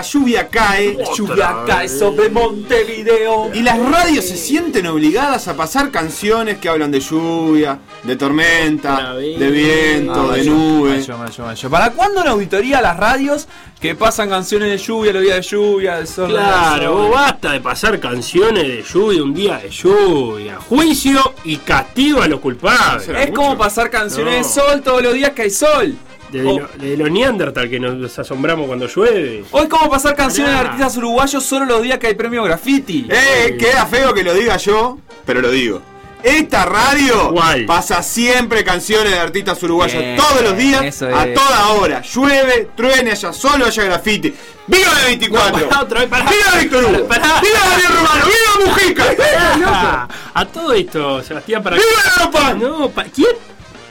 La 0.00 0.06
lluvia 0.06 0.48
cae. 0.48 0.96
Lluvia 1.14 1.56
cae 1.66 1.86
sobre 1.86 2.30
Montevideo. 2.30 3.50
Y 3.52 3.60
las 3.60 3.78
radios 3.78 4.24
se 4.24 4.38
sienten 4.38 4.86
obligadas 4.86 5.46
a 5.46 5.54
pasar 5.54 5.90
canciones 5.90 6.56
que 6.56 6.70
hablan 6.70 6.90
de 6.90 7.00
lluvia, 7.00 7.78
de 8.02 8.16
tormenta, 8.16 9.12
de 9.14 9.50
viento, 9.50 10.30
Ah, 10.30 10.36
de 10.36 10.44
nube. 10.46 10.90
mayo, 11.00 11.18
mayo, 11.18 11.44
mayo. 11.44 11.68
¿Para 11.70 11.90
cuándo 11.90 12.22
una 12.22 12.30
auditoría 12.30 12.78
a 12.78 12.80
las 12.82 12.96
radios 12.96 13.46
que 13.78 13.94
pasan 13.94 14.30
canciones 14.30 14.70
de 14.70 14.78
lluvia, 14.78 15.12
los 15.12 15.22
días 15.22 15.36
de 15.36 15.42
lluvia, 15.42 15.96
del 15.96 16.06
sol? 16.06 16.30
Claro, 16.30 16.94
vos 16.96 17.10
basta 17.10 17.52
de 17.52 17.60
pasar 17.60 18.00
canciones 18.00 18.62
de 18.68 18.82
lluvia, 18.82 19.22
un 19.22 19.34
día 19.34 19.58
de 19.58 19.68
lluvia, 19.68 20.56
juicio 20.66 21.34
y 21.44 21.56
castigo 21.58 22.22
a 22.22 22.26
los 22.26 22.40
culpables. 22.40 23.06
Es 23.06 23.30
como 23.32 23.58
pasar 23.58 23.90
canciones 23.90 24.32
No. 24.32 24.38
de 24.38 24.44
sol 24.70 24.80
todos 24.82 25.02
los 25.02 25.12
días 25.12 25.32
que 25.32 25.42
hay 25.42 25.50
sol. 25.50 25.94
De, 26.32 26.42
lo- 26.42 26.68
de 26.78 26.96
los 26.96 27.10
Neandertal 27.10 27.68
que 27.68 27.80
nos 27.80 28.18
asombramos 28.18 28.66
cuando 28.66 28.86
llueve. 28.86 29.44
Hoy 29.50 29.68
como 29.68 29.90
pasar 29.90 30.14
canciones 30.14 30.52
de 30.54 30.58
artistas 30.60 30.96
uruguayos 30.96 31.44
solo 31.44 31.64
los 31.66 31.82
días 31.82 31.98
que 31.98 32.06
hay 32.08 32.14
premio 32.14 32.42
graffiti. 32.44 33.06
Eh, 33.10 33.56
queda 33.58 33.86
feo 33.86 34.14
que 34.14 34.22
lo 34.22 34.32
diga 34.34 34.56
yo, 34.56 34.98
pero 35.26 35.40
lo 35.40 35.50
digo. 35.50 35.82
Esta 36.22 36.66
radio 36.66 37.34
pasa 37.66 38.02
siempre 38.02 38.62
canciones 38.62 39.10
de 39.12 39.18
artistas 39.18 39.62
uruguayos 39.62 40.02
Bien, 40.02 40.16
todos 40.18 40.42
los 40.42 40.56
días, 40.56 41.02
a 41.02 41.24
toda 41.32 41.68
hora. 41.70 42.02
Llueve, 42.02 42.68
truene, 42.76 43.12
haya 43.12 43.32
solo, 43.32 43.64
haya 43.64 43.84
grafiti. 43.84 44.32
¡Viva 44.66 44.92
la 44.94 45.04
24! 45.06 45.58
No, 45.58 45.68
pará, 45.68 45.80
otra 45.82 46.00
vez, 46.00 46.08
pará. 46.10 46.30
¡Viva 46.30 46.60
Víctor 46.60 46.84
Hugo! 46.84 47.08
Pará, 47.08 47.22
pará. 47.22 47.40
¡Viva 47.40 47.58
Daniel 47.70 47.92
Romano! 47.96 48.24
¡Viva 48.26 48.66
Mujica! 48.66 50.08
A 50.34 50.44
todo 50.44 50.72
esto, 50.74 51.22
Sebastián, 51.22 51.62
para 51.62 51.76
¡Viva 51.76 51.88
la 52.16 52.24
Lopan! 52.24 52.58
No, 52.60 52.90
pa- 52.90 53.04
¿quién? 53.04 53.30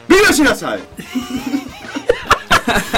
¡Viva 0.08 0.30
Yunasade! 0.31 0.81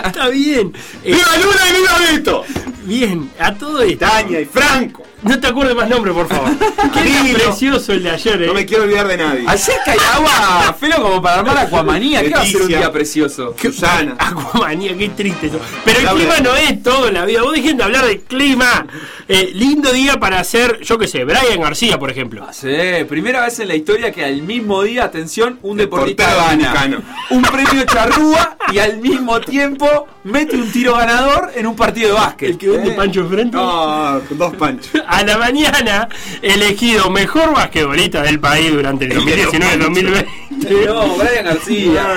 Está 0.05 0.30
bien. 0.30 0.73
¡Viva 1.03 1.38
Luna 1.38 1.69
y 1.69 1.81
viva 1.81 2.00
Beto! 2.11 2.45
bien, 2.83 3.31
a 3.39 3.53
todo 3.53 3.81
esto. 3.81 4.05
Tania 4.05 4.41
y 4.41 4.45
Franco. 4.45 5.03
No 5.23 5.39
te 5.39 5.47
acuerdes 5.47 5.75
más 5.75 5.88
nombre, 5.88 6.11
por 6.14 6.27
favor. 6.27 6.50
Qué 6.94 7.33
precioso 7.33 7.94
el 7.94 8.03
de 8.03 8.09
ayer, 8.09 8.41
eh. 8.41 8.47
No 8.47 8.53
me 8.53 8.66
quiero 8.66 8.83
olvidar 8.83 9.08
de 9.08 9.17
nadie. 9.17 9.44
Ayer 9.47 9.75
cae 9.86 9.97
agua, 10.16 10.75
Felo, 10.80 11.02
como 11.02 11.22
para 11.22 11.39
armar 11.39 11.58
Aquamanía. 11.59 12.22
¿Qué 12.23 12.30
va 12.31 12.41
a 12.41 12.45
ser 12.45 12.61
un 12.64 12.67
día 12.67 12.91
precioso? 12.91 13.55
Susana. 13.61 14.16
Aquamanía, 14.19 14.97
qué 14.97 15.09
triste 15.09 15.47
eso. 15.47 15.59
Pero 15.86 15.99
el 15.99 16.08
clima 16.08 16.38
no 16.39 16.55
es 16.55 16.81
todo 16.81 17.08
en 17.08 17.14
la 17.14 17.25
vida. 17.25 17.42
Vos 17.44 17.53
dejen 17.53 17.77
de 17.77 17.83
hablar 17.83 18.05
de 18.05 18.22
clima. 18.22 18.88
Eh, 19.27 19.52
lindo 19.53 19.94
día 19.94 20.19
para 20.19 20.39
hacer, 20.39 20.81
yo 20.81 20.97
qué 20.97 21.08
sé, 21.08 21.23
Brian 21.23 21.61
García, 21.61 21.97
por 21.97 22.09
ejemplo. 22.09 22.45
Ah, 22.47 22.52
Sí, 22.52 22.67
primera 23.08 23.45
vez 23.45 23.59
en 23.59 23.69
la 23.69 23.75
historia 23.75 24.11
que 24.11 24.26
al 24.26 24.42
mismo 24.42 24.83
día, 24.83 25.05
atención, 25.05 25.58
un 25.61 25.77
deportista 25.77 26.36
gana 26.36 26.99
un 27.30 27.42
premio 27.43 27.86
charrúa 27.86 28.58
y 28.73 28.80
al 28.80 28.98
mismo 28.98 29.39
tiempo 29.39 30.08
mete 30.26 30.58
un 30.58 30.70
tiro 30.71 30.95
ganador 30.98 31.52
en 31.55 31.65
un 31.65 31.76
partido 31.76 32.09
de 32.09 32.14
básquet. 32.15 32.49
El 32.52 32.58
que 32.58 32.70
vende 32.70 32.89
Eh. 32.92 32.95
Pancho 32.95 33.21
enfrente. 33.21 33.55
No, 33.55 34.20
dos 34.32 34.55
panchos. 34.58 34.92
A 35.11 35.23
la 35.23 35.38
mañana, 35.38 36.08
elegido 36.42 37.10
mejor 37.10 37.54
basquetbolista 37.54 38.22
del 38.23 38.39
país 38.39 38.72
durante 38.72 39.04
el 39.04 39.11
El 39.11 39.26
de 39.26 39.38
los 39.44 39.54
2019-2020. 39.54 40.86
No, 40.86 41.16
Brian 41.17 41.44
García. 41.44 42.08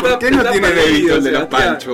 ¿Por 0.00 0.18
qué 0.20 0.30
no 0.30 0.44
tiene 0.44 0.70
débito 0.70 1.16
el 1.16 1.24
de 1.24 1.32
los 1.32 1.48
vos? 1.50 1.84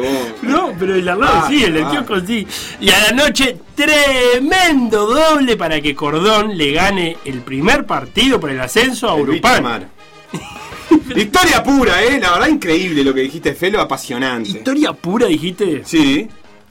No, 0.43 0.75
pero 0.79 0.97
el 0.97 1.03
lado 1.03 1.23
Ah, 1.25 1.47
sí, 1.49 1.65
el 1.65 1.73
del 1.73 1.85
ah. 1.85 1.91
kiosco 1.91 2.21
sí. 2.27 2.47
Y 2.79 2.91
a 2.91 3.01
la 3.05 3.12
noche, 3.12 3.56
tremendo 3.75 5.06
doble 5.06 5.56
para 5.56 5.81
que 5.81 5.95
Cordón 5.95 6.59
le 6.59 6.73
gane 6.73 7.17
el 7.25 7.41
primer 7.41 7.87
partido 7.87 8.39
por 8.39 8.51
el 8.51 8.61
ascenso 8.61 9.09
a 9.09 9.15
Urupán. 9.15 9.89
Historia 11.17 11.62
pura, 11.62 12.03
eh. 12.05 12.21
La 12.21 12.33
verdad 12.33 12.49
increíble 12.49 13.03
lo 13.03 13.15
que 13.15 13.23
dijiste, 13.23 13.55
Felo, 13.55 13.81
apasionante. 13.81 14.51
Historia 14.51 14.93
pura, 14.93 15.27
dijiste. 15.27 15.81
Sí, 15.87 16.29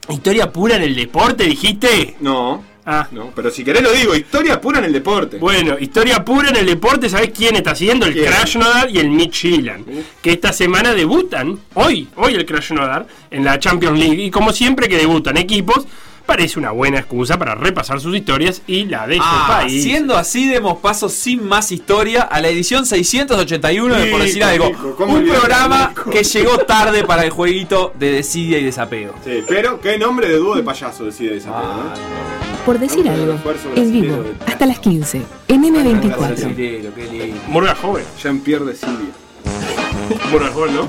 Historia 0.08 0.52
pura 0.52 0.76
en 0.76 0.82
el 0.84 0.94
deporte, 0.94 1.42
dijiste. 1.42 2.14
no, 2.20 2.75
Ah. 2.88 3.08
no, 3.10 3.32
pero 3.34 3.50
si 3.50 3.64
querés 3.64 3.82
lo 3.82 3.90
digo, 3.92 4.14
historia 4.14 4.60
pura 4.60 4.78
en 4.78 4.84
el 4.84 4.92
deporte. 4.92 5.38
Bueno, 5.38 5.76
historia 5.78 6.24
pura 6.24 6.50
en 6.50 6.56
el 6.56 6.66
deporte, 6.66 7.08
¿sabés 7.08 7.30
quién 7.36 7.56
está 7.56 7.72
haciendo? 7.72 8.06
El 8.06 8.12
¿Quién? 8.12 8.26
Krasnodar 8.26 8.88
y 8.90 8.98
el 8.98 9.10
Midtjylland. 9.10 10.04
Que 10.22 10.30
esta 10.32 10.52
semana 10.52 10.94
debutan, 10.94 11.58
hoy, 11.74 12.08
hoy 12.14 12.34
el 12.34 12.46
Krasnodar, 12.46 13.06
en 13.30 13.44
la 13.44 13.58
Champions 13.58 13.98
League. 13.98 14.22
Y 14.22 14.30
como 14.30 14.52
siempre 14.52 14.88
que 14.88 14.96
debutan 14.98 15.36
equipos, 15.36 15.84
parece 16.26 16.58
una 16.58 16.70
buena 16.72 16.98
excusa 16.98 17.38
para 17.38 17.54
repasar 17.56 18.00
sus 18.00 18.14
historias 18.16 18.62
y 18.68 18.84
la 18.84 19.06
de 19.06 19.18
Ah, 19.20 19.58
país. 19.62 19.82
siendo 19.82 20.16
así, 20.16 20.48
demos 20.48 20.78
paso 20.78 21.08
sin 21.08 21.44
más 21.46 21.70
historia 21.72 22.22
a 22.22 22.40
la 22.40 22.48
edición 22.48 22.84
681 22.86 23.94
de 23.96 24.06
Por 24.10 24.22
Decir 24.22 24.42
Algo. 24.44 24.66
Nico, 24.66 24.94
¿cómo 24.96 25.14
Un 25.14 25.26
programa 25.26 25.92
que 26.12 26.22
llegó 26.24 26.58
tarde 26.58 27.04
para 27.04 27.24
el 27.24 27.30
jueguito 27.30 27.92
de 27.98 28.10
desidia 28.12 28.58
y 28.58 28.64
desapego. 28.64 29.14
Sí, 29.24 29.42
pero 29.46 29.80
qué 29.80 29.98
nombre 29.98 30.28
de 30.28 30.36
dúo 30.36 30.54
de 30.56 30.62
payaso 30.62 31.04
decide 31.04 31.36
esa 31.36 31.50
Ah, 31.52 31.94
Por 32.66 32.78
decir 32.80 33.08
algo, 33.08 33.38
en 33.76 33.92
vivo, 33.92 34.24
hasta 34.44 34.66
las 34.66 34.80
15, 34.80 35.22
en 35.46 35.62
M24. 35.62 36.16
brasilero, 36.18 36.92
qué 36.96 37.04
lindo. 37.06 37.40
Murga 37.46 37.74
joven. 37.76 38.04
Jean-Pierre 38.20 38.64
de 38.64 38.74
Silvia. 38.74 39.10
Murga 40.32 40.48
joven, 40.48 40.74
¿no? 40.74 40.88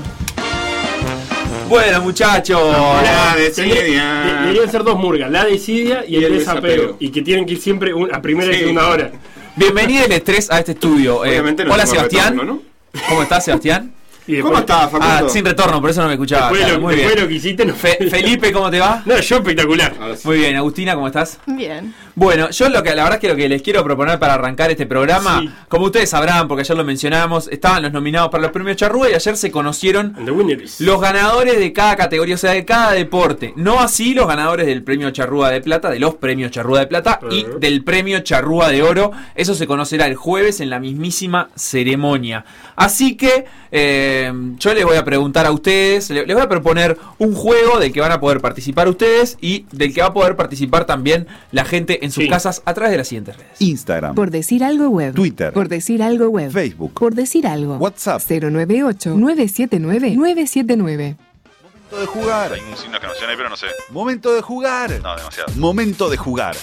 Bueno, 1.68 2.00
muchachos. 2.02 2.60
Hola, 2.60 3.34
de 3.36 3.50
Tendría- 3.50 3.76
Silvia. 3.84 4.04
de- 4.24 4.40
Deberían 4.40 4.70
ser 4.72 4.82
dos 4.82 4.98
murgas, 4.98 5.30
la 5.30 5.44
decidia 5.44 6.04
y, 6.06 6.16
el, 6.16 6.32
desapego. 6.32 6.66
desapego. 6.72 6.96
Y 6.98 7.10
que 7.10 7.22
tienen 7.22 7.46
que 7.46 7.52
ir 7.52 7.60
siempre 7.60 7.94
un- 7.94 8.12
a 8.12 8.20
primera 8.20 8.50
y 8.52 8.58
segunda 8.58 8.88
hora. 8.88 9.12
Bienvenido 9.54 10.04
el 10.04 10.12
estrés 10.12 10.50
a 10.50 10.58
este 10.58 10.72
estudio. 10.72 11.24
Eh, 11.24 11.40
hola, 11.40 11.86
Sebastián. 11.86 12.32
retorno, 12.32 12.54
¿no? 12.54 13.00
¿Cómo 13.08 13.22
estás, 13.22 13.44
Sebastián? 13.44 13.92
Y 14.28 14.32
después- 14.34 14.42
¿Cómo 14.52 14.58
estás, 14.60 14.82
Facundo? 14.90 15.06
Ah, 15.08 15.28
sin 15.28 15.44
retorno, 15.44 15.80
por 15.80 15.90
eso 15.90 16.02
no 16.02 16.06
me 16.08 16.12
escuchaba. 16.14 16.42
Después, 16.42 16.60
Claro, 16.60 16.74
lo, 16.76 16.80
muy 16.82 16.94
después 16.94 17.14
bien. 17.14 17.24
lo 17.24 17.28
que 17.28 17.34
hiciste 17.34 17.64
no 17.64 17.74
Fe- 17.74 18.08
Felipe, 18.10 18.52
¿cómo 18.52 18.70
te 18.70 18.78
va? 18.78 19.02
No, 19.06 19.18
yo 19.18 19.36
espectacular. 19.36 19.94
Ahora 20.00 20.16
sí. 20.16 20.28
Muy 20.28 20.36
bien, 20.38 20.54
Agustina, 20.56 20.94
¿cómo 20.94 21.06
estás? 21.06 21.38
Bien. 21.46 21.94
Bueno, 22.18 22.50
yo 22.50 22.68
lo 22.68 22.82
que 22.82 22.90
la 22.96 23.04
verdad 23.04 23.14
es 23.14 23.20
que 23.20 23.28
lo 23.28 23.36
que 23.36 23.48
les 23.48 23.62
quiero 23.62 23.84
proponer 23.84 24.18
para 24.18 24.34
arrancar 24.34 24.72
este 24.72 24.86
programa, 24.86 25.38
Sí. 25.40 25.50
como 25.68 25.84
ustedes 25.86 26.10
sabrán, 26.10 26.48
porque 26.48 26.62
ayer 26.62 26.76
lo 26.76 26.84
mencionamos, 26.84 27.46
estaban 27.46 27.80
los 27.80 27.92
nominados 27.92 28.28
para 28.30 28.42
los 28.42 28.50
premios 28.50 28.76
Charrúa 28.76 29.08
y 29.08 29.14
ayer 29.14 29.36
se 29.36 29.52
conocieron 29.52 30.14
los 30.80 31.00
ganadores 31.00 31.58
de 31.60 31.72
cada 31.72 31.94
categoría, 31.94 32.34
o 32.34 32.38
sea, 32.38 32.52
de 32.54 32.64
cada 32.64 32.90
deporte. 32.92 33.52
No 33.54 33.78
así 33.78 34.14
los 34.14 34.26
ganadores 34.26 34.66
del 34.66 34.82
premio 34.82 35.10
Charrúa 35.12 35.50
de 35.50 35.60
Plata, 35.60 35.90
de 35.90 36.00
los 36.00 36.16
premios 36.16 36.50
Charrúa 36.50 36.80
de 36.80 36.88
Plata 36.88 37.20
y 37.30 37.46
del 37.60 37.84
premio 37.84 38.18
Charrúa 38.20 38.68
de 38.70 38.82
Oro. 38.82 39.12
Eso 39.36 39.54
se 39.54 39.68
conocerá 39.68 40.06
el 40.06 40.16
jueves 40.16 40.58
en 40.58 40.70
la 40.70 40.80
mismísima 40.80 41.50
ceremonia. 41.54 42.44
Así 42.74 43.16
que 43.16 43.44
eh, 43.70 44.32
yo 44.58 44.74
les 44.74 44.84
voy 44.84 44.96
a 44.96 45.04
preguntar 45.04 45.46
a 45.46 45.52
ustedes, 45.52 46.10
le- 46.10 46.26
les 46.26 46.34
voy 46.34 46.44
a 46.44 46.48
proponer 46.48 46.96
un 47.18 47.34
juego 47.34 47.78
del 47.78 47.92
que 47.92 48.00
van 48.00 48.12
a 48.12 48.18
poder 48.18 48.40
participar 48.40 48.88
ustedes 48.88 49.36
y 49.40 49.66
del 49.72 49.92
que 49.94 50.00
va 50.00 50.08
a 50.08 50.12
poder 50.14 50.36
participar 50.36 50.84
también 50.86 51.26
la 51.52 51.64
gente 51.64 52.04
en 52.04 52.07
sus 52.12 52.24
Sí. 52.24 52.30
casas 52.30 52.62
a 52.64 52.72
través 52.74 52.92
de 52.92 52.98
las 52.98 53.08
siguientes 53.08 53.36
redes. 53.36 53.60
Instagram, 53.60 54.14
Por 54.14 54.30
decir 54.30 54.64
algo 54.64 54.88
web. 54.88 55.14
Twitter. 55.14 55.52
Por 55.52 55.68
decir 55.68 56.02
algo 56.02 56.28
web. 56.28 56.50
Facebook, 56.50 56.92
Por 56.94 57.14
decir 57.14 57.46
algo. 57.46 57.76
WhatsApp. 57.76 58.20
098-979-979. 58.22 60.16
Momento 60.16 62.00
de 62.00 62.06
jugar. 62.06 62.52
Hay 62.52 62.60
un 62.60 62.76
signo 62.76 63.00
que 63.00 63.06
no 63.06 63.12
ahí, 63.12 63.34
pero 63.36 63.48
no 63.48 63.56
sé. 63.56 63.66
Momento 63.90 64.34
de 64.34 64.42
jugar. 64.42 64.90
No, 65.02 65.16
demasiado. 65.16 65.52
Momento 65.56 66.08
de 66.10 66.16
jugar. 66.16 66.56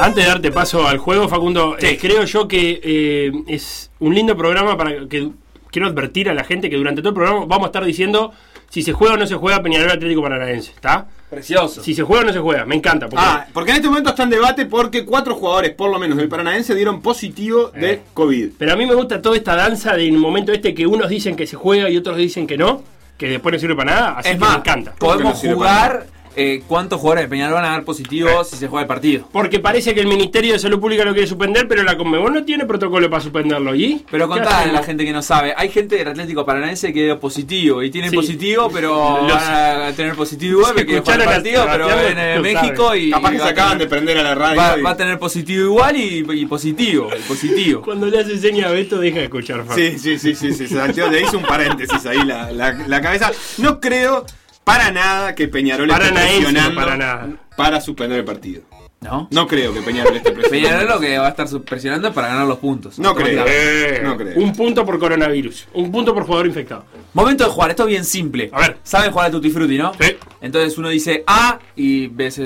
Antes 0.00 0.24
de 0.24 0.30
darte 0.30 0.50
paso 0.50 0.86
al 0.86 0.98
juego, 0.98 1.28
Facundo, 1.28 1.76
eh, 1.78 1.96
creo 2.00 2.24
yo 2.24 2.48
que 2.48 2.80
eh, 2.82 3.32
es 3.46 3.90
un 4.00 4.14
lindo 4.14 4.36
programa 4.36 4.76
para 4.76 5.06
que 5.08 5.30
quiero 5.70 5.86
advertir 5.88 6.28
a 6.28 6.34
la 6.34 6.44
gente 6.44 6.68
que 6.68 6.76
durante 6.76 7.00
todo 7.00 7.10
el 7.10 7.14
programa 7.14 7.46
vamos 7.46 7.66
a 7.66 7.68
estar 7.68 7.84
diciendo 7.84 8.32
si 8.74 8.82
se 8.82 8.92
juega 8.92 9.14
o 9.14 9.16
no 9.16 9.24
se 9.24 9.36
juega 9.36 9.62
Peñarol 9.62 9.88
Atlético 9.92 10.20
Paranaense, 10.20 10.72
¿está? 10.72 11.06
Precioso. 11.30 11.80
Si 11.80 11.94
se 11.94 12.02
juega 12.02 12.22
o 12.24 12.26
no 12.26 12.32
se 12.32 12.40
juega, 12.40 12.64
me 12.64 12.74
encanta. 12.74 13.08
Porque 13.08 13.24
Ah, 13.24 13.46
porque 13.52 13.70
en 13.70 13.76
este 13.76 13.88
momento 13.88 14.10
está 14.10 14.24
en 14.24 14.30
debate 14.30 14.66
porque 14.66 15.04
cuatro 15.04 15.36
jugadores, 15.36 15.70
por 15.74 15.90
lo 15.92 15.98
menos 16.00 16.16
del 16.18 16.28
Paranaense, 16.28 16.74
dieron 16.74 17.00
positivo 17.00 17.68
de 17.68 17.92
Eh. 17.92 18.02
COVID. 18.14 18.48
Pero 18.58 18.72
a 18.72 18.76
mí 18.76 18.84
me 18.84 18.94
gusta 18.96 19.22
toda 19.22 19.36
esta 19.36 19.54
danza 19.54 19.94
del 19.94 20.12
momento 20.14 20.50
este 20.52 20.74
que 20.74 20.88
unos 20.88 21.08
dicen 21.08 21.36
que 21.36 21.46
se 21.46 21.54
juega 21.54 21.88
y 21.88 21.96
otros 21.96 22.16
dicen 22.16 22.48
que 22.48 22.58
no, 22.58 22.82
que 23.16 23.28
después 23.28 23.52
no 23.52 23.58
sirve 23.60 23.76
para 23.76 23.92
nada, 23.94 24.14
así 24.18 24.30
es 24.30 24.34
que 24.34 24.40
más, 24.40 24.50
me 24.54 24.58
encanta. 24.58 24.94
podemos 24.98 25.44
no 25.44 25.54
jugar 25.54 26.06
eh, 26.36 26.62
cuántos 26.66 27.00
jugadores 27.00 27.24
de 27.24 27.28
Peñarol 27.28 27.54
van 27.54 27.64
a 27.64 27.70
dar 27.70 27.84
positivos 27.84 28.48
si 28.48 28.56
se 28.56 28.68
juega 28.68 28.82
el 28.82 28.88
partido. 28.88 29.28
Porque 29.32 29.60
parece 29.60 29.94
que 29.94 30.00
el 30.00 30.06
Ministerio 30.06 30.52
de 30.52 30.58
Salud 30.58 30.80
Pública 30.80 31.04
lo 31.04 31.12
quiere 31.12 31.26
suspender, 31.26 31.68
pero 31.68 31.82
la 31.82 31.96
Conmebol 31.96 32.32
no 32.32 32.44
tiene 32.44 32.64
protocolo 32.64 33.08
para 33.10 33.22
suspenderlo. 33.22 33.74
¿Y? 33.74 34.04
Pero 34.10 34.28
¿Qué 34.28 34.34
contale 34.34 34.70
a 34.70 34.72
la 34.72 34.82
gente 34.82 35.04
que 35.04 35.12
no 35.12 35.22
sabe. 35.22 35.54
Hay 35.56 35.68
gente 35.70 35.96
del 35.96 36.08
Atlético 36.08 36.44
Paranaense 36.44 36.92
que 36.92 37.04
dio 37.04 37.20
positivo 37.20 37.82
y 37.82 37.90
tienen 37.90 38.10
Sí. 38.10 38.16
positivo, 38.16 38.70
pero 38.72 39.22
Los- 39.22 39.32
van 39.32 39.82
a 39.82 39.92
tener 39.92 40.14
positivo 40.14 40.60
igual, 40.60 40.74
porque 40.74 40.96
el 40.96 41.02
partido, 41.02 41.66
pero 41.70 41.90
en 41.90 42.18
eh, 42.18 42.40
México 42.40 42.86
saben. 42.88 43.02
y. 43.02 43.10
Capaz 43.10 43.30
que 43.30 43.38
se 43.38 43.48
acaban 43.48 43.78
de 43.78 43.86
prender 43.86 44.18
a 44.18 44.22
la 44.22 44.34
radio. 44.34 44.60
Va, 44.60 44.78
y- 44.78 44.82
va 44.82 44.90
a 44.90 44.96
tener 44.96 45.18
positivo 45.18 45.64
igual 45.64 45.96
y, 45.96 46.24
y 46.32 46.46
positivo. 46.46 47.08
positivo. 47.28 47.82
Cuando 47.82 48.06
le 48.06 48.18
hace 48.20 48.38
seña 48.38 48.68
a 48.68 48.70
Beto, 48.72 48.98
deja 48.98 49.18
de 49.18 49.24
escuchar, 49.24 49.64
Facu. 49.64 49.78
Sí, 49.78 49.98
sí, 49.98 50.18
sí, 50.18 50.34
sí, 50.34 50.52
sí, 50.52 50.66
Santiago, 50.66 51.10
le 51.10 51.22
hizo 51.22 51.36
un 51.38 51.44
paréntesis 51.44 52.04
ahí 52.06 52.24
la, 52.24 52.50
la, 52.52 52.72
la 52.86 53.00
cabeza. 53.00 53.30
No 53.58 53.80
creo 53.80 54.24
para 54.64 54.90
nada 54.90 55.34
que 55.34 55.46
Peñarol 55.48 55.90
esté 55.90 56.02
Paranaense, 56.02 56.42
presionando 56.42 56.74
para 56.74 56.96
nada. 56.96 57.28
para 57.56 57.80
suspender 57.80 58.18
el 58.18 58.24
partido. 58.24 58.62
¿No? 59.04 59.28
No 59.30 59.46
creo 59.46 59.72
que 59.74 59.82
Peñarol 59.82 60.16
esté 60.16 60.32
presente. 60.32 60.58
Peñarol 60.62 60.88
lo 60.88 60.98
que 61.00 61.18
va 61.18 61.26
a 61.26 61.30
estar 61.30 61.46
presionando 61.60 62.08
es 62.08 62.14
para 62.14 62.28
ganar 62.28 62.46
los 62.46 62.58
puntos. 62.58 62.98
No 62.98 63.14
creo. 63.14 63.44
Eh, 63.46 64.00
No 64.02 64.16
creo. 64.16 64.36
Un 64.38 64.52
punto 64.54 64.84
por 64.86 64.98
coronavirus. 64.98 65.68
Un 65.74 65.92
punto 65.92 66.14
por 66.14 66.24
jugador 66.24 66.46
infectado. 66.46 66.84
Momento 67.12 67.44
de 67.44 67.50
jugar, 67.50 67.70
esto 67.70 67.82
es 67.84 67.88
bien 67.90 68.04
simple. 68.04 68.48
A 68.52 68.60
ver. 68.60 68.78
Saben 68.82 69.12
jugar 69.12 69.26
a 69.28 69.30
Tutti 69.30 69.50
Frutti, 69.50 69.76
¿no? 69.78 69.92
Sí. 70.00 70.16
Entonces 70.40 70.76
uno 70.78 70.88
dice 70.88 71.22
A 71.26 71.58
y 71.76 72.08
ves 72.08 72.40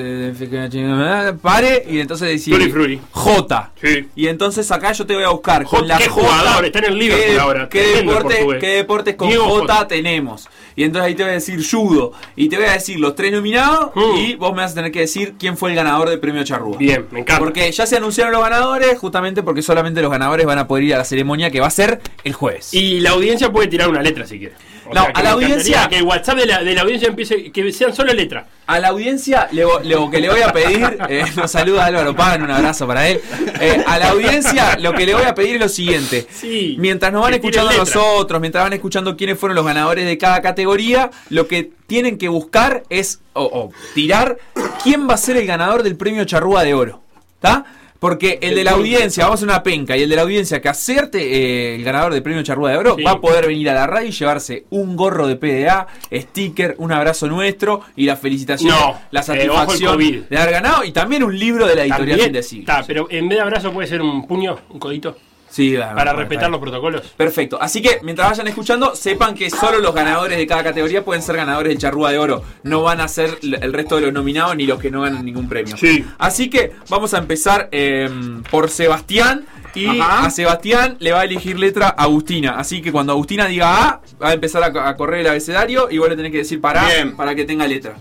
pare 1.40 1.84
y 1.88 2.00
entonces 2.00 2.28
dice 2.30 2.50
Tutti 2.50 2.70
Frutti. 2.70 3.00
J. 3.12 3.72
Sí. 3.80 4.08
Y 4.16 4.26
entonces 4.28 4.70
acá 4.70 4.92
yo 4.92 5.06
te 5.06 5.14
voy 5.14 5.24
a 5.24 5.28
buscar 5.30 5.64
J- 5.64 5.78
con 5.78 5.88
la 5.88 5.98
qué 5.98 6.08
J. 6.08 6.20
jugador, 6.26 6.64
está 6.64 6.78
en 6.80 6.84
el 6.86 6.98
Liverpool 6.98 7.26
¿qué, 7.34 7.38
ahora, 7.40 7.68
¿qué, 7.68 7.82
deporte. 8.02 8.46
¿Qué 8.60 8.66
deportes 8.68 9.14
con 9.16 9.28
Diego 9.28 9.44
J, 9.48 9.74
J. 9.74 9.88
tenemos? 9.88 10.48
Y 10.76 10.84
entonces 10.84 11.06
ahí 11.08 11.14
te 11.14 11.22
voy 11.24 11.30
a 11.30 11.34
decir 11.34 11.60
judo. 11.68 12.12
Y 12.36 12.48
te 12.48 12.56
voy 12.56 12.66
a 12.66 12.72
decir 12.72 13.00
los 13.00 13.14
tres 13.14 13.32
nominados 13.32 13.90
Mm. 13.94 14.16
y 14.16 14.34
vos 14.36 14.52
me 14.54 14.62
vas 14.62 14.72
a 14.72 14.74
tener 14.76 14.92
que 14.92 15.00
decir 15.00 15.34
quién 15.38 15.56
fue 15.56 15.70
el 15.70 15.76
ganador 15.76 16.08
del 16.08 16.20
premio 16.20 16.44
Charrúa. 16.48 16.78
Bien, 16.78 17.06
me 17.10 17.20
encanta. 17.20 17.38
Porque 17.38 17.70
ya 17.70 17.86
se 17.86 17.96
anunciaron 17.96 18.32
los 18.32 18.42
ganadores, 18.42 18.98
justamente 18.98 19.42
porque 19.42 19.60
solamente 19.60 20.00
los 20.00 20.10
ganadores 20.10 20.46
van 20.46 20.58
a 20.58 20.66
poder 20.66 20.84
ir 20.84 20.94
a 20.94 20.98
la 20.98 21.04
ceremonia 21.04 21.50
que 21.50 21.60
va 21.60 21.66
a 21.66 21.70
ser 21.70 22.00
el 22.24 22.32
jueves. 22.32 22.72
Y 22.72 23.00
la 23.00 23.10
audiencia 23.10 23.52
puede 23.52 23.68
tirar 23.68 23.88
una 23.88 24.02
letra 24.02 24.26
si 24.26 24.38
quiere. 24.38 24.54
O 24.90 24.94
No, 24.94 25.02
sea, 25.02 25.12
a 25.14 25.22
la 25.22 25.30
audiencia- 25.32 25.88
Que 25.88 25.96
el 25.98 26.02
WhatsApp 26.04 26.36
de 26.38 26.46
la, 26.46 26.62
de 26.62 26.74
la 26.74 26.82
audiencia 26.82 27.08
empiece. 27.08 27.50
Que 27.52 27.72
sean 27.72 27.94
solo 27.94 28.12
letras. 28.12 28.46
A 28.66 28.78
la 28.78 28.88
audiencia 28.88 29.48
le, 29.52 29.62
lo 29.84 30.10
que 30.10 30.20
le 30.20 30.28
voy 30.28 30.42
a 30.42 30.52
pedir, 30.52 30.98
eh, 31.08 31.24
nos 31.36 31.50
saluda 31.50 31.86
Álvaro 31.86 32.14
Pan, 32.14 32.42
un 32.42 32.50
abrazo 32.50 32.86
para 32.86 33.08
él. 33.08 33.20
Eh, 33.60 33.82
a 33.86 33.98
la 33.98 34.10
audiencia 34.10 34.76
lo 34.78 34.92
que 34.92 35.06
le 35.06 35.14
voy 35.14 35.24
a 35.24 35.34
pedir 35.34 35.54
es 35.56 35.60
lo 35.60 35.68
siguiente. 35.68 36.26
Sí. 36.32 36.76
Mientras 36.78 37.12
nos 37.12 37.22
van 37.22 37.34
escuchando 37.34 37.72
nosotros, 37.72 38.40
mientras 38.40 38.64
van 38.64 38.72
escuchando 38.74 39.16
quiénes 39.16 39.38
fueron 39.38 39.56
los 39.56 39.64
ganadores 39.64 40.04
de 40.06 40.18
cada 40.18 40.42
categoría, 40.42 41.10
lo 41.30 41.46
que 41.48 41.70
tienen 41.86 42.18
que 42.18 42.28
buscar 42.28 42.82
es, 42.90 43.20
o, 43.32 43.42
o 43.44 43.72
tirar, 43.94 44.36
quién 44.82 45.08
va 45.08 45.14
a 45.14 45.18
ser 45.18 45.36
el 45.38 45.46
ganador 45.46 45.82
del 45.82 45.96
premio 45.96 46.24
Charrúa 46.24 46.62
de 46.64 46.74
Oro. 46.74 47.02
¿Está? 47.36 47.64
Porque 47.98 48.38
el 48.42 48.54
de 48.54 48.62
la 48.64 48.72
audiencia, 48.72 49.24
vamos 49.24 49.38
a 49.38 49.44
hacer 49.44 49.48
una 49.48 49.62
penca, 49.62 49.96
y 49.96 50.02
el 50.02 50.08
de 50.08 50.14
la 50.16 50.22
audiencia 50.22 50.60
que 50.60 50.68
acerte 50.68 51.18
eh, 51.20 51.74
el 51.76 51.84
ganador 51.84 52.12
del 52.12 52.22
premio 52.22 52.42
Charrúa 52.42 52.70
de 52.70 52.76
Oro 52.76 52.94
Sí. 52.96 53.02
va 53.02 53.12
a 53.12 53.20
poder 53.20 53.46
venir 53.48 53.68
a 53.70 53.74
la 53.74 53.86
radio 53.88 54.08
y 54.08 54.12
llevarse 54.12 54.64
un 54.70 54.94
gorro 54.96 55.26
de 55.26 55.34
PDA, 55.36 55.86
sticker, 56.12 56.76
un 56.78 56.92
abrazo 56.92 57.26
nuestro 57.26 57.80
y 57.96 58.04
la 58.06 58.16
felicitación, 58.16 58.70
No, 58.70 59.00
la 59.10 59.20
eh, 59.20 59.22
satisfacción 59.24 59.98
de 59.98 60.38
haber 60.38 60.52
ganado 60.52 60.84
y 60.84 60.92
también 60.92 61.22
un 61.24 61.36
libro 61.36 61.66
de 61.66 61.74
la 61.74 61.82
editorial 61.84 62.30
de 62.32 62.42
Siglo. 62.42 62.72
está, 62.72 62.84
pero 62.86 63.08
en 63.10 63.28
vez 63.28 63.38
de 63.38 63.42
abrazo 63.42 63.72
puede 63.72 63.88
ser 63.88 64.00
un 64.00 64.26
puño, 64.26 64.56
un 64.70 64.78
codito. 64.78 65.16
Sí, 65.58 65.74
para 65.76 65.92
bueno, 65.92 66.12
respetar 66.12 66.50
los 66.50 66.60
protocolos. 66.60 67.02
Perfecto. 67.16 67.58
Así 67.60 67.82
que 67.82 67.98
mientras 68.04 68.28
vayan 68.30 68.46
escuchando, 68.46 68.94
sepan 68.94 69.34
que 69.34 69.50
solo 69.50 69.80
los 69.80 69.92
ganadores 69.92 70.38
de 70.38 70.46
cada 70.46 70.62
categoría 70.62 71.04
pueden 71.04 71.20
ser 71.20 71.34
ganadores 71.34 71.70
del 71.70 71.78
Charrúa 71.78 72.12
de 72.12 72.18
Oro. 72.20 72.44
No 72.62 72.82
van 72.82 73.00
a 73.00 73.08
ser 73.08 73.40
el 73.42 73.72
resto 73.72 73.96
de 73.96 74.02
los 74.02 74.12
nominados 74.12 74.54
ni 74.54 74.66
los 74.66 74.78
que 74.78 74.88
no 74.88 75.00
ganan 75.00 75.24
ningún 75.24 75.48
premio. 75.48 75.76
Sí. 75.76 76.04
Así 76.16 76.48
que 76.48 76.74
vamos 76.88 77.12
a 77.12 77.18
empezar 77.18 77.68
eh, 77.72 78.08
por 78.52 78.70
Sebastián. 78.70 79.46
Y 79.74 80.00
Ajá. 80.00 80.26
a 80.26 80.30
Sebastián 80.30 80.96
le 81.00 81.10
va 81.10 81.22
a 81.22 81.24
elegir 81.24 81.58
letra 81.58 81.88
Agustina. 81.88 82.52
Así 82.58 82.80
que 82.80 82.92
cuando 82.92 83.12
Agustina 83.12 83.46
diga 83.46 83.88
A, 83.88 84.00
va 84.22 84.28
a 84.28 84.32
empezar 84.34 84.62
a, 84.62 84.88
a 84.88 84.96
correr 84.96 85.20
el 85.22 85.26
abecedario 85.26 85.88
y 85.90 85.98
vos 85.98 86.08
le 86.08 86.14
tenés 86.14 86.30
que 86.30 86.38
decir 86.38 86.60
para 86.60 86.84
Bien. 86.86 87.16
para 87.16 87.34
que 87.34 87.44
tenga 87.44 87.66
letra. 87.66 87.96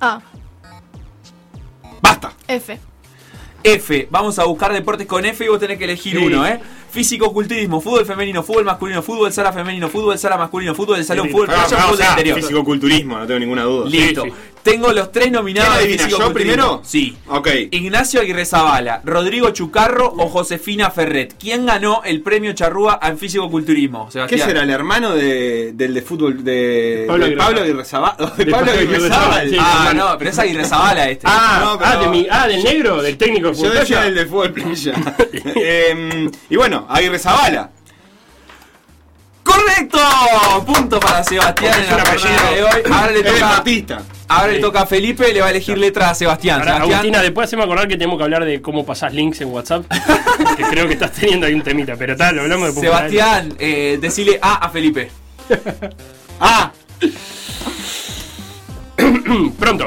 A, 0.00 0.20
Basta. 2.02 2.32
F, 2.48 2.78
F, 3.74 4.08
vamos 4.10 4.38
a 4.38 4.44
buscar 4.44 4.72
deportes 4.72 5.06
con 5.06 5.24
F 5.24 5.44
y 5.44 5.48
vos 5.48 5.58
tenés 5.58 5.78
que 5.78 5.84
elegir 5.84 6.16
Sí. 6.18 6.24
uno, 6.24 6.46
¿eh? 6.46 6.60
Físico, 6.90 7.32
culturismo, 7.32 7.80
fútbol 7.80 8.06
femenino, 8.06 8.42
fútbol 8.42 8.64
masculino, 8.64 9.02
fútbol 9.02 9.32
sala 9.32 9.52
femenino, 9.52 9.88
fútbol 9.88 10.18
sala 10.18 10.36
masculino, 10.38 10.74
fútbol 10.74 10.96
de 10.98 11.04
salón, 11.04 11.26
Sí, 11.26 11.32
fútbol 11.32 11.48
Ah, 11.50 11.66
playa, 11.68 11.76
ah, 11.78 11.84
o 11.86 11.88
fútbol 11.90 11.98
de 11.98 12.04
interior. 12.10 12.40
fisicoculturismo, 12.40 13.18
no 13.18 13.26
tengo 13.26 13.40
ninguna 13.40 13.62
duda. 13.64 13.88
Listo. 13.90 14.22
Sí. 14.24 14.32
Tengo 14.66 14.92
los 14.92 15.12
tres 15.12 15.30
nominados 15.30 15.76
¿Quién 15.78 16.00
adivina? 16.00 16.08
¿Yo 16.08 16.32
primero? 16.32 16.82
Sí. 16.84 17.16
Ok. 17.28 17.48
Ignacio 17.70 18.20
Aguirre 18.20 18.44
Zavala, 18.44 19.00
Rodrigo 19.04 19.50
Chucarro 19.50 20.12
o 20.18 20.28
Josefina 20.28 20.90
Ferret. 20.90 21.34
¿Quién 21.38 21.66
ganó 21.66 22.02
el 22.04 22.20
premio 22.20 22.52
Charrúa 22.52 22.98
en 23.02 23.16
fisicoculturismo? 23.16 24.08
¿Qué 24.28 24.38
será 24.38 24.62
el 24.62 24.70
hermano 24.70 25.14
de, 25.14 25.72
del 25.72 25.94
de 25.94 26.02
fútbol 26.02 26.42
de 26.42 27.04
Pablo 27.06 27.24
de 27.26 27.32
Aguirre 27.62 27.84
Pablo? 27.84 28.26
De 28.36 28.46
Pablo 28.46 28.72
sí. 28.72 29.56
Ah, 29.60 29.86
hermano. 29.88 30.10
no, 30.12 30.18
pero 30.18 30.30
es 30.30 30.38
Aguirre 30.38 30.64
Zavala 30.64 31.08
este. 31.10 31.26
Ah, 31.28 31.60
no, 31.64 31.78
pero- 31.78 31.90
ah, 31.90 31.96
de 31.96 32.08
mi- 32.08 32.26
ah, 32.30 32.46
del 32.48 32.62
negro, 32.64 33.02
del 33.02 33.16
técnico 33.16 33.50
de 33.50 33.54
Yo 33.62 33.70
decía 33.70 34.06
el 34.06 34.14
de 34.14 34.26
fútbol 34.26 34.52
playa. 34.52 34.92
Em, 35.54 36.30
y 36.50 36.56
bueno, 36.56 36.86
Aguirre 36.88 37.18
Zabala. 37.18 37.70
¡Correcto! 39.56 39.98
Punto 40.66 41.00
para 41.00 41.24
Sebastián 41.24 41.74
en 41.84 41.96
la 41.96 42.04
jornada 42.04 42.50
de 42.52 42.62
hoy. 42.64 42.82
Ahora 42.92 43.12
le 43.12 43.22
toca, 43.22 43.48
deportista. 43.48 44.02
ahora 44.28 44.48
le 44.48 44.54
Sí. 44.56 44.60
toca 44.60 44.80
a 44.82 44.86
Felipe, 44.86 45.32
le 45.32 45.40
va 45.40 45.46
a 45.46 45.50
elegir 45.50 45.78
letra 45.78 46.10
a 46.10 46.14
Sebastián. 46.14 46.58
Ahora, 46.60 46.72
Sebastián, 46.74 46.98
Agustina, 46.98 47.22
después 47.22 47.46
haceme 47.48 47.62
acordar 47.62 47.88
que 47.88 47.96
tenemos 47.96 48.18
que 48.18 48.24
hablar 48.24 48.44
de 48.44 48.60
cómo 48.60 48.84
pasás 48.84 49.14
links 49.14 49.40
en 49.40 49.48
WhatsApp. 49.52 49.84
que 50.56 50.62
creo 50.64 50.86
que 50.86 50.92
estás 50.94 51.12
teniendo 51.12 51.46
ahí 51.46 51.54
un 51.54 51.62
temita, 51.62 51.94
pero 51.96 52.14
tal, 52.16 52.36
lo 52.36 52.42
hablamos 52.42 52.66
después. 52.68 52.84
Sebastián, 52.86 53.54
eh, 53.58 53.98
decile 54.00 54.38
A 54.42 54.66
a 54.66 54.70
Felipe. 54.70 55.10
Ah, 56.38 56.70
Pronto. 59.58 59.86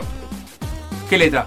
¿Qué 1.08 1.18
letra? 1.20 1.46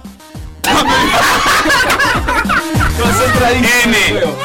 Concentradísimo. 3.03 4.37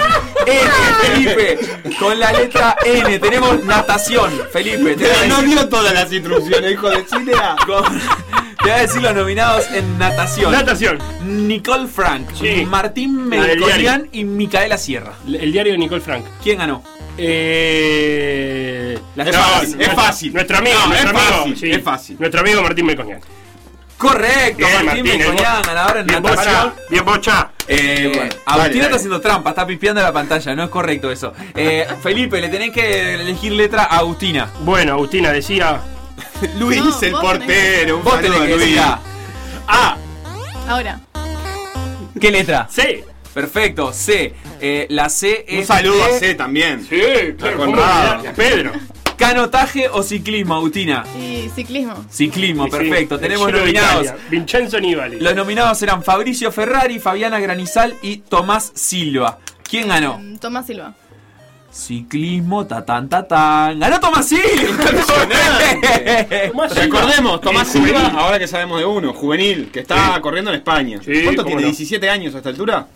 N. 0.45 0.69
Felipe. 1.01 1.59
Con 1.99 2.19
la 2.19 2.31
letra 2.31 2.75
N 2.85 3.19
tenemos 3.19 3.63
natación. 3.65 4.31
Felipe, 4.51 4.95
te 4.95 5.05
pero 5.05 5.27
no 5.27 5.41
dio 5.43 5.67
todas 5.69 5.93
las 5.93 6.11
instrucciones, 6.11 6.71
hijo 6.71 6.89
de 6.89 7.05
Chile. 7.05 7.33
te 7.65 8.63
voy 8.63 8.71
a 8.71 8.77
decir 8.77 9.01
los 9.01 9.13
nominados 9.15 9.65
en 9.71 9.97
natación. 9.97 10.51
Natación. 10.51 10.99
Nicole 11.23 11.87
Frank, 11.87 12.29
Sí. 12.39 12.65
Martín 12.65 13.27
Melconian 13.27 14.07
y 14.11 14.23
Micaela 14.23 14.77
Sierra. 14.77 15.13
El 15.27 15.51
diario 15.51 15.73
de 15.73 15.77
Nicole 15.79 16.01
Frank. 16.01 16.25
¿Quién 16.43 16.59
ganó? 16.59 16.83
Eh, 17.19 18.97
La- 19.15 19.23
Es 19.23 19.35
No, 19.35 19.41
fácil, 19.41 19.81
es 19.81 19.93
fácil. 19.93 20.33
Nuestro 20.33 20.57
amigo, 20.57 20.77
No, 20.79 20.87
nuestro 20.87 21.09
es 21.11 21.15
amigo. 21.17 21.37
fácil, 21.37 21.57
sí. 21.57 21.71
es 21.71 21.83
fácil. 21.83 22.15
Nuestro 22.19 22.41
amigo 22.41 22.61
Martín 22.61 22.85
Melconian. 22.85 23.19
Correcto, 23.97 24.57
Bien, 24.57 24.85
Martín 24.85 25.05
Martín, 25.05 25.35
ganador 25.65 25.97
en 25.97 26.05
Bien 26.05 26.21
natación. 26.23 26.55
bocha. 26.55 26.73
Bien 26.89 27.05
bocha. 27.05 27.49
Eh, 27.67 28.11
Bueno, 28.15 28.21
Agustina 28.45 28.45
dale, 28.45 28.69
dale. 28.73 28.83
está 28.85 28.95
haciendo 28.95 29.21
trampa, 29.21 29.49
está 29.49 29.65
pispiando 29.67 30.01
la 30.01 30.13
pantalla, 30.13 30.55
no 30.55 30.63
es 30.63 30.69
correcto 30.69 31.11
eso. 31.11 31.33
Eh, 31.55 31.87
Felipe, 32.03 32.39
le 32.39 32.49
tenés 32.49 32.71
que 32.71 33.15
elegir 33.15 33.51
letra 33.53 33.83
a 33.85 33.97
Agustina. 33.97 34.49
Bueno, 34.61 34.93
Agustina 34.93 35.31
decía. 35.31 35.81
Luis, 36.59 36.79
No, 36.79 36.99
el 37.01 37.11
vos 37.11 37.21
portero. 37.21 37.97
Un 37.97 38.03
Vos 38.03 38.13
saludo 38.13 38.33
tenés 38.33 38.47
que 38.49 38.65
Luis. 38.65 38.77
A. 38.79 38.99
A. 39.67 39.97
ahora, 40.69 40.99
¿Qué 42.19 42.31
letra? 42.31 42.67
C. 42.69 43.03
Perfecto, 43.33 43.93
C. 43.93 44.33
Eh, 44.61 44.87
la 44.89 45.09
C 45.09 45.45
es. 45.47 45.59
Un 45.61 45.65
saludo 45.65 46.07
de 46.07 46.15
a 46.15 46.19
C 46.19 46.33
también. 46.35 46.85
Sí, 46.87 46.99
claro. 47.37 47.57
¿cómo 47.57 47.71
Conrado. 47.73 48.23
Pedro. 48.35 48.71
Canotaje 49.17 49.89
o 49.89 50.03
ciclismo, 50.03 50.55
Agustina. 50.55 51.03
y 51.19 51.49
ciclismo. 51.55 52.05
Ciclismo, 52.09 52.65
Sí, 52.65 52.71
perfecto. 52.71 53.19
Tenemos 53.19 53.51
nominados. 53.51 54.03
Italia. 54.05 54.23
Vincenzo 54.29 54.79
Nibali. 54.79 55.19
Los 55.19 55.35
nominados 55.35 55.81
eran 55.81 56.03
Fabricio 56.03 56.51
Ferrari, 56.51 56.99
Fabiana 56.99 57.39
Granizal 57.39 57.95
y 58.01 58.17
Tomás 58.17 58.71
Silva. 58.75 59.39
¿Quién 59.67 59.87
ganó? 59.87 60.19
Mm, 60.19 60.37
Tomás 60.37 60.67
Silva. 60.67 60.93
Ciclismo, 61.71 62.65
tatán, 62.65 63.09
tatán. 63.09 63.79
¡Ganó 63.79 63.99
Tomás 63.99 64.27
Silva! 64.27 64.43
Recordemos, 66.75 67.41
Tomás 67.41 67.67
Silva, 67.67 67.87
juvenil. 67.99 68.17
ahora 68.19 68.39
que 68.39 68.47
sabemos 68.47 68.79
de 68.79 68.85
uno, 68.85 69.13
juvenil, 69.13 69.69
que 69.71 69.81
está 69.81 70.15
Sí. 70.15 70.21
corriendo 70.21 70.51
en 70.51 70.57
España. 70.57 70.99
Sí, 71.03 71.23
¿Cuánto 71.23 71.43
tiene? 71.43 71.61
no. 71.63 71.67
¿17 71.67 72.09
años 72.09 72.33
a 72.35 72.37
esta 72.37 72.49
altura? 72.49 72.87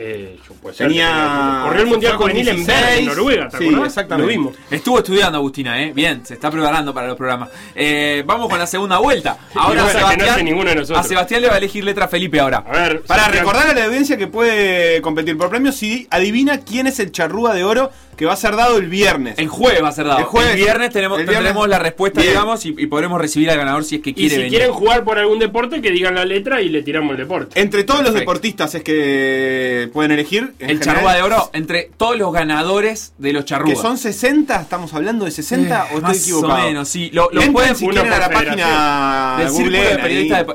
Eh, 0.00 0.38
yo 0.46 0.72
ser, 0.72 0.86
Tenía. 0.86 1.62
Corrió 1.64 1.82
el 1.82 1.88
Mundial 1.88 2.12
con 2.12 2.30
Juvenil 2.30 2.48
en 2.48 2.56
16. 2.56 2.80
Bergen, 2.80 2.98
en 2.98 3.06
Noruega, 3.06 3.48
¿te 3.48 3.58
Sí, 3.58 3.74
exactamente. 3.84 4.32
Lo 4.32 4.38
vimos. 4.38 4.56
Estuvo 4.70 4.98
estudiando 4.98 5.38
Agustina, 5.38 5.82
¿eh? 5.82 5.92
Bien, 5.92 6.24
se 6.24 6.34
está 6.34 6.52
preparando 6.52 6.94
para 6.94 7.08
los 7.08 7.16
programas. 7.16 7.48
Eh, 7.74 8.22
vamos 8.24 8.48
con 8.48 8.60
la 8.60 8.66
segunda 8.68 8.98
vuelta. 8.98 9.36
Ahora 9.54 9.82
bueno, 9.82 9.82
no 9.82 9.88
hace 9.88 10.44
de 10.44 10.94
a 10.94 11.02
Sebastián 11.02 11.42
le 11.42 11.48
va 11.48 11.54
a 11.54 11.58
elegir 11.58 11.82
letra 11.82 12.06
Felipe 12.06 12.38
ahora. 12.38 12.58
A 12.58 12.70
ver. 12.70 13.02
Para 13.02 13.24
Sebastián. 13.24 13.32
recordar 13.32 13.70
a 13.70 13.74
la 13.74 13.84
audiencia 13.86 14.16
que 14.16 14.28
puede 14.28 15.02
competir 15.02 15.36
por 15.36 15.50
premios 15.50 15.74
si 15.74 16.06
adivina 16.10 16.60
quién 16.60 16.86
es 16.86 17.00
el 17.00 17.10
charrúa 17.10 17.54
de 17.54 17.64
oro 17.64 17.90
que 18.18 18.26
va 18.26 18.32
a 18.32 18.36
ser 18.36 18.56
dado 18.56 18.76
el 18.78 18.88
viernes. 18.88 19.38
El 19.38 19.48
jueves 19.48 19.80
va 19.82 19.88
a 19.88 19.92
ser 19.92 20.06
dado. 20.06 20.18
El 20.18 20.24
jueves. 20.24 20.56
viernes 20.56 20.90
tenemos, 20.90 21.18
El 21.20 21.24
viernes. 21.26 21.44
tendremos 21.46 21.68
la 21.68 21.78
respuesta, 21.78 22.20
Bien. 22.20 22.32
digamos, 22.32 22.66
y, 22.66 22.74
y 22.76 22.86
podremos 22.88 23.20
recibir 23.20 23.48
al 23.50 23.56
ganador 23.56 23.84
si 23.84 23.94
es 23.96 24.02
que 24.02 24.10
Y 24.10 24.14
quiere 24.14 24.30
si 24.30 24.36
venir. 24.38 24.50
quieren 24.50 24.72
jugar 24.72 25.04
por 25.04 25.18
algún 25.18 25.38
deporte, 25.38 25.80
que 25.80 25.90
digan 25.92 26.16
la 26.16 26.24
letra 26.24 26.60
y 26.60 26.68
le 26.68 26.82
tiramos 26.82 27.12
el 27.12 27.16
deporte. 27.18 27.58
Entre 27.60 27.84
todos 27.84 28.02
los 28.02 28.12
deportistas 28.12 28.74
es 28.74 28.82
que 28.82 29.88
pueden 29.92 30.10
elegir. 30.10 30.52
en 30.58 30.70
el 30.70 30.78
general, 30.80 30.96
charrúa 30.96 31.14
de 31.14 31.22
oro 31.22 31.50
entre 31.52 31.90
todos 31.96 32.18
los 32.18 32.32
ganadores 32.32 33.12
de 33.18 33.32
los 33.32 33.44
charrúas. 33.44 33.74
Que 33.76 33.80
son 33.80 33.96
60, 33.96 34.60
¿estamos 34.62 34.92
hablando 34.94 35.24
de 35.24 35.30
60 35.30 35.82
o 35.82 35.84
estoy 35.86 36.00
más 36.02 36.20
equivocado? 36.20 36.54
o 36.54 36.66
menos, 36.66 36.88
sí. 36.88 37.10
Lo, 37.12 37.28
lo 37.30 37.40
pueden 37.52 37.76
si 37.76 37.86
quieren 37.86 38.12
a 38.12 38.18
la 38.18 38.30
página 38.30 39.36
del 39.38 39.48
Círculo 39.50 39.78
de. 39.78 39.96
Periodistas 39.98 40.46
de 40.46 40.54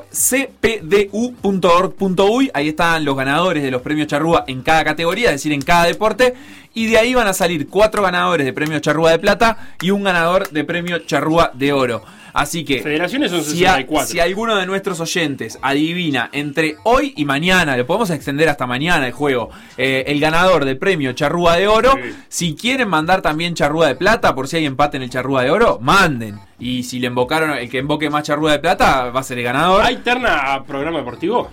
cpdu.org.uy. 1.42 2.52
Ahí 2.54 2.70
están 2.70 3.06
los 3.06 3.16
ganadores 3.16 3.64
de 3.64 3.72
los 3.72 3.82
premios 3.82 4.08
Charrúa 4.08 4.44
en 4.48 4.62
cada 4.64 4.84
categoría, 4.84 5.30
es 5.30 5.36
decir, 5.36 5.54
en 5.54 5.62
cada 5.62 5.86
deporte. 5.86 6.34
Y 6.74 6.88
de 6.88 6.98
ahí 6.98 7.14
van 7.14 7.28
a 7.28 7.34
salir 7.34 7.68
cuatro 7.70 8.02
ganadores 8.04 8.46
de 8.46 8.54
premio 8.54 8.80
Charrúa 8.80 9.12
de 9.12 9.20
Plata 9.20 9.74
y 9.82 9.92
un 9.92 10.04
ganador 10.04 10.50
de 10.50 10.64
premio 10.64 11.00
Charrúa 11.00 11.52
de 11.54 11.72
Oro. 11.74 12.04
Así 12.36 12.66
que 12.66 12.82
Federaciones 12.82 13.30
son 13.30 13.44
si, 13.44 13.64
a- 13.64 13.74
64. 13.76 14.08
si 14.12 14.20
alguno 14.20 14.56
de 14.56 14.66
nuestros 14.66 15.00
oyentes 15.00 15.60
adivina 15.62 16.30
entre 16.34 16.78
hoy 16.84 17.14
y 17.16 17.26
mañana, 17.26 17.78
le 17.78 17.84
podemos 17.84 18.10
extender 18.10 18.50
hasta 18.50 18.66
mañana 18.66 19.06
el 19.06 19.14
juego, 19.14 19.52
eh, 19.78 20.06
el 20.08 20.20
ganador 20.20 20.66
del 20.66 20.80
premio 20.80 21.14
Charrúa 21.14 21.58
de 21.58 21.68
Oro, 21.68 21.92
Sí. 21.94 22.16
si 22.30 22.56
quieren 22.56 22.90
mandar 22.90 23.22
también 23.22 23.54
Charrúa 23.54 23.86
de 23.88 23.94
Plata, 23.96 24.34
por 24.34 24.48
si 24.48 24.58
hay 24.58 24.66
empate 24.66 24.98
en 24.98 25.04
el 25.04 25.12
Charrúa 25.12 25.44
de 25.44 25.52
Oro, 25.52 25.78
manden. 25.80 26.40
Y 26.58 26.82
si 26.82 26.98
le 27.00 27.06
invocaron, 27.06 27.52
el 27.52 27.70
que 27.70 27.78
invoque 27.78 28.10
más 28.10 28.24
Charrúa 28.24 28.54
de 28.54 28.58
Plata 28.60 29.12
va 29.12 29.20
a 29.20 29.24
ser 29.24 29.38
el 29.38 29.44
ganador. 29.44 29.84
¿Hay 29.86 29.98
terna 29.98 30.54
a 30.56 30.64
programa 30.64 30.98
deportivo? 30.98 31.52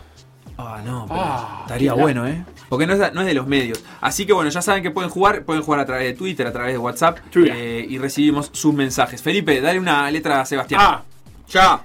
Ah, 0.57 0.81
no, 0.83 1.05
pero 1.07 1.21
Ah, 1.23 1.59
estaría 1.67 1.93
bueno, 1.93 2.27
¿eh? 2.27 2.43
Porque 2.71 2.87
no 2.87 2.95
es, 2.95 2.99
de- 3.00 3.11
no 3.11 3.21
es 3.21 3.27
de 3.27 3.35
los 3.35 3.47
medios. 3.47 3.85
Así 4.00 4.25
que 4.25 4.33
bueno, 4.33 4.49
ya 4.49 4.62
saben 4.62 4.83
que 4.83 4.91
pueden 4.91 5.11
jugar. 5.11 5.43
Pueden 5.43 5.62
jugar 5.62 5.81
a 5.81 5.85
través 5.85 6.07
de 6.07 6.15
Twitter, 6.15 6.47
a 6.47 6.53
través 6.53 6.73
de 6.73 6.79
WhatsApp. 6.79 7.19
Eh, 7.37 7.85
y 7.87 7.99
recibimos 7.99 8.49
sus 8.55 8.73
mensajes. 8.73 9.21
Felipe, 9.23 9.61
dale 9.61 9.79
una 9.79 10.11
letra 10.11 10.41
a 10.41 10.47
Sebastián. 10.47 10.81
A, 10.81 11.03
Ya. 11.50 11.83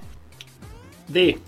D. 1.08 1.38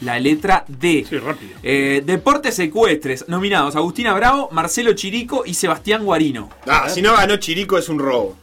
La 0.00 0.18
letra 0.18 0.64
D. 0.66 1.04
Sí, 1.08 1.18
rápido. 1.18 1.52
Eh, 1.62 2.02
Deportes 2.04 2.54
Secuestres. 2.56 3.26
Nominados 3.28 3.76
Agustina 3.76 4.14
Bravo, 4.14 4.48
Marcelo 4.50 4.94
Chirico 4.94 5.42
y 5.44 5.52
Sebastián 5.54 6.04
Guarino. 6.04 6.48
Ah, 6.66 6.88
si 6.88 7.02
no 7.02 7.14
ganó 7.14 7.36
Chirico 7.36 7.76
es 7.78 7.88
un 7.90 7.98
robo. 7.98 8.36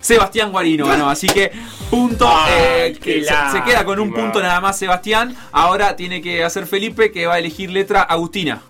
Sebastián 0.00 0.52
Guarino 0.52 0.86
ganó, 0.86 1.08
así 1.08 1.26
que 1.26 1.50
punto. 1.90 2.28
Ay, 2.28 2.96
eh, 3.04 3.24
se, 3.24 3.56
se 3.58 3.64
queda 3.64 3.84
con 3.84 3.98
un 3.98 4.12
punto 4.12 4.40
nada 4.40 4.60
más 4.60 4.78
Sebastián. 4.78 5.34
Ahora 5.50 5.96
tiene 5.96 6.20
que 6.20 6.44
hacer 6.44 6.66
Felipe 6.66 7.10
que 7.10 7.26
va 7.26 7.34
a 7.34 7.38
elegir 7.38 7.70
letra 7.70 8.02
Agustina. 8.02 8.60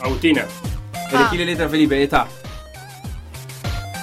Ah, 0.00 0.06
Agustina. 0.06 0.46
Elegir 1.12 1.46
letra 1.46 1.68
Felipe, 1.68 1.96
ahí 1.96 2.02
está. 2.02 2.26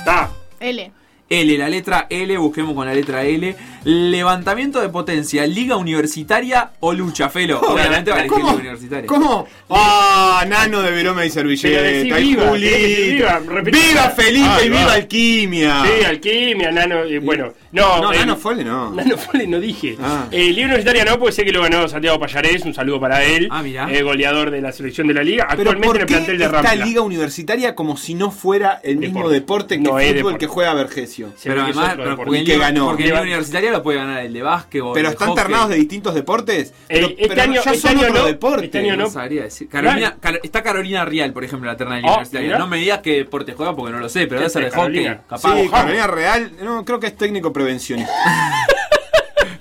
Ta. 0.04 0.32
L. 0.60 0.92
L, 1.30 1.58
la 1.58 1.70
letra 1.70 2.08
L, 2.10 2.38
busquemos 2.38 2.74
con 2.74 2.86
la 2.86 2.94
letra 2.94 3.24
L. 3.24 3.56
Levantamiento 3.86 4.82
de 4.82 4.90
potencia, 4.90 5.46
liga 5.46 5.76
universitaria 5.78 6.72
o 6.80 6.92
lucha, 6.92 7.30
Felo. 7.30 7.60
Obviamente 7.62 8.10
va 8.12 8.18
a 8.18 8.20
elegir 8.22 8.38
liga 8.40 8.54
universitaria. 8.56 9.08
¿Cómo? 9.08 9.48
Ah, 9.70 10.44
nano 10.48 10.82
de 10.82 10.92
Veroma 10.92 11.24
y 11.24 11.30
servilleta. 11.30 11.88
el 11.88 12.04
viva, 12.24 12.52
viva. 12.54 13.40
¡Viva 13.64 14.10
Felipe 14.10 14.66
y 14.66 14.70
va. 14.70 14.78
viva 14.80 14.94
Alquimia! 14.94 15.84
Sí, 15.86 16.06
alquimia, 16.06 16.72
nano. 16.72 17.04
eh, 17.04 17.20
bueno, 17.20 17.54
no. 17.72 18.02
No, 18.02 18.12
eh, 18.14 18.18
Nano 18.20 18.36
Fole 18.38 18.64
no. 18.64 18.90
Nano 18.92 19.18
Fole 19.18 19.46
no 19.48 19.60
dije. 19.60 19.98
Ah. 20.02 20.28
Eh, 20.32 20.46
Liga 20.52 20.66
Universitaria 20.66 21.06
no, 21.06 21.20
porque 21.20 21.34
sé 21.34 21.46
que 21.46 21.52
lo 21.52 21.62
ganó 21.62 21.88
Santiago 21.88 22.20
Payarés. 22.20 22.64
Un 22.66 22.74
saludo 22.74 23.00
para 23.00 23.24
él. 23.24 23.48
Ah, 23.52 23.62
mirá. 23.62 23.92
Eh, 23.92 24.02
goleador 24.02 24.50
de 24.50 24.62
la 24.62 24.72
selección 24.72 25.08
de 25.08 25.14
la 25.14 25.24
liga. 25.24 25.46
Pero 25.56 25.72
Actualmente 25.72 25.88
¿por 25.88 25.96
en 25.98 26.02
el 26.02 26.08
plantel 26.08 26.38
de 26.40 26.46
esta 26.46 26.62
Rampla. 26.62 26.86
liga 26.86 27.02
universitaria 27.02 27.76
como 27.76 27.98
si 27.98 28.14
no 28.16 28.32
fuera 28.32 28.80
el 28.84 28.98
mismo 28.98 29.30
Deporte. 29.30 29.76
deporte 29.76 29.78
que 29.78 29.82
No 29.84 30.00
es 30.00 30.08
fútbol 30.08 30.16
deporte. 30.18 30.38
que 30.40 30.48
juega 30.48 30.74
Vergesio? 30.74 31.30
Pero 31.44 31.64
además, 31.64 31.98
porque, 32.16 32.40
Y 32.40 32.44
que 32.46 32.58
ganó. 32.58 32.88
porque 32.88 33.04
liga 33.04 33.22
universitaria 33.22 33.72
lo 33.78 33.84
puede 33.84 33.98
ganar 34.00 34.26
el 34.26 34.34
de 34.34 34.42
básquetbol. 34.42 34.94
Pero 34.94 35.08
el 35.10 35.14
están 35.14 35.30
hockey. 35.30 35.44
ternados 35.44 35.70
de 35.70 35.76
distintos 35.76 36.14
deportes. 36.16 36.74
Pero, 36.88 37.08
Eh, 37.08 37.16
este 37.20 37.28
pero 37.30 37.42
año- 37.44 37.62
ya 37.64 37.72
este 37.72 37.78
son 37.88 37.92
año 37.98 38.08
otro 38.10 38.22
no, 38.22 38.26
deporte. 38.26 38.66
este 38.66 38.80
año 38.80 38.96
No 38.98 39.04
no. 39.06 39.10
sabría 39.10 39.44
decir. 39.44 39.70
Carolina, 39.70 40.18
Car- 40.20 40.40
está 40.44 40.64
Carolina 40.64 41.06
Real, 41.06 41.32
por 41.34 41.44
ejemplo, 41.44 41.70
en 41.70 41.74
la 41.74 41.78
terna 41.78 41.96
de 41.96 42.02
Ah, 42.04 42.08
universitaria. 42.10 42.58
No 42.58 42.68
me 42.68 42.78
digas 42.78 43.00
qué 43.00 43.18
deporte 43.18 43.54
juega 43.54 43.76
porque 43.76 43.92
no 43.94 44.00
lo 44.00 44.10
sé, 44.10 44.22
pero 44.28 44.42
¿Qué 44.42 44.48
debe 44.48 44.50
ser 44.50 44.64
de 44.64 44.70
hockey. 44.70 44.82
Carolina? 45.04 45.22
Capaz. 45.28 45.56
Sí, 45.62 45.70
Carolina 45.70 46.08
Real, 46.08 46.52
no, 46.64 46.84
creo 46.86 47.00
que 47.00 47.08
es 47.08 47.16
técnico 47.18 47.52
prevencionista. 47.54 48.12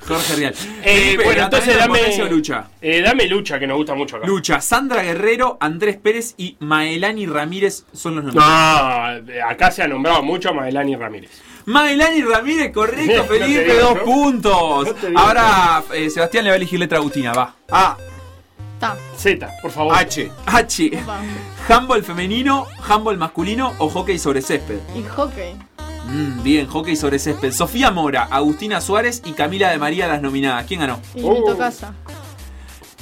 Jorge 0.07 0.37
Real. 0.37 0.55
Eh, 0.83 1.17
bueno, 1.25 1.45
entonces 1.45 1.79
dame. 1.79 2.01
lucha. 2.31 2.67
eh, 2.83 3.01
dame 3.01 3.27
lucha, 3.27 3.59
que 3.59 3.67
nos 3.67 3.79
gusta 3.79 3.95
mucho 3.95 4.17
acá. 4.19 4.27
Lucha, 4.27 4.61
Sandra 4.61 5.03
Guerrero, 5.03 5.57
Andrés 5.61 5.97
Pérez 5.97 6.35
y 6.37 6.57
Maelani 6.61 7.25
Ramírez 7.27 7.87
son 7.95 8.17
los 8.17 8.25
nombres. 8.25 8.45
No, 8.45 9.49
acá 9.49 9.71
se 9.71 9.83
ha 9.83 9.89
nombrado 9.89 10.23
mucho 10.23 10.51
a 10.51 10.53
Madelani 10.53 10.95
Ramírez. 10.97 11.31
Maelani 11.67 12.23
Ramírez, 12.23 12.73
correcto, 12.73 13.25
Felipe, 13.29 13.79
dos 13.79 13.99
puntos. 14.01 14.87
No 14.87 14.95
te 14.95 15.09
digo 15.09 15.19
Ahora 15.19 15.83
eh, 15.95 16.11
Sebastián 16.11 16.45
le 16.45 16.51
va 16.51 16.55
a 16.55 16.57
elegir 16.57 16.79
letra 16.79 16.99
Agustina, 16.99 17.33
va. 17.33 17.55
A, 17.71 17.97
Ta. 18.81 18.97
Z, 19.17 19.49
por 19.63 19.71
favor. 19.71 19.95
H. 19.97 20.31
H. 20.47 20.91
Opa. 21.03 21.21
Handball 21.69 22.03
femenino, 22.05 22.67
handball 22.87 23.17
masculino 23.17 23.73
o 23.79 23.89
hockey 23.89 24.19
sobre 24.19 24.43
césped. 24.43 24.79
Y 24.95 25.03
hockey. 25.05 25.55
Mm, 26.07 26.43
bien, 26.43 26.67
hockey 26.67 26.97
sobre 26.97 27.19
césped. 27.19 27.53
Sofía 27.53 27.91
Mora, 27.91 28.25
Agustina 28.31 28.81
Suárez 28.83 29.23
y 29.25 29.33
Camila 29.33 29.71
de 29.71 29.79
María 29.79 30.07
las 30.07 30.21
nominadas. 30.21 30.67
¿Quién 30.67 30.81
ganó? 30.81 31.01
Y 31.15 31.23
Oh. 31.25 31.33
mi 31.33 31.45
tocaya. 31.47 31.95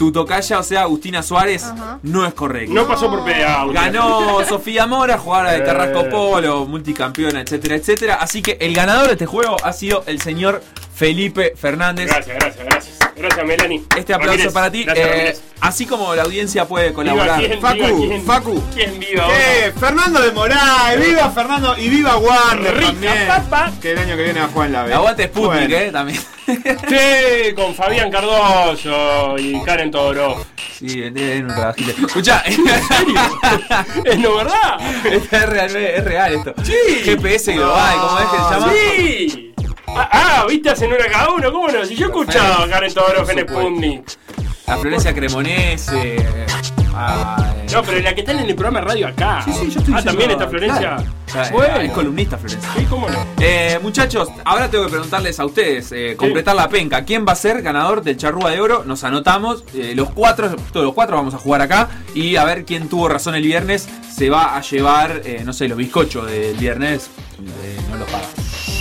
Tu 0.02 0.11
tocaya, 0.11 0.59
o 0.59 0.64
sea, 0.64 0.80
Agustina 0.82 1.23
Suárez, 1.23 1.62
Ajá. 1.62 2.00
no 2.02 2.26
es 2.26 2.35
correcto. 2.35 2.75
No 2.75 2.88
pasó 2.88 3.09
por 3.09 3.23
PDA. 3.25 3.66
Ganó 3.73 4.44
Sofía 4.49 4.85
Mora, 4.85 5.16
jugadora 5.16 5.52
de 5.52 5.59
Eh. 5.59 5.64
Carrasco 5.64 6.09
Polo, 6.09 6.66
multicampeona, 6.66 7.40
etcétera, 7.42 7.76
etcétera. 7.76 8.14
Así 8.16 8.42
que 8.42 8.56
el 8.61 8.75
ganador 8.75 9.06
de 9.06 9.12
este 9.12 9.26
juego 9.26 9.54
ha 9.62 9.73
sido 9.73 10.02
el 10.09 10.21
señor 10.21 10.61
Felipe 11.02 11.54
Fernández. 11.56 12.06
Gracias, 12.06 12.37
gracias, 12.38 12.64
gracias. 12.64 12.99
Gracias, 13.16 13.44
Melanie. 13.47 13.82
Este 13.97 14.14
aplauso 14.14 14.32
Ramírez, 14.37 14.52
para 14.54 14.71
ti. 14.71 14.85
Gracias, 14.85 15.09
Eh, 15.09 15.37
así 15.61 15.85
como 15.87 16.14
la 16.14 16.23
audiencia 16.23 16.64
puede 16.66 16.87
Viva 16.87 16.94
colaborar. 16.97 17.38
quién, 17.40 17.61
Facu, 17.61 17.76
viva 17.76 17.97
quién, 18.09 18.25
Facu. 18.25 18.62
¿Quién 18.75 18.99
viva? 19.00 19.26
Eh, 19.30 19.73
Fernando 19.78 20.21
de 20.21 20.30
Moraes, 20.32 21.00
viva 21.06 21.30
Fernando 21.30 21.76
y 21.76 21.88
viva 21.88 22.16
Wander 22.18 22.75
Rica 22.76 22.87
también. 22.92 23.26
papa. 23.26 23.73
Que 23.82 23.92
el 23.92 23.99
año 23.99 24.16
que 24.16 24.23
viene 24.23 24.40
va 24.40 24.47
a 24.47 24.49
jugar 24.49 24.66
en 24.68 24.73
la 24.73 24.82
B. 24.85 24.94
Aguante 24.94 25.25
Sputnik, 25.26 25.61
Bueno. 25.68 25.76
eh, 25.76 25.90
también. 25.92 26.21
Sí, 26.47 27.54
con 27.54 27.75
Fabián 27.75 28.11
Cardoso 28.11 29.37
y 29.38 29.61
Karen 29.62 29.90
Todorov. 29.90 30.44
sí, 30.78 31.02
es 31.02 31.40
un 31.42 31.47
trabajito. 31.49 32.06
Escucha, 32.06 32.38
¿Es 34.04 34.18
no 34.18 34.37
verdad? 34.37 34.78
es 35.04 35.30
real, 35.49 35.76
es 35.76 36.04
real 36.04 36.32
esto. 36.35 36.54
GPS 37.04 37.52
global, 37.54 37.94
¿cómo 38.00 38.18
es 38.18 38.26
que 38.26 38.37
se 38.37 38.42
llama? 38.61 38.73
Sí. 38.73 39.51
Ah, 39.95 40.09
ah, 40.13 40.47
viste, 40.49 40.71
hacen 40.71 40.91
una 40.93 41.07
cada 41.07 41.31
uno, 41.31 41.53
¿cómo 41.53 41.69
no? 41.69 41.85
Si 41.85 41.95
yo 41.95 42.07
he 42.07 42.09
escuchado 42.09 42.65
a 42.65 42.69
Karen 42.69 42.93
Todorov 42.95 43.31
en. 43.31 43.39
Sputnik. 43.49 44.03
A 44.67 44.77
Florencia 44.79 45.13
Cremonese. 45.13 46.25
a, 46.95 47.55
eh, 47.57 47.67
No, 47.73 47.83
pero 47.83 47.99
la 48.01 48.15
que 48.15 48.21
está 48.21 48.33
en 48.33 48.39
el 48.41 48.55
programa 48.55 48.81
de 48.81 48.87
radio 48.87 49.09
acá. 49.09 49.43
Sí, 49.45 49.53
sí, 49.53 49.71
yo 49.71 49.81
estoy 49.81 49.95
Ah, 49.97 50.03
también 50.03 50.31
está 50.31 50.49
Florencia. 50.49 50.79
claro. 50.97 51.03
O 51.27 51.31
sea, 51.33 51.51
Bueno. 51.51 51.77
Es 51.81 51.91
columnista 51.93 52.39
Florencia. 52.39 52.71
Sí, 52.77 52.87
cómo 52.89 53.09
no. 53.11 53.19
Eh, 53.41 53.79
muchachos, 53.83 54.29
ahora 54.45 54.71
tengo 54.71 54.85
que 54.85 54.91
preguntarles 54.91 55.39
a 55.41 55.45
ustedes, 55.45 55.91
eh, 55.93 56.15
completar 56.17 56.55
la 56.55 56.69
penca. 56.69 57.05
¿Quién 57.05 57.27
va 57.27 57.33
a 57.33 57.37
ser 57.37 57.61
ganador 57.61 58.03
del 58.03 58.17
Charrúa 58.17 58.51
de 58.51 58.61
Oro? 58.61 58.85
Nos 58.87 59.05
anotamos, 59.05 59.65
eh, 59.75 59.93
los 59.97 60.11
cuatro, 60.11 60.55
todos 60.73 60.87
los 60.87 60.95
cuatro 60.95 61.17
vamos 61.17 61.35
a 61.35 61.39
jugar 61.39 61.61
acá 61.61 61.89
y 62.15 62.37
a 62.37 62.45
ver 62.45 62.65
quién 62.65 62.89
tuvo 62.89 63.09
razón 63.09 63.35
el 63.35 63.43
viernes. 63.43 63.89
Se 64.15 64.31
va 64.31 64.57
a 64.57 64.61
llevar, 64.63 65.23
no 65.45 65.53
sé, 65.53 65.69
los 65.69 65.77
bizcochos 65.77 66.31
del 66.31 66.57
viernes. 66.57 67.11
no 67.91 67.97
los 67.97 68.09
paga. 68.09 68.25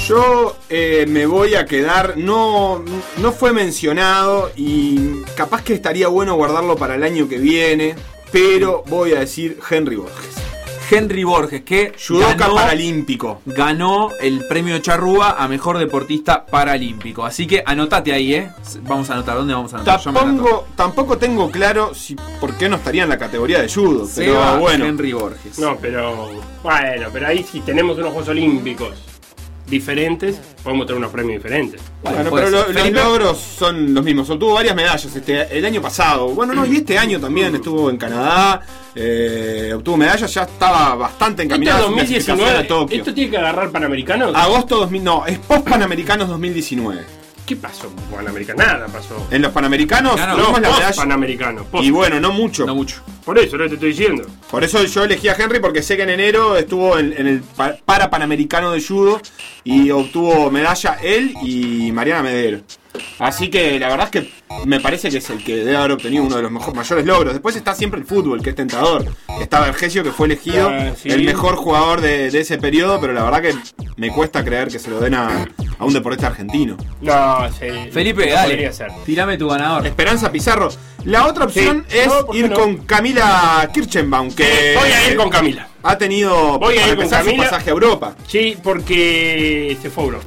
Yo 0.08 0.58
eh, 0.70 1.06
me 1.08 1.28
voy 1.28 1.54
a 1.54 1.66
quedar, 1.66 2.18
no, 2.18 2.84
no 3.18 3.32
fue 3.32 3.54
mencionado 3.54 4.52
y 4.56 5.22
capaz 5.36 5.64
que 5.64 5.74
estaría 5.74 6.08
bueno 6.08 6.36
guardarlo 6.36 6.76
para 6.76 6.96
el 6.96 7.04
año 7.04 7.30
que 7.30 7.38
viene, 7.38 7.96
pero 8.32 8.84
voy 8.88 9.14
a 9.14 9.20
decir 9.20 9.60
Henry 9.70 9.98
Borges. 9.98 10.36
Henry 10.90 11.24
Borges, 11.24 11.62
que 11.62 11.94
Judoka 12.06 12.34
ganó, 12.34 12.56
paralímpico. 12.56 13.42
ganó 13.46 14.10
el 14.20 14.46
premio 14.48 14.80
Charrúa 14.80 15.38
a 15.42 15.48
mejor 15.48 15.78
deportista 15.78 16.46
paralímpico. 16.46 17.24
Así 17.24 17.48
que 17.48 17.64
anotate 17.66 18.12
ahí, 18.12 18.34
¿eh? 18.34 18.50
Vamos 18.82 19.10
a 19.10 19.14
anotar, 19.14 19.38
¿dónde 19.38 19.54
vamos 19.54 19.72
a 19.74 19.78
anotar? 19.78 20.02
Tampoco, 20.02 20.68
tampoco 20.76 21.18
tengo 21.18 21.50
claro 21.50 21.94
si 21.94 22.16
por 22.42 22.58
qué 22.58 22.68
no 22.68 22.78
estaría 22.78 23.04
en 23.04 23.10
la 23.10 23.18
categoría 23.18 23.62
de 23.62 23.70
judo, 23.70 24.10
pero 24.16 24.60
bueno. 24.60 24.86
Henry 24.86 25.14
Borges. 25.14 25.60
No, 25.60 25.78
pero. 25.78 26.32
Bueno, 26.64 27.08
pero 27.14 27.28
ahí 27.28 27.44
si 27.44 27.62
tenemos 27.62 27.98
unos 27.98 28.10
Juegos 28.10 28.30
Olímpicos 28.30 29.11
diferentes, 29.68 30.40
podemos 30.64 30.86
tener 30.86 30.98
unos 31.00 31.12
premios 31.12 31.42
diferentes. 31.42 31.82
Bueno, 32.04 32.30
pero 32.34 32.50
lo- 32.50 32.68
los 32.72 32.92
logros 32.92 33.38
son 33.38 33.94
los 33.94 34.04
mismos. 34.04 34.30
Obtuvo 34.30 34.54
varias 34.56 34.76
medallas 34.76 35.16
este, 35.16 35.58
el 35.58 35.66
año 35.66 35.82
pasado. 35.82 36.30
Bueno, 36.30 36.54
no, 36.54 36.66
y 36.66 36.78
este 36.78 36.98
año 36.98 37.20
también 37.20 37.56
estuvo 37.56 37.90
en 37.90 37.98
Canadá. 37.98 38.62
eh, 38.94 39.72
obtuvo 39.74 39.96
medallas, 39.98 40.34
ya 40.34 40.44
estaba 40.44 40.96
bastante 40.96 41.44
Esto 41.44 41.54
encaminado 41.56 41.78
es 41.80 41.84
a 41.86 41.88
su 41.88 41.94
clasificación 41.94 42.38
2019. 42.38 42.66
a 42.66 42.68
Tokio. 42.68 42.98
¿Esto 42.98 43.14
tiene 43.14 43.32
que 43.32 43.38
agarrar 43.38 43.70
Panamericanos? 43.72 44.36
Agosto 44.36 44.78
2000, 44.78 45.04
no, 45.04 45.26
es 45.26 45.38
post 45.40 45.70
Panamericanos 45.70 46.28
2019. 46.28 47.21
¿Qué 47.52 47.58
pasó 47.58 47.88
con 47.90 48.04
Panamericanos? 48.06 48.66
Nada 48.66 48.88
pasó. 48.88 49.28
En 49.30 49.42
los 49.42 49.52
Panamericanos 49.52 50.16
No, 50.18 50.26
la 50.26 50.36
post 50.36 50.60
medalla. 50.60 50.92
Panamericanos. 50.96 51.66
post. 51.68 51.84
Y 51.84 51.92
bueno, 51.92 52.20
no 52.20 52.32
mucho. 52.32 52.66
No 52.66 52.76
mucho. 52.76 53.02
Por 53.26 53.38
eso 53.40 53.58
lo 53.58 53.64
que 53.66 53.70
te 53.70 53.76
estoy 53.76 53.90
diciendo. 53.90 54.26
Por 54.50 54.64
eso 54.64 54.82
yo 54.84 55.04
elegí 55.04 55.28
a 55.28 55.34
Henry 55.34 55.60
porque 55.60 55.82
sé 55.84 55.98
que 55.98 56.04
en 56.04 56.10
enero 56.12 56.56
estuvo 56.58 56.98
en, 56.98 57.14
en 57.18 57.28
el 57.28 57.40
pa- 57.42 57.76
para 57.86 58.10
Panamericano 58.10 58.72
de 58.72 58.82
Judo 58.82 59.22
y 59.64 59.92
obtuvo 59.92 60.50
medalla 60.50 60.98
él 61.04 61.34
y 61.44 61.92
Mariana 61.92 62.24
Medero. 62.24 62.62
Así 63.20 63.50
que 63.50 63.80
la 63.80 63.88
verdad 63.90 64.10
es 64.14 64.22
que 64.22 64.32
me 64.66 64.80
parece 64.80 65.10
que 65.10 65.18
es 65.18 65.30
el 65.30 65.44
que 65.44 65.56
debe 65.58 65.78
haber 65.78 65.92
obtenido 65.94 66.24
uno 66.24 66.36
de 66.38 66.42
los 66.42 66.52
mejor- 66.52 66.76
mayores 66.76 67.06
logros. 67.06 67.34
Después 67.34 67.56
está 67.56 67.74
siempre 67.76 68.00
el 68.00 68.06
fútbol, 68.06 68.42
que 68.42 68.50
es 68.52 68.56
tentador. 68.56 69.06
Está 69.40 69.62
Vergesio, 69.62 70.04
que 70.04 70.12
fue 70.12 70.28
elegido 70.28 70.70
sí. 71.02 71.10
el 71.10 71.24
mejor 71.24 71.56
jugador 71.56 72.02
de, 72.02 72.30
de 72.32 72.40
ese 72.40 72.58
periodo, 72.58 73.00
pero 73.00 73.14
la 73.14 73.24
verdad 73.24 73.42
que 73.42 73.56
me 73.98 74.10
cuesta 74.12 74.44
creer 74.44 74.70
que 74.70 74.80
se 74.80 74.90
lo 74.90 75.00
den 75.00 75.14
a, 75.16 75.48
a 75.78 75.86
un 75.86 75.94
deportista 75.94 76.28
argentino. 76.28 76.76
No, 77.02 77.48
sí. 77.60 77.68
Felipe, 77.92 78.26
no 78.28 78.34
dale. 78.34 78.74
ser. 78.74 78.88
Tirame 79.06 79.38
tu 79.38 79.48
ganador. 79.48 79.86
Esperanza 79.86 80.32
Pizarro. 80.32 80.70
La 81.06 81.26
otra 81.28 81.46
opción 81.46 81.86
Sí. 81.88 81.98
es 82.00 82.08
No, 82.08 82.26
¿por 82.26 82.32
qué 82.34 82.38
ir 82.40 82.50
no? 82.50 82.56
con 82.56 82.78
Camila 82.80 83.70
Kirchenbaum, 83.74 84.32
que 84.34 84.76
Voy 84.80 84.92
a 84.92 85.10
ir 85.10 85.16
con 85.18 85.30
Camila. 85.30 85.68
ha 85.82 85.98
tenido 85.98 86.60
Voy 86.60 86.74
a 86.78 86.82
ir 86.82 86.96
con 86.96 87.04
empezar, 87.06 87.22
su 87.22 87.26
Camila. 87.28 87.44
pasaje 87.46 87.70
a 87.70 87.74
Europa. 87.74 88.16
Sí, 88.28 88.58
porque 88.62 89.78
se 89.82 89.90
fue 89.90 90.04
a 90.04 90.06
Europa. 90.08 90.26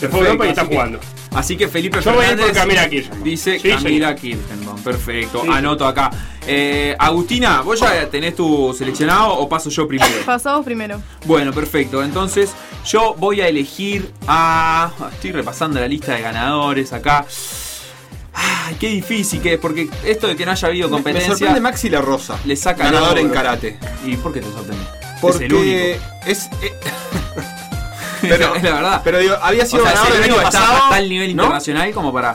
Se 0.00 0.08
fue 0.08 0.20
a 0.20 0.22
Europa 0.24 0.46
y 0.46 0.48
está 0.50 0.62
que- 0.62 0.74
jugando. 0.74 0.98
Así 1.34 1.56
que 1.56 1.66
Felipe 1.68 2.00
Yo 2.00 2.12
voy 2.14 2.24
a 2.24 2.30
ir 2.32 2.36
Fernández 2.36 2.46
por 2.52 2.56
Camila 2.56 2.88
Kirchner. 2.88 3.22
dice 3.22 3.58
Sí, 3.58 3.68
Camila 3.68 4.14
Kirchner. 4.14 4.58
Perfecto, 4.84 5.42
Sí, 5.42 5.48
anoto 5.50 5.86
acá. 5.86 6.10
Eh, 6.46 6.94
Agustina, 6.98 7.60
¿vos 7.62 7.80
ya 7.80 8.08
tenés 8.08 8.36
tu 8.36 8.74
seleccionado 8.76 9.34
o 9.38 9.48
paso 9.48 9.70
yo 9.70 9.88
primero? 9.88 10.12
Pasamos 10.26 10.64
primero. 10.64 11.00
Bueno, 11.26 11.52
perfecto. 11.52 12.02
Entonces, 12.04 12.50
yo 12.86 13.14
voy 13.18 13.40
a 13.40 13.48
elegir 13.48 14.10
a. 14.28 14.92
Estoy 15.12 15.32
repasando 15.32 15.80
la 15.80 15.88
lista 15.88 16.14
de 16.14 16.20
ganadores 16.22 16.92
acá. 16.92 17.26
Ay, 18.36 18.76
qué 18.80 18.88
difícil 18.88 19.40
que 19.40 19.54
es, 19.54 19.60
porque 19.60 19.88
esto 20.04 20.26
de 20.26 20.36
que 20.36 20.44
no 20.44 20.52
haya 20.52 20.68
habido 20.68 20.88
Me 20.88 20.94
competencia. 20.94 21.30
sorprende 21.32 21.60
Maxi 21.60 21.88
La 21.88 22.00
Rosa, 22.00 22.38
Le 22.44 22.56
saca 22.56 22.84
ganador 22.84 23.18
en 23.18 23.30
karate. 23.30 23.78
¿Y 24.04 24.16
por 24.16 24.32
qué 24.32 24.40
te 24.40 24.50
sorprende? 24.50 24.84
Porque 25.20 25.44
es 25.46 25.50
el 25.50 25.54
único. 25.54 26.04
es, 26.26 26.48
eh, 26.62 26.72
Pero, 28.28 28.54
es 28.54 28.62
la 28.62 28.74
verdad. 28.74 29.00
pero 29.04 29.18
digo, 29.18 29.34
había 29.42 29.62
o 29.64 29.66
sido 29.66 29.82
sea, 29.84 29.92
ganador 29.94 30.12
el 30.16 30.24
el 30.24 30.30
año 30.32 30.42
pasado. 30.42 30.84
a 30.84 30.88
tal 30.90 31.08
nivel 31.08 31.36
¿no? 31.36 31.42
internacional 31.44 31.90
como 31.92 32.12
para. 32.12 32.32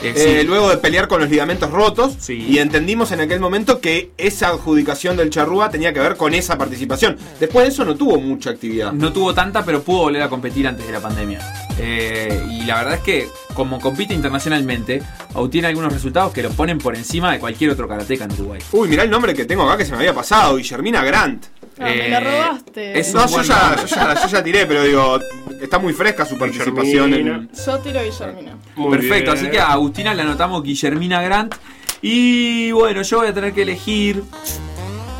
eh, 0.00 0.12
Eh, 0.16 0.38
sí. 0.40 0.46
luego 0.46 0.68
de 0.70 0.78
pelear 0.78 1.06
con 1.06 1.20
los 1.20 1.30
ligamentos 1.30 1.70
rotos 1.70 2.14
Sí. 2.18 2.34
y 2.34 2.58
entendimos 2.58 3.12
en 3.12 3.20
aquel 3.20 3.38
momento 3.38 3.80
que 3.80 4.10
esa 4.18 4.48
adjudicación 4.48 5.16
del 5.16 5.30
Charrúa 5.30 5.70
tenía 5.70 5.92
que 5.92 6.00
ver 6.00 6.16
con 6.16 6.34
esa 6.34 6.58
participación. 6.58 7.16
Después 7.38 7.66
de 7.66 7.72
eso 7.72 7.84
no 7.84 7.94
tuvo 7.94 8.18
mucha 8.18 8.50
actividad. 8.50 8.92
No 8.92 9.12
tuvo 9.12 9.32
tanta, 9.32 9.64
pero 9.64 9.80
pudo 9.82 10.00
volver 10.00 10.22
a 10.22 10.28
competir 10.28 10.66
antes 10.66 10.84
de 10.86 10.92
la 10.92 11.00
pandemia. 11.00 11.38
Eh, 11.78 12.44
y 12.50 12.64
la 12.64 12.76
verdad 12.76 12.94
es 12.94 13.00
que, 13.00 13.28
como 13.54 13.80
compite 13.80 14.12
internacionalmente, 14.14 15.02
obtiene 15.34 15.68
algunos 15.68 15.92
resultados 15.92 16.32
que 16.32 16.42
lo 16.42 16.50
ponen 16.50 16.78
por 16.78 16.94
encima 16.96 17.32
de 17.32 17.38
cualquier 17.38 17.70
otro 17.70 17.88
karateca 17.88 18.24
en 18.24 18.32
Uruguay. 18.32 18.60
Uy, 18.72 18.88
mirá 18.88 19.02
el 19.04 19.10
nombre 19.10 19.34
que 19.34 19.44
tengo 19.44 19.62
acá 19.64 19.78
que 19.78 19.84
se 19.84 19.92
me 19.92 19.98
había 19.98 20.14
pasado, 20.14 20.56
Guillermina 20.56 21.02
Grant. 21.04 21.46
Ah, 21.78 21.84
me 21.84 22.06
Eh, 22.06 22.10
la 22.10 22.20
robaste. 22.20 22.98
es- 23.00 23.14
No, 23.14 23.26
yo 23.26 23.42
ya, 23.42 23.76
yo, 23.80 23.86
ya, 23.86 24.14
yo 24.22 24.28
ya 24.28 24.44
tiré, 24.44 24.66
pero 24.66 24.84
digo, 24.84 25.18
está 25.60 25.78
muy 25.78 25.92
fresca 25.94 26.26
su 26.26 26.36
participación 26.38 27.14
en... 27.14 27.50
Yo 27.66 27.78
tiro 27.78 28.00
a 28.00 28.02
Guillermina. 28.02 28.56
Muy 28.76 28.90
Perfecto, 28.98 29.32
bien. 29.32 29.44
así 29.44 29.50
que 29.50 29.58
a 29.60 29.72
Agustina 29.72 30.12
le 30.14 30.22
anotamos 30.22 30.62
Guillermina 30.62 31.22
Grant. 31.22 31.54
Y 32.02 32.70
bueno, 32.72 33.02
yo 33.02 33.18
voy 33.18 33.28
a 33.28 33.32
tener 33.34 33.52
que 33.54 33.62
elegir. 33.62 34.22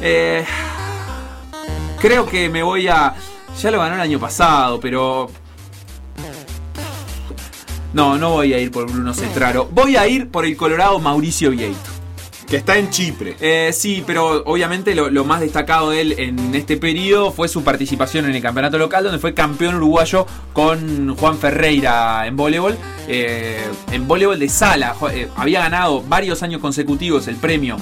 eh, 0.03 0.45
creo 2.01 2.27
que 2.27 2.49
me 2.49 2.63
voy 2.63 2.89
a. 2.89 3.15
Ya 3.61 3.71
lo 3.71 3.79
ganó 3.79 3.95
el 3.95 4.01
año 4.01 4.19
pasado, 4.19 4.79
pero. 4.81 5.31
No, 7.93 8.17
no 8.17 8.31
voy 8.31 8.55
a 8.55 8.59
ir 8.59 8.71
por 8.71 8.91
Bruno 8.91 9.13
Cetraro. 9.13 9.69
Voy 9.71 9.97
a 9.97 10.09
ir 10.09 10.31
por 10.31 10.47
el 10.47 10.57
Colorado 10.57 10.99
Mauricio 10.99 11.51
Vieito. 11.51 12.02
Que 12.53 12.59
está 12.59 12.77
en 12.77 12.91
Chipre. 12.91 13.35
Eh, 13.41 13.71
sí, 13.73 14.05
pero 14.07 14.43
obviamente 14.45 14.95
lo, 14.95 15.09
lo 15.09 15.25
más 15.25 15.41
destacado 15.41 15.89
de 15.89 16.03
él 16.03 16.15
en 16.19 16.55
este 16.55 16.77
periodo 16.77 17.33
fue 17.33 17.49
su 17.49 17.65
participación 17.65 18.27
en 18.27 18.35
el 18.35 18.43
campeonato 18.43 18.77
local, 18.77 19.05
donde 19.05 19.19
fue 19.19 19.33
campeón 19.33 19.77
uruguayo 19.77 20.27
con 20.53 21.17
Juan 21.17 21.39
Ferreira 21.39 22.27
en 22.27 22.37
voleibol. 22.37 22.77
Eh, 23.09 23.59
en 23.91 24.07
voleibol 24.07 24.39
de 24.39 24.51
sala, 24.51 24.95
eh, 25.15 25.29
había 25.35 25.61
ganado 25.61 26.03
varios 26.03 26.43
años 26.43 26.61
consecutivos 26.61 27.27
el 27.27 27.37
premio 27.37 27.79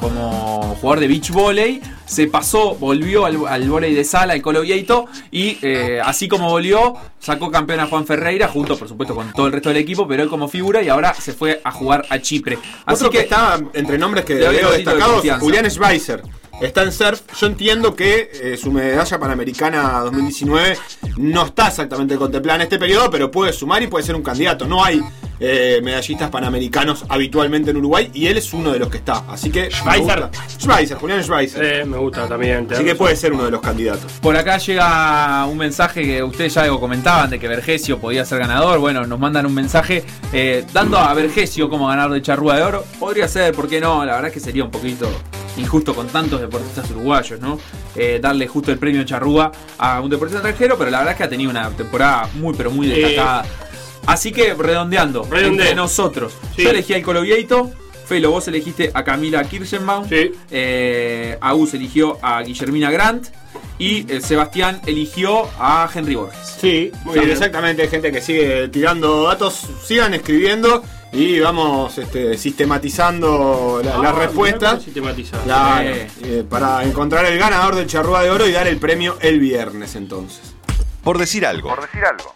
como 0.00 0.76
jugador 0.80 0.98
de 0.98 1.06
beach 1.06 1.30
volley. 1.30 1.80
Se 2.06 2.26
pasó, 2.26 2.74
volvió 2.74 3.24
al, 3.24 3.46
al 3.46 3.68
volley 3.68 3.94
de 3.94 4.04
sala, 4.04 4.34
el 4.34 4.42
Colo 4.42 4.62
Vieito, 4.62 5.06
y 5.30 5.58
así 6.04 6.26
como 6.26 6.50
volvió, 6.50 6.96
sacó 7.20 7.50
campeón 7.50 7.80
a 7.80 7.86
Juan 7.86 8.06
Ferreira, 8.06 8.46
junto 8.46 8.76
por 8.78 8.88
supuesto 8.88 9.14
con 9.14 9.32
todo 9.32 9.46
el 9.46 9.52
resto 9.52 9.70
del 9.70 9.78
equipo, 9.78 10.06
pero 10.06 10.22
él 10.22 10.28
como 10.28 10.46
figura 10.46 10.82
y 10.82 10.88
ahora 10.88 11.14
se 11.14 11.32
fue 11.32 11.60
a 11.64 11.72
jugar 11.72 12.04
a 12.08 12.20
Chipre. 12.20 12.58
Así 12.84 13.04
Otro 13.04 13.10
que, 13.10 13.20
está 13.20 13.58
entre 13.76 13.98
nombres 13.98 14.24
que 14.24 14.34
veo 14.34 14.70
de 14.70 14.78
destacados, 14.78 15.14
confianza. 15.14 15.44
Julián 15.44 15.70
Schweizer. 15.70 16.22
Está 16.60 16.82
en 16.82 16.92
surf. 16.92 17.20
Yo 17.38 17.46
entiendo 17.46 17.94
que 17.94 18.30
eh, 18.32 18.56
su 18.56 18.72
medalla 18.72 19.18
panamericana 19.18 20.00
2019 20.00 20.78
no 21.18 21.44
está 21.44 21.68
exactamente 21.68 22.16
contemplada 22.16 22.56
en 22.56 22.62
este 22.62 22.78
periodo, 22.78 23.10
pero 23.10 23.30
puede 23.30 23.52
sumar 23.52 23.82
y 23.82 23.88
puede 23.88 24.04
ser 24.04 24.16
un 24.16 24.22
candidato. 24.22 24.66
No 24.66 24.82
hay 24.82 25.02
eh, 25.40 25.80
medallistas 25.82 26.30
panamericanos 26.30 27.04
habitualmente 27.08 27.70
en 27.70 27.76
Uruguay 27.78 28.10
y 28.14 28.26
él 28.26 28.38
es 28.38 28.52
uno 28.52 28.72
de 28.72 28.78
los 28.78 28.88
que 28.88 28.98
está. 28.98 29.22
Así 29.28 29.50
que. 29.50 29.70
Schweizer. 29.70 30.28
Schweizer, 30.58 30.96
Julián 30.96 31.22
Schweizer. 31.22 31.64
Eh, 31.64 31.84
me 31.84 31.98
gusta 31.98 32.26
también. 32.28 32.66
Así 32.70 32.84
que 32.84 32.94
puede 32.94 33.16
ser 33.16 33.32
uno 33.32 33.44
de 33.44 33.50
los 33.50 33.60
candidatos. 33.60 34.12
Por 34.22 34.36
acá 34.36 34.58
llega 34.58 35.44
un 35.46 35.58
mensaje 35.58 36.02
que 36.02 36.22
ustedes 36.22 36.54
ya 36.54 36.62
algo 36.62 36.80
comentaban 36.80 37.30
de 37.30 37.38
que 37.38 37.48
Vergesio 37.48 37.98
podía 37.98 38.24
ser 38.24 38.38
ganador. 38.38 38.78
Bueno, 38.78 39.06
nos 39.06 39.18
mandan 39.18 39.46
un 39.46 39.54
mensaje 39.54 40.04
eh, 40.32 40.64
dando 40.72 40.98
a 40.98 41.12
Vergesio 41.14 41.68
como 41.68 41.86
ganador 41.88 42.12
de 42.12 42.22
Charrúa 42.22 42.56
de 42.56 42.62
Oro. 42.62 42.84
Podría 42.98 43.28
ser, 43.28 43.54
¿por 43.54 43.68
qué 43.68 43.80
no? 43.80 44.04
La 44.04 44.12
verdad 44.14 44.28
es 44.28 44.34
que 44.34 44.40
sería 44.40 44.64
un 44.64 44.70
poquito 44.70 45.08
injusto 45.58 45.94
con 45.94 46.06
tantos 46.08 46.38
deportistas 46.40 46.90
uruguayos, 46.90 47.40
¿no? 47.40 47.58
Eh, 47.94 48.18
darle 48.20 48.46
justo 48.46 48.70
el 48.72 48.78
premio 48.78 49.04
Charrúa 49.04 49.50
a 49.78 50.00
un 50.02 50.10
deportista 50.10 50.38
extranjero, 50.40 50.76
pero 50.76 50.90
la 50.90 50.98
verdad 50.98 51.12
es 51.12 51.16
que 51.18 51.24
ha 51.24 51.28
tenido 51.30 51.50
una 51.50 51.70
temporada 51.70 52.28
muy, 52.34 52.54
pero 52.54 52.70
muy 52.70 52.90
Eh, 52.92 52.94
destacada. 53.00 53.44
Así 54.06 54.32
que 54.32 54.54
redondeando, 54.54 55.24
Redondeo. 55.24 55.62
entre 55.64 55.74
nosotros. 55.74 56.32
Sí. 56.54 56.62
Yo 56.62 56.70
elegí 56.70 56.94
al 56.94 57.02
Colovieito. 57.02 57.70
Felo, 58.06 58.30
vos 58.30 58.46
elegiste 58.46 58.92
a 58.94 59.02
Camila 59.02 59.42
Kirchenbaum. 59.42 60.08
Sí. 60.08 60.30
Eh, 60.50 61.36
Agus 61.40 61.74
eligió 61.74 62.18
a 62.22 62.40
Guillermina 62.42 62.90
Grant. 62.90 63.26
Y 63.78 64.10
eh, 64.10 64.20
Sebastián 64.20 64.80
eligió 64.86 65.48
a 65.58 65.88
Henry 65.92 66.14
Borges. 66.14 66.38
Sí, 66.60 66.92
Muy 67.04 67.14
sí, 67.14 67.20
bien. 67.20 67.32
exactamente. 67.32 67.88
Gente 67.88 68.12
que 68.12 68.20
sigue 68.22 68.68
tirando 68.68 69.24
datos. 69.24 69.66
Sigan 69.84 70.14
escribiendo 70.14 70.82
y 71.12 71.40
vamos 71.40 71.98
este, 71.98 72.38
sistematizando 72.38 73.80
la- 73.84 73.96
Ah, 73.96 74.02
las 74.02 74.14
respuestas. 74.14 74.84
eh, 76.22 76.44
para 76.48 76.84
encontrar 76.84 77.24
el 77.26 77.38
ganador 77.38 77.74
del 77.74 77.86
Charrúa 77.86 78.22
de 78.22 78.30
Oro 78.30 78.46
y 78.46 78.52
dar 78.52 78.68
el 78.68 78.76
premio 78.78 79.18
el 79.20 79.40
viernes 79.40 79.96
entonces. 79.96 80.40
Por 81.02 81.18
decir 81.18 81.44
algo. 81.44 81.68
Por 81.68 81.82
decir 81.82 82.04
algo. 82.04 82.34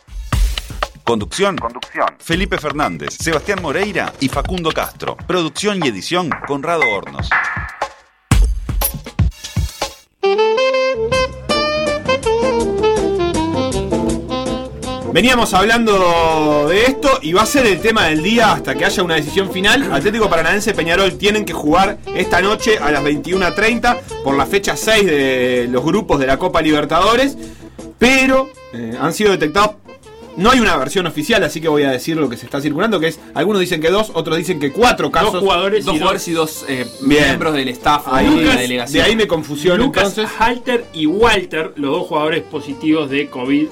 Conducción. 1.10 1.56
Conducción. 1.56 2.06
Felipe 2.20 2.56
Fernández, 2.56 3.16
Sebastián 3.18 3.58
Moreira 3.60 4.12
y 4.20 4.28
Facundo 4.28 4.70
Castro. 4.70 5.16
Producción 5.16 5.84
y 5.84 5.88
edición 5.88 6.30
Conrado 6.46 6.82
Hornos. 6.88 7.28
Veníamos 15.12 15.52
hablando 15.52 16.68
de 16.68 16.84
esto 16.84 17.18
y 17.22 17.32
va 17.32 17.42
a 17.42 17.46
ser 17.46 17.66
el 17.66 17.80
tema 17.80 18.04
del 18.04 18.22
día 18.22 18.52
hasta 18.52 18.76
que 18.76 18.84
haya 18.84 19.02
una 19.02 19.16
decisión 19.16 19.50
final. 19.50 19.92
Atlético 19.92 20.30
Paranaense 20.30 20.74
Peñarol 20.74 21.18
tienen 21.18 21.44
que 21.44 21.52
jugar 21.52 21.98
esta 22.14 22.40
noche 22.40 22.78
a 22.78 22.92
las 22.92 23.02
21.30 23.02 23.98
por 24.22 24.36
la 24.36 24.46
fecha 24.46 24.76
6 24.76 25.06
de 25.06 25.68
los 25.72 25.84
grupos 25.84 26.20
de 26.20 26.28
la 26.28 26.38
Copa 26.38 26.62
Libertadores, 26.62 27.36
pero 27.98 28.48
eh, 28.72 28.96
han 29.00 29.12
sido 29.12 29.32
detectados. 29.32 29.79
No 30.40 30.50
hay 30.50 30.58
una 30.60 30.76
versión 30.76 31.06
oficial, 31.06 31.42
así 31.44 31.60
que 31.60 31.68
voy 31.68 31.82
a 31.82 31.90
decir 31.90 32.16
lo 32.16 32.28
que 32.28 32.36
se 32.36 32.46
está 32.46 32.60
circulando, 32.60 32.98
que 32.98 33.08
es, 33.08 33.20
algunos 33.34 33.60
dicen 33.60 33.80
que 33.80 33.90
dos, 33.90 34.10
otros 34.14 34.36
dicen 34.38 34.58
que 34.58 34.72
cuatro 34.72 35.10
casos. 35.10 35.34
Dos 35.34 35.42
jugadores 35.42 35.84
Dos 35.84 35.94
y 35.94 35.98
jugadores 35.98 36.28
y 36.28 36.32
dos 36.32 36.64
eh, 36.68 36.86
miembros 37.02 37.52
del 37.54 37.68
staff 37.68 38.04
Ahí- 38.06 38.34
de 38.38 38.44
la 38.44 38.56
delegación. 38.56 38.92
de 38.94 39.02
ahí 39.08 39.16
me 39.16 39.26
confusión 39.26 39.78
Lucas 39.78 40.08
entonces. 40.08 40.34
Halter 40.40 40.86
y 40.94 41.06
Walter, 41.06 41.72
los 41.76 41.90
dos 41.92 42.06
jugadores 42.06 42.42
positivos 42.42 43.10
de 43.10 43.28
COVID, 43.28 43.66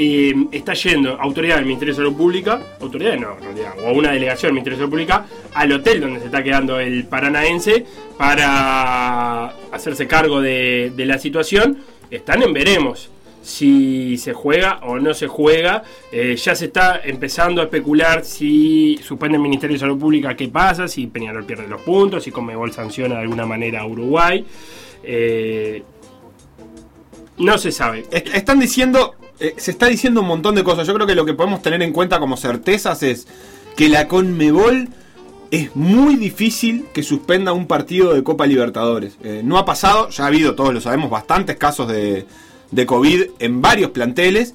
eh, 0.00 0.34
está 0.52 0.74
yendo 0.74 1.20
autoridad 1.20 1.56
del 1.56 1.64
Ministerio 1.66 1.92
de 1.92 1.96
Salud 1.96 2.14
Pública, 2.16 2.60
autoridad 2.80 3.16
no, 3.16 3.36
en 3.36 3.42
realidad, 3.42 3.72
o 3.84 3.90
una 3.92 4.12
delegación 4.12 4.50
del 4.50 4.54
Ministerio 4.54 4.76
de 4.76 4.82
Salud 4.82 4.90
Pública, 4.90 5.26
al 5.54 5.72
hotel 5.72 6.00
donde 6.00 6.20
se 6.20 6.26
está 6.26 6.44
quedando 6.44 6.78
el 6.78 7.04
paranaense 7.06 7.84
para 8.16 9.46
hacerse 9.72 10.06
cargo 10.06 10.40
de, 10.40 10.92
de 10.94 11.06
la 11.06 11.18
situación. 11.18 11.78
Están 12.10 12.42
en 12.42 12.52
veremos 12.52 13.10
si 13.48 14.18
se 14.18 14.34
juega 14.34 14.80
o 14.82 14.98
no 14.98 15.14
se 15.14 15.26
juega. 15.26 15.82
Eh, 16.12 16.36
ya 16.36 16.54
se 16.54 16.66
está 16.66 17.00
empezando 17.02 17.62
a 17.62 17.64
especular 17.64 18.22
si 18.24 18.98
suspende 19.02 19.36
el 19.36 19.42
Ministerio 19.42 19.74
de 19.74 19.80
Salud 19.80 19.98
Pública, 19.98 20.36
qué 20.36 20.48
pasa, 20.48 20.86
si 20.86 21.06
Peñarol 21.06 21.44
pierde 21.44 21.66
los 21.66 21.80
puntos, 21.80 22.24
si 22.24 22.30
Conmebol 22.30 22.72
sanciona 22.72 23.14
de 23.16 23.22
alguna 23.22 23.46
manera 23.46 23.80
a 23.80 23.86
Uruguay. 23.86 24.44
Eh, 25.02 25.82
no 27.38 27.56
se 27.56 27.72
sabe. 27.72 28.04
Est- 28.10 28.34
Están 28.34 28.60
diciendo, 28.60 29.14
eh, 29.40 29.54
se 29.56 29.70
está 29.70 29.86
diciendo 29.86 30.20
un 30.20 30.26
montón 30.28 30.54
de 30.54 30.62
cosas. 30.62 30.86
Yo 30.86 30.92
creo 30.94 31.06
que 31.06 31.14
lo 31.14 31.24
que 31.24 31.32
podemos 31.34 31.62
tener 31.62 31.80
en 31.82 31.92
cuenta 31.92 32.18
como 32.18 32.36
certezas 32.36 33.02
es 33.02 33.26
que 33.76 33.88
la 33.88 34.08
Conmebol 34.08 34.88
es 35.50 35.74
muy 35.74 36.16
difícil 36.16 36.84
que 36.92 37.02
suspenda 37.02 37.54
un 37.54 37.66
partido 37.66 38.12
de 38.12 38.22
Copa 38.22 38.46
Libertadores. 38.46 39.16
No 39.44 39.56
ha 39.56 39.64
pasado, 39.64 40.10
ya 40.10 40.24
ha 40.24 40.26
habido, 40.26 40.54
todos 40.54 40.74
lo 40.74 40.80
sabemos, 40.82 41.08
bastantes 41.08 41.56
casos 41.56 41.88
de, 41.88 42.26
de 42.70 42.86
COVID 42.86 43.22
en 43.38 43.62
varios 43.62 43.90
planteles. 43.90 44.54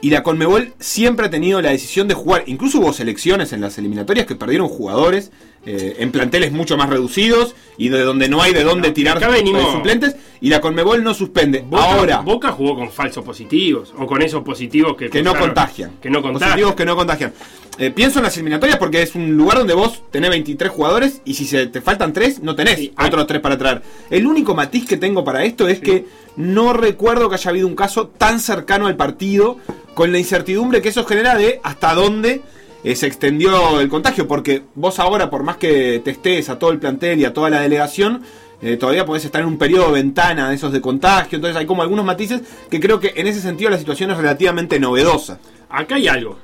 Y 0.00 0.10
la 0.10 0.22
Conmebol 0.22 0.74
siempre 0.78 1.26
ha 1.26 1.30
tenido 1.30 1.60
la 1.60 1.70
decisión 1.70 2.06
de 2.06 2.14
jugar. 2.14 2.44
Incluso 2.46 2.78
hubo 2.78 2.92
selecciones 2.92 3.52
en 3.52 3.60
las 3.60 3.78
eliminatorias 3.78 4.26
que 4.26 4.36
perdieron 4.36 4.68
jugadores 4.68 5.32
eh, 5.70 5.96
en 5.98 6.10
planteles 6.12 6.50
mucho 6.50 6.76
más 6.78 6.88
reducidos 6.88 7.54
y 7.76 7.90
de 7.90 8.00
donde 8.00 8.28
no 8.28 8.40
hay 8.40 8.54
de 8.54 8.64
dónde 8.64 8.90
tirar 8.92 9.20
venimos- 9.20 9.66
de 9.66 9.72
suplentes 9.72 10.16
y 10.40 10.48
la 10.48 10.60
Conmebol 10.62 11.04
no 11.04 11.12
suspende. 11.12 11.60
Boca, 11.68 11.82
Ahora, 11.84 12.18
Boca 12.20 12.52
jugó 12.52 12.74
con 12.76 12.90
falsos 12.90 13.22
positivos 13.24 13.92
o 13.98 14.06
con 14.06 14.22
esos 14.22 14.42
positivos 14.42 14.96
que, 14.96 15.10
que 15.10 15.22
no 15.22 15.34
contagian. 15.34 15.92
Que 16.00 16.08
no 16.08 16.22
contagian. 16.22 16.50
Positivos 16.50 16.74
que 16.74 16.84
no 16.86 16.96
contagian. 16.96 17.32
Eh, 17.76 17.90
pienso 17.90 18.18
en 18.18 18.24
las 18.24 18.34
eliminatorias 18.36 18.78
porque 18.78 19.02
es 19.02 19.14
un 19.14 19.36
lugar 19.36 19.58
donde 19.58 19.74
vos 19.74 20.02
tenés 20.10 20.30
23 20.30 20.70
jugadores 20.72 21.20
y 21.24 21.34
si 21.34 21.44
se 21.44 21.66
te 21.66 21.80
faltan 21.80 22.12
3, 22.12 22.42
no 22.42 22.56
tenés 22.56 22.76
Sí, 22.78 22.92
otros 23.04 23.26
3 23.26 23.40
para 23.40 23.58
traer. 23.58 23.82
El 24.10 24.26
único 24.26 24.54
matiz 24.54 24.86
que 24.86 24.96
tengo 24.96 25.22
para 25.22 25.44
esto 25.44 25.68
es 25.68 25.78
que 25.80 26.06
no 26.36 26.72
recuerdo 26.72 27.28
que 27.28 27.34
haya 27.34 27.50
habido 27.50 27.66
un 27.66 27.76
caso 27.76 28.08
tan 28.08 28.40
cercano 28.40 28.86
al 28.86 28.96
partido 28.96 29.58
con 29.94 30.10
la 30.12 30.18
incertidumbre 30.18 30.80
que 30.80 30.88
eso 30.88 31.04
genera 31.04 31.36
de 31.36 31.60
hasta 31.62 31.94
dónde 31.94 32.40
eh, 32.84 32.94
se 32.96 33.06
extendió 33.06 33.80
el 33.80 33.88
contagio. 33.88 34.26
Porque 34.26 34.62
vos 34.74 34.98
ahora, 34.98 35.30
por 35.30 35.42
más 35.42 35.56
que 35.56 36.00
testes 36.04 36.48
a 36.48 36.58
todo 36.58 36.70
el 36.70 36.78
plantel 36.78 37.20
y 37.20 37.24
a 37.24 37.32
toda 37.32 37.50
la 37.50 37.60
delegación, 37.60 38.22
eh, 38.60 38.76
todavía 38.76 39.06
podés 39.06 39.24
estar 39.24 39.40
en 39.40 39.48
un 39.48 39.58
periodo 39.58 39.86
de 39.86 40.02
ventana 40.02 40.48
de 40.48 40.56
esos 40.56 40.72
de 40.72 40.80
contagio. 40.80 41.36
Entonces 41.36 41.56
hay 41.56 41.66
como 41.66 41.82
algunos 41.82 42.04
matices 42.04 42.42
que 42.70 42.80
creo 42.80 42.98
que 42.98 43.12
en 43.16 43.26
ese 43.26 43.40
sentido 43.40 43.70
la 43.70 43.78
situación 43.78 44.10
es 44.10 44.16
relativamente 44.16 44.80
novedosa. 44.80 45.38
Acá 45.68 45.96
hay 45.96 46.08
algo. 46.08 46.38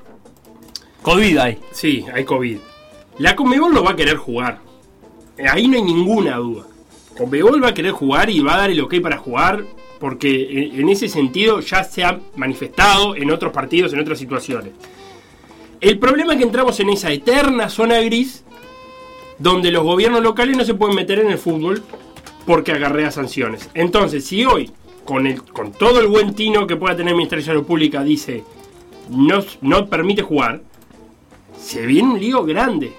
COVID 1.03 1.39
hay. 1.39 1.59
Sí, 1.73 2.05
hay 2.13 2.25
COVID. 2.25 2.59
La 3.19 3.37
Conmebol 3.37 3.75
lo 3.75 3.85
va 3.85 3.93
a 3.93 3.97
querer 3.97 4.17
jugar. 4.17 4.61
Eh, 5.37 5.47
Ahí 5.49 5.69
no 5.69 5.77
hay 5.77 5.83
ninguna 5.83 6.37
duda. 6.37 6.65
Conmebol 7.17 7.63
va 7.63 7.69
a 7.69 7.75
querer 7.75 7.93
jugar 7.93 8.31
y 8.31 8.41
va 8.41 8.55
a 8.55 8.59
dar 8.59 8.71
el 8.71 8.81
ok 8.81 8.95
para 9.01 9.19
jugar 9.19 9.65
porque 10.01 10.49
en 10.51 10.81
en 10.81 10.89
ese 10.89 11.09
sentido 11.09 11.61
ya 11.61 11.85
se 11.85 12.05
ha 12.05 12.21
manifestado 12.37 13.17
en 13.17 13.31
otros 13.31 13.53
partidos, 13.53 13.93
en 13.93 14.01
otras 14.01 14.19
situaciones. 14.19 14.73
El 15.85 15.99
problema 15.99 16.33
es 16.33 16.39
que 16.39 16.45
entramos 16.45 16.81
en 16.81 16.89
esa 16.89 17.13
eterna 17.13 17.69
zona 17.69 18.01
gris 18.01 18.43
donde 19.39 19.71
los 19.71 19.83
gobiernos 19.85 20.23
locales 20.23 20.57
no 20.57 20.65
se 20.65 20.73
pueden 20.73 20.97
meter 20.97 21.19
en 21.19 21.31
el 21.31 21.37
fútbol 21.37 21.83
porque 22.47 22.73
acarrea 22.73 23.11
sanciones. 23.11 23.69
Entonces, 23.75 24.25
si 24.25 24.47
hoy, 24.47 24.71
con, 25.05 25.27
el, 25.27 25.43
con 25.43 25.73
todo 25.73 26.01
el 26.01 26.07
buen 26.07 26.35
tino 26.35 26.67
que 26.67 26.77
pueda 26.77 26.97
tener 26.97 27.15
Salud 27.43 27.65
Pública, 27.65 28.03
dice 28.03 28.45
no, 29.11 29.45
no 29.61 29.87
permite 29.91 30.23
jugar, 30.23 30.63
se 31.61 31.85
viene 31.85 32.15
un 32.15 32.19
lío 32.19 32.45
grande 32.47 32.95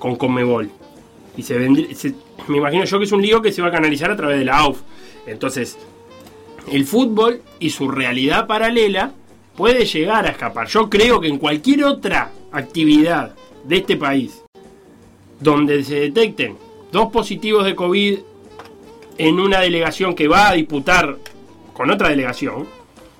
con 0.00 0.16
Conmebol. 0.16 0.68
Y 1.36 1.44
se, 1.44 1.56
vendría- 1.58 1.86
me 2.48 2.56
imagino 2.56 2.84
yo 2.86 2.98
que 2.98 3.04
es 3.04 3.12
un 3.12 3.22
lío 3.22 3.40
que 3.40 3.52
se 3.52 3.62
va 3.62 3.68
a 3.68 3.70
canalizar 3.70 4.10
a 4.10 4.16
través 4.16 4.36
de 4.36 4.46
la 4.46 4.58
AUF. 4.58 4.80
Entonces, 5.28 5.78
el 6.72 6.86
fútbol 6.86 7.40
y 7.60 7.70
su 7.70 7.86
realidad 7.88 8.48
paralela 8.48 9.12
puede 9.56 9.84
llegar 9.84 10.26
a 10.26 10.30
escapar. 10.30 10.66
Yo 10.68 10.88
creo 10.88 11.20
que 11.20 11.28
en 11.28 11.38
cualquier 11.38 11.84
otra 11.84 12.30
actividad 12.52 13.34
de 13.64 13.76
este 13.76 13.96
país 13.96 14.42
donde 15.38 15.82
se 15.84 16.00
detecten 16.00 16.56
dos 16.92 17.10
positivos 17.12 17.64
de 17.64 17.74
COVID 17.74 18.18
en 19.18 19.40
una 19.40 19.60
delegación 19.60 20.14
que 20.14 20.28
va 20.28 20.48
a 20.48 20.54
disputar 20.54 21.16
con 21.72 21.90
otra 21.90 22.08
delegación, 22.08 22.66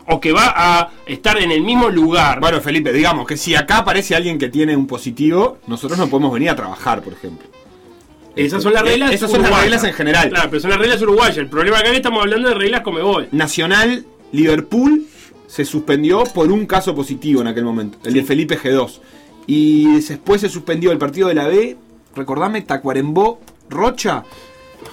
o 0.06 0.20
que 0.20 0.32
va 0.32 0.52
a 0.54 0.90
estar 1.06 1.38
en 1.38 1.50
el 1.52 1.62
mismo 1.62 1.88
lugar. 1.88 2.40
Bueno, 2.40 2.60
Felipe, 2.60 2.92
digamos 2.92 3.26
que 3.26 3.36
si 3.36 3.54
acá 3.54 3.78
aparece 3.78 4.14
alguien 4.16 4.38
que 4.38 4.48
tiene 4.48 4.76
un 4.76 4.86
positivo, 4.86 5.58
nosotros 5.66 5.98
no 5.98 6.08
podemos 6.08 6.32
venir 6.32 6.50
a 6.50 6.56
trabajar, 6.56 7.00
por 7.00 7.12
ejemplo. 7.12 7.46
esas 8.34 8.62
son 8.62 8.72
las 8.74 8.82
reglas. 8.82 9.12
Eh, 9.12 9.14
Esas 9.14 9.30
son 9.30 9.42
las 9.42 9.60
reglas 9.62 9.84
en 9.84 9.92
general. 9.92 10.28
Claro, 10.30 10.50
pero 10.50 10.60
son 10.60 10.70
las 10.70 10.80
reglas 10.80 11.00
uruguayas. 11.00 11.38
El 11.38 11.48
problema 11.48 11.78
acá 11.78 11.86
es 11.86 11.92
que 11.92 11.96
estamos 11.98 12.20
hablando 12.22 12.48
de 12.48 12.54
reglas 12.54 12.80
Comebol. 12.80 13.28
Nacional, 13.30 14.04
Liverpool 14.32 15.06
se 15.50 15.64
suspendió 15.64 16.22
por 16.32 16.52
un 16.52 16.64
caso 16.64 16.94
positivo 16.94 17.40
en 17.40 17.48
aquel 17.48 17.64
momento, 17.64 17.98
el 18.04 18.14
de 18.14 18.22
Felipe 18.22 18.56
G2. 18.56 19.00
Y 19.48 20.00
después 20.00 20.42
se 20.42 20.48
suspendió 20.48 20.92
el 20.92 20.98
partido 20.98 21.26
de 21.26 21.34
la 21.34 21.48
B, 21.48 21.76
recordame, 22.14 22.62
Tacuarembó 22.62 23.40
Rocha. 23.68 24.22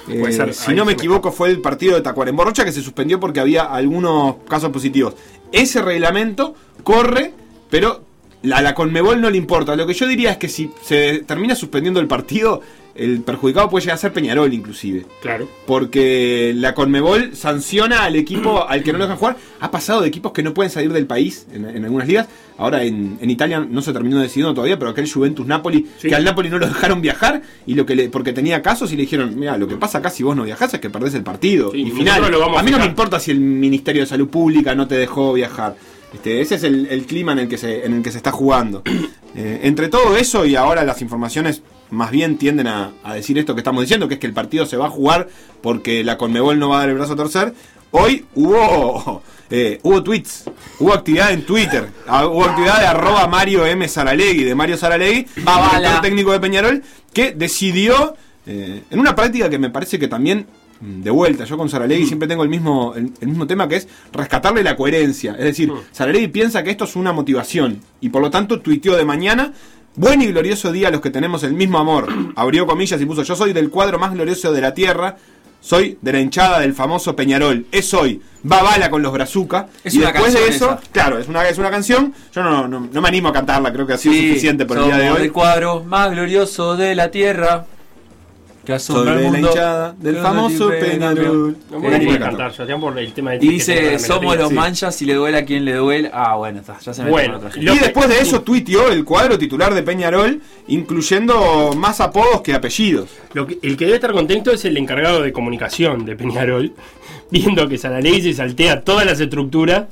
Eh, 0.08 0.20
Puede 0.20 0.34
ser, 0.34 0.56
si 0.56 0.74
no 0.74 0.84
me 0.84 0.94
equivoco, 0.94 1.32
fue 1.32 1.52
el 1.52 1.62
partido 1.62 1.94
de 1.94 2.02
Tacuarembó 2.02 2.44
Rocha 2.44 2.66
que 2.66 2.72
se 2.72 2.82
suspendió 2.82 3.20
porque 3.20 3.40
había 3.40 3.66
algunos 3.66 4.38
casos 4.50 4.72
positivos. 4.72 5.14
Ese 5.52 5.80
reglamento 5.84 6.56
corre, 6.84 7.34
pero 7.70 8.04
a 8.52 8.62
la 8.64 8.74
Conmebol 8.74 9.22
no 9.22 9.30
le 9.30 9.38
importa. 9.38 9.76
Lo 9.76 9.86
que 9.86 9.94
yo 9.94 10.08
diría 10.08 10.32
es 10.32 10.38
que 10.38 10.50
si 10.50 10.72
se 10.82 11.20
termina 11.20 11.54
suspendiendo 11.54 12.00
el 12.00 12.08
partido, 12.08 12.62
el 12.98 13.22
perjudicado 13.22 13.70
puede 13.70 13.84
llegar 13.84 13.96
a 13.96 14.00
ser 14.00 14.14
Peñarol, 14.14 14.54
inclusive. 14.54 15.06
Claro. 15.22 15.48
Porque 15.66 16.54
la 16.56 16.74
Conmebol 16.74 17.36
sanciona 17.36 18.04
al 18.04 18.16
equipo 18.16 18.64
al 18.70 18.84
que 18.84 18.92
no 18.92 18.98
lo 18.98 19.06
dejan 19.06 19.18
jugar. 19.18 19.38
Ha 19.60 19.72
pasado 19.72 20.02
de 20.02 20.08
equipos 20.08 20.32
que 20.32 20.44
no 20.44 20.54
pueden 20.54 20.72
salir 20.72 20.92
del 20.92 21.06
país 21.06 21.48
en, 21.54 21.66
en 21.66 21.84
algunas 21.86 22.08
ligas. 22.08 22.28
Ahora 22.58 22.84
en, 22.84 23.18
en 23.22 23.30
Italia 23.30 23.60
no 23.60 23.82
se 23.82 23.94
terminó 23.94 24.20
decidiendo 24.20 24.54
todavía, 24.54 24.80
pero 24.80 24.92
aquel 24.92 25.10
Juventus 25.12 25.46
Napoli, 25.46 25.86
Sí. 26.00 26.08
que 26.10 26.16
al 26.16 26.24
Napoli 26.24 26.50
no 26.50 26.58
lo 26.58 26.68
dejaron 26.68 27.02
viajar 27.02 27.42
y 27.68 27.76
lo 27.76 27.86
que 27.86 27.96
le, 27.96 28.10
porque 28.10 28.34
tenía 28.34 28.62
casos 28.62 28.92
y 28.92 28.96
le 28.96 29.04
dijeron, 29.04 29.38
mira, 29.40 29.58
lo 29.58 29.68
que 29.68 29.76
pasa 29.78 30.00
acá 30.00 30.10
si 30.10 30.24
vos 30.24 30.36
no 30.36 30.44
viajás 30.44 30.74
es 30.74 30.80
que 30.80 30.90
perdés 30.90 31.14
el 31.14 31.24
partido. 31.24 31.72
Sí, 31.72 31.82
y 31.82 31.92
final. 31.92 32.24
a 32.24 32.60
a 32.60 32.64
mí 32.64 32.72
no 32.72 32.80
me 32.80 32.86
importa 32.86 33.20
si 33.20 33.32
el 33.32 33.40
Ministerio 33.40 34.02
de 34.02 34.08
Salud 34.08 34.28
Pública 34.30 34.74
no 34.74 34.88
te 34.88 34.96
dejó 34.96 35.34
viajar. 35.34 35.76
Este, 36.14 36.40
ese 36.42 36.56
es 36.56 36.64
el, 36.64 36.88
el 36.88 37.06
clima 37.06 37.34
en 37.34 37.40
el 37.40 37.48
que 37.48 37.58
se, 37.58 37.86
en 37.86 37.94
el 37.94 38.02
que 38.02 38.12
se 38.12 38.18
está 38.18 38.32
jugando. 38.32 38.84
Eh, 39.36 39.60
entre 39.68 39.88
todo 39.88 40.18
eso 40.18 40.48
y 40.48 40.56
ahora 40.56 40.84
las 40.84 41.00
informaciones 41.04 41.62
más 41.90 42.12
bien 42.12 42.38
tienden 42.38 42.68
a, 42.68 42.92
a 43.04 43.14
decir 43.14 43.38
esto 43.38 43.56
que 43.56 43.62
estamos 43.62 43.82
diciendo, 43.82 44.08
que 44.08 44.16
es 44.16 44.20
que 44.20 44.28
el 44.28 44.34
partido 44.34 44.66
se 44.66 44.78
va 44.78 44.88
a 44.88 44.90
jugar 44.90 45.30
porque 45.62 46.04
la 46.04 46.18
Conmebol 46.18 46.60
no 46.60 46.70
va 46.70 46.78
a 46.78 46.80
dar 46.82 46.90
el 46.90 46.96
brazo 46.96 47.14
a 47.14 47.18
torcer. 47.18 47.54
Hoy 47.92 48.26
hubo 48.36 49.22
eh, 49.50 49.80
hubo 49.84 50.04
tweets, 50.04 50.46
hubo 50.80 50.94
actividad 50.94 51.32
en 51.32 51.46
Twitter, 51.46 51.88
ah, 52.08 52.28
hubo 52.28 52.44
actividad 52.44 52.80
de 52.80 52.88
arroba 52.88 53.28
Mario 53.28 53.66
M. 53.66 53.88
Saralegui, 53.88 54.44
de 54.44 54.56
Mario 54.56 54.78
Saralegui, 54.78 55.26
director 55.36 56.02
técnico 56.02 56.32
de 56.32 56.40
Peñarol, 56.40 56.84
que 57.14 57.32
decidió, 57.32 58.16
eh, 58.46 58.84
en 58.90 59.00
una 59.00 59.16
práctica 59.16 59.50
que 59.50 59.58
me 59.58 59.70
parece 59.70 59.98
que 59.98 60.10
también, 60.10 60.48
mm, 60.82 61.02
de 61.02 61.10
vuelta, 61.12 61.46
yo 61.46 61.58
con 61.58 61.70
Saralegui 61.70 62.06
siempre 62.06 62.28
tengo 62.28 62.44
el 62.44 62.50
mismo, 62.50 62.94
el, 62.96 63.14
el 63.22 63.28
mismo 63.30 63.48
tema 63.48 63.70
que 63.70 63.78
es 63.78 63.88
rescatarle 64.12 64.64
la 64.64 64.76
coherencia. 64.76 65.32
Es 65.34 65.46
decir, 65.46 65.72
Saralegui 65.92 66.28
piensa 66.28 66.62
que 66.64 66.72
esto 66.72 66.84
es 66.84 66.96
una 66.98 67.14
motivación 67.14 67.82
y 68.02 68.10
por 68.10 68.22
lo 68.22 68.30
tanto 68.30 68.60
tuiteó 68.60 68.98
de 68.98 69.06
mañana. 69.06 69.54
Buen 69.98 70.22
y 70.22 70.28
glorioso 70.28 70.72
día 70.72 70.90
a 70.90 70.92
los 70.92 71.02
que 71.02 71.10
tenemos 71.10 71.44
el 71.44 71.54
mismo 71.54 71.80
amor. 71.80 72.08
Abrió 72.36 72.66
comillas 72.68 73.02
y 73.02 73.06
puso: 73.06 73.24
Yo 73.24 73.36
soy 73.36 73.52
del 73.52 73.70
cuadro 73.70 73.98
más 74.00 74.14
glorioso 74.14 74.52
de 74.54 74.62
la 74.62 74.74
tierra. 74.74 75.18
Soy 75.60 75.98
de 76.02 76.14
la 76.14 76.20
hinchada 76.20 76.60
del 76.60 76.74
famoso 76.76 77.16
Peñarol. 77.16 77.66
Es 77.72 77.92
hoy. 77.96 78.22
Va 78.50 78.62
bala 78.62 78.92
con 78.92 79.02
los 79.02 79.12
brazuca. 79.12 79.68
Es 79.84 79.96
y 79.96 79.98
una 79.98 80.12
después 80.12 80.34
de 80.34 80.48
eso, 80.48 80.66
esa. 80.74 80.80
claro, 80.92 81.18
es 81.18 81.28
una, 81.28 81.48
es 81.50 81.58
una 81.58 81.72
canción. 81.72 82.14
Yo 82.34 82.44
no, 82.44 82.68
no, 82.68 82.88
no 82.92 83.02
me 83.02 83.08
animo 83.08 83.30
a 83.30 83.34
cantarla, 83.34 83.74
creo 83.74 83.88
que 83.88 83.94
ha 83.94 83.98
sido 83.98 84.14
Sí, 84.14 84.28
suficiente 84.30 84.66
por 84.68 84.78
el 84.78 84.86
día 84.86 84.98
de 84.98 85.12
hoy. 85.12 85.22
el 85.24 85.32
cuadro 85.34 85.84
más 85.84 86.12
glorioso 86.12 86.78
de 86.78 86.94
la 86.94 87.10
tierra. 87.10 87.66
Que 88.68 88.74
asombra 88.74 89.14
al 89.14 89.24
de 89.24 89.32
la 89.32 89.40
hinchada 89.40 89.96
del 89.98 90.18
famoso 90.18 90.68
Peñarol. 90.70 91.56
Cantar. 92.20 92.52
Sebastián, 92.52 92.82
por 92.82 93.00
el 93.00 93.14
tema 93.14 93.32
de 93.32 93.38
Y 93.46 93.48
dice, 93.48 93.98
somos 93.98 94.36
los 94.36 94.50
sí. 94.50 94.56
manchas 94.56 95.02
y 95.02 95.06
le 95.06 95.14
duele 95.14 95.38
a 95.38 95.46
quien 95.46 95.64
le 95.64 95.74
duele. 95.74 96.12
Ah, 96.14 96.36
bueno, 96.36 96.60
está, 96.60 96.78
ya 96.78 96.94
se 96.94 97.02
me 97.06 97.10
Bueno, 97.10 97.38
otra 97.38 97.48
lo- 97.48 97.54
gente. 97.56 97.74
Y 97.74 97.80
después 97.80 98.10
de 98.10 98.20
eso 98.20 98.42
tuiteó 98.42 98.90
el 98.92 99.06
cuadro 99.06 99.38
titular 99.40 99.74
de 99.74 99.84
Peñarol, 99.84 100.42
incluyendo 100.68 101.72
más 101.78 102.02
apodos 102.02 102.42
que 102.42 102.54
apellidos. 102.54 103.10
Lo 103.32 103.48
que- 103.48 103.58
el 103.64 103.78
que 103.78 103.86
debe 103.86 103.96
estar 103.96 104.12
contento 104.12 104.52
es 104.52 104.66
el 104.66 104.76
encargado 104.76 105.22
de 105.22 105.32
comunicación 105.32 106.04
de 106.06 106.18
Peñarol, 106.18 106.74
viendo 107.32 107.70
que 107.70 107.78
Saralegui 107.78 108.22
se 108.22 108.34
saltea 108.34 108.82
todas 108.84 109.06
las 109.06 109.18
estructuras 109.22 109.86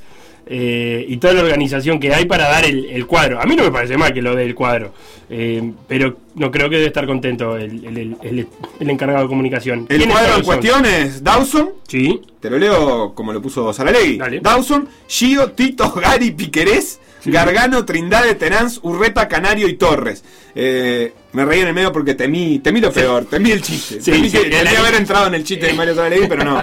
eh, 0.47 1.05
y 1.07 1.17
toda 1.17 1.33
la 1.33 1.41
organización 1.41 1.99
que 1.99 2.13
hay 2.13 2.25
para 2.25 2.47
dar 2.47 2.65
el, 2.65 2.85
el 2.85 3.05
cuadro. 3.07 3.41
A 3.41 3.45
mí 3.45 3.55
no 3.55 3.63
me 3.63 3.71
parece 3.71 3.97
mal 3.97 4.13
que 4.13 4.21
lo 4.21 4.35
dé 4.35 4.43
el 4.45 4.55
cuadro, 4.55 4.93
eh, 5.29 5.71
pero 5.87 6.17
no 6.35 6.51
creo 6.51 6.69
que 6.69 6.75
debe 6.75 6.87
estar 6.87 7.05
contento 7.07 7.57
el, 7.57 8.15
el- 8.21 8.47
encargado 8.89 9.23
de 9.23 9.27
comunicación. 9.29 9.79
El 9.89 9.97
¿Quiénes 9.97 10.07
cuadro 10.15 10.35
en 10.37 10.43
cuestión 10.43 10.85
es 10.85 11.23
Dawson, 11.23 11.69
Sí, 11.87 12.21
te 12.39 12.49
lo 12.49 12.57
leo 12.57 13.13
como 13.15 13.33
lo 13.33 13.41
puso 13.41 13.71
Saralegui. 13.73 14.17
Dale. 14.17 14.39
Dawson, 14.39 14.87
Gio, 15.07 15.51
Tito, 15.51 15.91
Gary, 15.91 16.31
Piquerés, 16.31 16.99
Gargano, 17.25 17.85
Trindade, 17.85 18.35
Teranz, 18.35 18.79
Urreta, 18.83 19.27
Canario 19.27 19.67
y 19.67 19.73
Torres. 19.73 20.23
Eh, 20.53 21.13
me 21.33 21.43
reí 21.43 21.59
en 21.61 21.67
el 21.67 21.73
medio 21.73 21.91
porque 21.91 22.13
temí, 22.13 22.59
temí 22.59 22.79
lo 22.79 22.91
peor, 22.91 23.25
temí 23.25 23.51
el 23.51 23.61
chiste. 23.61 24.01
Sí, 24.01 24.11
temí 24.11 24.31
que 24.31 24.77
haber 24.77 24.95
entrado 24.95 25.27
en 25.27 25.35
el 25.35 25.43
chiste 25.43 25.67
de 25.67 25.73
Mario 25.73 25.95
Saralegui, 25.95 26.27
pero 26.27 26.43
no. 26.43 26.59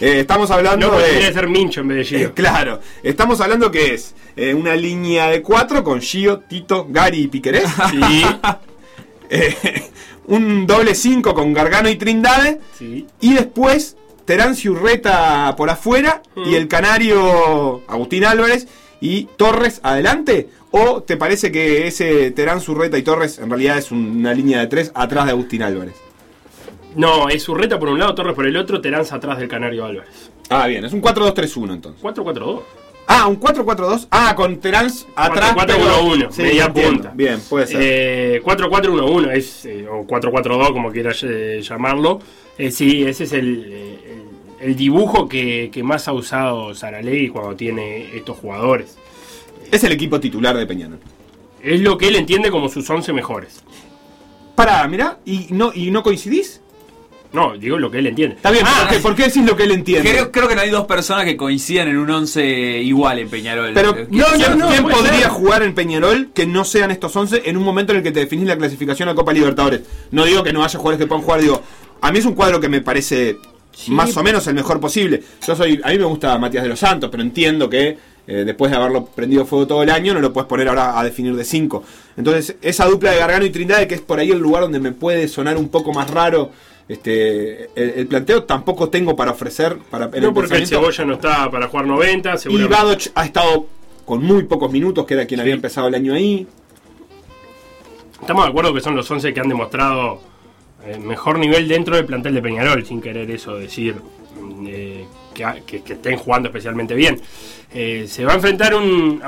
Eh, 0.00 0.20
estamos 0.20 0.50
hablando 0.50 0.88
no 0.92 0.98
de... 0.98 1.32
ser 1.32 1.48
Mincho 1.48 1.80
en 1.82 1.88
vez 1.88 2.10
de 2.10 2.22
Eh, 2.22 2.30
claro, 2.34 2.80
estamos 3.02 3.40
hablando 3.40 3.70
que 3.70 3.94
es 3.94 4.14
eh, 4.36 4.54
una 4.54 4.74
línea 4.74 5.28
de 5.28 5.42
cuatro 5.42 5.84
con 5.84 6.00
Gio, 6.00 6.40
Tito, 6.40 6.86
Gary 6.88 7.22
y 7.22 7.28
Piquerés. 7.28 7.68
Sí, 7.90 8.24
un 10.26 10.66
doble 10.66 10.94
5 10.94 11.34
con 11.34 11.52
Gargano 11.52 11.88
y 11.88 11.96
Trindade. 11.96 12.60
sí. 12.78 13.06
Y 13.20 13.34
después 13.34 13.96
Terán 14.24 14.56
Urreta 14.66 15.54
por 15.56 15.68
afuera 15.70 16.22
Mm. 16.34 16.48
y 16.48 16.54
el 16.56 16.66
canario 16.68 17.82
Agustín 17.86 18.24
Álvarez 18.24 18.66
y 19.04 19.28
Torres 19.36 19.80
adelante. 19.82 20.48
¿O 20.70 21.02
te 21.02 21.18
parece 21.18 21.52
que 21.52 21.86
ese 21.86 22.30
Terán 22.30 22.58
Urreta 22.66 22.96
y 22.96 23.02
Torres 23.02 23.38
en 23.38 23.50
realidad 23.50 23.76
es 23.76 23.92
un- 23.92 24.16
una 24.18 24.32
línea 24.32 24.60
de 24.60 24.66
tres 24.66 24.90
atrás 24.94 25.26
de 25.26 25.32
Agustín 25.32 25.62
Álvarez? 25.62 25.94
No, 26.96 27.28
es 27.28 27.46
Urreta 27.48 27.78
por 27.78 27.90
un 27.90 27.98
lado, 27.98 28.14
Torres 28.14 28.34
por 28.34 28.46
el 28.46 28.56
otro, 28.56 28.80
Teranza 28.80 29.16
atrás 29.16 29.38
del 29.38 29.48
Canario 29.48 29.84
Álvarez. 29.84 30.30
Ah, 30.48 30.66
bien, 30.66 30.84
es 30.84 30.92
un 30.94 31.02
4-2-3-1 31.02 31.74
entonces. 31.74 32.00
4-4-2. 32.02 32.62
Ah, 33.06 33.26
un 33.26 33.36
4-4-2. 33.36 34.06
Ah, 34.10 34.34
con 34.34 34.56
Terán 34.58 34.86
atrás. 35.14 35.54
4-4-1-1, 35.54 36.30
Sí, 36.32 36.42
media 36.42 36.72
punta. 36.72 37.12
Bien, 37.14 37.38
puede 37.50 37.66
ser. 37.66 37.80
Eh, 37.82 38.40
4-4-1-1 38.42 39.30
es, 39.32 39.66
eh, 39.66 39.86
o 39.86 40.06
4-4-2, 40.06 40.72
como 40.72 40.90
quieras 40.90 41.22
eh, 41.24 41.60
llamarlo. 41.62 42.20
Eh, 42.56 42.70
sí, 42.70 43.02
ese 43.04 43.24
es 43.24 43.32
el, 43.34 43.64
eh, 43.68 43.93
el- 44.64 44.76
dibujo 44.76 45.28
que, 45.28 45.70
que 45.72 45.82
más 45.82 46.08
ha 46.08 46.12
usado 46.12 46.74
Saralegui 46.74 47.28
cuando 47.28 47.54
tiene 47.56 48.16
estos 48.16 48.38
jugadores. 48.38 48.96
es 49.70 49.82
el 49.84 49.92
equipo 49.92 50.20
titular 50.20 50.56
de 50.56 50.66
Peñarol. 50.66 50.98
Es 51.62 51.80
lo 51.80 51.96
que 51.96 52.08
él 52.08 52.16
entiende 52.16 52.50
como 52.50 52.68
sus 52.68 52.88
11 52.88 53.12
mejores. 53.12 53.62
Pará, 54.54 54.86
mirá, 54.86 55.18
¿y 55.24 55.46
no, 55.50 55.72
¿y 55.74 55.90
no 55.90 56.02
coincidís? 56.02 56.60
No, 57.32 57.58
digo 57.58 57.76
lo 57.78 57.90
que 57.90 57.98
él 57.98 58.06
entiende. 58.06 58.36
Está 58.36 58.52
bien, 58.52 58.64
Ah, 58.64 58.82
¿por, 58.86 58.96
qué, 58.96 59.02
por 59.02 59.14
qué 59.16 59.22
decís 59.24 59.44
lo 59.44 59.56
que 59.56 59.64
él 59.64 59.72
entiende? 59.72 60.08
Creo, 60.08 60.30
creo 60.30 60.46
que 60.46 60.54
no 60.54 60.60
hay 60.60 60.70
dos 60.70 60.86
personas 60.86 61.24
que 61.24 61.36
coincidan 61.36 61.88
en 61.88 61.96
un 61.96 62.08
11 62.08 62.80
igual 62.82 63.18
en 63.18 63.28
Peñarol. 63.28 63.72
Pero 63.74 63.92
¿quién, 63.94 64.08
no, 64.56 64.68
podría 64.88 65.18
ser. 65.18 65.28
jugar 65.30 65.64
en 65.64 65.74
Peñarol 65.74 66.30
que 66.32 66.46
no 66.46 66.64
sean 66.64 66.92
estos 66.92 67.16
11 67.16 67.42
en 67.46 67.56
un 67.56 67.64
momento 67.64 67.90
en 67.92 67.98
el 67.98 68.04
que 68.04 68.12
te 68.12 68.20
definís 68.20 68.46
la 68.46 68.56
clasificación 68.56 69.08
a 69.08 69.16
Copa 69.16 69.32
Libertadores? 69.32 69.80
No 70.12 70.24
digo 70.26 70.44
que 70.44 70.52
no 70.52 70.62
haya 70.62 70.78
jugadores 70.78 71.00
que 71.04 71.08
puedan 71.08 71.24
jugar, 71.24 71.40
digo, 71.40 71.60
a 72.00 72.12
mí 72.12 72.18
es 72.20 72.24
un 72.24 72.34
cuadro 72.34 72.60
que 72.60 72.68
me 72.68 72.80
parece 72.82 73.38
más 73.88 74.16
o 74.16 74.22
menos 74.22 74.46
el 74.46 74.54
mejor 74.54 74.80
posible. 74.80 75.22
Yo 75.46 75.56
soy, 75.56 75.80
a 75.82 75.88
mí 75.88 75.98
me 75.98 76.04
gusta 76.04 76.38
Matías 76.38 76.62
de 76.62 76.68
los 76.68 76.78
Santos, 76.78 77.10
pero 77.10 77.22
entiendo 77.22 77.68
que 77.68 77.96
eh, 78.26 78.44
después 78.44 78.70
de 78.70 78.76
haberlo 78.76 79.04
prendido 79.04 79.44
fuego 79.44 79.66
todo 79.66 79.82
el 79.82 79.90
año 79.90 80.14
no 80.14 80.20
lo 80.20 80.32
puedes 80.32 80.48
poner 80.48 80.68
ahora 80.68 80.98
a 80.98 81.04
definir 81.04 81.36
de 81.36 81.44
5. 81.44 81.84
Entonces, 82.16 82.56
esa 82.62 82.86
dupla 82.86 83.10
de 83.12 83.18
Gargano 83.18 83.44
y 83.44 83.50
Trindade, 83.50 83.86
que 83.86 83.96
es 83.96 84.00
por 84.00 84.18
ahí 84.18 84.30
el 84.30 84.38
lugar 84.38 84.62
donde 84.62 84.80
me 84.80 84.92
puede 84.92 85.28
sonar 85.28 85.56
un 85.56 85.68
poco 85.68 85.92
más 85.92 86.10
raro. 86.10 86.50
Este, 86.86 87.64
el, 87.74 87.94
el 87.96 88.06
planteo 88.06 88.44
tampoco 88.44 88.90
tengo 88.90 89.16
para 89.16 89.30
ofrecer 89.30 89.78
para 89.90 90.04
en 90.12 90.20
No 90.20 90.28
el 90.28 90.34
porque 90.34 90.56
el. 90.56 90.66
Cebolla 90.66 91.04
no 91.04 91.14
está 91.14 91.50
para 91.50 91.68
jugar 91.68 91.86
90, 91.86 92.34
Y. 92.48 92.64
Badoch 92.64 93.08
ha 93.14 93.24
estado 93.24 93.66
con 94.04 94.22
muy 94.22 94.44
pocos 94.44 94.70
minutos, 94.70 95.06
que 95.06 95.14
era 95.14 95.26
quien 95.26 95.40
había 95.40 95.54
empezado 95.54 95.88
el 95.88 95.94
año 95.94 96.14
ahí. 96.14 96.46
Estamos 98.20 98.44
de 98.44 98.50
acuerdo 98.50 98.74
que 98.74 98.80
son 98.80 98.96
los 98.96 99.10
11 99.10 99.34
que 99.34 99.40
han 99.40 99.48
demostrado 99.48 100.20
eh, 100.86 100.98
mejor 100.98 101.38
nivel 101.38 101.66
dentro 101.66 101.96
del 101.96 102.04
plantel 102.04 102.34
de 102.34 102.42
Peñarol, 102.42 102.84
sin 102.84 103.00
querer 103.00 103.30
eso 103.30 103.56
decir 103.56 103.94
mm, 103.94 104.66
eh, 104.68 105.04
que, 105.32 105.76
estén 105.76 106.18
jugando 106.18 106.48
especialmente 106.48 106.94
bien. 106.94 107.18
Eh, 107.72 108.04
se 108.06 108.24
va 108.24 108.32
a 108.32 108.34
enfrentar 108.36 108.74
a 108.74 108.76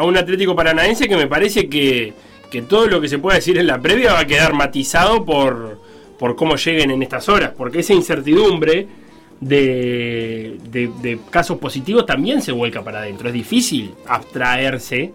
un 0.05 0.17
Atlético 0.17 0.55
Paranaense 0.55 1.09
que 1.09 1.17
me 1.17 1.27
parece 1.27 1.69
que, 1.69 2.13
que 2.51 2.63
todo 2.63 2.87
lo 2.89 3.01
que 3.01 3.09
se 3.09 3.19
pueda 3.19 3.37
decir 3.37 3.57
en 3.57 3.67
la 3.67 3.81
previa 3.81 4.13
va 4.13 4.21
a 4.21 4.27
quedar 4.27 4.53
matizado 4.53 5.25
por, 5.25 5.81
por 6.19 6.37
cómo 6.37 6.57
lleguen 6.57 6.91
en 6.91 7.03
estas 7.03 7.29
horas, 7.31 7.53
porque 7.57 7.79
esa 7.79 7.95
incertidumbre 7.95 8.87
de, 9.41 11.19
casos 11.31 11.59
positivos 11.59 12.05
también 12.05 12.43
se 12.43 12.53
vuelca 12.53 12.85
para 12.85 12.99
adentro. 12.99 13.29
Es 13.29 13.35
difícil 13.35 13.95
abstraerse 14.07 15.13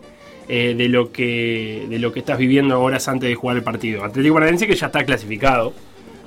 de, 0.47 0.89
lo 0.89 1.11
que, 1.11 1.85
de 1.87 1.99
lo 1.99 2.11
que 2.11 2.19
estás 2.19 2.37
viviendo 2.37 2.81
horas 2.81 3.07
antes 3.07 3.29
de 3.29 3.35
jugar 3.35 3.57
el 3.57 3.63
partido. 3.63 4.03
Atlético 4.03 4.33
Paranaense 4.33 4.67
que 4.67 4.75
ya 4.75 4.87
está 4.87 5.05
clasificado 5.05 5.73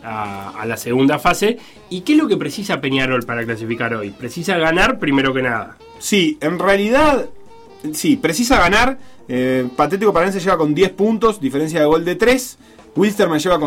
a, 0.05 0.65
la 0.67 0.77
segunda 0.77 1.19
fase. 1.19 1.59
¿Y 1.91 2.03
qué 2.03 2.13
es 2.13 2.19
lo 2.19 2.29
que 2.29 2.37
precisa 2.37 2.81
Peñarol 2.81 3.25
para 3.25 3.45
clasificar 3.45 3.95
hoy? 3.95 4.11
Precisa 4.11 4.59
ganar 4.59 4.99
primero 4.99 5.33
que 5.33 5.43
nada. 5.43 5.77
Sí, 5.99 6.39
en 6.41 6.59
realidad, 6.59 7.27
sí, 7.93 8.17
precisa 8.17 8.59
ganar. 8.59 8.99
Eh, 9.29 9.67
Patético 9.75 10.13
Paranense 10.13 10.41
lleva 10.41 10.59
con 10.59 10.75
10 10.75 10.91
puntos, 10.93 11.41
diferencia 11.41 11.81
de 11.81 11.87
gol 11.87 12.05
de 12.05 12.15
3. 12.17 12.59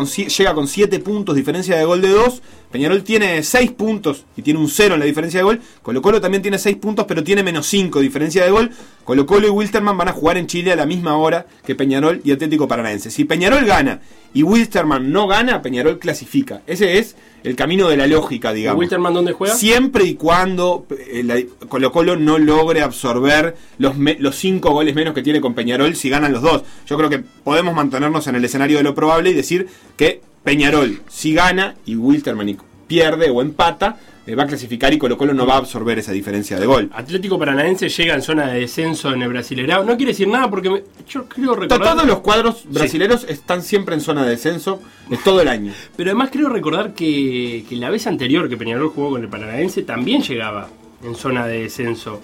Si- 0.06 0.26
llega 0.28 0.54
con 0.54 0.66
7 0.68 0.98
puntos, 1.00 1.36
diferencia 1.36 1.76
de 1.76 1.84
gol 1.84 2.00
de 2.00 2.08
2. 2.08 2.42
Peñarol 2.72 3.02
tiene 3.04 3.42
6 3.42 3.72
puntos 3.72 4.24
y 4.36 4.42
tiene 4.42 4.58
un 4.58 4.68
0 4.68 4.94
en 4.94 5.00
la 5.00 5.06
diferencia 5.06 5.40
de 5.40 5.44
gol. 5.44 5.60
Colo 5.82 6.00
Colo 6.02 6.20
también 6.20 6.42
tiene 6.42 6.58
6 6.58 6.76
puntos, 6.76 7.04
pero 7.06 7.22
tiene 7.22 7.42
menos 7.42 7.66
5 7.66 8.00
diferencia 8.00 8.44
de 8.44 8.50
gol. 8.50 8.70
Colo 9.04 9.26
Colo 9.26 9.46
y 9.46 9.50
Wilstermann 9.50 9.96
van 9.98 10.08
a 10.08 10.12
jugar 10.12 10.38
en 10.38 10.46
Chile 10.46 10.72
a 10.72 10.76
la 10.76 10.86
misma 10.86 11.16
hora 11.16 11.46
que 11.66 11.74
Peñarol 11.74 12.20
y 12.24 12.32
Atlético 12.32 12.68
Paranaense. 12.68 13.10
Si 13.10 13.24
Peñarol 13.24 13.64
gana 13.64 14.00
y 14.32 14.42
Wilstermann 14.42 15.12
no 15.12 15.26
gana, 15.26 15.60
Peñarol 15.62 15.98
clasifica. 15.98 16.62
Ese 16.66 16.98
es 16.98 17.14
el 17.44 17.56
camino 17.56 17.88
de 17.88 17.96
la 17.96 18.06
lógica, 18.06 18.52
digamos. 18.52 18.80
¿Wilterman 18.80 19.14
dónde 19.14 19.32
juega? 19.32 19.54
Siempre 19.54 20.04
y 20.04 20.14
cuando 20.14 20.86
eh, 20.90 21.48
Colo 21.68 21.92
Colo 21.92 22.16
no 22.16 22.38
logre 22.38 22.80
absorber 22.82 23.56
los, 23.78 23.96
me- 23.96 24.16
los 24.18 24.36
cinco 24.36 24.70
goles 24.72 24.94
menos 24.94 25.14
que 25.14 25.22
tiene 25.22 25.40
con 25.40 25.54
Peñarol 25.54 25.94
si 25.96 26.08
ganan 26.10 26.32
los 26.32 26.42
dos. 26.42 26.62
Yo 26.86 26.96
creo 26.96 27.08
que 27.10 27.18
podemos 27.44 27.74
mantenernos 27.74 28.26
en 28.26 28.34
el 28.34 28.44
escenario 28.44 28.78
de 28.78 28.82
lo 28.82 28.94
probable 28.94 29.30
y 29.30 29.34
decir 29.34 29.68
que 29.96 30.20
Peñarol 30.44 31.00
si 31.08 31.34
gana 31.34 31.76
y 31.84 31.96
Wilterman 31.96 32.56
pierde 32.86 33.28
o 33.30 33.42
empata, 33.42 33.98
eh, 34.28 34.34
va 34.34 34.42
a 34.44 34.46
clasificar 34.46 34.92
y 34.92 34.98
Colo 34.98 35.16
Colo 35.16 35.32
no 35.34 35.46
va 35.46 35.54
a 35.54 35.58
absorber 35.58 35.98
esa 35.98 36.12
diferencia 36.12 36.58
de 36.60 36.66
gol. 36.66 36.90
Atlético 36.92 37.38
Paranaense 37.38 37.88
llega 37.88 38.14
en 38.14 38.22
zona 38.22 38.48
de 38.48 38.60
descenso 38.60 39.12
en 39.12 39.22
el 39.22 39.28
Brasileirao. 39.30 39.84
No 39.84 39.96
quiere 39.96 40.12
decir 40.12 40.28
nada 40.28 40.50
porque 40.50 40.70
me- 40.70 40.82
yo 41.08 41.24
creo 41.28 41.54
recordar... 41.54 41.94
Todos 41.94 42.06
los 42.06 42.20
cuadros 42.20 42.64
brasileros 42.68 43.24
están 43.28 43.62
siempre 43.62 43.94
en 43.94 44.00
zona 44.02 44.24
de 44.24 44.30
descenso 44.30 44.80
eh, 45.10 45.16
todo 45.24 45.40
el 45.40 45.48
año. 45.48 45.72
Pero 45.96 46.10
además 46.10 46.28
creo 46.30 46.48
recordar 46.48 46.92
que, 46.94 47.64
que 47.68 47.76
la 47.76 47.90
vez 47.90 48.06
anterior 48.06 48.48
que 48.48 48.56
Peñarol 48.56 48.88
jugó 48.90 49.10
con 49.10 49.22
el 49.22 49.28
Paranaense 49.28 49.82
también 49.82 50.22
llegaba 50.22 50.68
en 51.02 51.14
zona 51.14 51.46
de 51.46 51.62
descenso. 51.62 52.20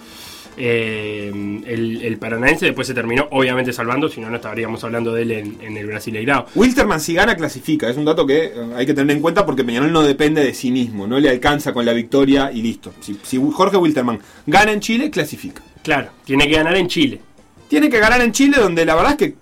Eh, 0.57 1.31
el, 1.67 2.01
el 2.03 2.17
Paranaense 2.19 2.67
después 2.67 2.87
se 2.87 2.95
terminó 2.95 3.27
obviamente 3.31 3.73
salvando, 3.73 4.09
si 4.09 4.21
no, 4.21 4.31
no 4.31 4.37
estaríamos 4.37 4.83
hablando 4.85 5.13
de 5.13 5.23
él 5.23 5.31
en, 5.33 5.59
en 5.61 5.77
el 5.77 5.87
Brasileirao. 5.87 6.47
Wilterman 6.55 7.01
si 7.01 7.15
gana 7.15 7.35
clasifica, 7.37 7.89
es 7.89 7.97
un 7.97 8.05
dato 8.05 8.27
que 8.27 8.45
eh, 8.45 8.53
hay 8.77 8.87
que 8.87 8.95
tener 8.95 9.17
en 9.17 9.23
cuenta 9.23 9.45
porque 9.45 9.65
Peñarol 9.65 9.93
no 9.93 10.03
depende 10.03 10.45
de 10.45 10.55
sí 10.55 10.71
mismo, 10.71 11.07
no 11.07 11.19
le 11.19 11.31
alcanza 11.31 11.73
con 11.73 11.85
la 11.85 11.93
victoria 11.93 12.53
y 12.53 12.63
listo. 12.63 12.93
Si, 13.01 13.19
si 13.23 13.41
Jorge 13.53 13.77
Wilterman 13.77 14.21
gana 14.47 14.73
en 14.73 14.81
Chile, 14.81 15.11
clasifica. 15.11 15.63
Claro, 15.83 16.11
tiene 16.25 16.49
que 16.49 16.55
ganar 16.55 16.77
en 16.77 16.89
Chile. 16.89 17.21
Tiene 17.69 17.91
que 17.91 17.99
ganar 17.99 18.21
en 18.21 18.33
Chile 18.33 18.59
donde 18.61 18.85
la 18.85 18.95
verdad 18.95 19.13
es 19.13 19.19
que 19.19 19.35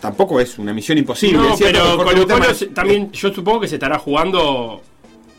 tampoco 0.00 0.40
es 0.40 0.58
una 0.58 0.72
misión 0.72 0.96
imposible. 0.98 1.38
No, 1.38 1.56
pero 1.58 1.96
Colo 1.96 2.26
Colo 2.26 2.46
también 2.72 3.12
yo 3.12 3.32
supongo 3.32 3.60
que 3.60 3.68
se 3.68 3.74
estará 3.74 3.98
jugando 3.98 4.82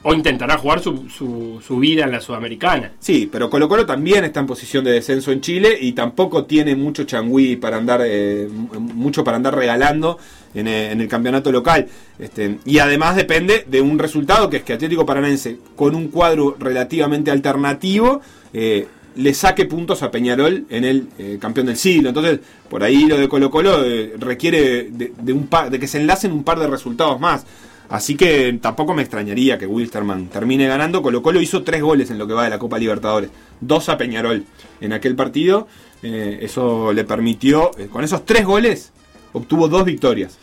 o 0.02 0.14
intentará 0.14 0.58
jugar 0.58 0.80
su, 0.80 1.10
su, 1.10 1.62
su 1.66 1.78
vida 1.78 2.06
en 2.06 2.12
la 2.12 2.22
Sudamericana. 2.22 2.94
Sí, 3.00 3.28
pero 3.30 3.50
Colo 3.50 3.68
Colo 3.68 3.86
también 3.86 4.24
está 4.24 4.40
en 4.40 4.48
posición 4.48 4.86
de 4.86 4.92
descenso 4.92 5.32
en 5.32 5.42
Chile 5.42 5.78
y 5.80 5.92
tampoco 5.92 6.46
tiene 6.46 6.76
mucho 6.76 7.04
changüí 7.04 7.58
para 7.58 7.78
andar, 7.78 8.02
eh, 8.06 8.48
mucho 8.50 9.24
para 9.24 9.38
andar 9.38 9.56
regalando 9.56 10.18
en, 10.54 10.68
eh, 10.68 10.92
en 10.92 11.02
el 11.02 11.08
campeonato 11.10 11.52
local. 11.52 11.88
Este, 12.18 12.60
y 12.66 12.80
además 12.80 13.18
depende 13.18 13.66
de 13.68 13.82
un 13.82 14.00
resultado 14.00 14.50
que 14.50 14.58
es 14.58 14.64
que 14.64 14.74
Atlético 14.74 15.06
Paranense, 15.06 15.58
con 15.76 15.96
un 15.96 16.08
cuadro 16.08 16.56
relativamente 16.58 17.30
alternativo, 17.30 18.22
eh, 18.54 18.88
le 19.16 19.34
saque 19.34 19.66
puntos 19.66 20.02
a 20.02 20.12
Peñarol 20.12 20.66
en 20.70 20.86
el 20.86 21.10
eh, 21.18 21.38
campeón 21.42 21.68
del 21.68 21.76
siglo. 21.76 22.08
Entonces, 22.08 22.40
por 22.70 22.84
ahí 22.84 23.06
lo 23.06 23.18
de 23.18 23.28
Colo 23.28 23.52
Colo 23.52 23.84
requiere 24.18 24.90
de 24.92 25.34
un 25.34 25.48
par, 25.48 25.70
de 25.70 25.78
que 25.78 25.88
se 25.88 25.98
enlacen 25.98 26.32
un 26.32 26.46
par 26.46 26.58
de 26.58 26.68
resultados 26.68 27.20
más. 27.20 27.46
Así 27.90 28.16
que 28.16 28.58
tampoco 28.62 28.94
me 28.94 29.02
extrañaría 29.02 29.58
que 29.58 29.66
Wilstermann 29.66 30.28
termine 30.28 30.68
ganando. 30.68 31.02
Colo 31.02 31.24
Colo 31.24 31.42
hizo 31.42 31.64
tres 31.64 31.82
goles 31.82 32.12
en 32.12 32.20
lo 32.20 32.28
que 32.28 32.34
va 32.34 32.44
de 32.44 32.52
la 32.52 32.60
Copa 32.60 32.78
Libertadores. 32.78 33.32
Dos 33.62 33.90
a 33.90 33.98
Peñarol 33.98 34.46
en 34.80 34.94
aquel 34.94 35.16
partido. 35.16 35.68
Eh, 36.04 36.40
eso 36.42 36.94
le 36.94 37.04
permitió, 37.04 37.72
eh, 37.78 37.88
con 37.88 38.04
esos 38.04 38.26
tres 38.26 38.46
goles, 38.46 38.94
obtuvo 39.34 39.68
dos 39.68 39.86
victorias. 39.86 40.38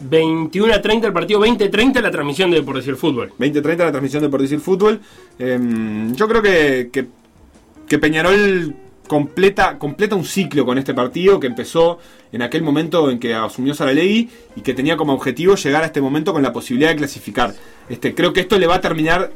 21 0.00 0.74
a 0.74 0.80
30 0.80 1.08
el 1.08 1.12
partido, 1.12 1.40
20 1.40 1.64
a 1.64 1.70
30 1.70 2.00
la 2.02 2.10
transmisión 2.10 2.50
de 2.50 2.62
Por 2.62 2.76
Decir 2.76 2.96
Fútbol. 2.96 3.32
20-30 3.38 3.78
la 3.78 3.90
transmisión 3.90 4.22
de 4.22 4.28
Por 4.28 4.42
Decir 4.42 4.60
Fútbol. 4.60 5.00
Eh, 5.38 5.58
yo 6.12 6.28
creo 6.28 6.42
que, 6.42 6.90
que, 6.92 7.06
que 7.88 7.98
Peñarol 7.98 8.76
completa, 9.08 9.78
completa 9.78 10.14
un 10.14 10.24
ciclo 10.24 10.64
con 10.64 10.78
este 10.78 10.94
partido 10.94 11.40
que 11.40 11.48
empezó 11.48 11.98
en 12.30 12.42
aquel 12.42 12.62
momento 12.62 13.10
en 13.10 13.18
que 13.18 13.34
asumió 13.34 13.74
Saralegui 13.74 14.28
y 14.54 14.60
que 14.60 14.74
tenía 14.74 14.96
como 14.96 15.14
objetivo 15.14 15.56
llegar 15.56 15.82
a 15.82 15.86
este 15.86 16.00
momento 16.00 16.32
con 16.32 16.42
la 16.42 16.52
posibilidad 16.52 16.90
de 16.90 16.96
clasificar. 16.96 17.54
Este, 17.88 18.14
creo 18.14 18.32
que 18.32 18.40
esto 18.40 18.58
le 18.58 18.68
va 18.68 18.76
a 18.76 18.80
terminar 18.80 19.32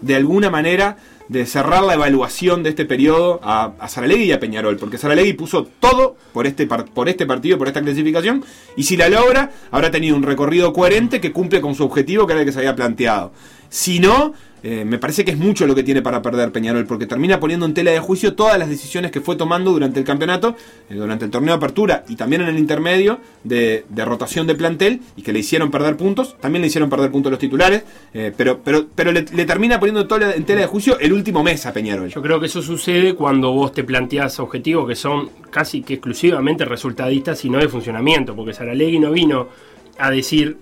de 0.00 0.14
alguna 0.14 0.48
manera 0.48 0.96
de 1.28 1.46
cerrar 1.46 1.82
la 1.82 1.94
evaluación 1.94 2.62
de 2.62 2.70
este 2.70 2.84
periodo 2.84 3.40
a, 3.42 3.72
a 3.78 3.88
Saralegui 3.88 4.24
y 4.24 4.32
a 4.32 4.40
Peñarol, 4.40 4.76
porque 4.76 4.98
Saralegui 4.98 5.32
puso 5.32 5.64
todo 5.80 6.16
por 6.32 6.46
este, 6.46 6.66
por 6.66 7.08
este 7.08 7.26
partido, 7.26 7.58
por 7.58 7.68
esta 7.68 7.80
clasificación, 7.80 8.44
y 8.76 8.82
si 8.84 8.96
la 8.96 9.08
logra, 9.08 9.50
habrá 9.70 9.90
tenido 9.90 10.16
un 10.16 10.22
recorrido 10.22 10.72
coherente 10.72 11.20
que 11.20 11.32
cumple 11.32 11.60
con 11.60 11.74
su 11.74 11.84
objetivo, 11.84 12.26
que 12.26 12.32
era 12.34 12.40
el 12.40 12.46
que 12.46 12.52
se 12.52 12.58
había 12.58 12.76
planteado. 12.76 13.32
Si 13.72 14.00
no, 14.00 14.34
eh, 14.62 14.84
me 14.84 14.98
parece 14.98 15.24
que 15.24 15.30
es 15.30 15.38
mucho 15.38 15.66
lo 15.66 15.74
que 15.74 15.82
tiene 15.82 16.02
para 16.02 16.20
perder 16.20 16.52
Peñarol, 16.52 16.84
porque 16.84 17.06
termina 17.06 17.40
poniendo 17.40 17.64
en 17.64 17.72
tela 17.72 17.90
de 17.90 18.00
juicio 18.00 18.34
todas 18.34 18.58
las 18.58 18.68
decisiones 18.68 19.10
que 19.10 19.22
fue 19.22 19.34
tomando 19.34 19.72
durante 19.72 19.98
el 19.98 20.04
campeonato, 20.04 20.54
eh, 20.90 20.94
durante 20.94 21.24
el 21.24 21.30
torneo 21.30 21.54
de 21.54 21.56
apertura 21.56 22.04
y 22.06 22.16
también 22.16 22.42
en 22.42 22.48
el 22.48 22.58
intermedio 22.58 23.18
de, 23.44 23.86
rotación 23.96 24.46
de 24.46 24.56
plantel 24.56 25.00
y 25.16 25.22
que 25.22 25.32
le 25.32 25.38
hicieron 25.38 25.70
perder 25.70 25.96
puntos. 25.96 26.36
También 26.38 26.60
le 26.60 26.68
hicieron 26.68 26.90
perder 26.90 27.10
puntos 27.10 27.30
los 27.32 27.38
titulares, 27.38 27.82
eh, 28.12 28.30
pero, 28.36 28.60
pero, 28.62 28.88
pero 28.94 29.10
le, 29.10 29.22
le 29.22 29.46
termina 29.46 29.80
poniendo 29.80 30.06
toda 30.06 30.34
en 30.34 30.44
tela 30.44 30.60
de 30.60 30.66
juicio 30.66 30.98
el 30.98 31.14
último 31.14 31.42
mes 31.42 31.64
a 31.64 31.72
Peñarol. 31.72 32.10
Yo 32.10 32.20
creo 32.20 32.40
que 32.40 32.46
eso 32.46 32.60
sucede 32.60 33.14
cuando 33.14 33.52
vos 33.52 33.72
te 33.72 33.84
planteás 33.84 34.38
objetivos 34.38 34.86
que 34.86 34.96
son 34.96 35.30
casi 35.50 35.80
que 35.80 35.94
exclusivamente 35.94 36.66
resultadistas 36.66 37.42
y 37.46 37.48
no 37.48 37.56
de 37.56 37.70
funcionamiento, 37.70 38.36
porque 38.36 38.52
Saralegui 38.52 38.98
no 38.98 39.12
vino 39.12 39.48
a 39.98 40.10
decir 40.10 40.58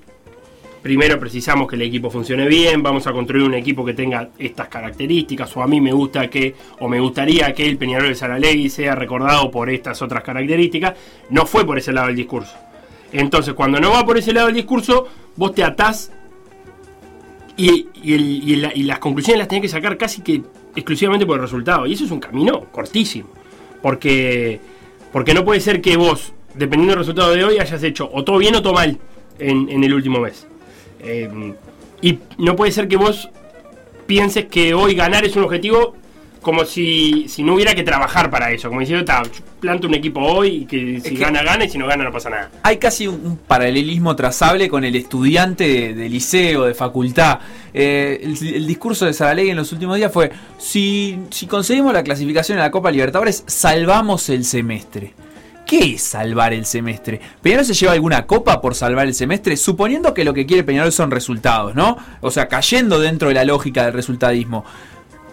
primero 0.83 1.19
precisamos 1.19 1.69
que 1.69 1.77
el 1.77 1.83
equipo 1.83 2.11
funcione 2.11 2.47
bien, 2.47 2.83
vamos 2.83 3.07
a 3.07 3.13
construir 3.13 3.45
un 3.45 3.55
equipo 3.55 3.85
que 3.85 3.95
tenga 3.95 4.31
estas 4.39 4.69
características, 4.69 5.55
o 5.57 5.63
a 5.63 5.67
mí 5.67 5.81
me 5.81 5.93
gusta 5.93 6.29
que, 6.29 6.55
o 6.79 6.89
me 6.89 7.01
gustaría 7.01 7.53
que 7.53 7.69
el 7.69 7.77
Peñarol 7.77 8.09
de 8.09 8.15
Saralegui 8.15 8.71
sea 8.71 8.95
recordado 8.95 9.51
por 9.51 9.69
estas 9.71 10.01
otras 10.03 10.23
características. 10.23 10.95
No 11.31 11.47
fue 11.47 11.65
por 11.67 11.79
ese 11.79 11.93
lado 11.93 12.09
el 12.09 12.17
discurso. 12.17 12.57
Entonces, 13.13 13.55
cuando 13.55 13.81
no 13.81 13.91
va 13.91 14.07
por 14.07 14.17
ese 14.17 14.33
lado 14.33 14.49
el 14.49 14.55
discurso, 14.55 15.07
vos 15.37 15.55
te 15.55 15.65
atás 15.65 16.13
y, 17.57 17.87
las 18.57 18.99
conclusiones 19.01 19.39
las 19.39 19.49
tenés 19.49 19.63
que 19.63 19.69
sacar 19.69 19.99
casi 19.99 20.23
que 20.23 20.43
exclusivamente 20.75 21.27
por 21.27 21.37
el 21.37 21.43
resultado. 21.43 21.87
Y 21.87 21.95
eso 21.95 22.05
es 22.05 22.11
un 22.11 22.21
camino 22.21 22.67
cortísimo. 22.71 23.29
Porque, 23.83 24.61
porque 25.13 25.35
no 25.35 25.45
puede 25.45 25.61
ser 25.61 25.81
que 25.81 25.97
vos, 25.97 26.33
dependiendo 26.55 26.93
del 26.93 27.01
resultado 27.01 27.33
de 27.33 27.45
hoy, 27.45 27.59
hayas 27.59 27.83
hecho 27.83 28.09
o 28.13 28.25
todo 28.25 28.39
bien 28.39 28.55
o 28.55 28.63
todo 28.63 28.75
mal 28.75 28.99
en 29.39 29.85
el 29.85 29.95
último 29.95 30.21
mes. 30.21 30.50
Eh, 31.03 31.55
y 32.03 32.19
no 32.39 32.57
puede 32.57 32.73
ser 32.73 32.89
que 32.89 32.97
vos 32.97 33.29
pienses 34.07 34.47
que 34.47 34.75
hoy 34.75 34.95
ganar 34.95 35.25
es 35.25 35.37
un 35.37 35.45
objetivo 35.45 35.95
como 36.41 36.65
si, 36.65 37.27
si 37.29 37.43
no 37.43 37.55
hubiera 37.55 37.75
que 37.75 37.83
trabajar 37.83 38.31
para 38.31 38.51
eso. 38.51 38.69
Como 38.69 38.81
diciendo, 38.81 39.05
"Ta, 39.05 39.23
planto 39.61 39.87
un 39.87 39.95
equipo 39.95 40.21
hoy 40.21 40.49
y 40.63 40.65
que 40.65 41.01
si 41.01 41.11
que- 41.15 41.21
gana, 41.21 41.43
gana 41.43 41.67
y 41.67 41.69
si 41.69 41.77
no 41.77 41.87
gana, 41.87 42.03
no 42.03 42.11
pasa 42.13 42.31
nada. 42.31 42.51
Hay 42.63 42.79
casi 42.79 43.07
un, 43.07 43.39
paralelismo 43.47 44.17
trazable 44.17 44.69
con 44.71 44.85
el 44.85 44.97
estudiante 44.97 45.69
de, 45.69 45.95
de 45.95 46.09
liceo, 46.09 46.65
de 46.65 46.73
facultad. 46.75 47.41
Eh, 47.75 48.21
el, 48.23 48.55
el 48.55 48.67
discurso 48.67 49.05
de 49.05 49.13
Saralegui 49.13 49.51
en 49.51 49.57
los 49.57 49.71
últimos 49.73 49.97
días 49.97 50.11
fue, 50.11 50.31
si, 50.59 51.19
si 51.31 51.47
conseguimos 51.47 51.93
la 51.93 52.03
clasificación 52.03 52.57
en 52.57 52.65
la 52.65 52.71
Copa 52.71 52.91
Libertadores, 52.91 53.45
salvamos 53.47 54.29
el 54.31 54.45
semestre. 54.47 55.13
¿Qué 55.71 55.95
es 55.95 56.03
salvar 56.03 56.53
el 56.53 56.67
semestre? 56.67 57.21
¿Peñarol 57.41 57.65
se 57.65 57.75
lleva 57.75 57.93
alguna 57.93 58.27
copa 58.27 58.61
por 58.61 58.75
salvar 58.75 59.07
el 59.07 59.15
semestre? 59.15 59.57
Suponiendo 59.57 60.13
que 60.15 60.25
lo 60.25 60.35
que 60.35 60.45
quiere 60.45 60.65
Peñarol 60.65 60.91
son 60.91 61.13
resultados, 61.13 61.77
¿no? 61.77 61.97
O 62.23 62.33
sea, 62.33 62.49
cayendo 62.49 62.99
dentro 62.99 63.29
de 63.29 63.35
la 63.35 63.45
lógica 63.45 63.85
del 63.85 63.93
resultadismo. 63.93 64.65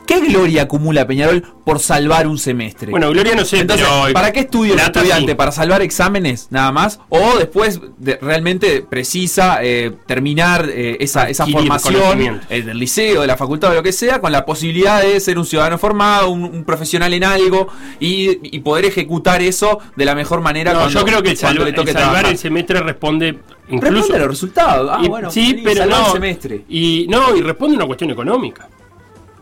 ¿Qué 0.08 0.22
gloria 0.22 0.64
acumula 0.64 1.06
Peñarol 1.06 1.44
por 1.66 1.80
salvar 1.80 2.28
un 2.28 2.38
semestre? 2.40 2.90
Bueno, 2.90 3.12
Gloria 3.12 3.36
no 3.36 3.44
sé, 3.46 3.60
Entonces, 3.60 3.86
pero. 4.02 4.14
¿para 4.14 4.32
qué 4.32 4.40
estudia 4.40 4.72
el 4.72 4.76
plata 4.80 5.00
estudiante? 5.02 5.36
¿Para 5.36 5.52
salvar 5.52 5.82
exámenes 5.82 6.48
nada 6.50 6.72
más? 6.72 7.00
¿O 7.10 7.38
después 7.38 7.82
de- 7.98 8.18
realmente 8.22 8.82
precisa 8.82 9.60
eh, 9.62 9.92
terminar 10.08 10.68
eh, 10.70 10.98
esa, 11.02 11.30
esa 11.30 11.46
formación 11.46 12.42
eh, 12.50 12.62
del 12.62 12.80
liceo, 12.80 13.22
de 13.22 13.28
la 13.28 13.38
facultad 13.38 13.72
o 13.72 13.74
lo 13.76 13.84
que 13.84 13.92
sea, 13.92 14.22
con 14.22 14.32
la 14.32 14.46
posibilidad 14.46 15.02
de 15.02 15.20
ser 15.20 15.38
un 15.38 15.46
ciudadano 15.46 15.78
formado, 15.78 16.30
un, 16.30 16.44
un 16.46 16.64
profesional 16.64 17.14
en 17.14 17.24
algo 17.26 17.68
y, 18.00 18.56
y 18.56 18.60
poder 18.62 18.86
ejecutar 18.86 19.42
eso 19.42 19.80
de 19.98 20.06
la 20.06 20.16
mejor 20.16 20.40
manera 20.42 20.72
No, 20.74 20.80
cuando, 20.80 21.00
yo 21.02 21.06
creo 21.06 21.22
que 21.22 21.32
el, 21.32 21.38
cuando 21.40 21.62
salva- 21.62 21.70
le 21.70 21.74
toque 21.76 21.92
el 21.92 21.98
salvar 21.98 22.26
el 22.28 22.38
semestre 22.38 22.80
responde 22.80 23.40
incluso. 23.70 23.94
Responde 23.94 24.16
a 24.16 24.20
los 24.20 24.28
resultados. 24.30 24.90
Ah, 24.94 25.00
y- 25.04 25.08
bueno, 25.10 25.30
sí, 25.30 25.60
pero 25.64 25.82
salvar 25.82 26.00
no. 26.00 26.06
el 26.08 26.12
semestre. 26.14 26.62
Y 26.70 27.06
no, 27.10 27.36
y 27.36 27.42
responde 27.42 27.76
a 27.76 27.78
una 27.80 27.86
cuestión 27.88 28.10
económica. 28.12 28.70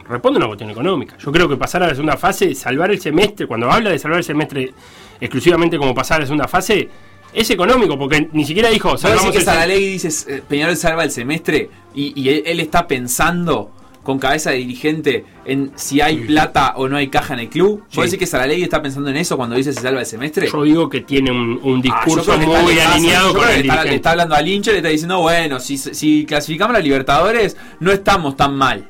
Responde 0.07 0.37
a 0.37 0.39
una 0.41 0.47
cuestión 0.47 0.69
económica. 0.69 1.17
Yo 1.17 1.31
creo 1.31 1.49
que 1.49 1.57
pasar 1.57 1.81
a 1.83 1.87
la 1.87 1.93
segunda 1.95 2.15
fase, 2.17 2.53
salvar 2.53 2.91
el 2.91 2.99
semestre, 3.01 3.47
cuando 3.47 3.71
habla 3.71 3.89
de 3.89 3.97
salvar 3.99 4.19
el 4.19 4.23
semestre 4.23 4.71
exclusivamente 5.19 5.77
como 5.77 5.93
pasar 5.95 6.17
a 6.17 6.19
la 6.21 6.25
segunda 6.27 6.47
fase, 6.47 6.89
es 7.33 7.49
económico, 7.49 7.97
porque 7.97 8.29
ni 8.31 8.45
siquiera 8.45 8.69
dijo 8.69 8.97
¿Sabes 8.97 9.17
salvamos 9.17 9.35
que 9.35 9.41
Saralegui 9.43 9.87
dice 9.87 10.09
eh, 10.37 10.41
Peñarol 10.47 10.77
salva 10.77 11.03
el 11.03 11.11
semestre 11.11 11.69
y, 11.93 12.13
y 12.19 12.29
él, 12.29 12.43
él 12.45 12.59
está 12.59 12.87
pensando 12.87 13.71
con 14.03 14.19
cabeza 14.19 14.51
de 14.51 14.57
dirigente 14.57 15.25
en 15.45 15.71
si 15.75 15.99
hay 15.99 16.17
plata 16.17 16.73
o 16.77 16.87
no 16.87 16.95
hay 16.97 17.07
caja 17.07 17.33
en 17.33 17.39
el 17.39 17.49
club? 17.49 17.83
Sí. 17.89 17.95
¿Puedo 17.95 18.05
decir 18.05 18.19
que 18.19 18.27
Saralegui 18.27 18.61
está 18.63 18.79
pensando 18.81 19.09
en 19.09 19.17
eso 19.17 19.35
cuando 19.35 19.55
dice 19.55 19.73
se 19.73 19.81
salva 19.81 19.99
el 20.01 20.05
semestre? 20.05 20.47
Yo 20.49 20.61
digo 20.63 20.87
que 20.89 21.01
tiene 21.01 21.31
un, 21.31 21.59
un 21.63 21.79
Ah, 21.79 21.81
discurso 21.81 22.37
muy 22.37 22.73
está- 22.75 22.93
alineado 22.93 23.33
con 23.33 23.49
el 23.49 23.61
está, 23.61 23.83
le 23.83 23.95
está 23.95 24.11
hablando 24.11 24.35
al 24.35 24.47
hincha 24.47 24.69
y 24.69 24.73
le 24.73 24.77
está 24.79 24.89
diciendo, 24.89 25.19
bueno, 25.21 25.59
si, 25.59 25.77
si 25.79 26.23
clasificamos 26.25 26.75
a 26.75 26.79
la 26.79 26.83
Libertadores, 26.85 27.57
no 27.79 27.91
estamos 27.91 28.37
tan 28.37 28.55
mal. 28.55 28.87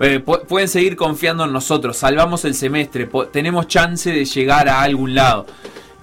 Eh, 0.00 0.22
pu- 0.24 0.42
pueden 0.46 0.68
seguir 0.68 0.94
confiando 0.96 1.44
en 1.44 1.52
nosotros, 1.52 1.96
salvamos 1.96 2.44
el 2.44 2.54
semestre, 2.54 3.08
tenemos 3.32 3.66
chance 3.66 4.10
de 4.12 4.24
llegar 4.24 4.68
a 4.68 4.82
algún 4.82 5.14
lado. 5.14 5.46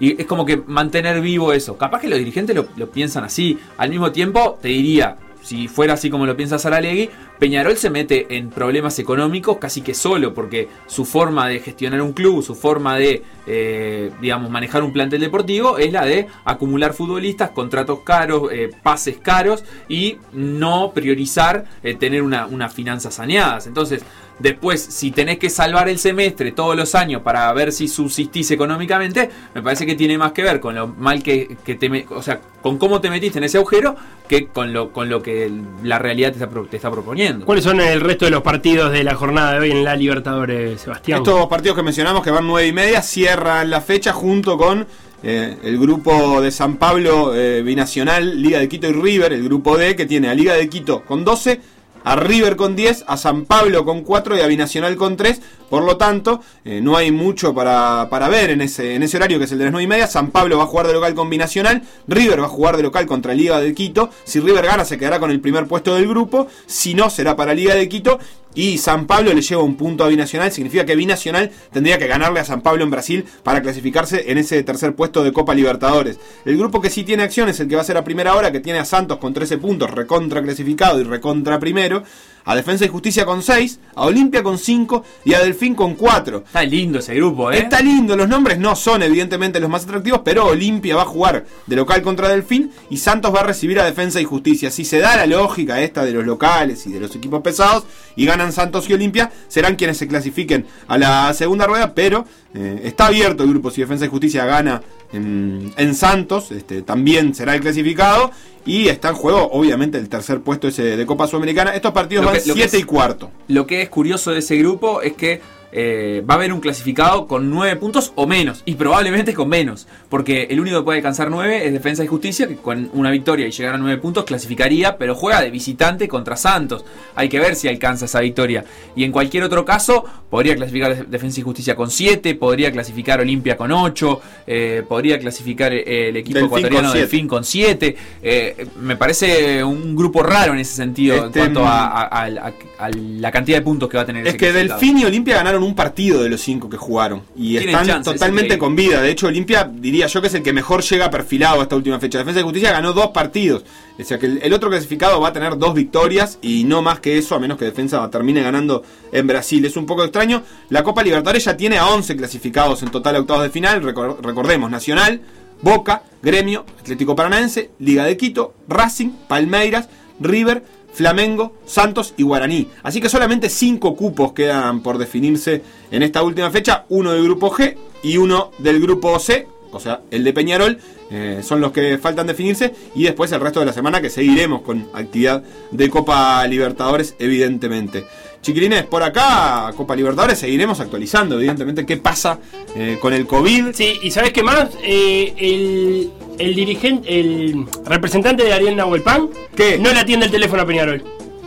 Y 0.00 0.20
es 0.20 0.26
como 0.26 0.44
que 0.44 0.56
mantener 0.56 1.20
vivo 1.20 1.52
eso. 1.52 1.76
Capaz 1.78 2.00
que 2.00 2.08
los 2.08 2.18
dirigentes 2.18 2.56
lo 2.76 2.88
piensan 2.90 3.22
así. 3.24 3.58
Al 3.76 3.90
mismo 3.90 4.10
tiempo, 4.10 4.58
te 4.60 4.68
diría, 4.68 5.16
si 5.44 5.68
fuera 5.68 5.92
así 5.92 6.08
como 6.08 6.24
lo 6.24 6.36
piensa 6.36 6.58
Saralegui, 6.58 7.10
Peñarol 7.38 7.76
se 7.76 7.90
mete 7.90 8.36
en 8.36 8.48
problemas 8.48 8.98
económicos 8.98 9.58
casi 9.58 9.82
que 9.82 9.92
solo, 9.92 10.32
porque 10.32 10.68
su 10.86 11.04
forma 11.04 11.46
de 11.48 11.60
gestionar 11.60 12.00
un 12.00 12.14
club, 12.14 12.42
su 12.42 12.54
forma 12.54 12.96
de, 12.96 13.22
eh, 13.46 14.10
digamos, 14.22 14.50
manejar 14.50 14.82
un 14.82 14.92
plantel 14.92 15.20
deportivo 15.20 15.76
es 15.76 15.92
la 15.92 16.06
de 16.06 16.28
acumular 16.46 16.94
futbolistas, 16.94 17.50
contratos 17.50 18.00
caros, 18.00 18.50
eh, 18.52 18.70
pases 18.82 19.18
caros 19.18 19.64
y 19.86 20.16
no 20.32 20.92
priorizar 20.92 21.66
eh, 21.82 21.94
tener 21.94 22.22
una, 22.22 22.46
unas 22.46 22.72
finanzas 22.72 23.14
saneadas. 23.14 23.66
Entonces, 23.66 24.02
después, 24.38 24.82
si 24.82 25.10
tenés 25.10 25.38
que 25.38 25.50
salvar 25.50 25.88
el 25.88 25.98
semestre 25.98 26.52
todos 26.52 26.76
los 26.76 26.94
años 26.94 27.22
para 27.22 27.52
ver 27.52 27.72
si 27.72 27.88
subsistís 27.88 28.50
económicamente, 28.50 29.30
me 29.54 29.62
parece 29.62 29.86
que 29.86 29.94
tiene 29.94 30.18
más 30.18 30.32
que 30.32 30.42
ver 30.42 30.60
con 30.60 30.74
lo 30.74 30.88
mal 30.88 31.22
que, 31.22 31.56
que 31.64 31.74
te, 31.74 32.06
o 32.10 32.22
sea, 32.22 32.40
con 32.62 32.78
cómo 32.78 33.00
te 33.00 33.10
metiste 33.10 33.38
en 33.38 33.44
ese 33.44 33.58
agujero 33.58 33.96
que 34.28 34.46
con 34.46 34.72
lo, 34.72 34.90
con 34.90 35.08
lo 35.08 35.22
que 35.22 35.50
la 35.82 35.98
realidad 35.98 36.32
te 36.32 36.42
está, 36.42 36.62
te 36.70 36.76
está 36.76 36.90
proponiendo. 36.90 37.44
¿Cuáles 37.44 37.64
son 37.64 37.80
el 37.80 38.00
resto 38.00 38.24
de 38.24 38.30
los 38.30 38.42
partidos 38.42 38.90
de 38.90 39.04
la 39.04 39.14
jornada 39.14 39.52
de 39.52 39.58
hoy 39.60 39.70
en 39.70 39.84
la 39.84 39.96
Libertadores, 39.96 40.80
Sebastián? 40.80 41.18
Estos 41.18 41.46
partidos 41.46 41.76
que 41.76 41.82
mencionamos 41.82 42.22
que 42.22 42.30
van 42.30 42.46
9 42.46 42.66
y 42.66 42.72
media 42.72 43.02
cierran 43.02 43.70
la 43.70 43.80
fecha 43.80 44.12
junto 44.12 44.56
con 44.56 44.86
eh, 45.26 45.56
el 45.62 45.78
grupo 45.78 46.42
de 46.42 46.50
San 46.50 46.76
Pablo 46.76 47.34
eh, 47.34 47.62
Binacional, 47.62 48.42
Liga 48.42 48.58
de 48.58 48.68
Quito 48.68 48.88
y 48.88 48.92
River, 48.92 49.32
el 49.32 49.42
grupo 49.42 49.78
D 49.78 49.96
que 49.96 50.04
tiene 50.04 50.28
a 50.28 50.34
Liga 50.34 50.52
de 50.52 50.68
Quito 50.68 51.00
con 51.00 51.24
12, 51.24 51.60
a 52.04 52.16
River 52.16 52.54
con 52.56 52.76
10, 52.76 53.04
a 53.08 53.16
San 53.16 53.46
Pablo 53.46 53.84
con 53.84 54.02
4 54.02 54.36
y 54.36 54.40
a 54.40 54.46
Binacional 54.46 54.94
con 54.96 55.16
3. 55.16 55.40
Por 55.68 55.82
lo 55.82 55.96
tanto, 55.96 56.40
eh, 56.64 56.80
no 56.80 56.96
hay 56.96 57.10
mucho 57.10 57.54
para, 57.54 58.08
para 58.10 58.28
ver 58.28 58.50
en 58.50 58.60
ese, 58.60 58.94
en 58.94 59.02
ese 59.02 59.16
horario 59.16 59.38
que 59.38 59.46
es 59.46 59.52
el 59.52 59.58
de 59.58 59.64
las 59.64 59.72
9 59.72 59.82
y 59.82 59.88
media. 59.88 60.06
San 60.06 60.30
Pablo 60.30 60.58
va 60.58 60.64
a 60.64 60.66
jugar 60.66 60.86
de 60.86 60.92
local 60.92 61.14
con 61.14 61.30
Binacional, 61.30 61.82
River 62.06 62.42
va 62.42 62.46
a 62.46 62.50
jugar 62.50 62.76
de 62.76 62.84
local 62.84 63.06
contra 63.06 63.34
Liga 63.34 63.60
de 63.60 63.74
Quito. 63.74 64.10
Si 64.24 64.38
River 64.38 64.66
gana 64.66 64.84
se 64.84 64.98
quedará 64.98 65.18
con 65.18 65.30
el 65.30 65.40
primer 65.40 65.66
puesto 65.66 65.94
del 65.94 66.06
grupo, 66.06 66.46
si 66.66 66.94
no 66.94 67.10
será 67.10 67.34
para 67.34 67.54
Liga 67.54 67.74
de 67.74 67.88
Quito. 67.88 68.18
Y 68.54 68.78
San 68.78 69.06
Pablo 69.06 69.32
le 69.32 69.42
lleva 69.42 69.62
un 69.62 69.76
punto 69.76 70.04
a 70.04 70.08
Binacional, 70.08 70.52
significa 70.52 70.84
que 70.84 70.94
Binacional 70.94 71.50
tendría 71.72 71.98
que 71.98 72.06
ganarle 72.06 72.40
a 72.40 72.44
San 72.44 72.62
Pablo 72.62 72.84
en 72.84 72.90
Brasil 72.90 73.24
para 73.42 73.62
clasificarse 73.62 74.30
en 74.30 74.38
ese 74.38 74.62
tercer 74.62 74.94
puesto 74.94 75.24
de 75.24 75.32
Copa 75.32 75.54
Libertadores. 75.54 76.18
El 76.44 76.56
grupo 76.56 76.80
que 76.80 76.90
sí 76.90 77.02
tiene 77.02 77.24
acción 77.24 77.48
es 77.48 77.58
el 77.60 77.68
que 77.68 77.76
va 77.76 77.82
a 77.82 77.84
ser 77.84 77.96
a 77.96 78.04
primera 78.04 78.34
hora, 78.36 78.52
que 78.52 78.60
tiene 78.60 78.78
a 78.78 78.84
Santos 78.84 79.18
con 79.18 79.34
13 79.34 79.58
puntos, 79.58 79.90
recontra 79.90 80.42
clasificado 80.42 81.00
y 81.00 81.04
recontra 81.04 81.58
primero, 81.58 82.04
a 82.44 82.54
Defensa 82.54 82.84
y 82.84 82.88
Justicia 82.88 83.24
con 83.24 83.42
6, 83.42 83.80
a 83.94 84.02
Olimpia 84.02 84.42
con 84.42 84.58
5 84.58 85.04
y 85.24 85.34
a 85.34 85.40
Delfín 85.40 85.74
con 85.74 85.94
4. 85.94 86.44
Está 86.46 86.62
lindo 86.62 86.98
ese 86.98 87.14
grupo, 87.14 87.50
¿eh? 87.50 87.58
Está 87.58 87.80
lindo, 87.80 88.16
los 88.16 88.28
nombres 88.28 88.58
no 88.58 88.76
son 88.76 89.02
evidentemente 89.02 89.60
los 89.60 89.70
más 89.70 89.84
atractivos, 89.84 90.20
pero 90.24 90.46
Olimpia 90.46 90.96
va 90.96 91.02
a 91.02 91.06
jugar 91.06 91.44
de 91.66 91.76
local 91.76 92.02
contra 92.02 92.28
Delfín 92.28 92.70
y 92.90 92.98
Santos 92.98 93.34
va 93.34 93.40
a 93.40 93.44
recibir 93.44 93.80
a 93.80 93.84
Defensa 93.84 94.20
y 94.20 94.24
Justicia. 94.24 94.70
Si 94.70 94.84
se 94.84 94.98
da 94.98 95.16
la 95.16 95.26
lógica 95.26 95.80
esta 95.80 96.04
de 96.04 96.12
los 96.12 96.24
locales 96.24 96.86
y 96.86 96.92
de 96.92 97.00
los 97.00 97.14
equipos 97.16 97.42
pesados 97.42 97.84
y 98.16 98.26
ganan 98.26 98.52
Santos 98.52 98.88
y 98.88 98.94
Olimpia, 98.94 99.32
serán 99.48 99.76
quienes 99.76 99.96
se 99.96 100.06
clasifiquen 100.06 100.66
a 100.88 100.98
la 100.98 101.32
segunda 101.34 101.66
rueda, 101.66 101.94
pero 101.94 102.26
eh, 102.54 102.82
está 102.84 103.06
abierto 103.06 103.42
el 103.42 103.50
grupo. 103.50 103.70
Si 103.70 103.80
Defensa 103.80 104.04
y 104.04 104.08
Justicia 104.08 104.44
gana 104.44 104.82
en, 105.14 105.72
en 105.76 105.94
Santos, 105.94 106.50
este, 106.52 106.82
también 106.82 107.34
será 107.34 107.54
el 107.54 107.60
clasificado. 107.60 108.30
Y 108.66 108.88
está 108.88 109.10
en 109.10 109.14
juego, 109.14 109.50
obviamente, 109.52 109.98
el 109.98 110.08
tercer 110.08 110.40
puesto 110.40 110.68
ese 110.68 110.96
de 110.96 111.04
Copa 111.06 111.26
Sudamericana. 111.26 111.74
Estos 111.74 111.92
partidos 111.92 112.22
que- 112.22 112.26
van 112.26 112.34
lo 112.46 112.54
que 112.54 112.60
7 112.60 112.76
es- 112.78 112.82
y 112.82 112.84
cuarto. 112.84 113.30
Lo 113.48 113.66
que 113.66 113.82
es 113.82 113.88
curioso 113.90 114.30
de 114.32 114.38
ese 114.38 114.56
grupo 114.56 115.02
es 115.02 115.12
que 115.12 115.40
eh, 115.76 116.22
va 116.28 116.34
a 116.34 116.36
haber 116.36 116.52
un 116.52 116.60
clasificado 116.60 117.26
con 117.26 117.50
9 117.50 117.76
puntos 117.76 118.12
o 118.14 118.26
menos, 118.26 118.62
y 118.64 118.76
probablemente 118.76 119.34
con 119.34 119.48
menos, 119.48 119.86
porque 120.08 120.46
el 120.48 120.60
único 120.60 120.78
que 120.78 120.84
puede 120.84 120.98
alcanzar 120.98 121.30
9 121.30 121.66
es 121.66 121.72
Defensa 121.72 122.04
y 122.04 122.06
Justicia, 122.06 122.46
que 122.46 122.56
con 122.56 122.88
una 122.92 123.10
victoria 123.10 123.46
y 123.46 123.50
llegar 123.50 123.74
a 123.74 123.78
9 123.78 124.00
puntos 124.00 124.24
clasificaría, 124.24 124.96
pero 124.96 125.14
juega 125.14 125.40
de 125.42 125.50
visitante 125.50 126.06
contra 126.08 126.36
Santos. 126.36 126.84
Hay 127.16 127.28
que 127.28 127.40
ver 127.40 127.56
si 127.56 127.68
alcanza 127.68 128.04
esa 128.04 128.20
victoria. 128.20 128.64
Y 128.94 129.02
en 129.04 129.10
cualquier 129.12 129.42
otro 129.42 129.64
caso, 129.64 130.04
podría 130.30 130.54
clasificar 130.54 130.96
Def- 130.96 131.08
Defensa 131.08 131.40
y 131.40 131.42
Justicia 131.42 131.74
con 131.74 131.90
7, 131.90 132.36
podría 132.36 132.70
clasificar 132.70 133.20
Olimpia 133.20 133.56
con 133.56 133.72
8, 133.72 134.20
eh, 134.46 134.82
podría 134.88 135.18
clasificar 135.18 135.72
eh, 135.72 136.08
el 136.10 136.16
equipo 136.16 136.38
Delfín 136.38 136.46
ecuatoriano 136.58 136.88
siete. 136.92 137.00
Delfín 137.00 137.28
con 137.28 137.44
7. 137.44 137.96
Eh, 138.22 138.66
me 138.80 138.96
parece 138.96 139.64
un 139.64 139.96
grupo 139.96 140.22
raro 140.22 140.52
en 140.52 140.60
ese 140.60 140.76
sentido, 140.76 141.16
Este, 141.26 141.40
en 141.40 141.52
cuanto 141.54 141.60
a, 141.66 141.86
mm, 141.86 141.92
a- 141.92 142.02
a- 142.02 142.48
a- 142.48 142.52
a 142.78 142.88
la 142.90 143.30
cantidad 143.30 143.58
de 143.58 143.62
puntos 143.62 143.88
que 143.88 143.96
va 143.96 144.02
a 144.02 144.06
tener 144.06 144.22
Es 144.26 144.34
ese 144.34 144.38
que. 144.38 144.52
Delfín 144.52 144.98
y 144.98 145.04
Olimpia 145.04 145.36
ganaron 145.36 145.62
un 145.62 145.74
partido 145.74 146.22
de 146.22 146.28
los 146.28 146.40
cinco 146.40 146.68
que 146.68 146.76
jugaron. 146.76 147.22
Y 147.36 147.56
están 147.56 148.02
totalmente 148.02 148.58
con 148.58 148.74
vida. 148.76 149.00
De 149.00 149.10
hecho, 149.10 149.28
Olimpia 149.28 149.70
diría 149.72 150.06
yo 150.06 150.20
que 150.20 150.26
es 150.28 150.34
el 150.34 150.42
que 150.42 150.52
mejor 150.52 150.82
llega 150.82 151.10
perfilado 151.10 151.60
a 151.60 151.62
esta 151.64 151.76
última 151.76 152.00
fecha. 152.00 152.18
Defensa 152.18 152.40
y 152.40 152.42
Justicia 152.42 152.72
ganó 152.72 152.92
dos 152.92 153.08
partidos. 153.08 153.64
O 153.98 154.02
sea 154.02 154.18
que 154.18 154.26
el, 154.26 154.40
el 154.42 154.52
otro 154.52 154.68
clasificado 154.70 155.20
va 155.20 155.28
a 155.28 155.32
tener 155.32 155.56
dos 155.56 155.72
victorias 155.74 156.38
y 156.42 156.64
no 156.64 156.82
más 156.82 156.98
que 157.00 157.16
eso, 157.16 157.34
a 157.36 157.38
menos 157.38 157.58
que 157.58 157.64
Defensa 157.64 158.10
termine 158.10 158.42
ganando 158.42 158.82
en 159.12 159.26
Brasil. 159.26 159.64
Es 159.64 159.76
un 159.76 159.86
poco 159.86 160.02
extraño. 160.02 160.42
La 160.70 160.82
Copa 160.82 161.02
Libertadores 161.04 161.44
ya 161.44 161.56
tiene 161.56 161.78
a 161.78 161.86
11 161.86 162.16
clasificados 162.16 162.82
en 162.82 162.90
total 162.90 163.16
a 163.16 163.20
octavos 163.20 163.44
de 163.44 163.50
final. 163.50 163.82
Recor- 163.82 164.16
recordemos, 164.20 164.68
Nacional, 164.70 165.20
Boca, 165.62 166.02
Gremio, 166.22 166.66
Atlético 166.80 167.14
Paranaense, 167.14 167.70
Liga 167.78 168.04
de 168.04 168.16
Quito, 168.16 168.54
Racing, 168.68 169.10
Palmeiras, 169.28 169.88
River, 170.20 170.64
Flamengo, 170.94 171.52
Santos 171.66 172.14
y 172.16 172.22
Guaraní. 172.22 172.68
Así 172.82 173.00
que 173.00 173.08
solamente 173.08 173.50
cinco 173.50 173.96
cupos 173.96 174.32
quedan 174.32 174.80
por 174.80 174.96
definirse 174.96 175.62
en 175.90 176.02
esta 176.02 176.22
última 176.22 176.50
fecha, 176.50 176.84
uno 176.88 177.12
del 177.12 177.24
grupo 177.24 177.50
G 177.50 177.76
y 178.02 178.16
uno 178.16 178.52
del 178.58 178.80
grupo 178.80 179.18
C, 179.18 179.48
o 179.72 179.80
sea, 179.80 180.02
el 180.12 180.22
de 180.22 180.32
Peñarol, 180.32 180.78
eh, 181.10 181.40
son 181.42 181.60
los 181.60 181.72
que 181.72 181.98
faltan 181.98 182.26
definirse 182.26 182.72
y 182.94 183.04
después 183.04 183.30
el 183.32 183.40
resto 183.40 183.60
de 183.60 183.66
la 183.66 183.72
semana 183.72 184.00
que 184.00 184.08
seguiremos 184.08 184.62
con 184.62 184.88
actividad 184.94 185.42
de 185.70 185.90
Copa 185.90 186.46
Libertadores, 186.46 187.16
evidentemente. 187.18 188.04
Chiquilines, 188.44 188.84
por 188.84 189.02
acá, 189.02 189.72
Copa 189.74 189.96
Libertadores, 189.96 190.38
seguiremos 190.38 190.78
actualizando, 190.78 191.36
evidentemente, 191.36 191.86
qué 191.86 191.96
pasa 191.96 192.38
eh, 192.76 192.98
con 193.00 193.14
el 193.14 193.26
COVID. 193.26 193.72
Sí, 193.72 193.98
y 194.02 194.10
¿sabes 194.10 194.34
qué 194.34 194.42
más? 194.42 194.68
Eh, 194.82 195.32
el, 195.38 196.10
el 196.38 196.54
dirigente, 196.54 197.18
el 197.18 197.64
representante 197.86 198.44
de 198.44 198.52
Ariel 198.52 198.76
Nahuelpan, 198.76 199.30
¿Qué? 199.56 199.78
no 199.78 199.90
le 199.90 199.98
atiende 199.98 200.26
el 200.26 200.32
teléfono 200.32 200.60
a 200.60 200.66
Peñarol. 200.66 201.02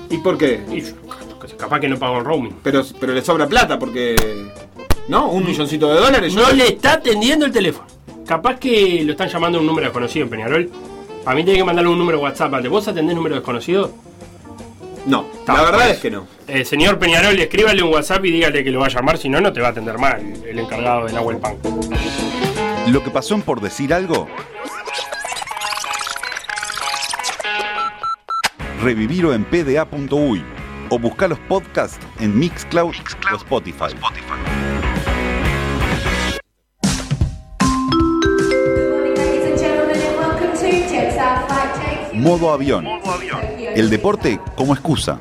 ¿Y 0.10 0.18
por 0.18 0.40
qué? 0.40 0.64
Y 0.74 0.82
capaz 1.56 1.80
que 1.80 1.88
no 1.88 2.00
pagó 2.00 2.18
el 2.18 2.26
roaming. 2.26 2.56
Pero, 2.64 2.84
pero 3.00 3.14
le 3.14 3.22
sobra 3.24 3.48
plata 3.48 3.78
porque. 3.78 4.16
¿No? 5.08 5.30
Un 5.30 5.46
milloncito 5.46 5.94
de 5.94 6.00
dólares. 6.00 6.34
No 6.34 6.52
le 6.52 6.68
está 6.68 6.94
atendiendo 6.94 7.46
el 7.46 7.52
teléfono. 7.52 7.88
Capaz 8.26 8.60
que 8.60 9.04
lo 9.06 9.12
están 9.12 9.30
llamando 9.30 9.60
a 9.60 9.62
un 9.62 9.68
número 9.68 9.86
desconocido 9.86 10.24
en 10.24 10.30
Peñarol. 10.32 10.72
Para 11.24 11.36
mí 11.36 11.44
tiene 11.44 11.60
que 11.60 11.64
mandarle 11.64 11.92
un 11.92 12.00
número 12.00 12.20
WhatsApp. 12.20 12.66
¿Vos 12.68 12.88
atendés 12.88 13.16
número 13.16 13.36
desconocido? 13.36 13.94
No, 15.08 15.26
la 15.48 15.54
verdad 15.54 15.72
pues. 15.74 15.92
es 15.92 16.00
que 16.00 16.12
no. 16.12 16.28
Eh, 16.48 16.66
señor 16.66 17.00
Peñarol, 17.00 17.40
escríbale 17.40 17.82
un 17.82 17.94
WhatsApp 17.94 18.26
y 18.26 18.32
dígale 18.32 18.62
que 18.62 18.72
lo 18.72 18.82
va 18.82 18.88
a 18.88 18.90
llamar, 18.90 19.18
si 19.18 19.30
no, 19.30 19.40
no 19.40 19.54
te 19.54 19.62
va 19.62 19.68
a 19.68 19.72
atender 19.72 19.98
mal 19.98 20.22
el 20.46 20.60
encargado 20.60 21.06
del 21.06 21.16
agua 21.16 21.40
pan. 21.40 21.58
Lo 22.88 23.02
que 23.02 23.10
pasó 23.10 23.36
en 23.36 23.42
por 23.42 23.62
decir 23.62 23.94
algo. 23.94 24.28
Revivirlo 28.84 29.34
en 29.34 29.46
pda.uy 29.46 30.44
o 30.90 31.00
buscar 31.00 31.30
los 31.30 31.40
podcasts 31.40 32.06
en 32.20 32.38
Mixcloud, 32.38 32.94
o 33.32 33.36
Spotify. 33.38 33.94
Ladies 39.16 39.46
and 39.46 39.58
gentlemen, 39.58 40.02
and 40.02 40.18
welcome 40.18 40.52
to 40.52 40.66
Jetstar 40.66 41.48
Flight 41.48 41.76
Take 41.76 41.87
Modo 42.18 42.52
avión. 42.52 42.86
El 43.76 43.90
deporte 43.90 44.40
como 44.56 44.74
excusa. 44.74 45.20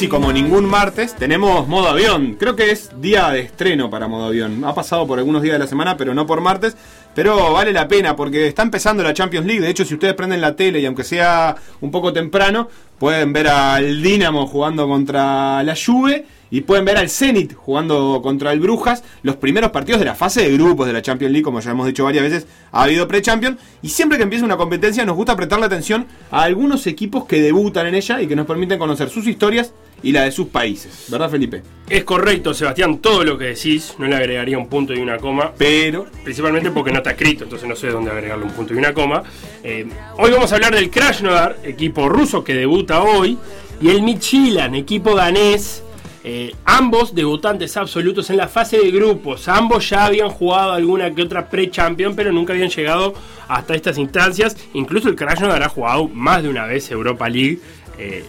Y 0.00 0.08
como 0.08 0.32
ningún 0.32 0.64
martes 0.64 1.14
tenemos 1.14 1.68
modo 1.68 1.88
avión. 1.88 2.36
Creo 2.40 2.56
que 2.56 2.70
es 2.70 2.90
día 3.02 3.28
de 3.28 3.40
estreno 3.40 3.90
para 3.90 4.08
modo 4.08 4.26
avión. 4.26 4.64
Ha 4.64 4.74
pasado 4.74 5.06
por 5.06 5.18
algunos 5.18 5.42
días 5.42 5.52
de 5.54 5.58
la 5.58 5.66
semana, 5.66 5.98
pero 5.98 6.14
no 6.14 6.24
por 6.24 6.40
martes. 6.40 6.76
Pero 7.14 7.52
vale 7.52 7.74
la 7.74 7.88
pena 7.88 8.16
porque 8.16 8.46
está 8.46 8.62
empezando 8.62 9.02
la 9.02 9.12
Champions 9.12 9.46
League. 9.46 9.60
De 9.60 9.68
hecho, 9.68 9.84
si 9.84 9.92
ustedes 9.92 10.14
prenden 10.14 10.40
la 10.40 10.56
tele 10.56 10.80
y 10.80 10.86
aunque 10.86 11.04
sea 11.04 11.56
un 11.82 11.90
poco 11.90 12.10
temprano, 12.10 12.68
pueden 12.98 13.34
ver 13.34 13.48
al 13.48 14.02
Dinamo 14.02 14.46
jugando 14.46 14.88
contra 14.88 15.62
la 15.62 15.74
Juve 15.76 16.24
y 16.50 16.60
pueden 16.62 16.84
ver 16.84 16.96
al 16.98 17.10
Zenit 17.10 17.54
jugando 17.54 18.20
contra 18.22 18.52
el 18.52 18.60
Brujas. 18.60 19.02
Los 19.22 19.36
primeros 19.36 19.72
partidos 19.72 19.98
de 19.98 20.06
la 20.06 20.14
fase 20.14 20.42
de 20.42 20.52
grupos 20.52 20.86
de 20.86 20.92
la 20.92 21.02
Champions 21.02 21.32
League, 21.32 21.44
como 21.44 21.60
ya 21.60 21.72
hemos 21.72 21.86
dicho 21.86 22.04
varias 22.04 22.24
veces, 22.24 22.46
ha 22.70 22.84
habido 22.84 23.08
pre-Champions. 23.08 23.58
Y 23.82 23.88
siempre 23.88 24.16
que 24.16 24.24
empieza 24.24 24.44
una 24.44 24.56
competencia 24.56 25.04
nos 25.04 25.16
gusta 25.16 25.36
prestarle 25.36 25.66
atención 25.66 26.06
a 26.30 26.44
algunos 26.44 26.86
equipos 26.86 27.24
que 27.26 27.42
debutan 27.42 27.86
en 27.86 27.94
ella 27.94 28.22
y 28.22 28.26
que 28.26 28.36
nos 28.36 28.46
permiten 28.46 28.78
conocer 28.78 29.10
sus 29.10 29.26
historias 29.26 29.72
y 30.02 30.12
la 30.12 30.22
de 30.24 30.32
sus 30.32 30.48
países. 30.48 31.06
¿Verdad, 31.08 31.30
Felipe? 31.30 31.62
Es 31.88 32.04
correcto, 32.04 32.54
Sebastián, 32.54 32.98
todo 32.98 33.22
lo 33.24 33.36
que 33.38 33.46
decís. 33.46 33.94
No 33.98 34.06
le 34.06 34.16
agregaría 34.16 34.58
un 34.58 34.68
punto 34.68 34.92
y 34.94 34.98
una 34.98 35.18
coma. 35.18 35.52
Pero 35.56 36.06
Principalmente 36.24 36.70
porque 36.70 36.90
no 36.90 36.98
está 36.98 37.10
escrito, 37.10 37.44
entonces 37.44 37.68
no 37.68 37.76
sé 37.76 37.88
dónde 37.88 38.10
agregarle 38.10 38.44
un 38.44 38.52
punto 38.52 38.74
y 38.74 38.78
una 38.78 38.92
coma. 38.94 39.22
Eh, 39.62 39.86
hoy 40.18 40.30
vamos 40.30 40.50
a 40.52 40.54
hablar 40.56 40.74
del 40.74 40.90
Krasnodar, 40.90 41.58
equipo 41.64 42.08
ruso 42.08 42.42
que 42.42 42.54
debuta 42.54 43.02
hoy, 43.02 43.36
y 43.80 43.90
el 43.90 44.02
Midtjylland, 44.02 44.74
equipo 44.76 45.14
danés. 45.14 45.82
eh, 46.24 46.54
ambos 46.64 47.14
debutantes 47.16 47.76
absolutos 47.76 48.30
en 48.30 48.36
la 48.36 48.46
fase 48.48 48.78
de 48.78 48.90
grupos. 48.92 49.48
Ambos 49.48 49.90
ya 49.90 50.04
habían 50.04 50.30
jugado 50.30 50.72
alguna 50.72 51.12
que 51.12 51.22
otra 51.22 51.48
pre-champion, 51.50 52.14
pero 52.14 52.30
nunca 52.32 52.52
habían 52.52 52.68
llegado 52.70 53.12
hasta 53.48 53.74
estas 53.74 53.98
instancias. 53.98 54.56
Incluso 54.74 55.08
el 55.08 55.16
Krasnodar 55.16 55.62
ha 55.64 55.68
jugado 55.68 56.08
más 56.08 56.42
de 56.44 56.48
una 56.48 56.64
vez 56.66 56.90
Europa 56.92 57.28
League. 57.28 57.58
Eh, 57.98 58.24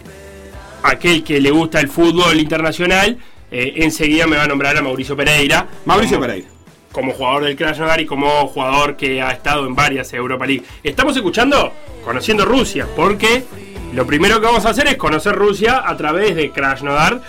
aquel 0.84 1.24
que 1.24 1.40
le 1.40 1.50
gusta 1.50 1.80
el 1.80 1.88
fútbol 1.88 2.38
internacional, 2.38 3.18
eh, 3.50 3.72
enseguida 3.76 4.26
me 4.26 4.36
va 4.36 4.44
a 4.44 4.46
nombrar 4.46 4.76
a 4.76 4.82
Mauricio 4.82 5.16
Pereira. 5.16 5.66
Mauricio 5.84 6.16
como- 6.18 6.26
Pereira. 6.28 6.48
como 6.92 7.12
jugador 7.12 7.44
del 7.44 7.56
Krasnodar 7.56 8.00
y 8.00 8.06
como 8.06 8.46
jugador 8.46 8.96
que 8.96 9.20
ha 9.20 9.32
estado 9.32 9.66
en 9.66 9.74
varias 9.74 10.12
Europa 10.12 10.46
League. 10.46 10.62
Estamos 10.82 11.16
escuchando 11.16 11.72
Conociendo 12.04 12.44
Rusia, 12.44 12.86
porque 12.94 13.44
lo 13.94 14.06
primero 14.06 14.38
que 14.40 14.46
vamos 14.46 14.64
a 14.66 14.70
hacer 14.70 14.86
es 14.88 14.96
conocer 14.96 15.34
Rusia 15.34 15.82
a 15.86 15.96
través 15.96 16.36
de 16.36 16.50
Krasnodar. 16.50 17.20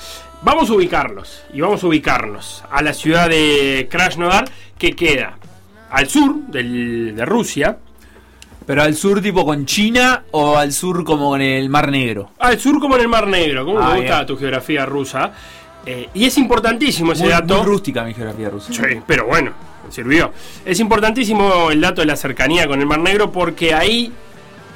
Vamos 0.41 0.69
a 0.69 0.73
ubicarlos 0.73 1.43
y 1.53 1.61
vamos 1.61 1.81
a 1.83 1.87
ubicarnos 1.87 2.63
a 2.69 2.81
la 2.83 2.93
ciudad 2.93 3.29
de 3.29 3.87
Krasnodar 3.89 4.45
que 4.77 4.91
queda 4.95 5.37
al 5.89 6.07
sur 6.09 6.35
del- 6.49 7.15
de 7.15 7.25
Rusia, 7.25 7.77
Pero 8.65 8.81
al 8.81 8.95
sur 8.95 9.21
tipo 9.21 9.45
con 9.45 9.65
China 9.65 10.23
o 10.31 10.57
al 10.57 10.73
sur 10.73 11.03
como 11.03 11.35
en 11.35 11.41
el 11.43 11.69
Mar 11.69 11.91
Negro. 11.91 12.31
al 12.39 12.59
sur 12.59 12.79
como 12.79 12.95
en 12.95 13.01
el 13.01 13.07
Mar 13.07 13.27
Negro, 13.27 13.65
como 13.65 13.79
Ah, 13.79 13.93
me 13.93 13.99
gusta 14.01 14.15
bien. 14.15 14.25
tu 14.27 14.37
geografía 14.37 14.85
rusa. 14.85 15.31
Eh, 15.85 16.09
y 16.15 16.25
es 16.25 16.35
importantísimo 16.39 17.11
ese 17.11 17.23
Muy, 17.23 17.31
dato. 17.31 17.57
muy 17.57 17.65
rústica 17.67 18.03
mi 18.03 18.13
geografía 18.15 18.49
rusa. 18.49 18.73
Sí, 18.73 18.81
pero 19.05 19.27
bueno, 19.27 19.51
sirvió. 19.91 20.31
Es 20.65 20.79
importantísimo 20.79 21.69
el 21.69 21.79
dato 21.79 22.01
de 22.01 22.07
la 22.07 22.15
cercanía 22.15 22.67
con 22.67 22.79
el 22.79 22.87
Mar 22.87 22.99
Negro 22.99 23.31
porque 23.31 23.73
ahí, 23.75 24.11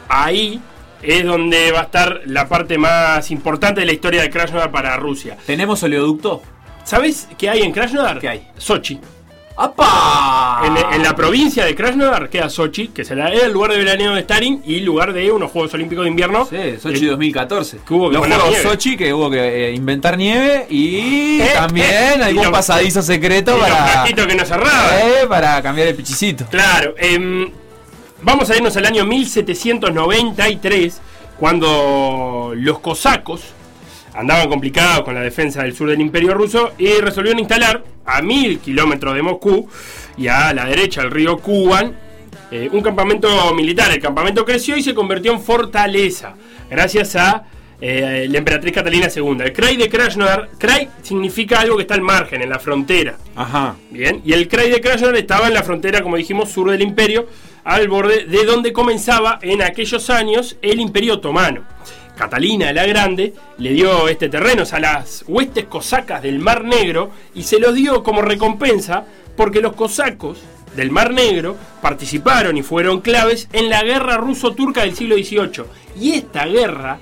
ahí 0.08 0.62
es 1.02 1.26
donde 1.26 1.72
va 1.72 1.80
a 1.80 1.84
estar 1.84 2.22
la 2.26 2.48
parte 2.48 2.78
más 2.78 3.32
importante 3.32 3.80
de 3.80 3.88
la 3.88 3.94
historia 3.94 4.22
de 4.22 4.30
Krasnodar 4.30 4.70
para 4.70 4.98
Rusia. 4.98 5.36
¿Tenemos 5.48 5.82
oleoducto? 5.82 6.44
¿Sabes 6.84 7.28
qué 7.40 7.50
hay 7.50 7.62
en 7.62 7.72
Krasnodar? 7.72 8.20
¿Qué 8.20 8.30
hay? 8.30 8.48
Sochi. 8.58 9.00
¡Apa! 9.62 10.62
En, 10.66 10.78
en 10.96 11.04
la 11.04 11.14
provincia 11.16 11.66
de 11.66 11.76
Krasnodar 11.76 12.30
queda 12.30 12.50
Sochi, 12.50 12.88
que 12.90 13.04
será 13.04 13.28
era 13.30 13.46
el 13.46 13.52
lugar 13.52 13.72
de 13.72 13.78
veraneo 13.78 14.14
de 14.14 14.22
Stalin 14.22 14.62
y 14.66 14.80
lugar 14.80 15.12
de 15.12 15.30
unos 15.32 15.52
Juegos 15.52 15.74
Olímpicos 15.74 16.06
de 16.06 16.10
Invierno. 16.12 16.46
Sí, 16.50 16.56
Sochi 16.82 17.06
Eh, 17.06 17.10
2014. 17.10 17.80
que 17.86 17.94
hubo 17.94 18.08
que 18.10 18.14
Los 18.14 18.22
poner 18.22 18.38
Juegos 18.40 18.58
nieve. 18.58 18.70
Sochi 18.70 18.96
que 18.98 19.14
hubo 19.14 19.30
que 19.30 19.68
eh, 19.70 19.74
inventar 19.74 20.18
nieve 20.18 20.66
y 20.70 21.42
Eh, 21.42 21.52
también 21.54 21.88
eh, 21.92 22.18
y 22.20 22.22
algún 22.24 22.52
pasadizo 22.52 23.02
secreto 23.02 23.58
y 23.58 23.60
para, 23.60 24.28
que 24.28 24.36
no 24.36 24.46
cerraban. 24.46 24.90
eh, 25.02 25.26
para 25.28 25.62
cambiar 25.62 25.90
el 25.90 25.96
pichicito. 25.96 26.46
Claro, 26.50 26.96
em, 26.98 27.52
vamos 28.22 28.50
a 28.50 28.56
irnos 28.56 28.76
al 28.78 28.86
año 28.86 29.06
1793, 29.06 31.02
cuando 31.38 32.54
los 32.56 32.80
cosacos 32.80 33.42
andaban 34.20 34.50
complicados 34.50 35.04
con 35.04 35.16
la 35.16 35.22
defensa 35.22 35.64
del 35.64 35.74
sur 35.74 35.90
del 35.90 36.02
imperio 36.02 36.34
ruso 36.34 36.74
y 36.78 36.92
resolvieron 37.00 37.40
instalar 37.40 37.84
a 38.06 38.22
mil 38.22 38.60
kilómetros 38.60 39.16
de 39.16 39.22
Moscú 39.22 39.70
y 40.18 40.28
a 40.28 40.54
la 40.54 40.66
derecha 40.66 41.02
del 41.02 41.12
río 41.12 41.38
Kuban 41.38 41.96
eh, 42.52 42.68
un 42.72 42.82
campamento 42.82 43.54
militar. 43.54 43.92
El 43.92 44.02
campamento 44.02 44.44
creció 44.44 44.76
y 44.76 44.84
se 44.84 44.94
convirtió 44.94 45.32
en 45.32 45.42
fortaleza 45.42 46.34
gracias 46.70 47.16
a 47.16 47.46
eh, 47.80 48.28
la 48.30 48.38
emperatriz 48.38 48.74
Catalina 48.74 49.08
II. 49.16 49.38
El 49.40 49.54
Krai 49.54 49.78
de 49.78 49.88
Krasnodar, 49.88 50.50
Krai 50.58 50.90
significa 51.02 51.62
algo 51.62 51.78
que 51.78 51.84
está 51.84 51.94
al 51.94 52.02
margen, 52.02 52.42
en 52.42 52.50
la 52.50 52.60
frontera. 52.60 53.18
Ajá. 53.36 53.76
Bien, 53.90 54.22
y 54.26 54.34
el 54.34 54.50
Krai 54.50 54.70
de 54.70 54.82
Krasnodar 54.82 55.16
estaba 55.16 55.48
en 55.48 55.54
la 55.54 55.64
frontera, 55.64 56.02
como 56.02 56.18
dijimos, 56.18 56.50
sur 56.50 56.70
del 56.70 56.82
imperio, 56.82 57.28
al 57.64 57.88
borde 57.88 58.26
de 58.26 58.44
donde 58.44 58.74
comenzaba 58.74 59.40
en 59.42 59.62
aquellos 59.62 60.10
años 60.10 60.58
el 60.62 60.82
imperio 60.82 61.16
otomano. 61.16 61.64
Catalina 62.20 62.74
la 62.74 62.86
Grande 62.86 63.34
le 63.60 63.72
dio 63.72 64.10
este 64.10 64.28
terreno 64.28 64.66
a 64.70 64.80
las 64.82 65.24
huestes 65.26 65.68
cosacas 65.68 66.22
del 66.22 66.38
Mar 66.38 66.66
Negro 66.66 67.12
y 67.34 67.44
se 67.44 67.60
los 67.60 67.74
dio 67.74 68.04
como 68.04 68.22
recompensa 68.22 69.06
porque 69.38 69.62
los 69.62 69.72
cosacos 69.72 70.40
del 70.76 70.92
Mar 70.92 71.14
Negro 71.14 71.56
participaron 71.82 72.58
y 72.58 72.62
fueron 72.62 73.00
claves 73.00 73.48
en 73.54 73.70
la 73.70 73.84
guerra 73.84 74.18
ruso-turca 74.18 74.82
del 74.82 74.98
siglo 74.98 75.16
XVIII. 75.16 75.64
Y 75.98 76.12
esta 76.12 76.46
guerra 76.46 77.00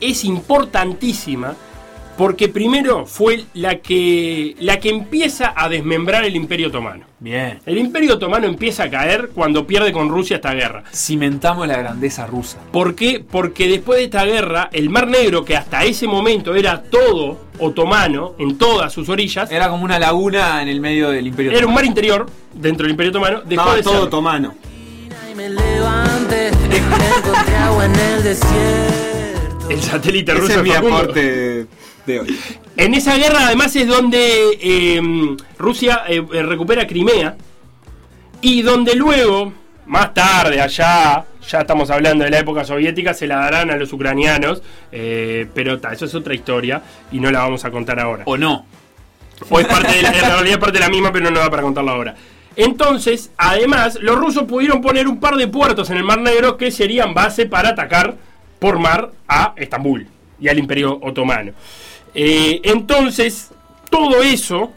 es 0.00 0.24
importantísima 0.24 1.54
Porque 2.20 2.48
primero 2.50 3.06
fue 3.06 3.44
la 3.54 3.76
que, 3.76 4.54
la 4.60 4.78
que 4.78 4.90
empieza 4.90 5.54
a 5.56 5.70
desmembrar 5.70 6.22
el 6.26 6.36
Imperio 6.36 6.68
Otomano. 6.68 7.06
Bien. 7.18 7.60
El 7.64 7.78
Imperio 7.78 8.16
Otomano 8.16 8.46
empieza 8.46 8.82
a 8.84 8.90
caer 8.90 9.30
cuando 9.34 9.66
pierde 9.66 9.90
con 9.90 10.10
Rusia 10.10 10.36
esta 10.36 10.52
guerra. 10.52 10.84
Cimentamos 10.94 11.66
la 11.66 11.78
grandeza 11.78 12.26
rusa. 12.26 12.58
¿Por 12.72 12.94
qué? 12.94 13.24
Porque 13.26 13.68
después 13.68 14.00
de 14.00 14.04
esta 14.04 14.26
guerra, 14.26 14.68
el 14.70 14.90
Mar 14.90 15.08
Negro, 15.08 15.46
que 15.46 15.56
hasta 15.56 15.82
ese 15.84 16.06
momento 16.06 16.54
era 16.54 16.82
todo 16.82 17.40
otomano, 17.58 18.34
en 18.38 18.58
todas 18.58 18.92
sus 18.92 19.08
orillas, 19.08 19.50
Era 19.50 19.70
como 19.70 19.82
una 19.84 19.98
laguna 19.98 20.60
en 20.60 20.68
el 20.68 20.78
medio 20.82 21.08
del 21.08 21.26
imperio. 21.26 21.52
era 21.52 21.60
un 21.60 21.64
Otomano. 21.72 21.74
mar 21.76 21.84
interior 21.86 22.26
dentro 22.52 22.84
del 22.84 22.90
Imperio 22.90 23.12
Otomano, 23.12 23.40
dejó 23.46 23.62
Estaba 23.62 23.76
de 23.76 23.82
todo 23.82 23.94
ser. 23.94 24.02
otomano. 24.02 24.54
Y 25.32 25.34
me 25.34 25.48
levanté, 25.48 26.48
encontré 26.48 27.56
agua 27.56 27.86
en 27.86 27.94
el 27.94 28.22
desierto. 28.22 29.70
El 29.70 29.80
satélite 29.80 30.32
Ese 30.32 30.40
ruso 30.40 30.52
es 30.58 30.62
mi 30.64 30.70
Facundo. 30.70 30.96
aporte 30.96 31.66
de 32.06 32.20
hoy. 32.20 32.38
En 32.76 32.94
esa 32.94 33.16
guerra 33.16 33.46
además 33.46 33.74
es 33.76 33.86
donde 33.86 34.58
eh, 34.60 35.00
Rusia 35.58 36.02
eh, 36.08 36.22
recupera 36.42 36.86
Crimea 36.86 37.36
y 38.40 38.62
donde 38.62 38.94
luego, 38.94 39.52
más 39.86 40.14
tarde, 40.14 40.60
allá, 40.60 41.24
ya 41.46 41.60
estamos 41.60 41.90
hablando 41.90 42.24
de 42.24 42.30
la 42.30 42.38
época 42.38 42.64
soviética, 42.64 43.12
se 43.12 43.26
la 43.26 43.36
darán 43.36 43.70
a 43.70 43.76
los 43.76 43.92
ucranianos, 43.92 44.62
eh, 44.92 45.46
pero 45.54 45.78
ta, 45.78 45.92
eso 45.92 46.06
es 46.06 46.14
otra 46.14 46.34
historia 46.34 46.82
y 47.12 47.20
no 47.20 47.30
la 47.30 47.40
vamos 47.40 47.64
a 47.64 47.70
contar 47.70 48.00
ahora. 48.00 48.22
O 48.26 48.36
no. 48.36 48.64
O 49.48 49.60
es 49.60 49.66
parte 49.66 49.96
de 49.96 50.02
la, 50.02 50.08
en 50.10 50.20
realidad 50.20 50.52
es 50.52 50.58
parte 50.58 50.78
de 50.78 50.84
la 50.84 50.90
misma, 50.90 51.12
pero 51.12 51.30
no 51.30 51.38
da 51.38 51.50
para 51.50 51.62
contarla 51.62 51.92
ahora. 51.92 52.14
Entonces, 52.56 53.30
además, 53.36 53.98
los 54.00 54.18
rusos 54.18 54.44
pudieron 54.44 54.80
poner 54.80 55.06
un 55.06 55.20
par 55.20 55.36
de 55.36 55.48
puertos 55.48 55.88
en 55.90 55.96
el 55.96 56.04
Mar 56.04 56.20
Negro 56.20 56.56
que 56.56 56.70
serían 56.70 57.14
base 57.14 57.46
para 57.46 57.70
atacar 57.70 58.16
por 58.58 58.78
mar 58.78 59.12
a 59.28 59.54
Estambul 59.56 60.06
y 60.40 60.48
al 60.48 60.58
Imperio 60.58 60.98
Otomano. 61.02 61.52
Eh, 62.14 62.60
entonces, 62.64 63.50
todo 63.90 64.22
eso, 64.22 64.72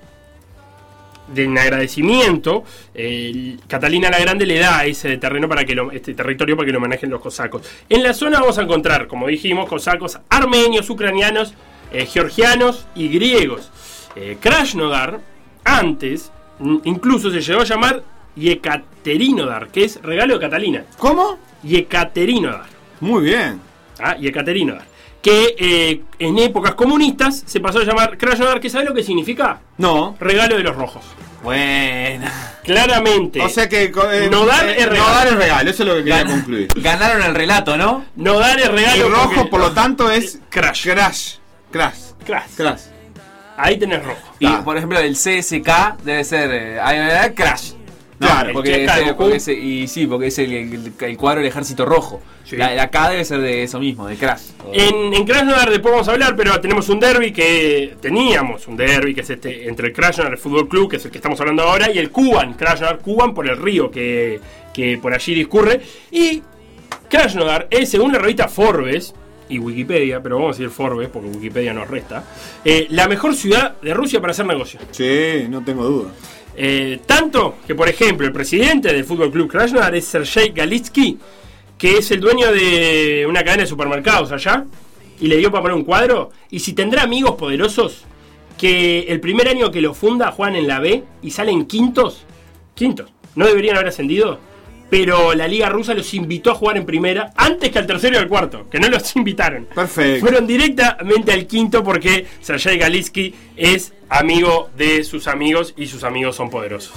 de 1.27 1.43
en 1.43 1.57
agradecimiento, 1.57 2.63
eh, 2.93 3.57
Catalina 3.67 4.09
la 4.09 4.19
Grande 4.19 4.45
le 4.45 4.59
da 4.59 4.85
ese 4.85 5.17
terreno 5.17 5.47
para 5.47 5.65
que 5.65 5.75
lo, 5.75 5.91
este 5.91 6.13
territorio 6.13 6.55
para 6.55 6.65
que 6.65 6.73
lo 6.73 6.79
manejen 6.79 7.09
los 7.09 7.21
cosacos. 7.21 7.63
En 7.89 8.03
la 8.03 8.13
zona 8.13 8.39
vamos 8.39 8.57
a 8.57 8.63
encontrar, 8.63 9.07
como 9.07 9.27
dijimos, 9.27 9.69
cosacos 9.69 10.19
armenios, 10.29 10.89
ucranianos, 10.89 11.53
eh, 11.91 12.05
georgianos 12.05 12.85
y 12.95 13.07
griegos. 13.07 13.71
Eh, 14.15 14.37
Krasnodar, 14.39 15.19
antes, 15.63 16.31
incluso 16.83 17.31
se 17.31 17.41
llegó 17.41 17.61
a 17.61 17.65
llamar 17.65 18.03
Yekaterinodar, 18.35 19.69
que 19.69 19.85
es 19.85 20.01
regalo 20.01 20.35
de 20.35 20.39
Catalina. 20.39 20.85
¿Cómo? 20.97 21.37
Yekaterinodar. 21.63 22.67
Muy 22.99 23.23
bien. 23.23 23.59
¿ah? 23.99 24.15
Yekaterinodar. 24.17 24.92
Que 25.23 25.55
eh, 25.57 26.01
en 26.19 26.37
épocas 26.37 26.75
comunistas 26.75 27.43
se 27.47 27.59
pasó 27.61 27.79
a 27.79 27.83
llamar 27.85 28.17
Krasnodar, 28.17 28.59
que 28.59 28.69
¿sabe 28.69 28.83
lo 28.85 28.93
que 28.93 29.03
significa? 29.03 29.61
No. 29.79 30.15
Regalo 30.19 30.57
de 30.57 30.63
los 30.63 30.75
rojos. 30.75 31.03
Buena. 31.41 32.31
Claramente. 32.63 33.41
O 33.41 33.49
sea 33.49 33.67
que. 33.67 33.83
eh, 33.85 34.27
Nodar 34.29 34.69
es 34.69 34.85
regalo. 34.87 35.07
Nodar 35.09 35.27
es 35.27 35.35
regalo, 35.35 35.69
eso 35.71 35.83
es 35.83 35.89
lo 35.89 35.95
que 35.95 36.03
quería 36.03 36.23
Gan- 36.23 36.29
concluir. 36.31 36.67
Ganaron 36.75 37.23
el 37.23 37.35
relato, 37.35 37.75
¿no? 37.77 38.05
no 38.17 38.37
dar 38.39 38.59
Y 38.59 38.63
regalo. 38.63 39.09
rojo, 39.09 39.31
porque- 39.35 39.49
por 39.49 39.59
lo 39.61 39.71
tanto, 39.71 40.11
es. 40.11 40.39
Crash. 40.49 40.87
Crash. 40.89 41.33
Crash. 41.71 41.95
Crash. 42.25 42.51
Crash. 42.55 42.81
Ahí 43.57 43.77
tenés 43.77 44.03
rojo. 44.03 44.33
Y 44.39 44.45
Ah. 44.45 44.61
por 44.63 44.75
ejemplo, 44.77 44.99
el 44.99 45.15
CSK 45.15 45.97
debe 46.03 46.23
ser 46.23 46.49
eh, 46.53 47.33
Crash. 47.35 47.71
Claro, 48.25 48.47
el 48.49 48.53
porque, 48.53 48.85
es, 48.85 49.13
porque 49.13 49.53
y 49.53 49.87
sí, 49.87 50.07
porque 50.07 50.27
es 50.27 50.39
el, 50.39 50.51
el- 50.53 50.93
el 50.99 51.17
cuadro 51.17 51.39
del 51.41 51.49
ejército 51.49 51.85
rojo. 51.85 52.21
Sí. 52.43 52.57
La, 52.57 52.73
la 52.75 52.89
K 52.89 53.09
debe 53.11 53.23
ser 53.25 53.39
de 53.39 53.63
eso 53.63 53.79
mismo, 53.79 54.05
de 54.07 54.15
Crash. 54.17 54.41
En, 54.73 55.13
en 55.13 55.25
Krasnodar 55.25 55.69
después 55.69 55.91
vamos 55.93 56.07
a 56.07 56.11
hablar, 56.11 56.35
pero 56.35 56.59
tenemos 56.59 56.89
un 56.89 56.99
derby 56.99 57.31
que 57.31 57.95
teníamos 58.01 58.67
un 58.67 58.75
derby 58.75 59.13
que 59.15 59.21
es 59.21 59.29
este 59.29 59.67
entre 59.69 59.87
el 59.87 59.93
Krasnodar 59.93 60.37
Fútbol 60.37 60.67
Club, 60.67 60.89
que 60.89 60.97
es 60.97 61.05
el 61.05 61.11
que 61.11 61.17
estamos 61.19 61.39
hablando 61.39 61.63
ahora, 61.63 61.89
y 61.91 61.97
el 61.99 62.11
Kuban, 62.11 62.53
Krasnodar 62.55 62.99
Kuban 62.99 63.33
por 63.33 63.47
el 63.47 63.57
río 63.57 63.89
que, 63.89 64.39
que 64.73 64.97
por 64.97 65.13
allí 65.13 65.33
discurre. 65.35 65.81
Y 66.11 66.41
Krasnodar 67.09 67.67
es, 67.69 67.89
según 67.89 68.11
la 68.11 68.19
revista 68.19 68.47
Forbes 68.47 69.13
y 69.49 69.59
Wikipedia, 69.59 70.21
pero 70.21 70.37
vamos 70.37 70.55
a 70.55 70.59
decir 70.59 70.69
Forbes 70.73 71.09
porque 71.09 71.27
Wikipedia 71.29 71.73
nos 71.73 71.87
resta, 71.87 72.23
eh, 72.65 72.87
la 72.89 73.07
mejor 73.07 73.35
ciudad 73.35 73.75
de 73.81 73.93
Rusia 73.93 74.19
para 74.19 74.31
hacer 74.31 74.45
negocios. 74.45 74.81
Sí, 74.91 75.45
no 75.49 75.63
tengo 75.63 75.83
duda. 75.85 76.09
Eh, 76.55 76.99
tanto 77.05 77.55
que, 77.65 77.75
por 77.75 77.89
ejemplo, 77.89 78.27
el 78.27 78.33
presidente 78.33 78.93
del 78.93 79.05
Fútbol 79.05 79.31
Club 79.31 79.49
Krasnodar 79.49 79.95
es 79.95 80.05
Sergei 80.05 80.49
Galitsky, 80.49 81.17
que 81.77 81.97
es 81.97 82.11
el 82.11 82.19
dueño 82.19 82.51
de 82.51 83.25
una 83.27 83.43
cadena 83.43 83.63
de 83.63 83.67
supermercados 83.67 84.31
allá, 84.31 84.65
y 85.19 85.27
le 85.27 85.37
dio 85.37 85.51
para 85.51 85.63
poner 85.63 85.77
un 85.77 85.83
cuadro. 85.83 86.31
Y 86.49 86.59
si 86.59 86.73
tendrá 86.73 87.03
amigos 87.03 87.35
poderosos, 87.35 88.05
que 88.57 89.01
el 89.09 89.19
primer 89.19 89.47
año 89.47 89.71
que 89.71 89.81
lo 89.81 89.93
funda 89.93 90.31
juegan 90.31 90.55
en 90.55 90.67
la 90.67 90.79
B 90.79 91.03
y 91.21 91.31
salen 91.31 91.65
quintos, 91.65 92.23
quintos, 92.75 93.09
no 93.35 93.45
deberían 93.45 93.75
haber 93.75 93.89
ascendido, 93.89 94.39
pero 94.93 95.33
la 95.33 95.47
Liga 95.47 95.69
Rusa 95.69 95.95
los 95.95 96.13
invitó 96.13 96.51
a 96.51 96.53
jugar 96.53 96.77
en 96.77 96.85
primera 96.85 97.33
antes 97.35 97.71
que 97.71 97.79
al 97.79 97.87
tercero 97.87 98.13
y 98.13 98.19
al 98.19 98.27
cuarto, 98.27 98.69
que 98.69 98.79
no 98.79 98.87
los 98.89 99.15
invitaron. 99.15 99.67
Perfecto. 99.73 100.19
Fueron 100.19 100.45
directamente 100.45 101.31
al 101.31 101.47
quinto 101.47 101.83
porque 101.83 102.27
Sergei 102.41 102.77
Galitsky 102.77 103.33
es 103.57 103.91
amigo 104.07 104.69
de 104.77 105.03
sus 105.03 105.27
amigos 105.27 105.73
y 105.77 105.87
sus 105.87 106.03
amigos 106.03 106.35
son 106.35 106.51
poderosos. 106.51 106.93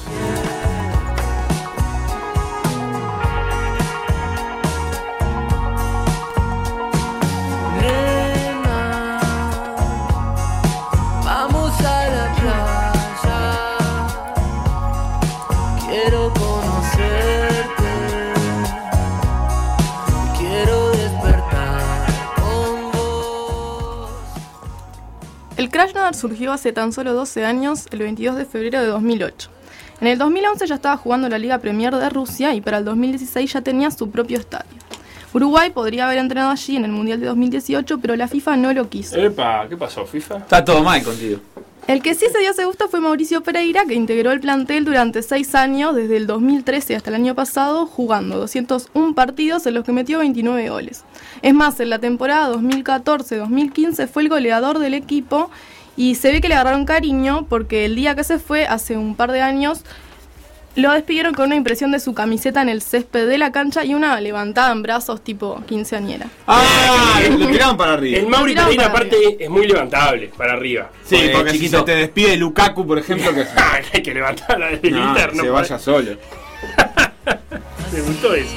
El 25.66 25.72
Krasnodar 25.72 26.14
surgió 26.14 26.52
hace 26.52 26.72
tan 26.72 26.92
solo 26.92 27.12
12 27.12 27.44
años, 27.44 27.88
el 27.90 27.98
22 27.98 28.36
de 28.36 28.44
febrero 28.44 28.80
de 28.80 28.86
2008. 28.86 29.50
En 30.00 30.06
el 30.06 30.16
2011 30.16 30.64
ya 30.64 30.76
estaba 30.76 30.96
jugando 30.96 31.28
la 31.28 31.38
Liga 31.38 31.58
Premier 31.58 31.92
de 31.92 32.08
Rusia 32.08 32.54
y 32.54 32.60
para 32.60 32.78
el 32.78 32.84
2016 32.84 33.52
ya 33.52 33.60
tenía 33.62 33.90
su 33.90 34.08
propio 34.08 34.38
estadio. 34.38 34.70
Uruguay 35.34 35.70
podría 35.70 36.06
haber 36.06 36.18
entrenado 36.18 36.52
allí 36.52 36.76
en 36.76 36.84
el 36.84 36.92
Mundial 36.92 37.18
de 37.18 37.26
2018, 37.26 37.98
pero 37.98 38.14
la 38.14 38.28
FIFA 38.28 38.58
no 38.58 38.72
lo 38.72 38.88
quiso. 38.88 39.16
Epa, 39.16 39.66
¿qué 39.68 39.76
pasó, 39.76 40.06
FIFA? 40.06 40.36
Está 40.36 40.64
todo 40.64 40.84
mal 40.84 41.02
contigo. 41.02 41.40
El 41.86 42.02
que 42.02 42.16
sí 42.16 42.26
se 42.32 42.40
dio 42.40 42.50
ese 42.50 42.64
gusto 42.64 42.88
fue 42.88 42.98
Mauricio 42.98 43.44
Pereira, 43.44 43.84
que 43.84 43.94
integró 43.94 44.32
el 44.32 44.40
plantel 44.40 44.84
durante 44.84 45.22
seis 45.22 45.54
años, 45.54 45.94
desde 45.94 46.16
el 46.16 46.26
2013 46.26 46.96
hasta 46.96 47.10
el 47.10 47.14
año 47.14 47.36
pasado, 47.36 47.86
jugando 47.86 48.38
201 48.38 49.14
partidos 49.14 49.66
en 49.66 49.74
los 49.74 49.84
que 49.84 49.92
metió 49.92 50.18
29 50.18 50.68
goles. 50.68 51.04
Es 51.42 51.54
más, 51.54 51.78
en 51.78 51.90
la 51.90 52.00
temporada 52.00 52.52
2014-2015 52.56 54.08
fue 54.08 54.24
el 54.24 54.28
goleador 54.28 54.80
del 54.80 54.94
equipo 54.94 55.48
y 55.96 56.16
se 56.16 56.32
ve 56.32 56.40
que 56.40 56.48
le 56.48 56.54
agarraron 56.56 56.86
cariño 56.86 57.46
porque 57.48 57.84
el 57.84 57.94
día 57.94 58.16
que 58.16 58.24
se 58.24 58.40
fue, 58.40 58.66
hace 58.66 58.96
un 58.96 59.14
par 59.14 59.30
de 59.30 59.42
años, 59.42 59.84
lo 60.76 60.92
despidieron 60.92 61.34
con 61.34 61.46
una 61.46 61.56
impresión 61.56 61.90
de 61.90 62.00
su 62.00 62.14
camiseta 62.14 62.62
en 62.62 62.68
el 62.68 62.82
césped 62.82 63.26
de 63.28 63.38
la 63.38 63.50
cancha 63.52 63.84
y 63.84 63.94
una 63.94 64.20
levantada 64.20 64.72
en 64.72 64.82
brazos 64.82 65.22
tipo 65.24 65.62
quinceañera. 65.66 66.26
Ah, 66.46 67.20
lo 67.30 67.46
tiraban 67.48 67.76
para 67.76 67.94
arriba. 67.94 68.18
El 68.18 68.26
Mauri 68.28 68.54
para 68.54 68.86
aparte, 68.86 69.16
es 69.40 69.48
muy 69.50 69.66
levantable 69.66 70.30
para 70.36 70.52
arriba. 70.52 70.90
Sí, 71.04 71.16
Porque, 71.16 71.30
porque 71.30 71.52
chiquito. 71.52 71.70
si 71.70 71.78
se 71.78 71.82
te 71.84 71.94
despide 71.96 72.36
Lukaku, 72.36 72.86
por 72.86 72.98
ejemplo, 72.98 73.34
que 73.34 73.42
Ah, 73.56 73.80
hay 73.92 74.02
que 74.02 74.12
levantar 74.14 74.58
la 74.58 74.68
del 74.68 74.92
no, 74.94 75.08
interno. 75.08 75.42
se 75.42 75.48
vaya 75.50 75.78
solo. 75.78 76.12
Me 77.92 78.00
gustó 78.00 78.34
eso. 78.34 78.54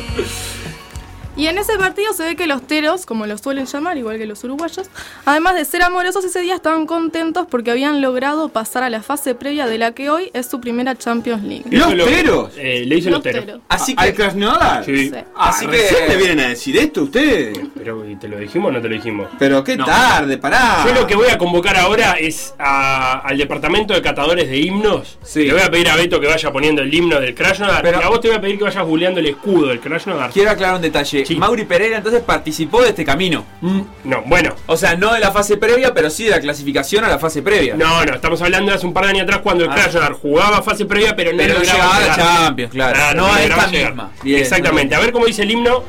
Y 1.40 1.48
en 1.48 1.58
ese 1.58 1.78
partido 1.78 2.12
se 2.12 2.24
ve 2.24 2.36
que 2.36 2.48
los 2.48 2.68
teros, 2.68 3.06
como 3.06 3.26
los 3.26 3.40
suelen 3.40 3.66
llamar, 3.66 3.98
igual 3.98 4.18
que 4.18 4.26
los 4.26 4.44
uruguayos, 4.44 4.90
además 5.26 5.56
de 5.56 5.64
ser 5.64 5.82
amorosos 5.84 6.26
ese 6.26 6.42
día 6.42 6.54
estaban 6.54 6.86
contentos 6.86 7.48
porque 7.50 7.72
habían 7.72 8.02
logrado 8.02 8.50
pasar 8.50 8.84
a 8.84 8.90
la 8.90 9.02
fase 9.02 9.36
previa 9.36 9.66
de 9.66 9.78
la 9.78 9.94
que 9.94 10.10
hoy 10.10 10.32
es 10.34 10.48
su 10.48 10.60
primera 10.60 10.98
Champions 10.98 11.42
League. 11.44 11.64
¿Los 11.72 11.94
teros? 12.10 12.52
Eh, 12.58 12.84
le 12.86 12.98
hice 12.98 13.10
los 13.10 13.20
Los 13.20 13.24
teros. 13.24 13.46
teros. 13.46 13.62
Así 13.70 13.94
¿Al 13.96 14.10
que. 14.10 14.16
Krasnodar? 14.16 14.84
Sí. 14.84 15.10
Sí. 15.12 15.16
Ah, 15.34 15.48
Así 15.50 15.66
recién 15.66 16.08
que- 16.08 16.10
me 16.10 16.18
vienen 16.18 16.40
a 16.42 16.50
decir 16.50 16.76
esto 16.76 17.04
ustedes. 17.04 17.58
Pero, 17.74 18.06
¿y 18.06 18.18
¿te 18.18 18.28
lo 18.28 18.38
dijimos 18.38 18.68
o 18.70 18.72
no 18.74 18.82
te 18.82 18.90
lo 18.90 18.96
dijimos? 18.96 19.30
Pero 19.40 19.64
qué 19.64 19.78
No. 19.78 19.86
tarde, 19.86 20.38
pará. 20.40 20.84
Yo 20.86 20.94
lo 20.94 21.08
que 21.08 21.16
voy 21.16 21.30
a 21.30 21.38
convocar 21.38 21.78
ahora 21.78 22.16
es 22.20 22.54
a- 22.60 23.20
al 23.20 23.38
departamento 23.38 23.94
de 23.94 24.02
catadores 24.02 24.50
de 24.50 24.58
himnos. 24.60 25.18
Sí. 25.24 25.46
Le 25.46 25.54
voy 25.54 25.62
a 25.62 25.72
pedir 25.72 25.88
a 25.88 25.96
Beto 25.96 26.20
que 26.20 26.28
vaya 26.28 26.52
poniendo 26.52 26.82
el 26.82 26.94
himno 26.94 27.18
del 27.22 27.34
Krasnodar. 27.34 27.82
Pero- 27.82 28.02
y 28.02 28.04
a 28.04 28.10
vos 28.10 28.20
te 28.20 28.28
voy 28.28 28.36
a 28.36 28.42
pedir 28.42 28.58
que 28.58 28.66
vayas 28.66 28.86
googleando 28.86 29.22
el 29.22 29.28
escudo 29.28 29.68
del 29.68 29.80
Krasnodar. 29.80 30.32
Quiero 30.32 30.52
aclarar 30.52 30.76
un 30.76 30.82
detalle. 30.82 31.24
Mauri 31.38 31.66
Pereira 31.66 31.98
entonces 31.98 32.22
participó 32.22 32.82
de 32.82 32.90
este 32.90 33.06
camino. 33.06 33.46
Mm, 33.62 33.82
No, 34.06 34.24
bueno. 34.26 34.56
O 34.68 34.78
sea, 34.78 34.96
no 34.96 35.14
de 35.14 35.20
la 35.20 35.32
fase 35.32 35.58
previa, 35.58 35.94
pero 35.94 36.10
sí 36.10 36.26
de 36.26 36.32
la 36.32 36.40
clasificación 36.40 37.04
a 37.06 37.10
la 37.10 37.20
fase 37.20 37.42
previa. 37.42 37.76
No, 37.76 38.06
no, 38.06 38.14
estamos 38.16 38.42
hablando 38.42 38.72
de 38.72 38.78
hace 38.78 38.86
un 38.86 38.94
par 38.94 39.06
de 39.06 39.10
años 39.12 39.24
atrás 39.24 39.40
cuando 39.44 39.64
el 39.66 39.70
Ah. 39.70 39.76
Krasnodar 39.76 40.14
jugaba 40.14 40.62
fase 40.62 40.86
previa, 40.86 41.16
pero 41.16 41.32
no 41.32 41.38
Pero 41.38 41.60
llegaba 41.62 41.96
a 41.96 42.00
la. 42.08 42.16
Champions, 42.16 42.72
claro. 42.72 43.16
No 43.16 43.26
a 43.28 43.40
lograba 43.40 43.64
esta 43.66 43.68
misma. 43.88 44.12
Bien, 44.24 44.40
Exactamente. 44.42 44.96
A 44.96 45.00
ver 45.00 45.12
cómo 45.12 45.26
dice 45.26 45.44
el 45.44 45.52
himno. 45.52 45.84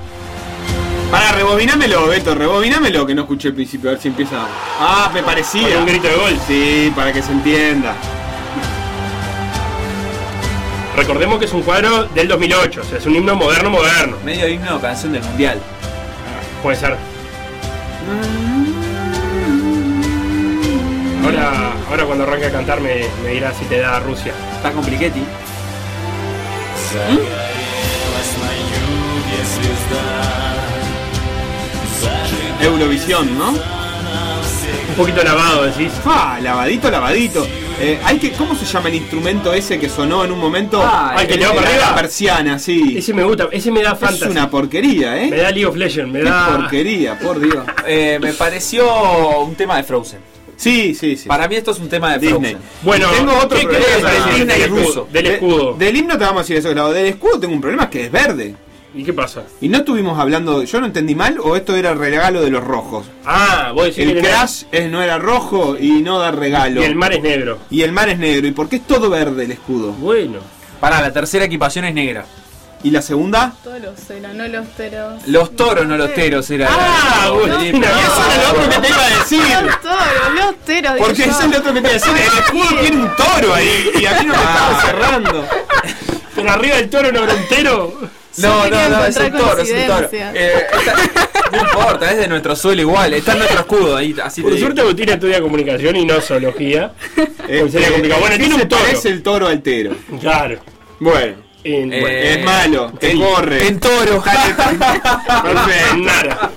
Para, 1.10 1.32
rebobinámelo, 1.32 2.06
Beto, 2.06 2.36
rebobinámelo 2.36 3.04
que 3.04 3.14
no 3.16 3.22
escuché 3.22 3.48
el 3.48 3.54
principio, 3.54 3.90
a 3.90 3.94
ver 3.94 4.00
si 4.02 4.08
empieza. 4.08 4.46
Ah, 4.78 5.10
me 5.12 5.22
parecía. 5.24 5.68
Con 5.70 5.78
un 5.78 5.86
grito 5.86 6.06
de 6.06 6.14
gol. 6.14 6.38
Sí, 6.46 6.92
para 6.94 7.12
que 7.12 7.20
se 7.20 7.32
entienda. 7.32 7.94
Recordemos 10.96 11.38
que 11.38 11.44
es 11.44 11.52
un 11.52 11.62
cuadro 11.62 12.04
del 12.06 12.28
2008, 12.28 12.80
o 12.80 12.84
sea, 12.84 12.98
es 12.98 13.06
un 13.06 13.16
himno 13.16 13.34
moderno, 13.34 13.70
moderno. 13.70 14.16
Medio 14.24 14.48
himno 14.48 14.76
o 14.76 14.80
canción 14.80 15.12
del 15.12 15.22
mundial. 15.22 15.58
Puede 16.62 16.76
ser. 16.76 16.96
Ahora, 21.24 21.72
ahora 21.88 22.04
cuando 22.04 22.24
arranque 22.24 22.46
a 22.46 22.50
cantar 22.50 22.80
me, 22.80 23.04
me 23.22 23.30
dirá 23.30 23.52
si 23.54 23.64
te 23.66 23.78
da 23.78 24.00
Rusia. 24.00 24.32
Está 24.56 24.72
compliquetti. 24.72 25.22
Eurovisión, 32.62 33.38
¿no? 33.38 33.50
Un 33.50 34.96
poquito 34.96 35.22
lavado, 35.22 35.64
decís. 35.64 35.92
Ah, 36.04 36.38
lavadito, 36.42 36.90
lavadito. 36.90 37.46
Eh, 37.80 37.98
hay 38.04 38.18
que, 38.18 38.32
¿Cómo 38.32 38.54
se 38.54 38.64
llama 38.66 38.88
el 38.90 38.96
instrumento 38.96 39.52
ese 39.54 39.78
que 39.78 39.88
sonó 39.88 40.24
en 40.24 40.32
un 40.32 40.38
momento? 40.38 40.80
Ah, 40.84 41.16
el 41.18 41.26
que 41.26 41.36
le 41.36 41.46
va 41.46 41.54
para 41.54 41.68
la 41.70 41.76
arriba. 41.76 41.94
persiana, 41.94 42.58
sí. 42.58 42.94
Ese 42.98 43.14
me 43.14 43.24
gusta, 43.24 43.48
ese 43.50 43.70
me 43.70 43.82
da 43.82 43.92
Es 43.92 43.98
fantasy. 43.98 44.30
una 44.30 44.50
porquería, 44.50 45.12
Me 45.12 45.28
¿eh? 45.28 45.30
da 45.42 45.50
League 45.50 45.66
of 45.66 45.76
Legends, 45.76 46.12
me 46.12 46.18
Qué 46.20 46.24
da. 46.28 46.56
porquería, 46.58 47.18
por 47.18 47.40
Dios. 47.40 47.64
Eh, 47.86 48.18
me 48.20 48.32
pareció 48.34 49.40
un 49.40 49.54
tema 49.54 49.76
de 49.78 49.84
Frozen. 49.84 50.20
Sí, 50.56 50.94
sí, 50.94 51.16
sí. 51.16 51.26
Para 51.26 51.48
mí 51.48 51.56
esto 51.56 51.70
es 51.70 51.78
un 51.78 51.88
tema 51.88 52.12
de 52.12 52.18
Disney. 52.18 52.52
Frozen. 52.52 52.68
Bueno, 52.82 53.08
tengo 53.16 53.32
otro 53.38 53.58
¿qué 53.58 53.64
problema. 53.64 53.86
crees 53.86 54.02
del, 54.02 54.24
Disney 54.34 54.46
del 54.58 54.62
escudo? 54.62 54.82
ruso. 54.86 55.08
Del 55.10 55.24
De- 55.24 55.32
escudo. 55.34 55.72
del 55.74 55.96
himno 55.96 56.18
te 56.18 56.24
vamos 56.24 56.40
a 56.40 56.42
decir 56.42 56.56
eso, 56.58 56.72
claro. 56.72 56.92
Del 56.92 57.06
escudo 57.06 57.40
tengo 57.40 57.54
un 57.54 57.60
problema 57.62 57.88
que 57.88 58.04
es 58.04 58.12
verde. 58.12 58.54
¿Y 58.92 59.04
qué 59.04 59.12
pasa? 59.12 59.42
Y 59.60 59.68
no 59.68 59.78
estuvimos 59.78 60.18
hablando, 60.18 60.64
yo 60.64 60.80
no 60.80 60.86
entendí 60.86 61.14
mal 61.14 61.38
o 61.42 61.54
esto 61.56 61.76
era 61.76 61.90
el 61.90 61.98
regalo 61.98 62.40
de 62.42 62.50
los 62.50 62.64
rojos. 62.64 63.06
Ah, 63.24 63.72
decís 63.76 63.98
El 63.98 64.12
que 64.14 64.18
el- 64.18 64.24
crash 64.26 64.62
es, 64.72 64.90
no 64.90 65.00
era 65.02 65.18
rojo 65.18 65.76
y 65.78 66.02
no 66.02 66.18
da 66.18 66.32
regalo. 66.32 66.80
y 66.82 66.84
el 66.84 66.96
mar 66.96 67.12
es 67.12 67.22
negro. 67.22 67.58
Y 67.70 67.82
el 67.82 67.92
mar 67.92 68.08
es 68.08 68.18
negro. 68.18 68.46
¿Y 68.48 68.50
por 68.52 68.68
qué 68.68 68.76
es 68.76 68.86
todo 68.86 69.08
verde 69.10 69.44
el 69.44 69.52
escudo? 69.52 69.92
Bueno. 69.92 70.38
Para, 70.80 71.00
la 71.00 71.12
tercera 71.12 71.44
equipación 71.44 71.84
es 71.84 71.94
negra. 71.94 72.24
¿Y 72.82 72.90
la 72.90 73.02
segunda? 73.02 73.52
Todos 73.62 73.78
los 73.80 74.10
eran, 74.10 74.38
no 74.38 74.48
los 74.48 74.66
teros. 74.70 75.22
Los 75.26 75.54
toros, 75.54 75.86
no 75.86 75.98
los 75.98 76.14
teros, 76.14 76.50
era. 76.50 76.66
Ah, 76.70 77.20
era- 77.26 77.30
bueno. 77.30 77.60
Eso 77.60 77.76
era 77.76 78.42
lo 78.42 78.50
otro 78.50 78.70
que 78.70 78.78
te 78.80 78.88
iba 78.88 79.04
a 79.04 79.18
decir. 79.18 79.42
Los 79.66 79.80
toros, 79.82 80.34
los 80.34 80.56
teros. 80.64 80.92
Porque 80.98 81.22
eso 81.24 81.40
es 81.42 81.50
lo 81.50 81.58
otro 81.58 81.74
que 81.74 81.80
te 81.82 81.88
iba 81.88 81.90
a 81.90 81.92
decir. 81.92 82.12
El 82.16 82.38
escudo 82.42 82.80
tiene 82.80 82.96
un 83.02 83.10
toro 83.16 83.54
ahí 83.54 83.90
y 84.00 84.06
a 84.06 84.12
mí 84.20 84.26
no 84.26 84.34
me 84.34 84.42
estaba 84.42 84.80
cerrando. 84.82 85.44
Pero 86.34 86.50
arriba 86.50 86.76
del 86.76 86.90
toro 86.90 87.12
no 87.12 87.20
habrá 87.20 87.34
un 87.34 87.48
tero. 87.48 87.94
No, 88.42 88.68
no, 88.68 88.88
no, 88.88 89.04
es 89.04 89.14
toro, 89.14 89.58
es 89.58 89.70
el 89.70 89.86
toro. 89.86 90.08
coincidencia. 90.08 90.32
Eh, 90.34 90.66
está- 90.78 90.94
no 91.52 91.58
importa, 91.62 92.10
es 92.12 92.18
de 92.18 92.28
nuestro 92.28 92.54
suelo 92.56 92.80
igual. 92.82 93.12
Está 93.14 93.32
en 93.32 93.38
nuestro 93.38 93.60
escudo 93.60 93.96
ahí, 93.96 94.14
así 94.22 94.40
Por 94.42 94.56
suerte 94.58 94.80
Agustín 94.82 95.08
estudia 95.08 95.40
comunicación 95.40 95.96
y 95.96 96.04
no 96.04 96.20
zoología. 96.20 96.92
Sería 97.46 97.90
complicado. 97.90 98.20
Bueno, 98.20 98.36
¿qué 98.36 98.38
tiene 98.38 98.54
un 98.56 98.68
toro. 98.68 98.82
parece 98.82 99.08
el 99.08 99.22
toro 99.22 99.48
altero? 99.48 99.96
Claro. 100.20 100.58
Bueno, 101.00 101.36
En, 101.64 101.92
Eh, 101.92 102.00
bueno, 102.00 102.18
es 102.18 102.44
malo, 102.44 102.92
te 102.98 103.10
en- 103.10 103.20
corre. 103.20 103.66
En 103.66 103.80
toro. 103.80 104.22
Perfecto. 105.42 105.96
nada. 105.98 106.50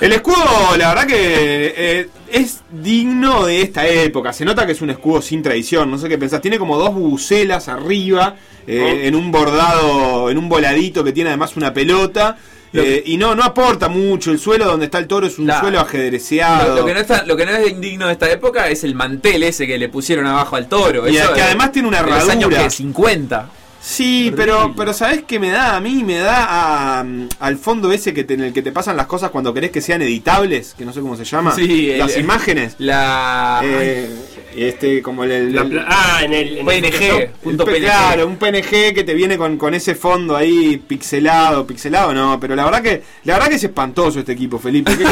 El 0.00 0.12
escudo, 0.12 0.36
la 0.76 0.88
verdad 0.88 1.06
que 1.06 1.74
eh, 1.76 2.08
es 2.30 2.60
digno 2.70 3.46
de 3.46 3.62
esta 3.62 3.86
época. 3.86 4.32
Se 4.32 4.44
nota 4.44 4.66
que 4.66 4.72
es 4.72 4.82
un 4.82 4.90
escudo 4.90 5.22
sin 5.22 5.42
tradición. 5.42 5.90
No 5.90 5.98
sé 5.98 6.08
qué 6.08 6.18
pensás. 6.18 6.40
Tiene 6.42 6.58
como 6.58 6.76
dos 6.78 6.94
bucelas 6.94 7.68
arriba, 7.68 8.36
eh, 8.66 9.02
en 9.04 9.14
un 9.14 9.30
bordado, 9.30 10.30
en 10.30 10.38
un 10.38 10.48
voladito 10.48 11.04
que 11.04 11.12
tiene 11.12 11.30
además 11.30 11.56
una 11.56 11.72
pelota. 11.72 12.36
eh, 12.76 13.04
y 13.06 13.16
no, 13.16 13.36
no 13.36 13.44
aporta 13.44 13.88
mucho. 13.88 14.32
El 14.32 14.40
suelo 14.40 14.64
donde 14.64 14.86
está 14.86 14.98
el 14.98 15.06
toro 15.06 15.26
es 15.28 15.38
un 15.38 15.46
La- 15.46 15.60
suelo 15.60 15.78
ajedreceado. 15.80 16.70
Lo, 16.70 16.80
lo 16.80 16.86
que 16.86 16.94
no 16.94 17.00
está, 17.00 17.24
lo 17.24 17.36
que 17.36 17.46
no 17.46 17.52
es 17.52 17.70
indigno 17.70 18.06
de 18.08 18.12
esta 18.14 18.28
época 18.30 18.68
es 18.68 18.82
el 18.82 18.96
mantel 18.96 19.44
ese 19.44 19.64
que 19.66 19.78
le 19.78 19.88
pusieron 19.88 20.26
abajo 20.26 20.56
al 20.56 20.66
toro. 20.68 21.08
Y 21.08 21.16
Eso 21.16 21.32
que 21.34 21.40
además 21.42 21.70
tiene 21.70 21.86
una 21.86 22.02
de 22.02 22.10
los 22.10 22.28
años 22.28 22.50
herradura. 22.50 22.64
que 22.64 22.70
50. 22.70 23.48
Sí, 23.86 24.32
pero, 24.34 24.72
pero 24.74 24.94
¿sabés 24.94 25.24
qué 25.24 25.38
me 25.38 25.50
da 25.50 25.76
a 25.76 25.80
mí? 25.80 26.02
Me 26.04 26.16
da 26.16 27.00
a, 27.00 27.04
al 27.40 27.58
fondo 27.58 27.92
ese 27.92 28.14
que 28.14 28.24
te- 28.24 28.32
en 28.32 28.40
el 28.40 28.52
que 28.54 28.62
te 28.62 28.72
pasan 28.72 28.96
las 28.96 29.06
cosas 29.06 29.28
cuando 29.30 29.52
querés 29.52 29.70
que 29.72 29.82
sean 29.82 30.00
editables, 30.00 30.74
que 30.76 30.86
no 30.86 30.92
sé 30.94 31.00
cómo 31.02 31.16
se 31.16 31.24
llama. 31.24 31.54
Sí, 31.54 31.90
el- 31.90 31.98
las 31.98 32.16
imágenes. 32.16 32.76
La. 32.78 33.60
Eh, 33.62 34.08
este, 34.56 35.02
como 35.02 35.24
el. 35.24 35.54
ah, 35.86 36.20
en 36.24 36.32
el. 36.32 36.58
en 36.58 36.66
PNG. 36.66 37.30
punto. 37.42 37.66
Claro, 37.66 38.26
un 38.26 38.36
PNG 38.38 38.94
que 38.94 39.04
te 39.04 39.12
viene 39.12 39.36
con, 39.36 39.58
con 39.58 39.74
ese 39.74 39.94
fondo 39.94 40.34
ahí 40.34 40.78
pixelado, 40.78 41.66
pixelado 41.66 42.14
no, 42.14 42.40
pero 42.40 42.56
la 42.56 42.64
verdad 42.64 42.80
que 42.82 43.02
la 43.24 43.34
verdad 43.34 43.48
que 43.50 43.56
es 43.56 43.64
espantoso 43.64 44.18
este 44.20 44.32
equipo, 44.32 44.58
Felipe. 44.58 44.92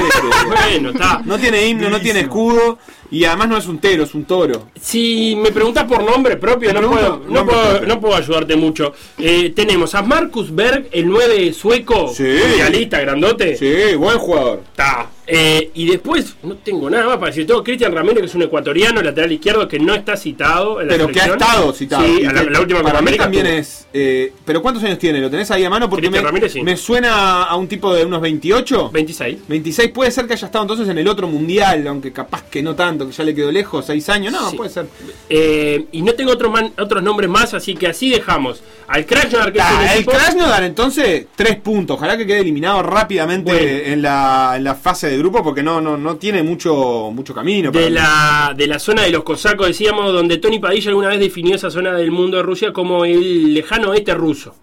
No 1.27 1.39
tiene 1.39 1.67
himno, 1.67 1.91
no 1.91 2.01
tiene 2.01 2.21
escudo 2.21 2.79
y 3.13 3.25
además 3.25 3.49
no 3.49 3.57
es 3.59 3.67
un 3.69 3.79
tero, 3.79 4.03
es 4.03 4.15
un 4.15 4.25
toro. 4.25 4.69
Si 4.81 5.37
me 5.37 5.53
preguntas 5.53 5.85
por 5.85 6.03
nombre 6.03 6.37
propio, 6.37 6.73
no 6.73 6.91
puedo, 6.91 7.23
no, 7.29 7.35
nombre 7.35 7.55
puedo, 7.55 7.69
propio. 7.71 7.89
no 7.89 8.01
puedo 8.01 8.15
ayudarte 8.17 8.57
mucho. 8.57 8.93
Eh, 9.19 9.53
tenemos 9.55 9.95
a 9.95 10.03
Marcus 10.03 10.53
Berg, 10.53 10.89
el 10.91 11.07
9 11.07 11.53
sueco, 11.53 12.13
Sí. 12.13 12.25
mundialista, 12.25 13.01
grandote. 13.01 13.57
Sí, 13.57 13.95
buen 13.97 14.19
jugador. 14.19 14.63
Está. 14.71 15.09
Eh, 15.25 15.71
y 15.75 15.87
después, 15.87 16.35
no 16.43 16.57
tengo 16.57 16.91
nada 16.91 17.07
más 17.07 17.15
para 17.17 17.29
decir. 17.29 17.47
Tengo 17.47 17.63
Cristian 17.63 17.93
Ramírez, 17.93 18.19
que 18.21 18.27
es 18.27 18.35
un 18.35 18.43
ecuatoriano, 18.43 19.01
lateral 19.01 19.31
izquierdo, 19.31 19.69
que 19.69 19.79
no 19.79 19.95
está 19.95 20.17
citado 20.17 20.81
en 20.81 20.89
la 20.89 20.95
Pero 20.95 21.09
que 21.09 21.21
ha 21.21 21.27
estado 21.27 21.73
citado. 21.73 22.05
Sí, 22.05 22.25
a 22.25 22.33
la, 22.33 22.43
la 22.43 22.61
última 22.61 22.83
para 22.83 23.01
mí 23.01 23.13
también 23.17 23.47
es. 23.47 23.87
eh, 23.93 24.33
pero 24.45 24.61
¿cuántos 24.61 24.83
años 24.83 24.99
tiene? 24.99 25.21
¿Lo 25.21 25.31
tenés 25.31 25.51
ahí 25.53 25.65
a 25.65 25.71
mano? 25.71 25.89
Porque 25.89 26.07
me, 26.09 26.17
Cristian 26.19 26.25
Ramírez, 26.27 26.53
sí. 26.53 26.63
me 26.63 26.77
suena 26.77 27.45
a 27.45 27.55
un 27.57 27.69
tipo 27.69 27.95
de 27.95 28.05
unos 28.05 28.21
28. 28.21 28.91
26. 28.93 29.39
26 29.49 29.91
puede 29.91 30.11
ser 30.11 30.27
que 30.27 30.33
haya 30.33 30.47
estado 30.47 30.65
entonces 30.65 30.89
en 30.89 30.99
el 30.99 31.07
otro 31.07 31.29
mundial, 31.29 31.87
aunque 31.87 32.13
capaz 32.13 32.43
que 32.51 32.61
no 32.63 32.75
tanto, 32.75 33.02
que 33.07 33.13
ya 33.13 33.25
le 33.25 33.35
quedó 33.35 33.51
lejos, 33.53 33.87
6 33.87 34.09
años, 34.09 34.33
no, 34.33 34.51
Sí. 34.51 34.57
puede 34.57 34.71
ser. 34.71 34.87
Eh, 35.29 35.87
y 35.93 36.03
no 36.03 36.13
tengo 36.15 36.33
otros, 36.33 36.51
man- 36.53 36.73
otros 36.79 37.03
nombres 37.03 37.29
más, 37.31 37.55
así 37.55 37.75
que 37.75 37.87
así 37.89 38.11
dejamos. 38.11 38.63
Al 38.89 39.07
Krasnodar, 39.07 39.53
que 39.53 39.59
es 39.59 39.65
un 39.65 39.71
Ah, 39.77 39.95
el 39.95 40.05
Krasnodar 40.07 40.63
entonces 40.65 41.27
3 41.35 41.57
puntos, 41.57 41.97
ojalá 41.97 42.17
que 42.17 42.27
quede 42.27 42.41
eliminado 42.41 42.83
rápidamente 42.83 43.53
Bueno. 43.53 43.67
en, 43.93 44.03
la, 44.03 44.55
en 44.57 44.65
la 44.65 44.75
fase 44.75 45.09
de 45.09 45.19
grupo 45.19 45.43
porque 45.43 45.63
no, 45.63 45.81
no, 45.81 45.97
no 45.97 46.17
tiene 46.17 46.43
mucho, 46.43 47.11
mucho 47.13 47.33
camino. 47.35 47.73
para 47.73 47.85
de 47.85 47.91
mí. 47.91 47.97
la, 47.97 48.55
de 48.57 48.67
la 48.67 48.79
zona 48.79 49.03
de 49.03 49.11
los 49.11 49.23
cosacos, 49.23 49.67
decíamos, 49.69 50.13
donde 50.13 50.39
Tony 50.39 50.59
Padilla 50.59 50.89
alguna 50.91 51.09
vez 51.09 51.21
definió 51.21 51.55
esa 51.57 51.71
zona 51.71 51.93
del 51.95 52.11
mundo 52.11 52.37
de 52.39 52.43
Rusia 52.43 52.73
como 52.73 53.05
el 53.05 53.55
lejano 53.55 53.91
oeste 53.91 54.15
ruso. 54.15 54.55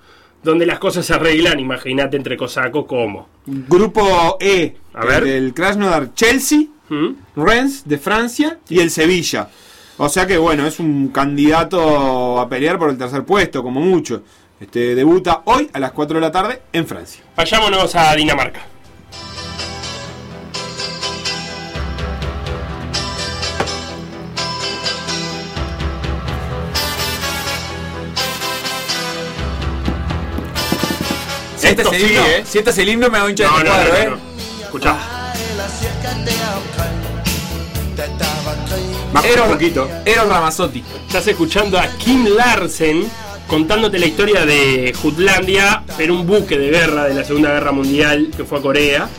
Donde 0.42 0.66
las 0.66 0.80
cosas 0.80 1.06
se 1.06 1.14
arreglan, 1.14 1.60
imagínate, 1.60 2.16
entre 2.16 2.38
cosacos, 2.38 2.86
¿cómo? 2.88 3.28
Grupo 3.46 4.38
E, 4.40 4.74
A 4.94 5.04
ver. 5.06 5.26
del 5.26 5.54
Krasnodar 5.54 6.14
Chelsea, 6.14 6.60
¿Mm? 6.90 7.10
Rennes 7.36 7.88
de 7.88 7.98
Francia 7.98 8.60
y 8.68 8.80
el 8.80 8.92
Sevilla. 8.92 9.50
O 9.98 10.10
sea 10.10 10.26
que 10.26 10.38
bueno, 10.38 10.66
es 10.66 10.80
un 10.80 11.10
candidato 11.10 12.40
a 12.40 12.48
pelear 12.48 12.80
por 12.80 12.90
el 12.90 12.98
tercer 12.98 13.26
puesto, 13.26 13.62
como 13.62 13.82
mucho. 13.82 14.24
Este, 14.60 14.96
debuta 14.96 15.42
hoy 15.46 15.70
a 15.72 15.80
las 15.80 15.92
4 15.92 16.16
de 16.16 16.22
la 16.22 16.32
tarde 16.32 16.62
en 16.74 16.86
Francia. 16.88 17.24
Vayámonos 17.36 17.96
a 17.96 18.14
Dinamarca. 18.16 18.62
Si 31.58 31.68
este, 31.68 31.82
es 31.82 31.92
el 31.92 32.02
himno, 32.02 32.26
eh. 32.26 32.44
si 32.46 32.58
este 32.58 32.70
es 32.70 32.78
el 32.78 32.90
himno, 32.90 33.10
me 33.10 33.20
voy 33.20 33.28
a 33.28 33.30
hinchar 33.32 33.50
No, 33.52 33.58
este 33.58 33.68
no, 33.68 33.76
cuadro, 33.76 33.92
no, 33.92 33.98
eh. 33.98 34.10
no. 34.10 34.64
Escuchá. 34.64 35.19
Más 39.14 39.26
Eros, 39.26 39.48
un 39.48 39.54
poquito. 39.54 39.90
Eros 40.06 40.28
Ramazzotti. 40.28 40.84
Estás 41.08 41.28
escuchando 41.28 41.80
a 41.80 41.88
Kim 41.98 42.26
Larsen 42.26 43.10
contándote 43.48 43.98
la 43.98 44.06
historia 44.06 44.46
de 44.46 44.94
Jutlandia 45.02 45.84
en 45.98 46.12
un 46.12 46.28
buque 46.28 46.58
de 46.58 46.70
guerra 46.70 47.06
de 47.06 47.16
la 47.16 47.24
Segunda 47.24 47.52
Guerra 47.52 47.72
Mundial 47.72 48.30
que 48.36 48.44
fue 48.44 48.60
a 48.60 48.62
Corea. 48.62 49.10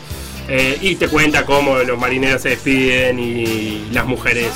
Eh, 0.47 0.77
y 0.81 0.95
te 0.95 1.07
cuenta 1.07 1.45
cómo 1.45 1.77
los 1.77 1.99
marineros 1.99 2.41
se 2.41 2.49
despiden 2.49 3.19
y 3.19 3.89
las 3.91 4.05
mujeres 4.05 4.51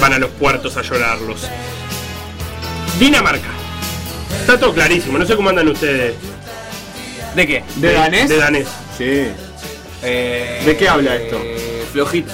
van 0.00 0.12
a 0.12 0.18
los 0.18 0.30
puertos 0.30 0.76
a 0.76 0.82
llorarlos. 0.82 1.48
Dinamarca. 2.98 3.48
Está 4.40 4.58
todo 4.58 4.72
clarísimo, 4.72 5.18
no 5.18 5.26
sé 5.26 5.36
cómo 5.36 5.48
andan 5.48 5.68
ustedes. 5.68 6.14
¿De 7.34 7.46
qué? 7.46 7.64
¿De 7.76 7.92
danés? 7.92 8.28
De 8.28 8.36
danés. 8.36 8.68
Sí. 8.96 9.28
Eh, 10.02 10.62
¿De 10.64 10.76
qué 10.76 10.88
habla 10.88 11.14
esto? 11.16 11.38
eh, 11.42 11.84
flojito. 11.92 12.32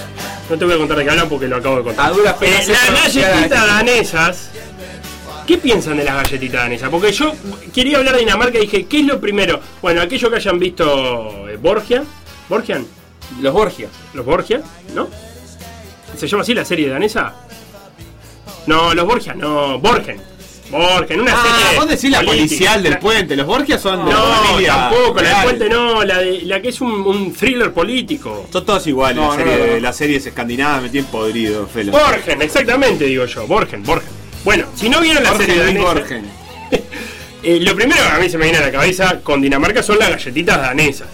No 0.48 0.56
te 0.56 0.64
voy 0.64 0.74
a 0.74 0.78
contar 0.78 0.96
de 0.98 1.04
qué 1.04 1.10
hablan 1.10 1.28
porque 1.28 1.46
lo 1.48 1.56
acabo 1.56 1.76
de 1.76 1.82
contar. 1.82 2.06
A 2.06 2.10
duras 2.14 2.34
penas 2.34 2.60
Eh, 2.60 2.64
sé 2.64 2.72
las 2.72 3.14
galletitas 3.14 3.66
danesas. 3.66 4.50
¿Qué 5.46 5.58
piensan 5.58 5.96
de 5.96 6.04
las 6.04 6.14
galletitas 6.14 6.62
danesas? 6.62 6.88
Porque 6.90 7.12
yo 7.12 7.34
quería 7.74 7.98
hablar 7.98 8.14
de 8.14 8.20
Dinamarca 8.20 8.58
y 8.58 8.62
dije, 8.62 8.86
¿qué 8.86 9.00
es 9.00 9.06
lo 9.06 9.20
primero? 9.20 9.60
Bueno, 9.82 10.00
aquellos 10.02 10.30
que 10.30 10.36
hayan 10.36 10.58
visto 10.58 11.48
eh, 11.48 11.56
Borgia. 11.56 12.04
¿Borgian? 12.48 12.86
Los 13.40 13.52
Borgia. 13.52 13.88
¿Los 14.14 14.24
Borgia? 14.24 14.62
¿No? 14.94 15.08
¿Se 16.16 16.26
llama 16.26 16.42
así 16.42 16.54
la 16.54 16.64
serie 16.64 16.88
danesa? 16.88 17.34
No, 18.66 18.94
los 18.94 19.06
Borgia, 19.06 19.34
no, 19.34 19.78
Borgen. 19.78 20.20
Borgen, 20.70 21.20
una 21.20 21.32
Ah, 21.34 21.42
serie. 21.64 21.78
vos 21.78 21.88
decís 21.88 22.10
la 22.10 22.18
política. 22.18 22.46
policial 22.46 22.82
del 22.82 22.92
La- 22.92 23.00
puente. 23.00 23.36
Los 23.36 23.46
Borgias 23.46 23.80
son 23.80 24.04
de 24.04 24.12
No, 24.12 24.18
familia 24.22 24.74
tampoco, 24.74 25.20
la 25.20 25.28
del 25.28 25.42
puente 25.44 25.68
no, 25.70 26.04
la, 26.04 26.18
de, 26.18 26.42
la 26.42 26.60
que 26.60 26.68
es 26.68 26.80
un, 26.80 26.90
un 26.92 27.32
thriller 27.32 27.72
político. 27.72 28.46
Son 28.52 28.66
todos 28.66 28.86
iguales. 28.86 29.16
No, 29.16 29.30
la 29.36 29.44
no, 29.44 29.50
serie- 29.50 29.66
no, 29.66 29.74
no. 29.74 29.80
Las 29.80 29.96
series 29.96 30.26
escandinavas 30.26 30.82
me 30.82 30.88
tienen 30.90 31.10
podrido, 31.10 31.66
Felo. 31.66 31.92
Borgen, 31.92 32.42
exactamente 32.42 33.04
digo 33.06 33.24
yo, 33.24 33.46
Borgen, 33.46 33.82
Borgen. 33.82 34.10
Bueno, 34.44 34.66
si 34.74 34.88
no 34.90 35.00
vieron 35.00 35.22
la 35.24 35.30
Borgen, 35.32 35.46
serie 35.46 35.62
danesa, 35.64 35.84
Borgen. 35.84 36.24
eh, 37.42 37.58
lo 37.60 37.74
primero 37.74 38.02
que 38.02 38.08
a 38.08 38.18
mí 38.18 38.28
se 38.28 38.36
me 38.38 38.44
viene 38.44 38.58
a 38.58 38.62
la 38.66 38.72
cabeza 38.72 39.20
con 39.22 39.40
Dinamarca 39.40 39.82
son 39.82 39.98
las 39.98 40.10
galletitas 40.10 40.58
danesas. 40.60 41.08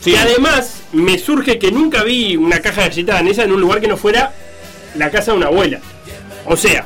Sí. 0.00 0.10
Y 0.12 0.16
además 0.16 0.82
me 0.92 1.18
surge 1.18 1.58
que 1.58 1.72
nunca 1.72 2.02
vi 2.04 2.36
una 2.36 2.60
caja 2.60 2.82
de 2.82 2.88
galletas 2.90 3.14
danesas 3.16 3.44
en 3.46 3.52
un 3.52 3.60
lugar 3.60 3.80
que 3.80 3.88
no 3.88 3.96
fuera 3.96 4.32
la 4.96 5.10
casa 5.10 5.32
de 5.32 5.38
una 5.38 5.46
abuela. 5.46 5.80
O 6.46 6.56
sea, 6.56 6.84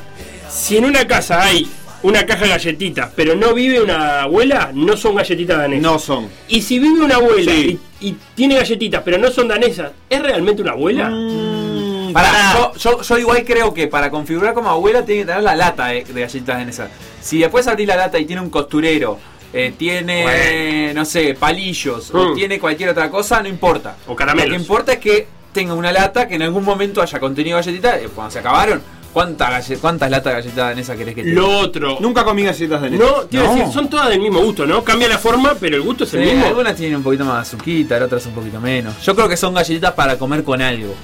si 0.48 0.76
en 0.76 0.84
una 0.84 1.06
casa 1.06 1.42
hay 1.42 1.68
una 2.03 2.24
caja 2.26 2.44
de 2.44 2.51
galletitas, 2.51 3.11
pero 3.16 3.34
no 3.34 3.55
vive 3.55 3.80
una 3.80 4.22
abuela, 4.22 4.70
no 4.74 4.96
son 4.96 5.16
galletitas 5.16 5.59
danesas. 5.59 5.82
No 5.82 5.99
son. 5.99 6.28
Y 6.49 6.62
si 6.62 6.78
vive 6.78 7.01
una 7.05 7.16
abuela 7.16 7.51
Sí. 7.53 7.78
y, 8.01 8.09
y 8.09 8.16
tiene 8.34 8.57
galletitas, 8.57 9.03
pero 9.05 9.18
no 9.18 9.30
son 9.30 9.49
danesas, 9.49 9.90
¿es 10.09 10.22
realmente 10.22 10.62
una 10.62 10.72
abuela? 10.72 11.11
Mm, 11.11 12.12
Pará, 12.12 12.30
pará. 12.30 12.53
yo, 12.55 12.74
yo, 12.76 13.03
yo 13.03 13.18
igual 13.18 13.44
creo 13.44 13.74
que 13.74 13.86
para 13.88 14.11
configurar 14.11 14.55
como 14.55 14.70
abuela 14.70 15.05
tiene 15.05 15.22
que 15.22 15.26
tener 15.26 15.42
la 15.42 15.57
lata 15.57 15.88
de, 15.88 16.05
de 16.05 16.20
galletitas 16.20 16.62
en 16.62 16.68
esa. 16.68 16.88
Si 17.20 17.38
después 17.38 17.66
abrís 17.66 17.86
la 17.88 17.96
lata 17.96 18.18
y 18.18 18.24
tiene 18.24 18.40
un 18.42 18.51
costurero, 18.51 19.18
eh, 19.53 19.72
tiene, 19.76 20.22
Bueno. 20.22 21.01
no 21.01 21.05
sé, 21.05 21.34
palillos, 21.34 22.11
o 22.14 22.30
Mm. 22.30 22.34
tiene 22.34 22.59
cualquier 22.59 22.90
otra 22.90 23.11
cosa, 23.11 23.42
no 23.42 23.49
importa. 23.49 23.96
O 24.07 24.14
caramelos. 24.14 24.51
Lo 24.51 24.55
que 24.57 24.61
importa 24.62 24.92
es 24.92 24.99
que 24.99 25.26
tenga 25.53 25.74
una 25.74 25.90
lata 25.90 26.28
que 26.28 26.36
en 26.36 26.42
algún 26.42 26.64
momento 26.64 27.03
haya 27.03 27.18
contenido 27.18 27.57
galletitas. 27.57 27.96
eh, 28.03 28.09
cuando 28.14 28.30
se 28.30 28.38
acabaron, 28.38 28.80
¿cuántas, 29.12 29.50
galle- 29.50 29.78
cuántas 29.78 30.11
latas 30.11 30.32
de 30.32 30.36
galletitas 30.40 30.72
en 30.72 30.78
esa 30.78 30.96
querés 30.96 31.14
que 31.14 31.22
tenga? 31.24 31.40
Lo 31.40 31.59
otro. 31.59 31.98
Nunca 32.00 32.24
comí 32.24 32.42
galletas 32.44 32.82
de 32.82 32.90
No, 32.90 33.06
te 33.22 33.36
iba 33.36 33.44
a 33.44 33.48
No. 33.48 33.54
decir, 33.56 33.72
son 33.72 33.88
todas 33.90 34.09
del 34.09 34.20
mismo 34.20 34.40
gusto, 34.40 34.66
¿no? 34.66 34.82
Cambia 34.84 35.09
la 35.09 35.18
forma, 35.18 35.54
pero 35.59 35.76
el 35.76 35.82
gusto 35.82 36.04
es 36.04 36.14
el 36.14 36.24
Sí, 36.24 36.30
mismo. 36.32 36.46
algunas 36.46 36.76
tienen 36.76 36.96
un 36.96 37.02
poquito 37.02 37.24
más 37.24 37.34
de 37.36 37.40
azuquita, 37.42 38.02
otras 38.04 38.24
un 38.26 38.32
poquito 38.32 38.61
menos. 38.61 38.94
Yo 39.04 39.14
creo 39.14 39.28
que 39.28 39.36
son 39.36 39.54
galletitas 39.54 39.92
para 39.92 40.16
comer 40.18 40.42
con 40.44 40.61
algo. 40.62 40.94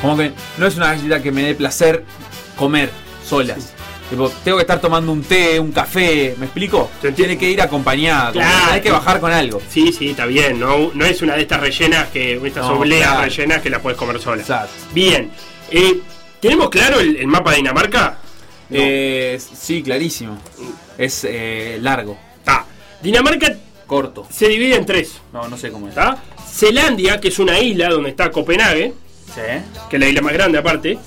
Como 0.00 0.16
que 0.16 0.32
no 0.58 0.66
es 0.66 0.76
una 0.76 0.86
galletita 0.88 1.22
que 1.22 1.32
me 1.32 1.42
dé 1.44 1.54
placer 1.54 2.04
comer 2.56 2.90
solas. 3.26 3.72
Tipo, 4.10 4.30
tengo 4.44 4.58
que 4.58 4.62
estar 4.62 4.80
tomando 4.80 5.10
un 5.10 5.22
té, 5.22 5.58
un 5.58 5.72
café, 5.72 6.34
¿me 6.38 6.44
explico? 6.44 6.90
Te 7.00 7.08
entiendo. 7.08 7.30
Tiene 7.30 7.38
que 7.38 7.50
ir 7.50 7.60
acompañada. 7.62 8.32
como 8.32 8.44
Claro. 8.44 8.66
que 8.68 8.72
Hay 8.74 8.80
que 8.82 8.90
bajar 8.90 9.18
con 9.18 9.32
algo. 9.32 9.62
Sí, 9.70 9.92
sí, 9.92 10.10
está 10.10 10.26
bien. 10.26 10.60
No, 10.60 10.90
no 10.92 11.04
es 11.06 11.22
una 11.22 11.34
de 11.36 11.42
estas 11.42 11.60
rellenas 11.60 12.08
que. 12.08 12.34
Estas 12.46 12.66
No, 12.66 12.78
obleas 12.80 13.08
claro. 13.12 13.22
rellenas 13.22 13.62
que 13.62 13.70
las 13.70 13.80
puedes 13.80 13.98
comer 13.98 14.20
sola. 14.20 14.42
Exacto. 14.42 14.72
Bien. 14.92 15.30
Eh, 15.70 16.00
¿Tenemos 16.44 16.68
claro 16.68 17.00
el, 17.00 17.16
el 17.16 17.26
mapa 17.26 17.52
de 17.52 17.56
Dinamarca? 17.56 18.18
Eh, 18.70 19.40
sí, 19.58 19.82
clarísimo. 19.82 20.38
Es 20.98 21.24
eh, 21.26 21.78
largo, 21.80 22.18
Ah, 22.44 22.66
Dinamarca 23.02 23.56
corto. 23.86 24.26
se 24.30 24.48
divide 24.48 24.76
en 24.76 24.84
tres. 24.84 25.22
No, 25.32 25.48
no 25.48 25.56
sé 25.56 25.70
cómo 25.70 25.86
es. 25.88 25.92
¿Está? 25.92 26.18
Zelandia, 26.46 27.18
que 27.18 27.28
es 27.28 27.38
una 27.38 27.58
isla 27.58 27.88
donde 27.88 28.10
está 28.10 28.30
Copenhague, 28.30 28.92
Sí. 29.34 29.40
que 29.88 29.96
es 29.96 30.00
la 30.00 30.06
isla 30.06 30.20
más 30.20 30.34
grande 30.34 30.58
aparte. 30.58 30.98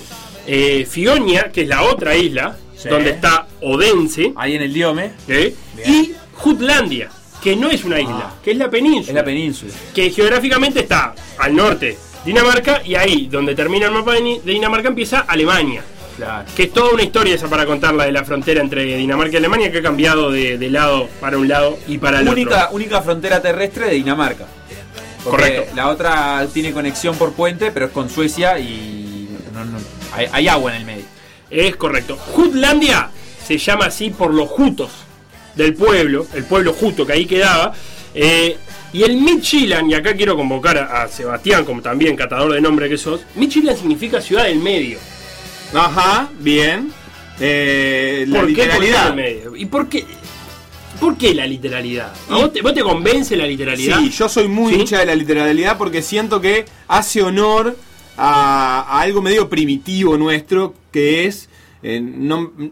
Eh, 0.47 0.88
Fionia, 0.89 1.51
que 1.51 1.61
es 1.61 1.67
la 1.67 1.83
otra 1.83 2.15
isla, 2.15 2.57
Sí. 2.75 2.89
donde 2.89 3.11
está 3.11 3.47
Odense. 3.61 4.33
Ahí 4.38 4.55
en 4.55 4.63
el 4.63 4.73
diome. 4.73 5.11
Bien. 5.27 5.53
Y 5.85 6.13
Jutlandia, 6.33 7.11
que 7.43 7.55
no 7.55 7.69
es 7.69 7.83
una 7.83 8.01
isla, 8.01 8.31
Ah. 8.33 8.35
que 8.43 8.51
es 8.53 8.57
la 8.57 8.71
península. 8.71 9.09
es 9.09 9.13
la 9.15 9.23
península. 9.23 9.71
que 9.93 10.09
geográficamente 10.09 10.79
está 10.79 11.13
al 11.38 11.55
norte 11.55 11.95
Dinamarca 12.28 12.82
y 12.86 12.95
ahí 12.95 13.28
donde 13.32 13.55
termina 13.55 13.88
el 13.88 13.93
mapa 13.93 14.13
de 14.13 14.41
Dinamarca 14.43 14.89
empieza 14.89 15.19
Alemania. 15.21 15.82
Claro. 16.17 16.45
Que 16.55 16.63
es 16.63 16.73
toda 16.73 16.93
una 16.93 17.03
historia 17.03 17.36
esa 17.36 17.47
para 17.47 17.65
contarla 17.65 18.05
de 18.05 18.11
la 18.11 18.23
frontera 18.25 18.59
entre 18.61 18.84
Dinamarca 18.97 19.34
y 19.34 19.38
Alemania 19.38 19.71
que 19.71 19.78
ha 19.80 19.82
cambiado 19.84 20.32
de, 20.32 20.57
de 20.57 20.69
lado 20.69 21.07
para 21.21 21.38
un 21.38 21.47
lado 21.47 21.78
y 21.88 21.97
para 21.99 22.19
el 22.19 22.28
Única, 22.30 22.65
otro. 22.65 22.75
única 22.75 23.01
frontera 23.01 23.41
terrestre 23.41 23.86
de 23.86 23.93
Dinamarca. 23.95 24.45
Correcto. 25.23 25.73
La 25.75 25.89
otra 25.89 26.47
tiene 26.53 26.71
conexión 26.71 27.15
por 27.17 27.34
puente, 27.34 27.71
pero 27.71 27.88
es 27.88 27.91
con 27.91 28.09
Suecia 28.09 28.57
y 28.59 29.28
no- 29.53 29.65
no- 29.65 29.78
hay, 30.13 30.28
hay 30.32 30.47
agua 30.47 30.71
en 30.75 30.82
el 30.82 30.86
medio. 30.86 31.05
Es 31.49 31.75
correcto. 31.75 32.17
Jutlandia 32.17 33.09
se 33.45 33.57
llama 33.57 33.86
así 33.86 34.09
por 34.09 34.34
los 34.34 34.49
jutos 34.49 34.89
del 35.55 35.73
pueblo, 35.75 36.25
el 36.34 36.43
pueblo 36.45 36.73
juto 36.73 37.05
que 37.05 37.13
ahí 37.13 37.25
quedaba. 37.25 37.73
eh, 38.15 38.57
y 38.93 39.03
el 39.03 39.17
Midtjylland, 39.17 39.91
y 39.91 39.93
acá 39.93 40.15
quiero 40.15 40.35
convocar 40.35 40.77
a, 40.77 41.03
a 41.03 41.07
Sebastián 41.07 41.65
como 41.65 41.81
también 41.81 42.15
catador 42.15 42.53
de 42.53 42.61
nombre 42.61 42.88
que 42.89 42.97
sos, 42.97 43.21
Midtjylland 43.35 43.77
significa 43.77 44.21
ciudad 44.21 44.45
del 44.45 44.59
medio. 44.59 44.99
Ajá, 45.73 46.29
bien. 46.39 46.91
Eh, 47.39 48.25
la 48.27 48.39
¿Por 48.39 48.49
literalidad. 48.49 49.09
qué 49.09 49.15
medio? 49.15 49.55
¿Y 49.55 49.65
por 49.65 49.89
qué? 49.89 50.05
¿Por 50.99 51.15
qué 51.17 51.35
la 51.35 51.45
literalidad? 51.45 52.11
¿A 52.29 52.38
vos, 52.38 52.51
te, 52.53 52.61
vos 52.61 52.73
te 52.73 52.81
convence 52.81 53.35
la 53.38 53.45
literalidad? 53.45 53.99
Sí, 53.99 54.09
yo 54.09 54.27
soy 54.27 54.47
muy 54.47 54.73
¿Sí? 54.73 54.79
hincha 54.79 54.99
de 54.99 55.05
la 55.05 55.15
literalidad 55.15 55.77
porque 55.77 56.01
siento 56.01 56.41
que 56.41 56.65
hace 56.88 57.21
honor 57.21 57.77
a, 58.17 58.81
a 58.81 59.01
algo 59.01 59.21
medio 59.21 59.47
primitivo 59.47 60.17
nuestro 60.17 60.73
que 60.91 61.25
es 61.27 61.49
eh, 61.83 62.01
nom- 62.01 62.71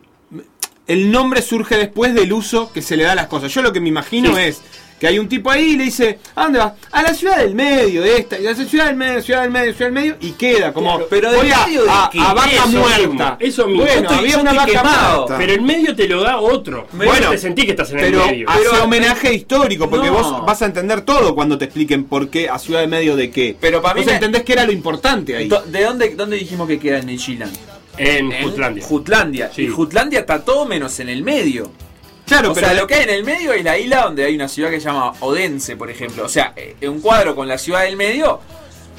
el 0.88 1.12
nombre 1.12 1.44
surge 1.44 1.78
después 1.78 2.16
del 2.16 2.34
uso 2.34 2.72
que 2.74 2.82
se 2.82 2.98
le 2.98 3.04
da 3.04 3.12
a 3.12 3.16
las 3.16 3.28
cosas. 3.28 3.54
Yo 3.54 3.62
lo 3.62 3.72
que 3.72 3.80
me 3.80 3.90
imagino 3.90 4.36
Sí. 4.36 4.42
es 4.42 4.62
que 5.00 5.08
hay 5.08 5.20
un 5.20 5.28
tipo 5.28 5.52
ahí 5.52 5.72
y 5.72 5.76
le 5.78 5.84
dice, 5.86 6.20
¿a 6.36 6.44
dónde 6.44 6.60
vas? 6.60 6.74
A 6.92 7.04
la 7.04 7.14
ciudad 7.14 7.38
del 7.40 7.54
medio, 7.54 8.04
esta, 8.04 8.40
y 8.40 8.44
la 8.44 8.56
ciudad 8.56 8.86
del 8.88 8.96
medio, 8.96 9.22
ciudad 9.22 9.42
del 9.42 9.52
medio, 9.52 9.74
ciudad 9.74 9.88
del 9.92 9.94
medio, 9.94 10.16
y 10.22 10.32
queda 10.32 10.72
como, 10.72 10.92
Claro, 10.92 11.08
pero 11.10 11.32
voy 11.34 11.52
a, 11.52 11.66
medio 11.68 11.84
de 11.84 11.90
a- 11.90 12.06
a 12.06 12.34
vaca 12.34 12.50
Eso 12.52 12.68
muerta. 12.70 12.98
mismo, 13.08 13.38
eso 13.40 13.68
mismo. 13.68 13.82
Bueno, 13.84 13.96
Yo 13.96 14.02
estoy- 14.04 14.18
había 14.18 14.32
yo 14.32 14.40
una 14.42 14.52
estoy 14.52 14.66
vaca 14.74 14.82
quemado, 14.82 15.18
muerta. 15.18 15.38
Pero 15.38 15.54
el 15.54 15.62
medio 15.62 15.96
te 15.96 16.08
lo 16.08 16.22
da 16.24 16.38
otro. 16.38 16.88
Bueno, 16.94 17.12
Bueno, 17.12 17.30
te 17.32 17.38
sentí 17.38 17.66
que 17.66 17.72
estás 17.72 17.92
en 17.92 17.98
pero 17.98 18.24
el 18.24 18.32
medio. 18.32 18.50
hace 18.50 18.60
Pero- 18.72 18.84
homenaje 18.86 19.34
histórico, 19.34 19.90
porque 19.90 20.08
No. 20.08 20.14
vos 20.14 20.46
vas 20.46 20.62
a 20.62 20.66
entender 20.66 21.02
todo 21.02 21.36
cuando 21.36 21.58
te 21.58 21.66
expliquen 21.66 22.06
por 22.06 22.30
qué 22.30 22.48
a 22.50 22.58
Ciudad 22.58 22.80
del 22.80 22.90
Medio 22.90 23.16
de 23.18 23.30
qué. 23.32 23.58
Pero 23.60 23.82
para 23.82 23.96
mí 23.96 24.00
vos 24.02 24.08
me- 24.08 24.14
entendés 24.14 24.44
que 24.44 24.54
era 24.54 24.66
lo 24.66 24.72
importante 24.72 25.36
ahí. 25.36 25.50
¿De 25.68 25.84
dónde, 25.84 26.16
dónde 26.16 26.38
dijimos 26.38 26.68
que 26.68 26.80
queda 26.80 27.00
en 27.00 27.20
Zealand? 27.20 27.54
en 27.98 28.30
En 28.32 28.44
Jutlandia. 28.44 28.84
Jutlandia. 28.84 29.52
Sí. 29.56 29.62
Y 29.64 29.68
Jutlandia 29.70 30.20
está 30.20 30.44
todo 30.44 30.66
menos 30.66 31.00
en 31.00 31.08
el 31.10 31.24
medio. 31.24 31.72
Claro, 32.26 32.52
o 32.52 32.54
pero 32.54 32.68
sea, 32.68 32.76
lo 32.76 32.88
que 32.88 32.96
hay 32.96 33.04
en 33.04 33.10
el 33.12 33.24
medio 33.24 33.54
es 33.54 33.64
la 33.64 33.78
isla 33.78 34.02
donde 34.04 34.26
hay 34.26 34.36
una 34.36 34.48
ciudad 34.48 34.70
que 34.72 34.80
se 34.80 34.88
llama 34.88 35.14
Odense, 35.20 35.76
por 35.78 35.90
ejemplo. 35.92 36.26
O 36.26 36.30
sea, 36.30 36.54
eh, 36.56 36.76
un 36.88 37.00
cuadro 37.02 37.36
con 37.36 37.48
la 37.48 37.58
ciudad 37.58 37.84
del 37.84 37.96
medio 37.98 38.42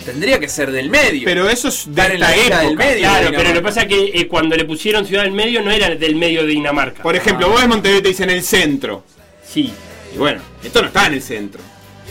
tendría 0.04 0.38
que 0.38 0.48
ser 0.48 0.70
del 0.70 0.90
medio. 0.90 1.22
pero 1.24 1.48
eso 1.48 1.68
es 1.68 1.84
de 1.92 2.02
en 2.02 2.20
la 2.20 2.34
esta 2.34 2.36
isla 2.44 2.56
época. 2.64 2.66
del 2.68 2.76
medio. 2.76 3.08
Claro, 3.08 3.30
pero 3.36 3.48
lo 3.48 3.54
que 3.54 3.62
pasa 3.62 3.82
es 3.82 3.88
que 3.88 4.04
eh, 4.14 4.28
cuando 4.28 4.54
le 4.56 4.64
pusieron 4.64 5.06
Ciudad 5.06 5.22
del 5.24 5.32
Medio 5.32 5.62
no 5.62 5.70
era 5.70 5.88
del 5.94 6.14
medio 6.16 6.42
de 6.42 6.48
Dinamarca. 6.48 7.02
Por 7.02 7.16
ejemplo, 7.16 7.48
vos 7.48 7.60
ves 7.60 7.68
Montevideo 7.68 8.02
te 8.02 8.08
dicen 8.08 8.30
el 8.30 8.42
centro. 8.44 9.02
Sí. 9.44 9.72
Y 10.14 10.18
bueno, 10.18 10.40
esto 10.62 10.80
no 10.82 10.88
está 10.88 11.06
en 11.06 11.14
el 11.14 11.22
centro. 11.22 11.60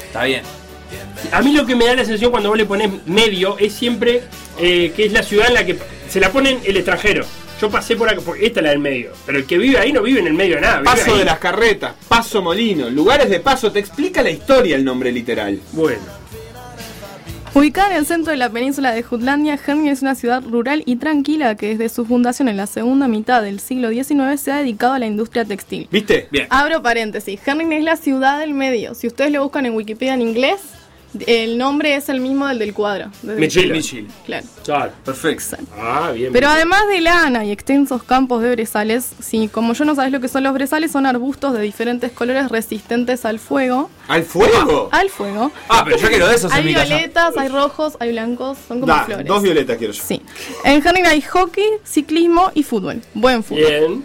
Está 0.04 0.24
bien. 0.26 0.42
A 1.32 1.42
mí 1.42 1.54
lo 1.54 1.66
que 1.66 1.76
me 1.76 1.86
da 1.86 1.94
la 1.96 2.04
sensación 2.04 2.32
cuando 2.32 2.50
vos 2.50 2.58
le 2.58 2.66
pones 2.66 2.90
medio 3.06 3.58
es 3.58 3.74
siempre 3.74 4.24
eh, 4.60 4.92
que 4.96 5.06
es 5.06 5.12
la 5.14 5.24
ciudad 5.24 5.48
en 5.48 5.54
la 5.54 5.66
que 5.66 5.78
se 6.10 6.20
la 6.20 6.32
ponen 6.32 6.60
el 6.66 6.76
extranjero. 6.78 7.26
Yo 7.60 7.70
pasé 7.70 7.96
por 7.96 8.10
acá, 8.10 8.22
porque 8.26 8.46
esta 8.46 8.60
es 8.60 8.64
la 8.66 8.70
del 8.72 8.80
medio. 8.80 9.12
Pero 9.26 9.38
el 9.38 9.46
que 9.46 9.58
vive 9.58 9.78
ahí 9.78 9.94
no 9.94 10.02
vive 10.02 10.20
en 10.20 10.28
el 10.28 10.34
medio 10.34 10.56
de 10.56 10.62
nada. 10.62 10.84
Paso 10.84 11.14
ahí. 11.14 11.20
de 11.20 11.26
las 11.26 11.40
carretas, 11.40 11.94
paso 12.08 12.42
molino, 12.42 12.90
lugares 12.90 13.30
de 13.30 13.40
paso, 13.40 13.72
te 13.72 13.80
explica 13.80 14.22
la 14.22 14.30
historia 14.30 14.76
el 14.76 14.84
nombre 14.84 15.12
literal. 15.12 15.60
Bueno. 15.72 16.26
Ubicada 17.56 17.92
en 17.92 17.98
el 18.00 18.06
centro 18.06 18.32
de 18.32 18.38
la 18.38 18.50
península 18.50 18.92
de 18.92 19.02
Jutlandia, 19.02 19.58
Herning 19.66 19.88
es 19.88 20.02
una 20.02 20.16
ciudad 20.16 20.44
rural 20.44 20.84
y 20.86 20.98
tranquila 20.98 21.56
que 21.56 21.70
desde 21.70 21.88
su 21.88 22.06
fundación 22.06 22.50
en 22.50 22.58
la 22.58 22.68
segunda 22.68 23.08
mitad 23.08 23.42
del 23.42 23.62
siglo 23.62 23.92
XIX 23.92 24.38
se 24.38 24.52
ha 24.52 24.58
dedicado 24.58 24.92
a 24.92 25.00
la 25.00 25.06
industria 25.06 25.46
textil. 25.46 25.88
¿Viste? 25.90 26.28
Bien. 26.32 26.48
Abro 26.50 26.82
paréntesis, 26.82 27.40
Herning 27.48 27.72
es 27.72 27.86
la 27.86 27.96
ciudad 27.96 28.40
del 28.40 28.54
medio. 28.54 28.94
Si 28.94 29.08
ustedes 29.08 29.32
lo 29.32 29.42
buscan 29.42 29.66
en 29.66 29.74
Wikipedia 29.74 30.16
en 30.16 30.22
inglés, 30.22 30.60
el 31.28 31.58
nombre 31.58 31.96
es 31.96 32.10
el 32.10 32.20
mismo 32.22 32.48
del 32.48 32.60
del 32.60 32.74
cuadro. 32.74 33.10
Midtjylland. 33.24 33.72
Midtjylland. 33.74 34.12
Claro. 34.26 34.48
Claro. 34.64 34.92
Perfecto. 35.04 35.58
Ah, 35.78 36.12
bien. 36.14 36.32
Pero 36.34 36.48
bien. 36.48 36.58
además 36.58 36.88
de 36.90 37.02
lana 37.02 37.46
y 37.46 37.52
extensos 37.52 38.04
campos 38.04 38.42
de 38.42 38.52
brezales, 38.52 39.10
si 39.20 39.48
como 39.48 39.74
yo 39.74 39.86
no 39.86 39.96
sabes 39.96 40.12
lo 40.12 40.20
que 40.20 40.28
son 40.28 40.44
los 40.44 40.54
brezales, 40.54 40.92
son 40.92 41.06
arbustos 41.06 41.54
de 41.54 41.62
diferentes 41.62 42.12
colores 42.12 42.50
resistentes 42.50 43.26
al 43.26 43.40
fuego. 43.40 43.90
¿Al 44.08 44.24
fuego? 44.24 44.90
Al 44.92 45.10
fuego. 45.10 45.52
Ah, 45.70 45.82
pero 45.86 45.98
yo 45.98 46.08
quiero 46.10 46.28
de 46.28 46.36
esos 46.36 46.52
Hay 46.52 46.62
en 46.62 46.66
mi 46.68 46.74
casa. 46.74 46.86
violetas, 46.86 47.38
hay 47.38 47.48
rojos, 47.50 47.98
hay 48.00 48.12
blancos, 48.12 48.58
son 48.68 48.80
como 48.82 48.94
Da, 48.94 49.04
flores. 49.04 49.26
dos 49.28 49.42
violetas 49.44 49.78
quiero 49.78 49.94
yo. 49.94 50.04
Sí. 50.04 50.22
En 50.64 50.86
Herning 50.86 51.06
hay 51.06 51.22
hockey, 51.22 51.66
ciclismo 51.84 52.52
y 52.54 52.64
fútbol. 52.64 53.02
Buen 53.14 53.44
fútbol. 53.44 53.66
Bien. 53.66 54.04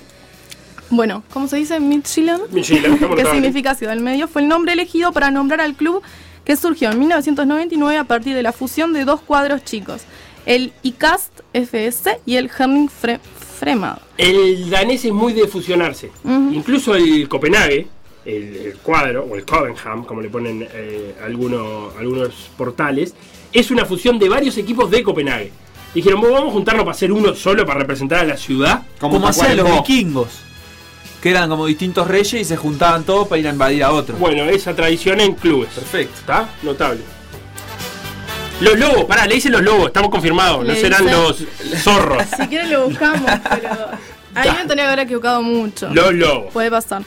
Bueno, 0.90 1.22
¿cómo 1.32 1.46
se 1.46 1.56
dice? 1.56 1.78
Midtjylland. 1.78 2.42
Que 3.16 3.24
significa 3.26 3.74
ciudad 3.74 3.92
del 3.92 4.02
medio. 4.02 4.26
Fue 4.28 4.42
el 4.42 4.48
nombre 4.48 4.72
elegido 4.72 5.12
para 5.12 5.30
nombrar 5.30 5.60
al 5.60 5.74
club 5.74 6.02
que 6.50 6.56
surgió 6.56 6.90
en 6.90 6.98
1999 6.98 7.96
a 7.96 8.02
partir 8.02 8.34
de 8.34 8.42
la 8.42 8.52
fusión 8.52 8.92
de 8.92 9.04
dos 9.04 9.20
cuadros 9.20 9.62
chicos. 9.62 10.02
El 10.46 10.72
ICAST 10.82 11.30
FS 11.52 12.18
y 12.26 12.34
el 12.34 12.50
Herning 12.50 12.88
Fre 12.88 13.20
Fremad. 13.60 13.98
El 14.18 14.68
danés 14.68 15.04
es 15.04 15.12
muy 15.12 15.32
de 15.32 15.46
fusionarse. 15.46 16.10
Incluso 16.24 16.96
el 16.96 17.28
Copenhague, 17.28 17.86
el, 18.24 18.56
el 18.56 18.74
cuadro, 18.78 19.28
o 19.30 19.36
el 19.36 19.44
Covenham, 19.44 20.02
como 20.04 20.20
le 20.22 20.28
ponen 20.28 20.66
eh, 20.72 21.14
algunos, 21.24 21.94
algunos 21.96 22.34
portales, 22.58 23.14
es 23.52 23.70
una 23.70 23.84
fusión 23.84 24.18
de 24.18 24.28
varios 24.28 24.58
equipos 24.58 24.90
de 24.90 25.04
Copenhague. 25.04 25.52
Dijeron, 25.94 26.20
"Bueno, 26.20 26.34
vamos 26.34 26.50
a 26.50 26.52
juntarnos 26.54 26.82
para 26.84 26.96
hacer 26.96 27.12
uno 27.12 27.32
solo 27.32 27.64
para 27.64 27.78
representar 27.78 28.18
a 28.18 28.24
la 28.24 28.36
ciudad. 28.36 28.82
Como 28.98 29.24
hacían 29.24 29.56
los 29.56 29.72
vikingos. 29.72 30.49
Que 31.20 31.30
eran 31.30 31.48
como 31.48 31.66
distintos 31.66 32.08
reyes 32.08 32.34
y 32.34 32.44
se 32.44 32.56
juntaban 32.56 33.04
todos 33.04 33.28
para 33.28 33.38
ir 33.38 33.46
a 33.46 33.50
invadir 33.50 33.84
a 33.84 33.92
otro. 33.92 34.16
Bueno, 34.16 34.44
esa 34.44 34.74
tradición 34.74 35.20
en 35.20 35.34
clubes. 35.34 35.68
Perfecto. 35.70 36.20
¿Está? 36.20 36.48
Notable. 36.62 37.00
Los 38.60 38.78
lobos, 38.78 39.04
pará, 39.04 39.26
le 39.26 39.36
dicen 39.36 39.52
los 39.52 39.62
lobos, 39.62 39.86
estamos 39.86 40.10
confirmados, 40.10 40.66
no 40.66 40.74
serán 40.74 41.06
los 41.06 41.44
zorros. 41.82 42.22
Si 42.36 42.46
quieren 42.48 42.70
lo 42.70 42.88
buscamos, 42.88 43.30
pero. 43.48 43.70
A 44.32 44.42
mí 44.44 44.50
me 44.62 44.68
tenía 44.68 44.84
que 44.84 44.88
haber 44.92 44.98
equivocado 45.00 45.42
mucho. 45.42 45.88
Los 45.92 46.12
lobos. 46.12 46.52
Puede 46.52 46.70
pasar. 46.70 47.02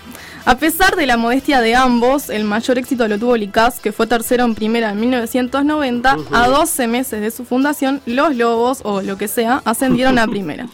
A 0.45 0.57
pesar 0.57 0.97
de 0.97 1.05
la 1.05 1.15
modestia 1.15 1.61
de 1.61 1.73
ambos, 1.73 2.29
el 2.29 2.43
mayor 2.43 2.77
éxito 2.77 3.07
lo 3.07 3.17
tuvo 3.17 3.37
Licaz, 3.37 3.79
que 3.79 3.93
fue 3.93 4.07
tercero 4.07 4.43
en 4.43 4.55
primera 4.55 4.91
en 4.91 4.99
1990. 4.99 6.17
A 6.33 6.47
12 6.47 6.87
meses 6.87 7.21
de 7.21 7.31
su 7.31 7.45
fundación, 7.45 8.01
los 8.05 8.35
Lobos, 8.35 8.79
o 8.83 9.01
lo 9.01 9.17
que 9.17 9.29
sea, 9.29 9.61
ascendieron 9.63 10.19
a 10.19 10.27
primera. 10.27 10.67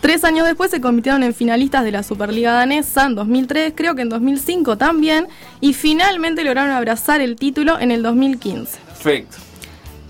Tres 0.00 0.24
años 0.24 0.46
después 0.46 0.70
se 0.70 0.80
convirtieron 0.80 1.22
en 1.22 1.34
finalistas 1.34 1.84
de 1.84 1.90
la 1.90 2.02
Superliga 2.02 2.52
Danesa 2.52 3.06
en 3.06 3.14
2003, 3.14 3.72
creo 3.74 3.94
que 3.94 4.02
en 4.02 4.08
2005 4.08 4.76
también, 4.76 5.26
y 5.60 5.72
finalmente 5.72 6.44
lograron 6.44 6.70
abrazar 6.70 7.20
el 7.20 7.36
título 7.36 7.80
en 7.80 7.90
el 7.90 8.02
2015. 8.02 8.78
Perfecto. 8.86 9.36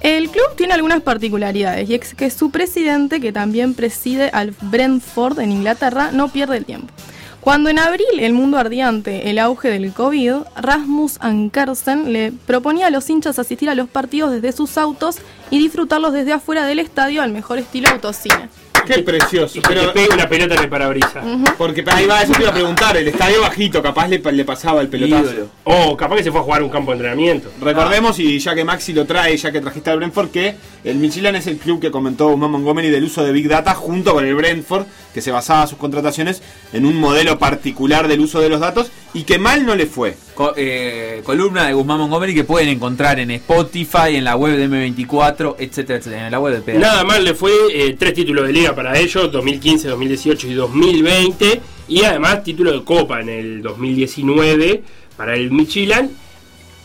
El 0.01 0.29
club 0.29 0.55
tiene 0.57 0.75
algunas 0.75 1.03
particularidades 1.03 1.89
y 1.89 1.95
es 1.95 2.15
que 2.15 2.31
su 2.31 2.51
presidente, 2.51 3.21
que 3.21 3.33
también 3.33 3.75
preside 3.75 4.29
al 4.31 4.55
Brentford 4.61 5.41
en 5.41 5.53
Inglaterra, 5.53 6.11
no 6.13 6.29
pierde 6.29 6.59
el 6.59 6.65
tiempo. 6.65 6.93
Cuando 7.41 7.71
en 7.71 7.79
abril 7.79 8.19
el 8.19 8.33
mundo 8.33 8.59
ardía 8.59 8.89
ante 8.89 9.31
el 9.31 9.39
auge 9.39 9.69
del 9.71 9.93
COVID, 9.93 10.33
Rasmus 10.57 11.17
Ankersen 11.21 12.13
le 12.13 12.33
proponía 12.33 12.89
a 12.89 12.91
los 12.91 13.09
hinchas 13.09 13.39
asistir 13.39 13.71
a 13.71 13.77
los 13.77 13.89
partidos 13.89 14.33
desde 14.33 14.51
sus 14.51 14.77
autos 14.77 15.19
y 15.51 15.59
disfrutarlos 15.59 16.13
desde 16.13 16.33
afuera 16.33 16.67
del 16.67 16.81
estadio 16.81 17.23
al 17.23 17.31
mejor 17.31 17.59
estilo 17.59 17.89
autocine. 17.89 18.49
Qué 18.87 19.03
precioso. 19.03 19.59
Y 19.59 19.63
que 19.63 19.69
te 19.69 19.75
Pero, 19.75 19.93
pegue 19.93 20.09
una 20.15 20.29
pelota 20.29 20.55
en 20.55 20.63
el 20.63 20.69
parabrisas. 20.69 21.25
porque 21.59 21.85
ahí 21.87 22.07
va, 22.07 22.23
eso 22.23 22.33
te 22.33 22.41
iba 22.43 22.51
a 22.51 22.55
preguntar. 22.55 22.97
El 22.97 23.09
estadio 23.09 23.41
bajito, 23.41 23.83
capaz 23.83 24.09
le, 24.09 24.19
le 24.19 24.45
pasaba 24.45 24.81
el 24.81 24.89
pelotazo. 24.89 25.49
O 25.65 25.97
capaz 25.97 26.17
que 26.17 26.25
se 26.25 26.31
fue 26.31 26.41
a 26.41 26.43
jugar 26.45 26.63
un 26.63 26.71
campo 26.71 26.93
de 26.93 26.97
entrenamiento. 26.97 27.51
Recordemos, 27.61 28.19
y 28.19 28.39
ya 28.39 28.55
que 28.55 28.65
Maxi 28.65 28.93
lo 28.93 29.05
trae, 29.05 29.37
ya 29.37 29.53
que 29.53 29.61
trajiste 29.61 29.91
al 29.91 29.99
Brentford, 29.99 30.31
que 30.31 30.57
el 30.85 30.97
Michelin 30.97 31.35
es 31.37 31.47
el 31.47 31.59
club 31.59 31.81
que 31.81 31.91
comentó 31.91 32.29
Guzmán 32.29 32.51
Montgomery 32.51 32.91
del 32.91 33.05
uso 33.05 33.25
de 33.25 33.33
Big 33.33 33.49
Data 33.49 33.75
junto 33.75 34.15
con 34.15 34.25
el 34.25 34.35
Brentford, 34.35 34.87
que 35.13 35.21
se 35.21 35.31
basaba 35.31 35.67
sus 35.67 35.79
contrataciones 35.79 36.43
en 36.73 36.87
un 36.87 36.97
modelo 36.97 37.39
particular 37.39 38.09
del 38.09 38.21
uso 38.21 38.41
de 38.41 38.49
los 38.49 38.61
datos 38.61 38.91
y 39.15 39.25
que 39.25 39.39
mal 39.39 39.65
no 39.67 39.75
le 39.75 39.87
fue. 39.87 40.17
Co- 40.37 40.53
eh, 40.55 41.23
columna 41.25 41.67
de 41.67 41.73
Guzmán 41.73 41.99
Montgomery 41.99 42.35
que 42.35 42.45
pueden 42.45 42.69
encontrar 42.69 43.19
en 43.19 43.31
Spotify, 43.31 44.17
en 44.17 44.25
la 44.25 44.37
web 44.37 44.57
de 44.57 44.69
M24, 44.69 45.57
etcétera, 45.59 45.99
etcétera, 45.99 46.27
en 46.27 46.31
la 46.31 46.39
web 46.39 46.55
de 46.55 46.61
PDA. 46.61 46.79
Nada 46.79 47.05
más 47.05 47.23
le 47.23 47.33
fue 47.35 47.51
eh, 47.73 47.97
tres 47.99 48.13
títulos 48.13 48.47
de 48.47 48.53
liga 48.53 48.75
para 48.75 48.99
ellos, 48.99 49.33
2015, 49.33 49.89
2018 49.89 50.47
y 50.49 50.53
2020. 50.55 51.61
Y 51.89 52.05
además 52.05 52.45
título 52.45 52.71
de 52.73 52.85
copa 52.85 53.21
en 53.23 53.31
el 53.31 53.63
2019 53.63 54.83
para 55.17 55.35
el 55.35 55.51
Michelin. 55.51 56.11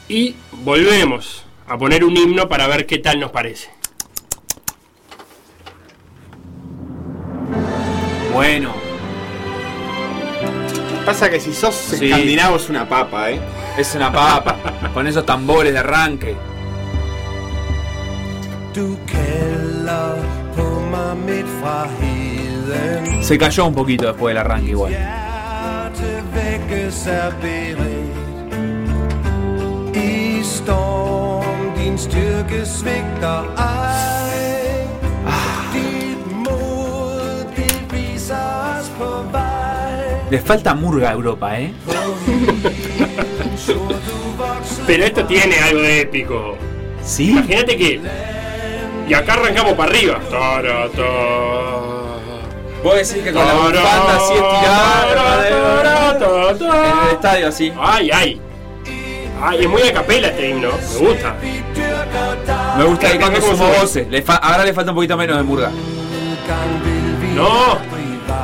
Y 0.08 0.34
volvemos 0.64 1.44
a 1.68 1.78
poner 1.78 2.04
un 2.06 2.16
himno 2.16 2.48
para 2.48 2.68
ver 2.68 2.86
qué 2.86 3.00
tal 3.00 3.20
nos 3.20 3.32
parece. 3.32 3.70
Bueno, 8.34 8.74
Pasa 11.12 11.30
que 11.30 11.42
si 11.42 11.54
sos 11.54 11.76
Sí. 11.76 12.06
escandinavo 12.06 12.56
es 12.56 12.70
una 12.70 12.88
papa, 12.88 13.32
¿eh? 13.32 13.42
es 13.78 13.94
una 13.96 14.14
papa, 14.14 14.56
con 14.94 15.06
esos 15.08 15.26
tambores 15.26 15.74
de 15.74 15.80
arranque. 15.80 16.38
Se 23.22 23.38
cayó 23.38 23.66
un 23.66 23.76
poquito 23.76 24.08
después 24.08 24.34
del 24.34 24.38
arranque 24.38 24.70
igual. 24.70 24.94
Hjerte 24.94 26.22
Les 40.32 40.42
falta 40.42 40.74
murga 40.74 41.10
a 41.10 41.12
Europa, 41.12 41.60
¿eh? 41.60 41.74
Pero 44.88 45.04
esto 45.04 45.26
tiene 45.26 45.60
algo 45.60 45.82
de 45.82 46.02
épico. 46.02 46.58
¿Sí? 47.04 47.32
Imagínate 47.32 47.76
que. 47.76 48.00
Y 49.10 49.14
acá 49.14 49.34
arrancamos 49.34 49.74
para 49.74 49.92
arriba. 49.92 50.20
Tara, 50.30 50.88
ta. 50.96 51.04
Vos 52.82 52.96
decís 52.96 53.24
que 53.26 53.34
con 53.34 53.46
la 53.46 53.54
bufanda 53.56 54.16
así 54.16 54.34
estirada 54.34 55.48
en 57.02 57.08
el 57.08 57.14
estadio 57.14 57.48
así. 57.50 57.74
Ay, 57.78 58.10
ay. 58.14 58.42
Ay, 59.44 59.64
es 59.64 59.70
muy 59.70 59.82
a 59.82 59.94
capela 59.94 60.30
este 60.30 60.50
himno. 60.50 60.70
Me 60.94 61.08
gusta. 61.08 61.36
Me 62.78 62.84
gusta 62.86 63.08
ahí 63.08 63.20
cuando 63.20 63.42
¿Cómo 63.42 63.52
sumo 63.52 63.68
sube? 63.68 63.80
voces. 63.82 64.08
Le 64.08 64.24
ahora 64.28 64.64
le 64.64 64.74
falta 64.74 64.92
un 64.92 64.96
poquito 64.96 65.18
menos 65.18 65.36
de 65.36 65.44
murga. 65.44 65.72
No. 67.36 67.91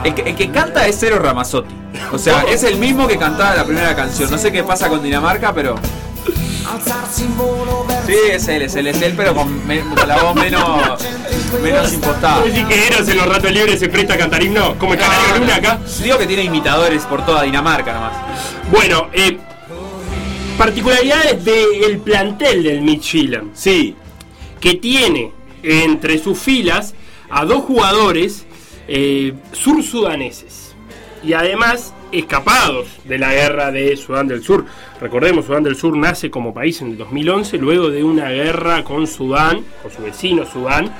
El 0.03 0.13
que, 0.15 0.21
el 0.29 0.35
que 0.35 0.51
canta 0.51 0.85
es 0.87 0.97
Cero 0.99 1.19
Ramazzotti. 1.19 1.73
O 2.11 2.17
sea, 2.17 2.43
es 2.43 2.63
el 2.63 2.77
mismo 2.77 3.07
que 3.07 3.17
cantaba 3.17 3.55
la 3.55 3.65
primera 3.65 3.95
canción. 3.95 4.29
No 4.29 4.37
sé 4.37 4.51
qué 4.51 4.63
pasa 4.63 4.89
con 4.89 5.01
Dinamarca, 5.03 5.53
pero. 5.53 5.75
Sí, 8.05 8.13
es 8.31 8.47
él, 8.47 8.61
es 8.63 8.75
él, 8.75 8.87
es 8.87 9.01
él, 9.01 9.13
pero 9.15 9.33
con, 9.33 9.65
me- 9.67 9.79
con 9.81 10.07
la 10.07 10.17
voz 10.21 10.35
menos, 10.35 10.99
menos 11.61 11.93
impostada. 11.93 12.39
¿Vos 12.39 12.45
decís 12.53 12.65
que 12.67 12.87
Eros 12.87 13.07
en 13.07 13.17
los 13.17 13.25
ratos 13.27 13.51
libres 13.51 13.79
se 13.79 13.89
presta 13.89 14.13
a 14.15 14.17
cantar 14.17 14.43
himno? 14.43 14.77
Como 14.77 14.93
el 14.93 14.99
Canario 14.99 15.37
Luna 15.39 15.55
acá. 15.55 15.79
Digo 16.03 16.17
que 16.17 16.27
tiene 16.27 16.43
imitadores 16.43 17.03
por 17.03 17.25
toda 17.25 17.43
Dinamarca 17.43 17.93
nomás. 17.93 18.13
Bueno, 18.71 19.07
eh, 19.13 19.37
particularidades 20.57 21.43
del 21.45 21.99
plantel 21.99 22.63
del 22.63 22.81
Midtjylland. 22.81 23.51
Sí. 23.55 23.95
que 24.59 24.73
tiene 24.75 25.31
entre 25.63 26.17
sus 26.19 26.37
filas 26.39 26.93
a 27.29 27.45
dos 27.45 27.63
jugadores 27.63 28.45
eh, 28.87 29.33
sur-sudaneses 29.51 30.75
y 31.23 31.33
además 31.33 31.93
escapados 32.11 32.87
de 33.03 33.17
la 33.17 33.33
guerra 33.33 33.71
de 33.71 33.95
Sudán 33.97 34.27
del 34.27 34.43
Sur. 34.43 34.65
Recordemos, 35.01 35.45
Sudán 35.45 35.63
del 35.63 35.75
Sur 35.75 35.97
nace 35.97 36.29
como 36.29 36.53
país 36.53 36.81
en 36.81 36.91
el 36.91 36.97
2011, 36.97 37.57
luego 37.57 37.89
de 37.89 38.03
una 38.03 38.29
guerra 38.29 38.83
con 38.83 39.07
Sudán, 39.07 39.63
con 39.81 39.91
su 39.91 40.01
vecino 40.03 40.45
Sudán, 40.45 40.93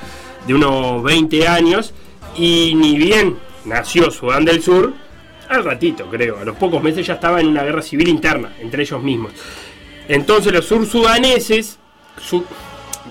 de 0.46 0.54
unos 0.54 1.02
20 1.02 1.48
años, 1.48 1.94
y 2.36 2.74
ni 2.74 2.96
bien 2.98 3.36
nació 3.64 4.10
Sudán 4.10 4.44
del 4.44 4.62
Sur, 4.62 4.92
al 5.48 5.64
ratito 5.64 6.06
creo, 6.10 6.38
a 6.40 6.44
los 6.44 6.56
pocos 6.56 6.82
meses 6.82 7.06
ya 7.06 7.14
estaba 7.14 7.40
en 7.40 7.46
una 7.48 7.62
guerra 7.62 7.80
civil 7.80 8.08
interna 8.08 8.52
entre 8.60 8.82
ellos 8.82 9.02
mismos. 9.02 9.32
Entonces 10.08 10.52
los 10.52 10.66
sur-sudaneses, 10.66 11.78
su- 12.20 12.44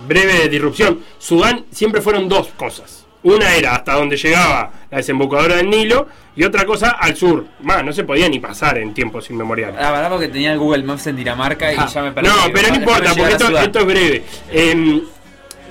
breve 0.08 0.48
disrupción, 0.50 1.00
Sudán 1.18 1.66
siempre 1.72 2.02
fueron 2.02 2.30
dos 2.30 2.50
cosas. 2.56 3.07
Una 3.24 3.56
era 3.56 3.76
hasta 3.76 3.94
donde 3.96 4.16
llegaba 4.16 4.72
la 4.90 4.98
desembocadura 4.98 5.56
del 5.58 5.70
Nilo 5.70 6.08
y 6.36 6.44
otra 6.44 6.66
cosa 6.66 6.92
al 6.92 7.16
sur. 7.16 7.46
Más, 7.62 7.84
no 7.84 7.92
se 7.92 8.04
podía 8.04 8.30
ni 8.30 8.40
pasar 8.40 8.78
en 8.78 8.94
tiempos 8.94 9.30
inmemoriales. 9.30 9.76
La 9.82 9.92
verdad 9.92 10.10
porque 10.10 10.28
tenía 10.28 10.54
el 10.54 10.60
Google 10.60 10.84
Maps 10.84 11.08
en 11.08 11.16
Dinamarca 11.16 11.74
y 11.74 11.76
Ah, 11.78 11.88
ya 11.92 12.04
me 12.04 12.12
perdí. 12.12 12.30
no, 12.30 12.36
pero 12.54 12.70
no 12.70 12.76
importa, 12.76 13.14
porque 13.16 13.34
esto, 13.34 13.80
es 13.80 13.86
breve. 13.86 14.24
Em, 14.52 15.02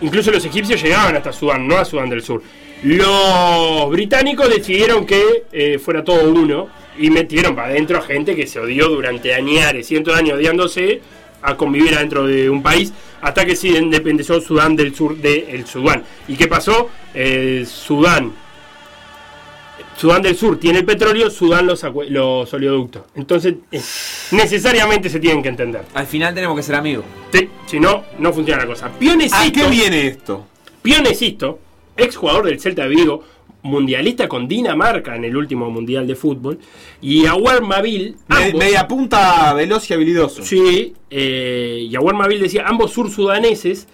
incluso 0.02 0.30
los 0.32 0.44
egipcios 0.44 0.82
llegaban 0.82 1.16
hasta 1.16 1.32
Sudán, 1.32 1.66
no 1.66 1.76
a 1.78 1.84
Sudán 1.84 2.10
del 2.10 2.22
Sur. 2.22 2.42
Los 2.82 3.90
británicos 3.90 4.48
decidieron 4.50 5.06
que 5.06 5.44
eh, 5.52 5.78
fuera 5.78 6.04
todo 6.04 6.30
uno 6.30 6.68
y 6.98 7.10
metieron 7.10 7.54
para 7.54 7.68
adentro 7.68 7.98
a 7.98 8.02
gente 8.02 8.34
que 8.36 8.46
se 8.46 8.58
odió 8.60 8.88
durante 8.88 9.34
añares, 9.34 9.86
cientos 9.86 10.14
de 10.14 10.20
años 10.20 10.36
odiándose 10.38 11.00
a 11.46 11.56
convivir 11.56 11.94
adentro 11.94 12.26
de 12.26 12.50
un 12.50 12.62
país 12.62 12.92
hasta 13.22 13.44
que 13.46 13.54
se 13.54 13.68
independizó 13.68 14.40
Sudán 14.40 14.74
del 14.74 14.94
Sur 14.94 15.16
del 15.16 15.64
Sudán. 15.66 16.02
¿Y 16.26 16.36
qué 16.36 16.48
pasó? 16.48 16.90
Eh, 17.14 17.64
Sudán 17.66 18.32
Sudán 19.96 20.20
del 20.22 20.36
Sur 20.36 20.58
tiene 20.58 20.80
el 20.80 20.84
petróleo, 20.84 21.30
Sudán 21.30 21.66
los, 21.66 21.82
acue- 21.84 22.08
los 22.08 22.52
oleoductos. 22.52 23.02
Entonces, 23.14 23.54
eh, 23.72 23.80
necesariamente 24.32 25.08
se 25.08 25.20
tienen 25.20 25.42
que 25.42 25.48
entender. 25.48 25.82
Al 25.94 26.06
final 26.06 26.34
tenemos 26.34 26.54
que 26.56 26.62
ser 26.62 26.74
amigos. 26.74 27.04
Sí, 27.32 27.48
si 27.66 27.80
no, 27.80 28.04
no 28.18 28.32
funciona 28.32 28.62
la 28.62 28.66
cosa. 28.68 28.90
Pionecito, 28.98 29.36
¿A 29.36 29.50
qué 29.50 29.70
viene 29.70 30.06
esto? 30.08 30.46
Pionecito, 30.82 31.60
ex 31.96 32.14
jugador 32.16 32.44
del 32.46 32.60
Celta 32.60 32.82
de 32.82 32.88
Vigo, 32.88 33.24
mundialista 33.66 34.28
con 34.28 34.48
Dinamarca 34.48 35.14
en 35.16 35.24
el 35.24 35.36
último 35.36 35.70
mundial 35.70 36.06
de 36.06 36.14
fútbol, 36.14 36.58
y 37.02 37.26
Aguar 37.26 37.62
Mabil, 37.62 38.16
Me- 38.28 38.54
media 38.54 38.86
punta 38.88 39.52
veloz 39.54 39.90
y 39.90 39.94
habilidoso. 39.94 40.42
Sí, 40.42 40.94
eh, 41.10 41.86
y 41.90 41.94
Aguar 41.96 42.14
Mabil 42.14 42.40
decía, 42.40 42.64
ambos 42.66 42.92
sur-sudaneses 42.92 43.86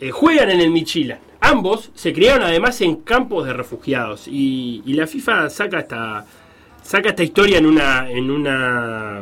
eh, 0.00 0.10
juegan 0.10 0.50
en 0.50 0.60
el 0.60 0.70
Michilan. 0.70 1.18
Ambos 1.40 1.90
se 1.94 2.12
criaron 2.12 2.42
además 2.42 2.80
en 2.80 2.96
campos 2.96 3.46
de 3.46 3.52
refugiados. 3.52 4.26
Y, 4.28 4.82
y 4.86 4.92
la 4.94 5.06
FIFA 5.06 5.50
saca 5.50 5.78
esta, 5.80 6.26
saca 6.82 7.10
esta 7.10 7.22
historia 7.22 7.58
en 7.58 7.66
una. 7.66 8.10
en 8.10 8.30
una. 8.30 9.18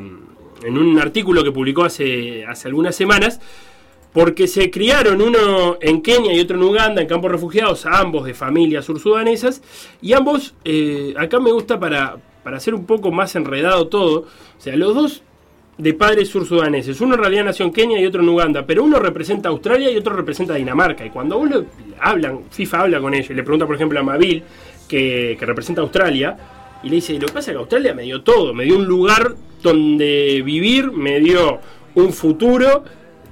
en 0.64 0.78
un 0.78 0.98
artículo 0.98 1.44
que 1.44 1.52
publicó 1.52 1.84
hace, 1.84 2.44
hace 2.46 2.68
algunas 2.68 2.96
semanas. 2.96 3.38
Porque 4.16 4.46
se 4.46 4.70
criaron 4.70 5.20
uno 5.20 5.76
en 5.78 6.00
Kenia 6.00 6.32
y 6.32 6.40
otro 6.40 6.56
en 6.56 6.62
Uganda, 6.62 7.02
en 7.02 7.06
campos 7.06 7.30
refugiados, 7.30 7.84
ambos 7.84 8.24
de 8.24 8.32
familias 8.32 8.86
sursudanesas. 8.86 9.60
Y 10.00 10.14
ambos, 10.14 10.54
eh, 10.64 11.12
acá 11.18 11.38
me 11.38 11.52
gusta 11.52 11.78
para, 11.78 12.16
para 12.42 12.56
hacer 12.56 12.74
un 12.74 12.86
poco 12.86 13.12
más 13.12 13.36
enredado 13.36 13.88
todo, 13.88 14.20
o 14.20 14.26
sea, 14.56 14.74
los 14.74 14.94
dos 14.94 15.22
de 15.76 15.92
padres 15.92 16.30
sursudaneses, 16.30 16.98
uno 17.02 17.16
en 17.16 17.20
realidad 17.20 17.44
nació 17.44 17.66
en 17.66 17.74
Kenia 17.74 18.00
y 18.00 18.06
otro 18.06 18.22
en 18.22 18.30
Uganda, 18.30 18.64
pero 18.64 18.84
uno 18.84 18.98
representa 18.98 19.50
Australia 19.50 19.90
y 19.90 19.98
otro 19.98 20.16
representa 20.16 20.54
Dinamarca. 20.54 21.04
Y 21.04 21.10
cuando 21.10 21.36
uno 21.36 21.66
hablan, 22.00 22.44
FIFA 22.50 22.80
habla 22.80 23.00
con 23.00 23.12
ellos 23.12 23.28
y 23.28 23.34
le 23.34 23.42
pregunta, 23.42 23.66
por 23.66 23.74
ejemplo, 23.74 24.00
a 24.00 24.02
Mabil, 24.02 24.42
que, 24.88 25.36
que 25.38 25.44
representa 25.44 25.82
Australia, 25.82 26.38
y 26.82 26.88
le 26.88 26.94
dice, 26.94 27.12
lo 27.18 27.26
que 27.26 27.34
pasa 27.34 27.50
es 27.50 27.54
que 27.54 27.60
Australia 27.60 27.92
me 27.92 28.04
dio 28.04 28.22
todo, 28.22 28.54
me 28.54 28.64
dio 28.64 28.76
un 28.76 28.86
lugar 28.86 29.34
donde 29.62 30.40
vivir, 30.42 30.90
me 30.90 31.20
dio 31.20 31.58
un 31.94 32.14
futuro. 32.14 32.82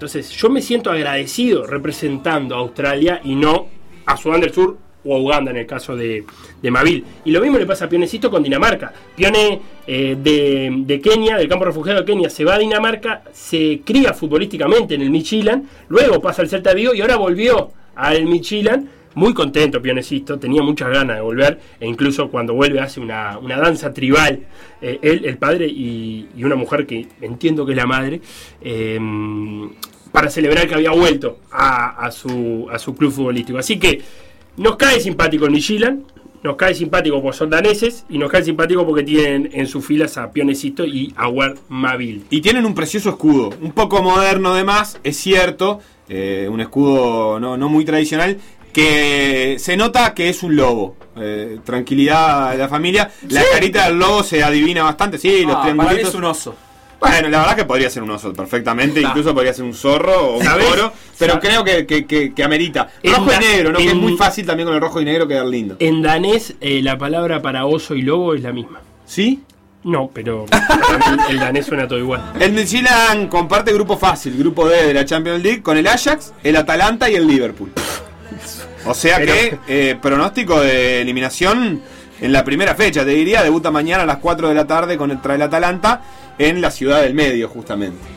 Entonces 0.05 0.31
yo 0.33 0.51
me 0.51 0.61
siento 0.61 0.91
agradecido 0.91 1.67
representando 1.67 2.55
a 2.55 2.59
Australia 2.59 3.23
y 3.25 3.35
no 3.35 3.69
a 4.05 4.19
Sudán 4.19 4.43
del 4.43 4.53
Sur 4.53 4.77
o 5.03 5.17
a 5.17 5.19
Uganda 5.19 5.51
en 5.51 5.57
el 5.57 5.67
caso 5.67 5.97
de, 5.97 6.25
de 6.61 6.71
Mabil. 6.71 7.03
Y 7.25 7.31
lo 7.31 7.41
mismo 7.41 7.57
le 7.57 7.65
pasa 7.65 7.87
a 7.87 7.89
Pionecito 7.89 8.31
con 8.31 8.43
Dinamarca. 8.43 8.93
Pione 9.17 9.63
eh, 9.87 10.15
de, 10.23 10.71
de 10.85 11.01
Kenia, 11.01 11.39
del 11.39 11.49
campo 11.49 11.65
refugiado 11.65 12.01
de 12.01 12.05
Kenia, 12.05 12.29
se 12.29 12.45
va 12.45 12.57
a 12.57 12.59
Dinamarca, 12.59 13.23
se 13.33 13.81
cría 13.83 14.13
futbolísticamente 14.13 14.95
en 14.95 15.01
el 15.01 15.09
Michilan, 15.09 15.67
luego 15.89 16.21
pasa 16.21 16.43
al 16.43 16.51
Celta 16.51 16.75
Vigo 16.75 16.93
y 16.93 17.01
ahora 17.01 17.17
volvió 17.17 17.71
al 17.95 18.27
Michilan. 18.27 18.91
Muy 19.17 19.33
contento 19.33 19.81
Pionecito, 19.81 20.41
tenía 20.41 20.61
muchas 20.61 20.91
ganas 20.91 21.19
de 21.19 21.23
volver 21.23 21.61
e 21.79 21.87
incluso 21.87 22.29
cuando 22.29 22.53
vuelve 22.53 22.81
hace 22.81 22.99
una, 22.99 23.39
una 23.39 23.57
danza 23.59 23.95
tribal, 23.95 24.41
eh, 24.83 24.99
él, 25.03 25.25
el 25.25 25.39
padre 25.39 25.69
y, 25.69 26.27
y 26.37 26.43
una 26.43 26.57
mujer 26.57 26.85
que 26.85 27.07
entiendo 27.21 27.65
que 27.65 27.73
es 27.73 27.77
la 27.77 27.87
madre, 27.87 28.21
eh, 28.61 28.99
para 30.15 30.31
celebrar 30.31 30.69
que 30.69 30.75
había 30.77 30.93
vuelto 30.93 31.41
a, 31.51 32.07
a 32.07 32.13
su, 32.13 32.69
a 32.71 32.79
su 32.79 32.95
club 32.95 33.11
futbolístico. 33.11 33.59
Así 33.59 33.81
que 33.81 34.01
nos 34.57 34.77
cae 34.77 35.01
simpático 35.01 35.45
el 35.47 35.51
Michilan, 35.51 36.05
nos 36.45 36.55
cae 36.55 36.73
simpático 36.73 37.21
porque 37.21 37.37
son 37.37 37.51
daneses 37.51 38.05
y 38.09 38.17
nos 38.17 38.31
cae 38.31 38.45
simpático 38.45 38.87
porque 38.87 39.03
tienen 39.03 39.51
en 39.53 39.67
sus 39.67 39.85
filas 39.85 40.17
a 40.17 40.31
Pionecito 40.31 40.87
y 40.87 41.13
a 41.17 41.27
Ward 41.27 41.59
Mabil. 41.69 42.27
Y 42.31 42.41
tienen 42.43 42.65
un 42.65 42.77
precioso 42.77 43.11
escudo, 43.11 43.51
un 43.61 43.73
poco 43.73 44.05
moderno 44.05 44.53
además, 44.55 45.01
es 45.03 45.17
cierto, 45.17 45.81
eh, 46.09 46.47
un 46.49 46.61
escudo 46.61 47.41
no, 47.41 47.57
no 47.57 47.69
muy 47.69 47.85
tradicional, 47.85 48.39
que 48.73 49.57
se 49.59 49.77
nota 49.77 50.15
que 50.15 50.29
es 50.29 50.45
un 50.45 50.55
lobo. 50.55 50.95
Eh, 51.17 51.59
tranquilidad 51.65 52.53
de 52.53 52.59
la 52.59 52.69
familia. 52.69 53.11
La 53.31 53.43
carita 53.53 53.87
del 53.89 53.99
lobo 53.99 54.23
se 54.23 54.45
adivina 54.45 54.85
bastante, 54.85 55.19
sí, 55.19 55.43
los 55.43 55.57
Ah, 55.57 55.63
para 55.63 55.73
mí 55.75 55.79
triangulitos. 55.81 56.09
es 56.11 56.15
un 56.15 56.25
oso. 56.25 56.55
Bueno, 57.11 57.29
la 57.29 57.39
verdad 57.41 57.57
que 57.57 57.65
podría 57.65 57.91
ser 57.91 58.03
un 58.03 58.11
oso 58.11 58.33
perfectamente, 58.33 59.01
incluso 59.01 59.35
podría 59.35 59.53
ser 59.53 59.65
un 59.65 59.75
zorro 59.75 60.29
o 60.35 60.37
un 60.39 60.45
toro, 60.45 60.93
pero 61.19 61.35
¿Sabes? 61.35 61.49
creo 61.49 61.65
que, 61.65 61.87
que- 61.87 62.07
que- 62.07 62.33
que 62.35 62.45
amerita. 62.45 62.89
Rojo 63.03 63.31
y 63.33 63.39
negro, 63.45 63.73
¿no? 63.73 63.79
Que 63.79 63.87
es 63.89 63.95
muy 63.95 64.17
fácil 64.17 64.47
también 64.47 64.67
con 64.67 64.75
el 64.75 64.81
rojo 64.81 65.01
y 65.01 65.05
negro 65.05 65.29
quedar 65.29 65.47
lindo. 65.47 65.77
En 65.79 66.03
danés 66.03 66.55
eh, 66.61 66.81
la 66.83 66.97
palabra 66.99 67.41
para 67.43 67.67
oso 67.67 67.95
y 67.95 68.03
lobo 68.03 68.35
es 68.35 68.43
la 68.43 68.53
misma. 68.53 68.81
¿Sí? 69.07 69.43
No, 69.85 70.11
pero 70.15 70.47
el 71.29 71.39
danés 71.39 71.67
suena 71.67 71.87
todo 71.87 71.99
igual. 71.99 72.33
El 72.41 72.53
Midtjylland 72.53 73.29
comparte 73.29 73.71
grupo 73.73 73.99
fácil, 73.99 74.37
grupo 74.39 74.67
D 74.69 74.87
de 74.87 74.95
la 74.95 75.05
Champions 75.05 75.43
League, 75.43 75.63
con 75.63 75.77
el 75.77 75.87
Ajax, 75.87 76.33
el 76.43 76.57
Atalanta 76.57 77.11
y 77.11 77.17
el 77.17 77.27
Liverpool. 77.27 77.71
O 78.87 78.95
sea 78.95 79.17
Pero- 79.19 79.33
que 79.33 79.59
eh, 79.69 79.97
pronóstico 80.01 80.61
de 80.61 81.03
eliminación 81.03 81.83
en 82.21 82.33
la 82.33 82.45
primera 82.45 82.75
fecha, 82.75 83.05
te 83.05 83.11
diría, 83.11 83.43
debuta 83.43 83.71
mañana 83.71 84.05
a 84.05 84.07
las 84.07 84.19
4 84.19 84.49
de 84.49 84.55
la 84.55 84.67
tarde 84.67 84.97
contra 84.97 85.35
el 85.35 85.43
Atalanta 85.43 86.01
en 86.39 86.61
la 86.61 86.71
ciudad 86.71 87.03
del 87.03 87.15
medio, 87.15 87.49
justamente. 87.49 88.15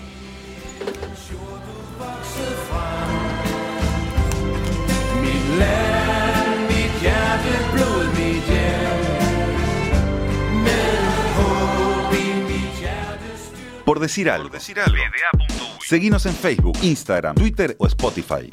Por 13.85 14.01
decir 14.01 14.29
algo. 14.29 14.49
Seguinos 15.79 16.25
en 16.25 16.35
Facebook, 16.35 16.77
Instagram, 16.81 17.35
Twitter 17.35 17.75
o 17.79 17.87
Spotify. 17.87 18.49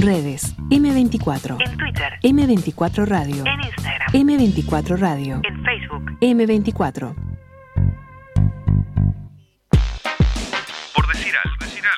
Redes. 0.00 0.54
M24. 0.70 1.56
En 1.60 1.76
Twitter, 1.76 2.12
M24 2.22 3.04
Radio. 3.06 3.44
en 3.46 3.60
Instagram, 3.60 4.12
M24 4.12 4.96
Radio. 4.98 5.40
en 5.44 5.62
Facebook. 5.64 6.02
M24. 6.20 7.14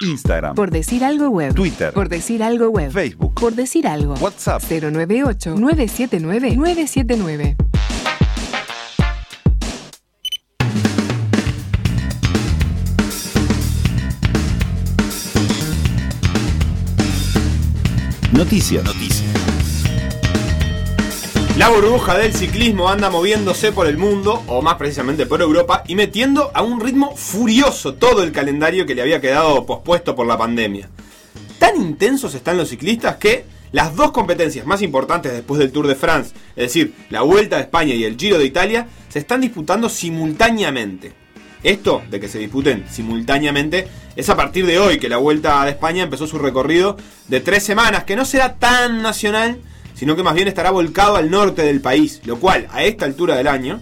Instagram, 0.02 0.54
Por 0.54 0.70
decir 0.70 1.04
algo 1.04 1.28
web. 1.28 1.54
Twitter, 1.54 1.92
Por 1.92 2.08
decir 2.08 2.42
algo 2.42 2.70
web. 2.70 2.90
Facebook, 2.90 3.34
Por 3.34 3.54
decir 3.54 3.86
algo. 3.86 4.14
WhatsApp. 4.14 4.62
098-979-979. 4.62 7.54
Noticias. 18.40 18.82
Noticias. 18.82 19.28
La 21.58 21.68
burbuja 21.68 22.16
del 22.16 22.32
ciclismo 22.32 22.88
anda 22.88 23.10
moviéndose 23.10 23.70
por 23.70 23.86
el 23.86 23.98
mundo, 23.98 24.42
o 24.46 24.62
más 24.62 24.76
precisamente 24.76 25.26
por 25.26 25.42
Europa, 25.42 25.84
y 25.86 25.94
metiendo 25.94 26.50
a 26.54 26.62
un 26.62 26.80
ritmo 26.80 27.14
furioso 27.14 27.96
todo 27.96 28.22
el 28.22 28.32
calendario 28.32 28.86
que 28.86 28.94
le 28.94 29.02
había 29.02 29.20
quedado 29.20 29.66
pospuesto 29.66 30.16
por 30.16 30.26
la 30.26 30.38
pandemia. 30.38 30.88
Tan 31.58 31.76
intensos 31.76 32.34
están 32.34 32.56
los 32.56 32.70
ciclistas 32.70 33.16
que 33.16 33.44
las 33.72 33.94
dos 33.94 34.10
competencias 34.10 34.64
más 34.64 34.80
importantes 34.80 35.32
después 35.32 35.58
del 35.58 35.70
Tour 35.70 35.86
de 35.86 35.94
France, 35.94 36.32
es 36.56 36.72
decir, 36.72 36.94
la 37.10 37.20
Vuelta 37.20 37.56
de 37.56 37.62
España 37.64 37.92
y 37.92 38.04
el 38.04 38.16
Giro 38.16 38.38
de 38.38 38.46
Italia, 38.46 38.88
se 39.10 39.18
están 39.18 39.42
disputando 39.42 39.90
simultáneamente. 39.90 41.19
Esto 41.62 42.02
de 42.10 42.20
que 42.20 42.28
se 42.28 42.38
disputen 42.38 42.86
simultáneamente 42.90 43.86
es 44.16 44.28
a 44.28 44.36
partir 44.36 44.66
de 44.66 44.78
hoy 44.78 44.98
que 44.98 45.08
la 45.08 45.18
Vuelta 45.18 45.64
de 45.64 45.70
España 45.70 46.02
empezó 46.02 46.26
su 46.26 46.38
recorrido 46.38 46.96
de 47.28 47.40
tres 47.40 47.62
semanas, 47.62 48.04
que 48.04 48.16
no 48.16 48.24
será 48.24 48.54
tan 48.54 49.02
nacional, 49.02 49.58
sino 49.94 50.16
que 50.16 50.22
más 50.22 50.34
bien 50.34 50.48
estará 50.48 50.70
volcado 50.70 51.16
al 51.16 51.30
norte 51.30 51.62
del 51.62 51.80
país, 51.80 52.20
lo 52.24 52.38
cual 52.38 52.66
a 52.72 52.84
esta 52.84 53.04
altura 53.04 53.36
del 53.36 53.48
año, 53.48 53.80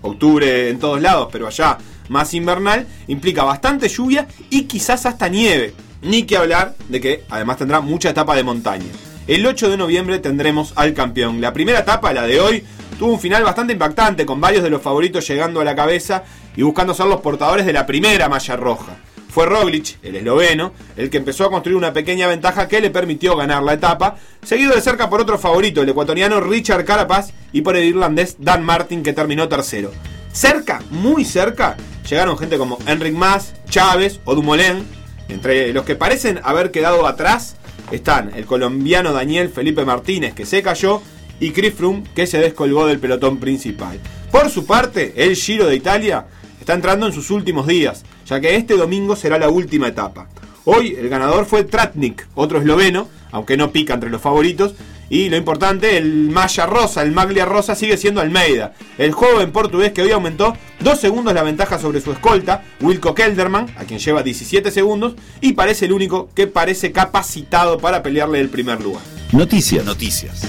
octubre 0.00 0.70
en 0.70 0.78
todos 0.78 1.00
lados, 1.02 1.28
pero 1.30 1.46
allá 1.46 1.78
más 2.08 2.34
invernal, 2.34 2.86
implica 3.06 3.44
bastante 3.44 3.88
lluvia 3.88 4.26
y 4.50 4.62
quizás 4.62 5.06
hasta 5.06 5.28
nieve. 5.28 5.74
Ni 6.02 6.24
que 6.24 6.36
hablar 6.36 6.74
de 6.88 7.00
que 7.00 7.24
además 7.30 7.56
tendrá 7.56 7.80
mucha 7.80 8.10
etapa 8.10 8.36
de 8.36 8.42
montaña. 8.42 8.84
El 9.26 9.46
8 9.46 9.70
de 9.70 9.78
noviembre 9.78 10.18
tendremos 10.18 10.74
al 10.76 10.92
campeón. 10.92 11.40
La 11.40 11.54
primera 11.54 11.78
etapa, 11.78 12.12
la 12.12 12.26
de 12.26 12.40
hoy, 12.40 12.64
tuvo 12.98 13.12
un 13.12 13.20
final 13.20 13.42
bastante 13.44 13.72
impactante, 13.72 14.26
con 14.26 14.40
varios 14.40 14.62
de 14.62 14.70
los 14.70 14.82
favoritos 14.82 15.26
llegando 15.26 15.60
a 15.60 15.64
la 15.64 15.76
cabeza 15.76 16.24
y 16.56 16.62
buscando 16.62 16.94
ser 16.94 17.06
los 17.06 17.20
portadores 17.20 17.66
de 17.66 17.72
la 17.72 17.86
primera 17.86 18.28
malla 18.28 18.56
roja. 18.56 18.96
Fue 19.28 19.46
Roglic, 19.46 19.98
el 20.04 20.14
esloveno, 20.14 20.72
el 20.96 21.10
que 21.10 21.16
empezó 21.16 21.44
a 21.44 21.50
construir 21.50 21.76
una 21.76 21.92
pequeña 21.92 22.28
ventaja 22.28 22.68
que 22.68 22.80
le 22.80 22.90
permitió 22.90 23.36
ganar 23.36 23.64
la 23.64 23.72
etapa, 23.72 24.16
seguido 24.44 24.72
de 24.72 24.80
cerca 24.80 25.10
por 25.10 25.20
otro 25.20 25.38
favorito, 25.38 25.82
el 25.82 25.88
ecuatoriano 25.88 26.40
Richard 26.40 26.84
Carapaz, 26.84 27.32
y 27.52 27.62
por 27.62 27.76
el 27.76 27.84
irlandés 27.84 28.36
Dan 28.38 28.64
Martin, 28.64 29.02
que 29.02 29.12
terminó 29.12 29.48
tercero. 29.48 29.90
Cerca, 30.32 30.82
muy 30.90 31.24
cerca, 31.24 31.76
llegaron 32.08 32.38
gente 32.38 32.58
como 32.58 32.78
Enric 32.86 33.14
Mas, 33.14 33.54
Chávez 33.68 34.20
o 34.24 34.36
Dumoulin. 34.36 34.86
Entre 35.28 35.72
los 35.72 35.84
que 35.84 35.96
parecen 35.96 36.38
haber 36.44 36.70
quedado 36.70 37.04
atrás 37.06 37.56
están 37.90 38.30
el 38.36 38.46
colombiano 38.46 39.12
Daniel 39.12 39.48
Felipe 39.48 39.84
Martínez, 39.84 40.34
que 40.34 40.46
se 40.46 40.62
cayó, 40.62 41.02
y 41.40 41.50
Chris 41.50 41.74
Froome, 41.74 42.04
que 42.14 42.26
se 42.26 42.38
descolgó 42.38 42.86
del 42.86 42.98
pelotón 43.00 43.38
principal. 43.38 43.98
Por 44.30 44.50
su 44.50 44.66
parte, 44.66 45.12
el 45.16 45.36
Giro 45.36 45.66
de 45.66 45.76
Italia 45.76 46.26
está 46.60 46.74
entrando 46.74 47.06
en 47.06 47.12
sus 47.12 47.30
últimos 47.30 47.66
días, 47.66 48.04
ya 48.26 48.40
que 48.40 48.56
este 48.56 48.76
domingo 48.76 49.16
será 49.16 49.38
la 49.38 49.48
última 49.48 49.88
etapa. 49.88 50.28
Hoy 50.64 50.96
el 50.98 51.08
ganador 51.08 51.44
fue 51.44 51.64
Tratnik, 51.64 52.26
otro 52.34 52.58
esloveno, 52.58 53.08
aunque 53.32 53.56
no 53.56 53.70
pica 53.70 53.94
entre 53.94 54.10
los 54.10 54.22
favoritos. 54.22 54.74
Y 55.10 55.28
lo 55.28 55.36
importante, 55.36 55.98
el 55.98 56.30
Maya 56.30 56.64
Rosa, 56.64 57.02
el 57.02 57.12
Maglia 57.12 57.44
Rosa 57.44 57.74
sigue 57.74 57.98
siendo 57.98 58.22
Almeida, 58.22 58.72
el 58.96 59.12
joven 59.12 59.52
portugués 59.52 59.92
que 59.92 60.00
hoy 60.00 60.10
aumentó 60.10 60.56
dos 60.80 60.98
segundos 60.98 61.34
la 61.34 61.42
ventaja 61.42 61.78
sobre 61.78 62.00
su 62.00 62.10
escolta, 62.12 62.64
Wilco 62.80 63.14
Kelderman, 63.14 63.66
a 63.76 63.84
quien 63.84 64.00
lleva 64.00 64.22
17 64.22 64.70
segundos, 64.70 65.14
y 65.42 65.52
parece 65.52 65.84
el 65.84 65.92
único 65.92 66.30
que 66.34 66.46
parece 66.46 66.90
capacitado 66.90 67.78
para 67.78 68.02
pelearle 68.02 68.40
el 68.40 68.48
primer 68.48 68.80
lugar. 68.80 69.02
Noticias. 69.32 69.84
Noticias. 69.84 70.42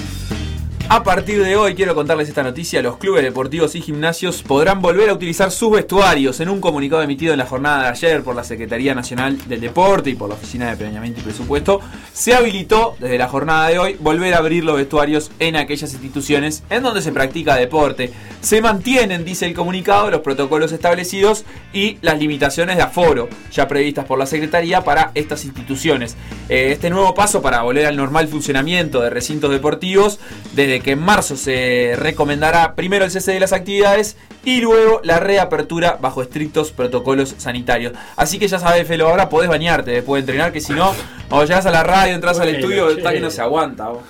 A 0.88 1.02
partir 1.02 1.44
de 1.44 1.56
hoy 1.56 1.74
quiero 1.74 1.96
contarles 1.96 2.30
esta 2.30 2.44
noticia, 2.44 2.80
los 2.84 2.98
clubes 2.98 3.24
deportivos 3.24 3.74
y 3.74 3.82
gimnasios 3.82 4.44
podrán 4.44 4.84
volver 4.84 5.10
a 5.10 5.14
utilizar 5.14 5.50
sus 5.50 5.72
vestuarios. 5.72 6.40
En 6.42 6.48
un 6.48 6.62
comunicado 6.62 7.02
emitido 7.02 7.34
en 7.34 7.40
la 7.40 7.48
jornada 7.48 7.84
de 7.84 7.90
ayer 7.90 8.22
por 8.22 8.36
la 8.36 8.44
Secretaría 8.44 8.94
Nacional 8.94 9.36
del 9.48 9.62
Deporte 9.62 10.12
y 10.12 10.16
por 10.16 10.30
la 10.30 10.36
Oficina 10.36 10.70
de 10.70 10.78
Planeamiento 10.78 11.22
y 11.22 11.24
Presupuesto, 11.24 11.82
se 12.14 12.36
habilitó 12.36 12.96
desde 13.00 13.18
la 13.18 13.28
jornada 13.28 13.70
de 13.70 13.80
hoy 13.80 13.98
volver 14.00 14.36
a 14.36 14.38
abrir 14.38 14.64
los 14.64 14.78
vestuarios 14.78 15.32
en 15.40 15.56
aquellas 15.56 15.92
instituciones 15.92 16.62
en 16.70 16.84
donde 16.84 17.02
se 17.02 17.12
practica 17.12 17.56
deporte. 17.56 18.14
Se 18.42 18.62
mantienen, 18.62 19.26
dice 19.26 19.48
el 19.48 19.56
comunicado, 19.56 20.12
los 20.12 20.22
protocolos 20.22 20.72
establecidos 20.72 21.46
y 21.74 21.98
las 22.04 22.20
limitaciones 22.20 22.76
de 22.78 22.84
aforo 22.84 23.28
ya 23.52 23.68
previstas 23.68 24.06
por 24.06 24.20
la 24.20 24.28
Secretaría 24.28 24.84
para 24.84 25.10
estas 25.16 25.46
instituciones. 25.46 26.16
Eh, 26.48 26.70
este 26.74 26.92
nuevo 26.92 27.16
paso 27.16 27.42
para 27.42 27.64
volver 27.64 27.88
al 27.88 27.98
normal 27.98 28.28
funcionamiento 28.28 29.02
de 29.02 29.10
recintos 29.10 29.50
deportivos 29.50 30.20
desde 30.54 30.75
de 30.76 30.82
que 30.82 30.92
en 30.92 31.00
marzo 31.00 31.38
se 31.38 31.94
recomendará 31.96 32.76
primero 32.76 33.06
el 33.06 33.12
cese 33.12 33.32
de 33.32 33.40
las 33.40 33.54
actividades 33.54 34.18
y 34.44 34.60
luego 34.60 35.00
la 35.04 35.22
reapertura 35.22 35.98
bajo 36.02 36.22
estrictos 36.22 36.72
protocolos 36.72 37.34
sanitarios. 37.38 37.94
Así 38.18 38.40
que 38.40 38.48
ya 38.50 38.60
sabes, 38.60 38.86
Felo, 38.86 39.08
ahora 39.08 39.30
podés 39.30 39.50
bañarte 39.50 39.92
después 39.92 40.20
de 40.20 40.32
entrenar, 40.32 40.52
que 40.52 40.60
si 40.60 40.74
no, 40.74 40.94
o 41.30 41.44
llegas 41.46 41.66
a 41.66 41.72
la 41.72 41.84
radio, 41.84 42.14
entras 42.14 42.40
al 42.40 42.50
estudio, 42.50 42.90
che. 42.90 42.98
está 42.98 43.14
que 43.14 43.22
no 43.22 43.30
se 43.30 43.42
aguanta. 43.42 43.88
vos. 43.88 44.04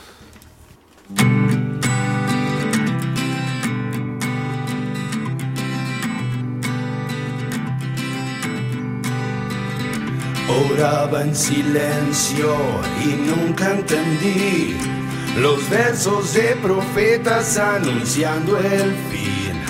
Oraba 10.71 11.21
en 11.21 11.35
silencio 11.35 12.55
y 13.03 13.07
nunca 13.07 13.71
entendí 13.71 14.94
los 15.35 15.69
versos 15.69 16.33
de 16.33 16.55
profetas 16.61 17.57
anunciando 17.57 18.57
el 18.57 18.95
fin. 19.11 19.61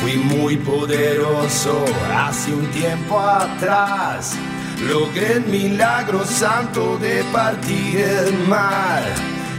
Fui 0.00 0.16
muy 0.16 0.56
poderoso 0.56 1.84
hace 2.14 2.54
un 2.54 2.66
tiempo 2.70 3.18
atrás. 3.18 4.36
Logré 4.88 5.34
el 5.34 5.46
milagro 5.46 6.24
santo 6.24 6.96
de 6.98 7.24
partir 7.32 7.98
el 7.98 8.48
mar. 8.48 9.02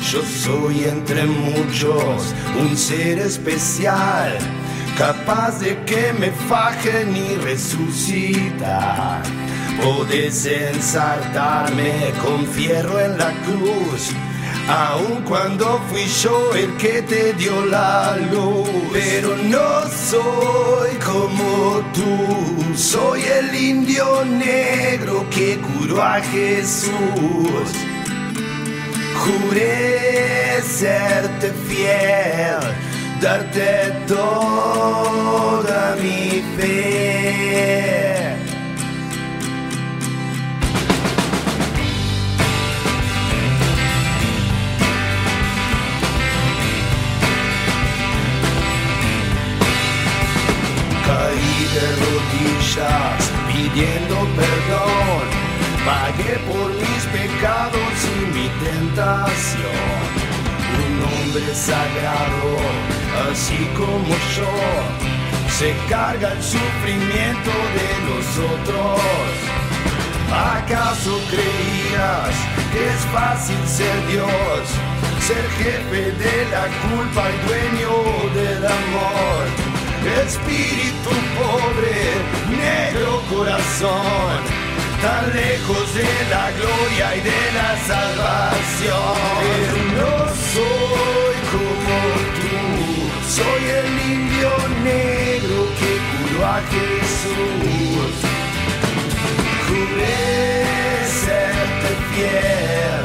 Yo 0.09 0.23
soy 0.23 0.85
entre 0.85 1.25
muchos 1.25 2.33
un 2.59 2.75
ser 2.75 3.19
especial, 3.19 4.37
capaz 4.97 5.59
de 5.59 5.77
que 5.83 6.11
me 6.13 6.31
fajen 6.31 7.15
y 7.15 7.35
resucitar. 7.35 9.21
Podés 9.83 10.45
ensartarme 10.45 12.13
con 12.23 12.47
fierro 12.47 12.99
en 12.99 13.17
la 13.17 13.31
cruz, 13.43 14.11
aun 14.67 15.21
cuando 15.23 15.81
fui 15.89 16.05
yo 16.21 16.53
el 16.55 16.75
que 16.77 17.01
te 17.01 17.33
dio 17.33 17.65
la 17.65 18.17
luz. 18.31 18.69
Pero 18.93 19.35
no 19.37 19.87
soy 19.89 20.91
como 21.05 21.81
tú, 21.93 22.75
soy 22.75 23.21
el 23.23 23.55
indio 23.55 24.25
negro 24.25 25.25
que 25.29 25.59
curó 25.59 26.01
a 26.01 26.21
Jesús. 26.21 27.69
Juré 29.23 30.61
serte 30.63 31.51
fiel, 31.67 32.59
darte 33.21 33.93
toda 34.07 35.95
mi 36.01 36.43
fe. 36.57 38.10
Caí 51.11 51.67
de 51.75 51.87
rodillas 52.01 53.21
pidiendo 53.47 54.15
perdón. 54.39 55.25
Pagué 55.85 56.39
por 56.47 56.69
mis 56.71 57.03
pecados 57.17 57.95
y 58.15 58.19
mi 58.35 58.47
tentación. 58.65 59.99
Un 60.85 60.93
hombre 61.09 61.53
sagrado, 61.53 62.49
así 63.29 63.59
como 63.75 64.13
yo, 64.37 64.53
se 65.59 65.75
carga 65.89 66.31
el 66.31 66.41
sufrimiento 66.41 67.53
de 67.77 67.89
nosotros. 68.09 69.01
¿Acaso 70.31 71.19
creías 71.29 72.35
que 72.71 72.87
es 72.87 73.01
fácil 73.11 73.61
ser 73.67 74.07
Dios? 74.07 74.63
Ser 75.27 75.45
jefe 75.59 76.03
de 76.23 76.35
la 76.53 76.65
culpa 76.87 77.23
y 77.29 77.47
dueño 77.47 78.33
del 78.33 78.65
amor. 78.65 79.70
Espíritu 80.03 81.11
pobre, 81.37 81.95
negro 82.49 83.21
corazón, 83.29 84.41
tan 85.01 85.31
lejos 85.33 85.93
de 85.93 86.09
la 86.29 86.51
gloria 86.51 87.15
y 87.17 87.21
de 87.21 87.41
la 87.53 87.77
salvación. 87.85 89.15
No 89.95 90.13
soy 90.53 91.35
como 91.53 91.97
tú, 92.41 92.59
soy 93.29 93.63
el 93.79 93.89
indio 94.11 94.51
negro 94.83 95.67
que 95.79 95.91
curó 96.09 96.45
a 96.47 96.61
Jesús. 96.71 98.13
Juré 99.67 100.65
serte 101.05 101.89
fiel, 102.11 103.03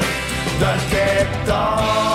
darte 0.61 1.26
toda 1.44 2.05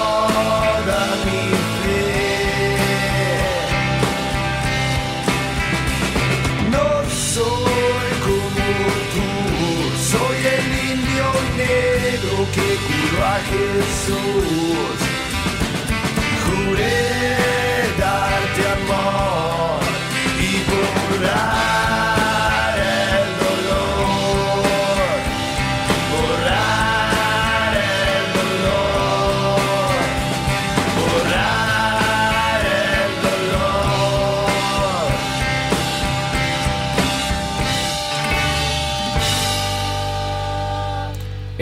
Jesús. 14.02 15.11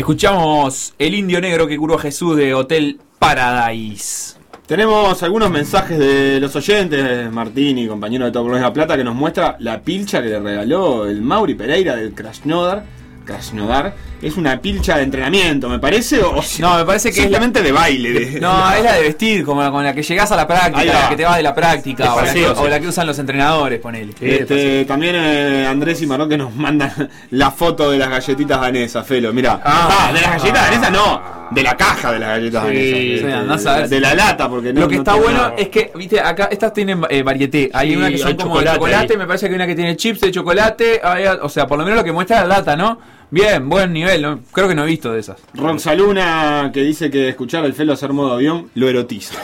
Escuchamos 0.09 0.95
El 0.97 1.13
Indio 1.13 1.39
Negro 1.39 1.67
que 1.67 1.77
curó 1.77 1.93
a 1.93 1.99
Jesús 1.99 2.35
de 2.35 2.55
Hotel 2.55 2.99
Paradise. 3.19 4.37
Tenemos 4.65 5.21
algunos 5.21 5.51
mensajes 5.51 5.99
de 5.99 6.39
los 6.39 6.55
oyentes, 6.55 7.31
Martín 7.31 7.77
y 7.77 7.87
compañero 7.87 8.25
de 8.25 8.31
Top 8.31 8.51
de 8.51 8.59
la 8.59 8.73
Plata, 8.73 8.97
que 8.97 9.03
nos 9.03 9.13
muestra 9.13 9.55
la 9.59 9.83
pilcha 9.83 10.23
que 10.23 10.29
le 10.29 10.39
regaló 10.39 11.05
el 11.05 11.21
Mauri 11.21 11.53
Pereira 11.53 11.95
del 11.95 12.15
Krasnodar. 12.15 12.85
Krasnodar 13.29 13.93
es 14.21 14.35
una 14.35 14.59
pilcha 14.59 14.97
de 14.97 15.03
entrenamiento, 15.03 15.69
me 15.69 15.79
parece, 15.79 16.21
o 16.21 16.41
No, 16.59 16.77
me 16.77 16.85
parece 16.85 17.11
que 17.13 17.23
es 17.25 17.31
la- 17.31 17.39
de 17.39 17.71
baile. 17.71 18.11
de- 18.11 18.39
No, 18.41 18.73
es 18.73 18.83
la 18.83 18.93
de 18.93 19.01
vestir, 19.03 19.45
como 19.45 19.61
la 19.63 19.69
con 19.71 19.83
la 19.83 19.93
que 19.93 20.01
llegás 20.03 20.31
a 20.31 20.35
la 20.35 20.45
práctica, 20.47 20.83
la 20.83 21.09
que 21.09 21.15
te 21.15 21.23
vas 21.25 21.37
de 21.37 21.43
la 21.43 21.53
práctica, 21.55 22.13
o 22.13 22.17
la, 22.17 22.21
que, 22.23 22.27
paseo, 22.27 22.55
sí. 22.55 22.61
o 22.63 22.67
la 22.67 22.79
que 22.79 22.87
usan 22.87 23.05
los 23.07 23.17
entrenadores, 23.19 23.79
ponele. 23.79 24.13
Este, 24.19 24.83
también 24.85 25.15
eh, 25.15 25.67
Andrés 25.69 26.01
y 26.01 26.07
Marón 26.07 26.27
que 26.27 26.37
nos 26.37 26.53
mandan 26.55 26.91
la 27.31 27.51
foto 27.51 27.91
de 27.91 27.97
las 27.97 28.09
galletitas 28.09 28.59
danesas, 28.59 29.05
Felo, 29.05 29.31
mira. 29.31 29.61
Ah, 29.63 30.11
de 30.13 30.21
las 30.21 30.31
galletas 30.41 30.69
danesas 30.69 30.91
no, 30.91 31.21
de 31.51 31.63
la 31.63 31.77
caja 31.77 32.11
de 32.11 32.19
las 32.19 32.29
galletas 32.29 32.63
Sí, 32.67 33.19
danesas. 33.21 33.83
sí, 33.83 33.95
de, 33.95 33.99
la 34.01 34.15
lata, 34.15 34.49
porque 34.49 34.73
no 34.73 34.81
Lo 34.81 34.87
que 34.87 34.95
no 34.95 35.01
está 35.01 35.13
bueno 35.15 35.37
nada. 35.39 35.53
es 35.57 35.69
que, 35.69 35.91
viste, 35.95 36.19
acá 36.19 36.49
estas 36.51 36.73
tienen 36.73 37.01
eh, 37.09 37.23
varieté. 37.23 37.69
Hay 37.73 37.91
Sí, 37.91 37.95
una 37.95 38.09
que 38.09 38.17
son 38.17 38.35
como 38.35 38.59
de 38.59 38.65
chocolate 38.65 39.13
ahí. 39.13 39.17
me 39.17 39.25
parece 39.27 39.45
que 39.47 39.51
hay 39.53 39.55
una 39.55 39.67
que 39.67 39.75
tiene 39.75 39.95
chips 39.95 40.19
de 40.21 40.31
chocolate, 40.31 41.01
o 41.41 41.47
sea, 41.49 41.67
por 41.67 41.77
lo 41.77 41.85
menos 41.85 41.99
lo 41.99 42.03
que 42.03 42.11
muestra 42.11 42.41
la 42.41 42.57
lata, 42.57 42.75
¿no? 42.75 42.99
Bien, 43.31 43.69
buen 43.69 43.93
nivel, 43.93 44.21
¿no? 44.21 44.39
creo 44.51 44.67
que 44.67 44.75
no 44.75 44.83
he 44.83 44.87
visto 44.87 45.11
de 45.13 45.19
esas. 45.19 45.37
Roxaluna 45.53 46.71
que 46.73 46.81
dice 46.81 47.09
que 47.11 47.29
escuchar 47.29 47.63
al 47.63 47.73
Felo 47.73 47.93
hacer 47.93 48.11
modo 48.13 48.33
avión 48.33 48.69
lo 48.75 48.89
erotiza. 48.89 49.35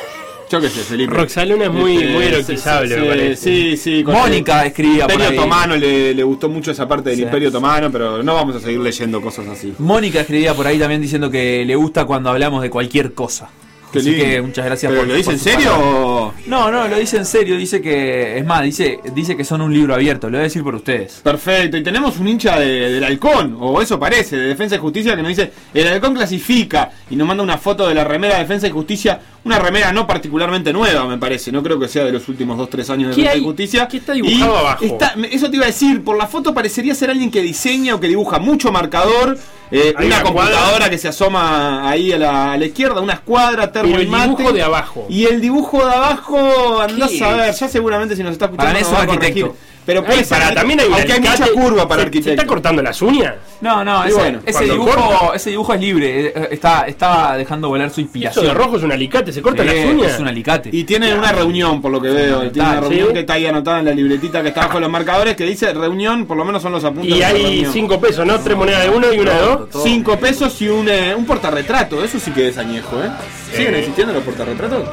Yo 0.50 0.62
qué 0.62 0.70
sé, 0.70 0.82
Felipe. 0.82 1.12
Roxaluna 1.14 1.66
es 1.66 1.72
muy, 1.72 1.96
Este, 1.98 2.10
muy 2.14 2.24
erotizable, 2.26 2.96
sí, 2.96 3.02
me 3.02 3.08
parece. 3.08 3.36
Sí, 3.36 3.78
sí. 3.78 4.04
Mónica 4.04 4.62
el 4.62 4.68
escribía 4.68 5.04
por 5.06 5.14
Imperio 5.14 5.32
ahí. 5.32 5.38
Otomano 5.40 5.76
le, 5.76 6.14
le 6.14 6.24
gustó 6.24 6.50
mucho 6.50 6.72
esa 6.72 6.88
parte 6.88 7.10
del 7.10 7.18
Sí. 7.20 7.24
Imperio 7.26 7.50
Otomano, 7.50 7.92
pero 7.92 8.22
no 8.22 8.36
vamos 8.36 8.56
a 8.56 8.60
seguir 8.60 8.80
leyendo 8.80 9.22
cosas 9.22 9.48
así. 9.48 9.74
Mónica 9.80 10.22
escribía 10.22 10.54
por 10.54 10.68
ahí 10.68 10.78
también 10.78 11.02
diciendo 11.02 11.32
que 11.32 11.64
le 11.66 11.76
gusta 11.76 12.06
cuando 12.06 12.30
hablamos 12.30 12.62
de 12.62 12.70
cualquier 12.70 13.14
cosa. 13.14 13.50
Qué 13.96 14.00
Así 14.02 14.12
lindo. 14.12 14.26
que 14.26 14.42
muchas 14.42 14.66
gracias 14.66 14.90
¿Pero 14.92 15.02
por 15.02 15.08
lo 15.10 15.14
dice 15.16 15.26
por 15.26 15.34
en 15.34 15.40
serio 15.40 15.72
o...? 15.78 16.34
No, 16.48 16.72
no, 16.72 16.88
lo 16.88 16.98
dice 16.98 17.18
en 17.18 17.26
serio, 17.26 17.58
dice 17.58 17.82
que, 17.82 18.38
es 18.38 18.46
más, 18.46 18.62
dice, 18.64 19.00
dice 19.14 19.36
que 19.38 19.44
son 19.44 19.62
un 19.62 19.74
libro 19.74 19.94
abierto, 19.96 20.28
lo 20.30 20.34
voy 20.38 20.42
a 20.42 20.44
decir 20.44 20.64
por 20.64 20.76
ustedes. 20.76 21.22
Perfecto, 21.24 21.78
y 21.78 21.84
tenemos 21.84 22.18
un 22.20 22.28
hincha 22.28 22.60
de- 22.60 22.92
del 22.92 23.04
halcón, 23.04 23.58
o 23.60 23.82
eso 23.82 24.00
parece, 24.00 24.38
de 24.38 24.48
Defensa 24.48 24.76
y 24.76 24.80
Justicia, 24.80 25.16
que 25.16 25.22
nos 25.22 25.30
dice, 25.30 25.52
el 25.74 25.88
halcón 25.88 26.14
clasifica, 26.14 26.92
y 27.10 27.16
nos 27.16 27.28
manda 27.28 27.44
una 27.44 27.58
foto 27.58 27.88
de 27.88 27.96
la 27.96 28.04
remera 28.04 28.36
de 28.36 28.42
Defensa 28.42 28.68
y 28.68 28.72
Justicia, 28.72 29.20
una 29.46 29.60
remera 29.60 29.94
no 29.94 30.08
particularmente 30.08 30.74
nueva, 30.74 31.06
me 31.08 31.18
parece, 31.20 31.52
no 31.52 31.62
creo 31.64 31.80
que 31.80 31.88
sea 31.88 32.04
de 32.04 32.12
los 32.12 32.28
últimos 32.28 32.58
2-3 32.58 32.90
años 32.90 33.10
de 33.10 33.16
¿Qué 33.16 33.22
Defensa 33.22 33.32
hay? 33.36 33.40
y 33.42 33.44
Justicia. 33.44 33.88
¿Qué 33.88 33.98
está 33.98 34.14
dibujado 34.14 34.54
Y 34.56 34.58
abajo? 34.58 34.86
está- 34.86 35.16
eso 35.32 35.50
te 35.50 35.56
iba 35.56 35.66
a 35.66 35.68
decir, 35.68 36.04
por 36.04 36.18
la 36.18 36.26
foto 36.28 36.54
parecería 36.54 36.96
ser 36.96 37.12
alguien 37.12 37.30
que 37.30 37.42
diseña 37.44 37.94
o 37.96 38.00
que 38.00 38.08
dibuja 38.08 38.40
mucho 38.40 38.72
marcador, 38.72 39.38
eh, 39.72 39.94
una 39.98 40.06
una 40.08 40.24
computadora 40.24 40.62
cuadra. 40.72 40.90
que 40.90 40.98
se 40.98 41.08
asoma 41.10 41.88
ahí 41.90 42.12
a 42.12 42.18
la, 42.18 42.54
a 42.54 42.58
la 42.58 42.66
izquierda, 42.66 43.02
una 43.02 43.14
escuadra, 43.14 43.72
termo 43.72 43.90
Pero 43.92 44.02
y 44.02 44.06
el 44.06 44.12
mate. 44.12 44.30
dibujo 44.36 44.52
de 44.54 44.64
abajo. 44.64 45.06
Y 45.10 45.26
el 45.26 45.40
dibujo 45.42 45.86
de 45.86 45.94
abajo, 45.94 46.82
andás 46.82 47.12
¿Qué 47.12 47.24
a 47.24 47.34
ver, 47.36 47.54
ya 47.54 47.68
seguramente 47.68 48.16
si 48.16 48.24
nos 48.24 48.32
está 48.34 48.46
escuchando 48.46 48.74
Para 48.74 48.80
mí 48.80 48.82
es 48.84 48.90
nos 48.92 49.00
va 49.00 49.04
un 49.04 49.10
a 49.10 49.14
corregir. 49.14 49.52
Pero 49.86 50.04
puede 50.04 50.20
Ay, 50.20 50.26
ser, 50.26 50.40
para, 50.40 50.54
también 50.56 50.80
hay 50.80 50.88
un 50.88 50.94
aunque 50.96 51.14
hay 51.14 51.20
mucha 51.20 51.48
curva 51.54 51.88
para 51.88 52.02
¿Se- 52.02 52.06
arquitecto. 52.08 52.30
¿Se 52.30 52.34
está 52.36 52.46
cortando 52.48 52.82
las 52.82 53.02
uñas? 53.02 53.36
No, 53.62 53.84
no, 53.84 54.04
ese, 54.04 54.14
bueno, 54.16 54.40
ese 54.46 54.64
dibujo, 54.64 54.92
corta- 54.92 55.36
ese 55.36 55.50
dibujo 55.52 55.74
es 55.74 55.80
libre. 55.82 56.28
eh, 56.28 56.48
Está, 56.52 56.88
estaba 56.88 57.38
dejando 57.38 57.70
volar 57.70 57.90
su 57.90 57.94
Eso 57.94 58.02
inspiración. 58.02 58.46
de 58.46 58.54
rojo 58.54 58.78
es 58.78 58.84
un 58.84 58.92
alicate, 58.92 59.32
se 59.32 59.42
corta 59.42 59.62
Eh, 59.64 59.66
las 59.66 59.94
uñas. 59.94 60.14
Es 60.14 60.20
un 60.20 60.28
alicate. 60.28 60.70
Y 60.74 60.84
tiene 60.86 61.14
una 61.14 61.32
reunión, 61.32 61.82
por 61.82 61.92
lo 61.92 62.02
que 62.02 62.10
veo. 62.10 62.50
Tiene 62.52 62.68
una 62.70 62.80
¿sí? 62.82 62.88
reunión 62.90 63.14
que 63.14 63.20
está 63.20 63.34
ahí 63.34 63.46
anotada 63.46 63.80
en 63.80 63.86
la 63.86 63.92
libretita 63.92 64.42
que 64.42 64.50
está 64.50 64.62
bajo 64.68 64.80
los 64.80 64.90
marcadores, 64.90 65.36
que 65.36 65.46
dice 65.46 65.72
reunión, 65.74 66.26
por 66.26 66.36
lo 66.38 66.46
menos 66.46 66.62
son 66.62 66.72
los 66.72 66.84
apuntes 66.84 67.16
Y 67.16 67.22
hay. 67.22 67.66
5 67.72 68.00
pesos, 68.02 68.26
¿no? 68.26 68.40
Tres 68.40 68.58
monedas 68.58 68.84
de 68.84 68.90
uno 68.90 69.14
y 69.14 69.20
una 69.20 69.34
de 69.34 69.42
dos. 69.42 69.70
Todo. 69.70 69.84
Cinco 69.84 70.18
pesos 70.18 70.60
y 70.62 70.68
un, 70.68 70.90
eh, 70.90 71.14
un 71.16 71.26
portarretrato. 71.26 72.04
Eso 72.04 72.20
sí 72.20 72.32
que 72.32 72.48
es 72.50 72.58
añejo, 72.58 72.98
¿eh? 73.04 73.10
¿Siguen 73.56 73.76
Eh. 73.76 73.80
existiendo 73.80 74.14
los 74.14 74.24
portarretratos? 74.24 74.84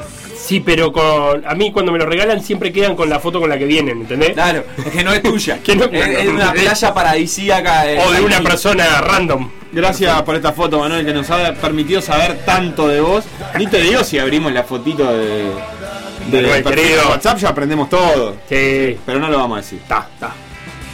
Sí, 0.45 0.59
pero 0.61 0.93
con 0.93 1.47
a 1.47 1.55
mí 1.55 1.71
cuando 1.71 1.93
me 1.93 1.99
lo 1.99 2.07
regalan 2.07 2.43
siempre 2.43 2.73
quedan 2.73 2.97
con 2.97 3.09
la 3.09 3.21
foto 3.21 3.39
con 3.41 3.49
la 3.49 3.57
que 3.59 3.65
vienen, 3.65 4.01
¿entendés? 4.03 4.31
Claro, 4.33 4.65
es 4.85 4.91
que 4.93 5.05
no 5.05 5.13
es 5.13 5.23
tuya. 5.23 5.59
Que 5.65 5.77
no- 5.77 5.85
es, 5.85 6.19
es 6.19 6.27
una 6.29 6.53
playa 6.53 6.93
paradisíaca. 6.95 7.91
eh, 7.91 8.01
O 8.05 8.11
de 8.11 8.21
una 8.23 8.37
aquí. 8.39 8.47
persona 8.47 9.01
random. 9.01 9.51
Gracias 9.73 10.21
por 10.23 10.35
esta 10.35 10.53
foto, 10.53 10.81
Manuel, 10.81 11.07
que 11.07 11.15
nos 11.15 11.31
ha 11.31 11.55
permitido 11.55 12.03
saber 12.03 12.41
tanto 12.45 12.89
de 12.89 13.01
vos. 13.01 13.25
Ni 13.57 13.67
te 13.69 13.81
digo 13.81 14.03
si 14.05 14.19
abrimos 14.19 14.53
la 14.53 14.65
fotito 14.65 15.05
de, 15.17 15.45
de 16.31 16.63
querido. 16.65 17.03
de 17.03 17.07
WhatsApp, 17.09 17.39
ya 17.39 17.49
aprendemos 17.51 17.89
todo. 17.89 18.33
Sí. 18.49 18.99
Pero 19.07 19.19
no 19.21 19.29
lo 19.29 19.39
vamos 19.39 19.59
a 19.59 19.61
decir. 19.63 19.79
Está, 19.81 20.09
está. 20.13 20.33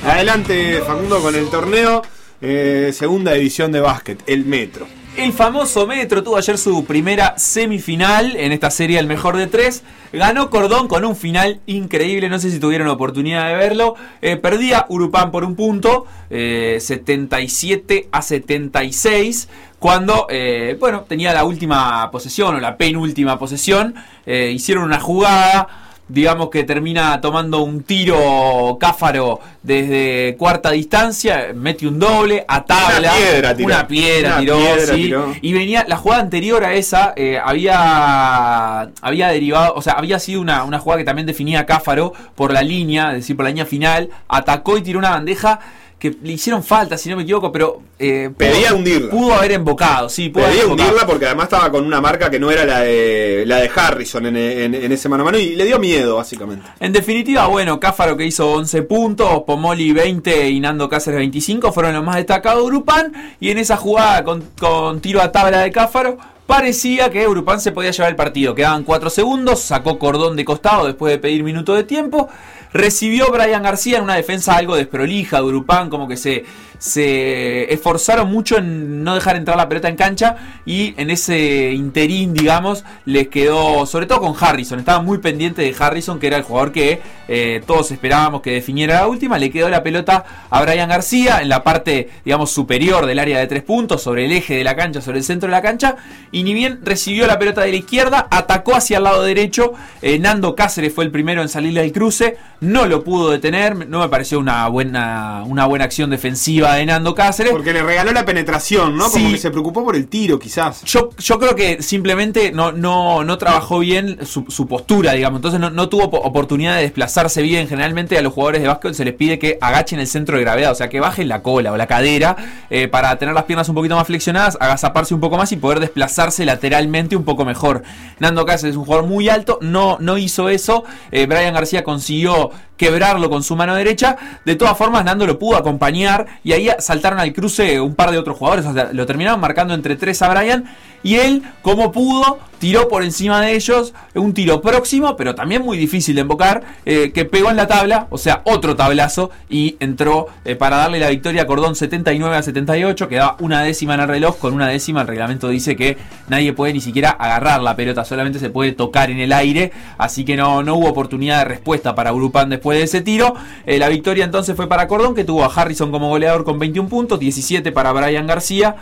Adelante, 0.06 0.80
Facundo, 0.86 1.20
con 1.20 1.34
el 1.34 1.48
torneo. 1.50 2.02
eh, 2.40 2.92
segunda 2.94 3.34
edición 3.34 3.72
de 3.72 3.80
básquet, 3.80 4.22
el 4.26 4.44
Metro. 4.44 4.86
El 5.18 5.32
famoso 5.32 5.84
Metro 5.84 6.22
tuvo 6.22 6.36
ayer 6.36 6.56
su 6.56 6.84
primera 6.84 7.36
semifinal 7.36 8.36
en 8.36 8.52
esta 8.52 8.70
serie 8.70 9.00
El 9.00 9.08
Mejor 9.08 9.36
de 9.36 9.48
Tres. 9.48 9.82
Ganó 10.12 10.48
Cordón 10.48 10.86
con 10.86 11.04
un 11.04 11.16
final 11.16 11.58
increíble, 11.66 12.28
no 12.28 12.38
sé 12.38 12.52
si 12.52 12.60
tuvieron 12.60 12.86
oportunidad 12.86 13.48
de 13.48 13.56
verlo. 13.56 13.96
Eh, 14.22 14.36
perdía 14.36 14.86
Urupán 14.88 15.32
por 15.32 15.42
un 15.42 15.56
punto, 15.56 16.06
eh, 16.30 16.78
77 16.80 18.08
a 18.12 18.22
76, 18.22 19.48
cuando, 19.80 20.28
eh, 20.30 20.76
bueno, 20.78 21.04
tenía 21.08 21.34
la 21.34 21.42
última 21.42 22.08
posesión 22.12 22.54
o 22.54 22.60
la 22.60 22.76
penúltima 22.76 23.40
posesión. 23.40 23.96
Eh, 24.24 24.52
hicieron 24.54 24.84
una 24.84 25.00
jugada 25.00 25.87
digamos 26.08 26.48
que 26.50 26.64
termina 26.64 27.20
tomando 27.20 27.60
un 27.62 27.82
tiro 27.82 28.76
cáfaro 28.80 29.40
desde 29.62 30.34
cuarta 30.38 30.70
distancia, 30.70 31.48
mete 31.54 31.86
un 31.86 31.98
doble, 31.98 32.44
a 32.48 32.64
tabla, 32.64 33.12
Una 33.12 33.16
piedra 33.18 33.54
tiró. 33.56 33.66
una 33.66 33.86
piedra 33.86 34.28
Una 34.30 34.40
tiró, 34.40 34.56
piedra 34.56 34.94
sí. 34.94 35.02
tiró. 35.02 35.34
y 35.42 35.52
venía 35.52 35.84
la 35.86 35.96
jugada 35.96 36.22
anterior 36.22 36.64
a 36.64 36.72
esa 36.74 37.12
eh, 37.16 37.38
había 37.44 38.80
había 39.02 39.28
derivado, 39.28 39.74
o 39.74 39.82
sea, 39.82 39.94
había 39.94 40.18
sido 40.18 40.40
una, 40.40 40.64
una 40.64 40.78
jugada 40.78 40.98
que 41.00 41.04
también 41.04 41.26
definía 41.26 41.66
Cáfaro 41.66 42.12
por 42.34 42.52
la 42.52 42.62
línea, 42.62 43.10
es 43.10 43.16
decir, 43.18 43.36
por 43.36 43.44
la 43.44 43.50
línea 43.50 43.66
final, 43.66 44.08
atacó 44.28 44.78
y 44.78 44.82
tiró 44.82 44.98
una 44.98 45.10
bandeja 45.10 45.60
que 45.98 46.16
le 46.22 46.32
hicieron 46.32 46.62
falta, 46.62 46.96
si 46.96 47.08
no 47.10 47.16
me 47.16 47.24
equivoco, 47.24 47.50
pero 47.50 47.80
eh, 47.98 48.30
Pedía 48.36 48.68
pudo, 48.68 48.76
hundirla. 48.78 49.10
pudo 49.10 49.34
haber 49.34 49.50
embocado, 49.52 50.08
sí, 50.08 50.28
pudo 50.28 50.44
embocado. 50.46 50.70
hundirla 50.70 51.06
porque 51.06 51.26
además 51.26 51.44
estaba 51.44 51.70
con 51.72 51.84
una 51.84 52.00
marca 52.00 52.30
que 52.30 52.38
no 52.38 52.50
era 52.52 52.64
la 52.64 52.80
de, 52.80 53.42
la 53.46 53.56
de 53.56 53.68
Harrison 53.74 54.24
en, 54.26 54.36
en- 54.36 54.74
en 54.76 54.92
ese 54.92 55.08
mano 55.08 55.22
a 55.22 55.26
mano 55.26 55.38
y 55.38 55.56
le 55.56 55.64
dio 55.64 55.78
miedo, 55.80 56.14
básicamente. 56.16 56.64
En 56.78 56.92
definitiva, 56.92 57.46
bueno, 57.48 57.80
Cáfaro 57.80 58.16
que 58.16 58.24
hizo 58.24 58.48
11 58.52 58.82
puntos, 58.82 59.42
Pomoli 59.44 59.92
20 59.92 60.48
y 60.50 60.60
Nando 60.60 60.88
Cáceres 60.88 61.18
25 61.18 61.72
fueron 61.72 61.94
los 61.94 62.04
más 62.04 62.14
destacados 62.16 62.60
de 62.62 62.66
Urupán. 62.66 63.34
Y 63.40 63.50
en 63.50 63.58
esa 63.58 63.76
jugada 63.76 64.22
con, 64.22 64.44
con 64.58 65.00
tiro 65.00 65.20
a 65.20 65.32
tabla 65.32 65.58
de 65.62 65.72
Cáfaro, 65.72 66.16
parecía 66.46 67.10
que 67.10 67.26
Urupán 67.28 67.60
se 67.60 67.72
podía 67.72 67.90
llevar 67.90 68.10
el 68.10 68.16
partido. 68.16 68.54
Quedaban 68.54 68.84
4 68.84 69.10
segundos, 69.10 69.60
sacó 69.60 69.98
cordón 69.98 70.36
de 70.36 70.44
costado 70.44 70.86
después 70.86 71.12
de 71.12 71.18
pedir 71.18 71.42
minuto 71.42 71.74
de 71.74 71.82
tiempo. 71.84 72.28
Recibió 72.72 73.30
Brian 73.30 73.62
García 73.62 73.98
en 73.98 74.04
una 74.04 74.16
defensa 74.16 74.56
algo 74.56 74.76
desprolija 74.76 75.38
de 75.38 75.44
Urupán, 75.44 75.88
como 75.90 76.06
que 76.08 76.16
se, 76.16 76.44
se 76.78 77.72
esforzaron 77.72 78.30
mucho 78.30 78.56
en 78.56 79.02
no 79.02 79.14
dejar 79.14 79.36
entrar 79.36 79.56
la 79.56 79.68
pelota 79.68 79.88
en 79.88 79.96
cancha 79.96 80.36
y 80.64 80.94
en 80.96 81.10
ese 81.10 81.72
interín, 81.72 82.32
digamos, 82.32 82.84
les 83.04 83.28
quedó, 83.28 83.84
sobre 83.86 84.06
todo 84.06 84.20
con 84.20 84.34
Harrison, 84.38 84.78
estaba 84.78 85.02
muy 85.02 85.18
pendiente 85.18 85.62
de 85.62 85.74
Harrison, 85.78 86.18
que 86.18 86.28
era 86.28 86.36
el 86.36 86.44
jugador 86.44 86.72
que 86.72 87.00
eh, 87.26 87.62
todos 87.66 87.90
esperábamos 87.90 88.42
que 88.42 88.52
definiera. 88.52 89.00
La 89.00 89.06
última, 89.08 89.38
le 89.38 89.50
quedó 89.50 89.68
la 89.68 89.82
pelota 89.82 90.24
a 90.50 90.62
Brian 90.62 90.88
García 90.88 91.40
en 91.42 91.48
la 91.48 91.62
parte, 91.62 92.10
digamos, 92.24 92.50
superior 92.50 93.06
del 93.06 93.18
área 93.18 93.38
de 93.38 93.46
tres 93.46 93.62
puntos, 93.62 94.02
sobre 94.02 94.24
el 94.24 94.32
eje 94.32 94.56
de 94.56 94.64
la 94.64 94.76
cancha, 94.76 95.00
sobre 95.00 95.18
el 95.18 95.24
centro 95.24 95.48
de 95.48 95.52
la 95.52 95.62
cancha, 95.62 95.96
y 96.32 96.42
ni 96.42 96.54
bien 96.54 96.80
recibió 96.82 97.26
la 97.26 97.38
pelota 97.38 97.62
de 97.62 97.70
la 97.70 97.76
izquierda, 97.76 98.28
atacó 98.30 98.74
hacia 98.74 98.98
el 98.98 99.04
lado 99.04 99.22
derecho, 99.22 99.74
eh, 100.02 100.18
Nando 100.18 100.54
Cáceres 100.54 100.92
fue 100.94 101.04
el 101.04 101.10
primero 101.10 101.42
en 101.42 101.48
salir 101.48 101.74
del 101.74 101.92
cruce, 101.92 102.36
no 102.60 102.86
lo 102.86 103.04
pudo 103.04 103.30
detener, 103.30 103.88
no 103.88 104.00
me 104.00 104.08
pareció 104.08 104.38
una 104.38 104.66
buena, 104.68 105.42
una 105.46 105.66
buena 105.66 105.84
acción 105.84 106.10
defensiva 106.10 106.67
de 106.74 106.86
Nando 106.86 107.14
Cáceres. 107.14 107.52
Porque 107.52 107.72
le 107.72 107.82
regaló 107.82 108.12
la 108.12 108.24
penetración, 108.24 108.96
¿no? 108.96 109.10
Como 109.10 109.26
Sí. 109.26 109.32
que 109.32 109.38
se 109.38 109.50
preocupó 109.50 109.84
por 109.84 109.96
el 109.96 110.06
tiro, 110.08 110.38
quizás. 110.38 110.82
Yo, 110.84 111.10
yo 111.18 111.38
creo 111.38 111.54
que 111.54 111.82
simplemente 111.82 112.52
no, 112.52 112.72
no, 112.72 113.24
no 113.24 113.38
trabajó 113.38 113.78
bien 113.80 114.18
su, 114.26 114.44
su 114.48 114.66
postura, 114.66 115.12
digamos. 115.12 115.38
Entonces 115.38 115.60
no, 115.60 115.70
no 115.70 115.88
tuvo 115.88 116.10
po- 116.10 116.18
oportunidad 116.18 116.76
de 116.76 116.82
desplazarse 116.82 117.42
bien. 117.42 117.68
Generalmente 117.68 118.16
a 118.18 118.22
los 118.22 118.32
jugadores 118.32 118.62
de 118.62 118.68
básquet 118.68 118.94
se 118.94 119.04
les 119.04 119.14
pide 119.14 119.38
que 119.38 119.58
agachen 119.60 119.98
el 120.00 120.06
centro 120.06 120.36
de 120.36 120.42
gravedad, 120.44 120.72
o 120.72 120.74
sea, 120.74 120.88
que 120.88 121.00
bajen 121.00 121.28
la 121.28 121.42
cola 121.42 121.72
o 121.72 121.76
la 121.76 121.86
cadera 121.86 122.36
eh, 122.70 122.88
para 122.88 123.16
tener 123.18 123.34
las 123.34 123.44
piernas 123.44 123.68
un 123.68 123.74
poquito 123.74 123.96
más 123.96 124.06
flexionadas, 124.06 124.56
agazaparse 124.60 125.14
un 125.14 125.20
poco 125.20 125.36
más 125.36 125.50
y 125.52 125.56
poder 125.56 125.80
desplazarse 125.80 126.44
lateralmente 126.44 127.16
un 127.16 127.24
poco 127.24 127.44
mejor. 127.44 127.82
Nando 128.18 128.44
Cáceres 128.46 128.72
es 128.72 128.76
un 128.78 128.84
jugador 128.84 129.06
muy 129.06 129.28
alto, 129.28 129.58
no, 129.62 129.96
no 130.00 130.18
hizo 130.18 130.48
eso. 130.48 130.84
Eh, 131.10 131.26
Brian 131.26 131.54
García 131.54 131.84
consiguió 131.84 132.50
quebrarlo 132.78 133.28
con 133.28 133.42
su 133.42 133.54
mano 133.54 133.74
derecha. 133.74 134.16
De 134.46 134.56
todas 134.56 134.78
formas, 134.78 135.04
Nando 135.04 135.26
lo 135.26 135.38
pudo 135.38 135.58
acompañar 135.58 136.26
y 136.42 136.52
ahí 136.52 136.70
saltaron 136.78 137.20
al 137.20 137.34
cruce 137.34 137.78
un 137.78 137.94
par 137.94 138.10
de 138.10 138.16
otros 138.16 138.38
jugadores. 138.38 138.64
O 138.64 138.72
sea, 138.72 138.88
lo 138.92 139.04
terminaron 139.04 139.38
marcando 139.40 139.74
entre 139.74 139.96
tres 139.96 140.22
a 140.22 140.28
Brian. 140.28 140.64
Y 141.02 141.16
él, 141.16 141.42
como 141.60 141.92
pudo, 141.92 142.38
tiró 142.58 142.88
por 142.88 143.02
encima 143.02 143.40
de 143.40 143.54
ellos 143.54 143.94
un 144.14 144.34
tiro 144.34 144.60
próximo, 144.60 145.16
pero 145.16 145.34
también 145.34 145.62
muy 145.62 145.78
difícil 145.78 146.14
de 146.14 146.22
embocar, 146.22 146.62
eh, 146.84 147.12
que 147.12 147.24
pegó 147.24 147.50
en 147.50 147.56
la 147.56 147.66
tabla, 147.66 148.06
o 148.10 148.18
sea, 148.18 148.42
otro 148.44 148.76
tablazo, 148.76 149.30
y 149.48 149.76
entró 149.80 150.26
eh, 150.44 150.56
para 150.56 150.76
darle 150.76 150.98
la 150.98 151.08
victoria 151.10 151.42
a 151.42 151.46
Cordón 151.46 151.76
79 151.76 152.36
a 152.36 152.42
78, 152.42 153.08
quedaba 153.08 153.36
una 153.40 153.62
décima 153.62 153.94
en 153.94 154.00
el 154.00 154.08
reloj, 154.08 154.38
con 154.38 154.54
una 154.54 154.68
décima 154.68 155.02
el 155.02 155.06
reglamento 155.06 155.48
dice 155.48 155.76
que 155.76 155.96
nadie 156.28 156.52
puede 156.52 156.72
ni 156.72 156.80
siquiera 156.80 157.10
agarrar 157.10 157.62
la 157.62 157.76
pelota, 157.76 158.04
solamente 158.04 158.38
se 158.38 158.50
puede 158.50 158.72
tocar 158.72 159.10
en 159.10 159.18
el 159.20 159.32
aire, 159.32 159.72
así 159.96 160.24
que 160.24 160.36
no, 160.36 160.62
no 160.62 160.76
hubo 160.76 160.88
oportunidad 160.88 161.38
de 161.40 161.44
respuesta 161.44 161.94
para 161.94 162.12
Urupan 162.12 162.48
después 162.48 162.78
de 162.78 162.84
ese 162.84 163.00
tiro. 163.00 163.34
Eh, 163.66 163.78
la 163.78 163.88
victoria 163.88 164.24
entonces 164.24 164.56
fue 164.56 164.68
para 164.68 164.88
Cordón, 164.88 165.14
que 165.14 165.24
tuvo 165.24 165.44
a 165.44 165.46
Harrison 165.46 165.90
como 165.90 166.08
goleador 166.08 166.44
con 166.44 166.58
21 166.58 166.88
puntos, 166.88 167.20
17 167.20 167.72
para 167.72 167.92
Brian 167.92 168.26
García, 168.26 168.76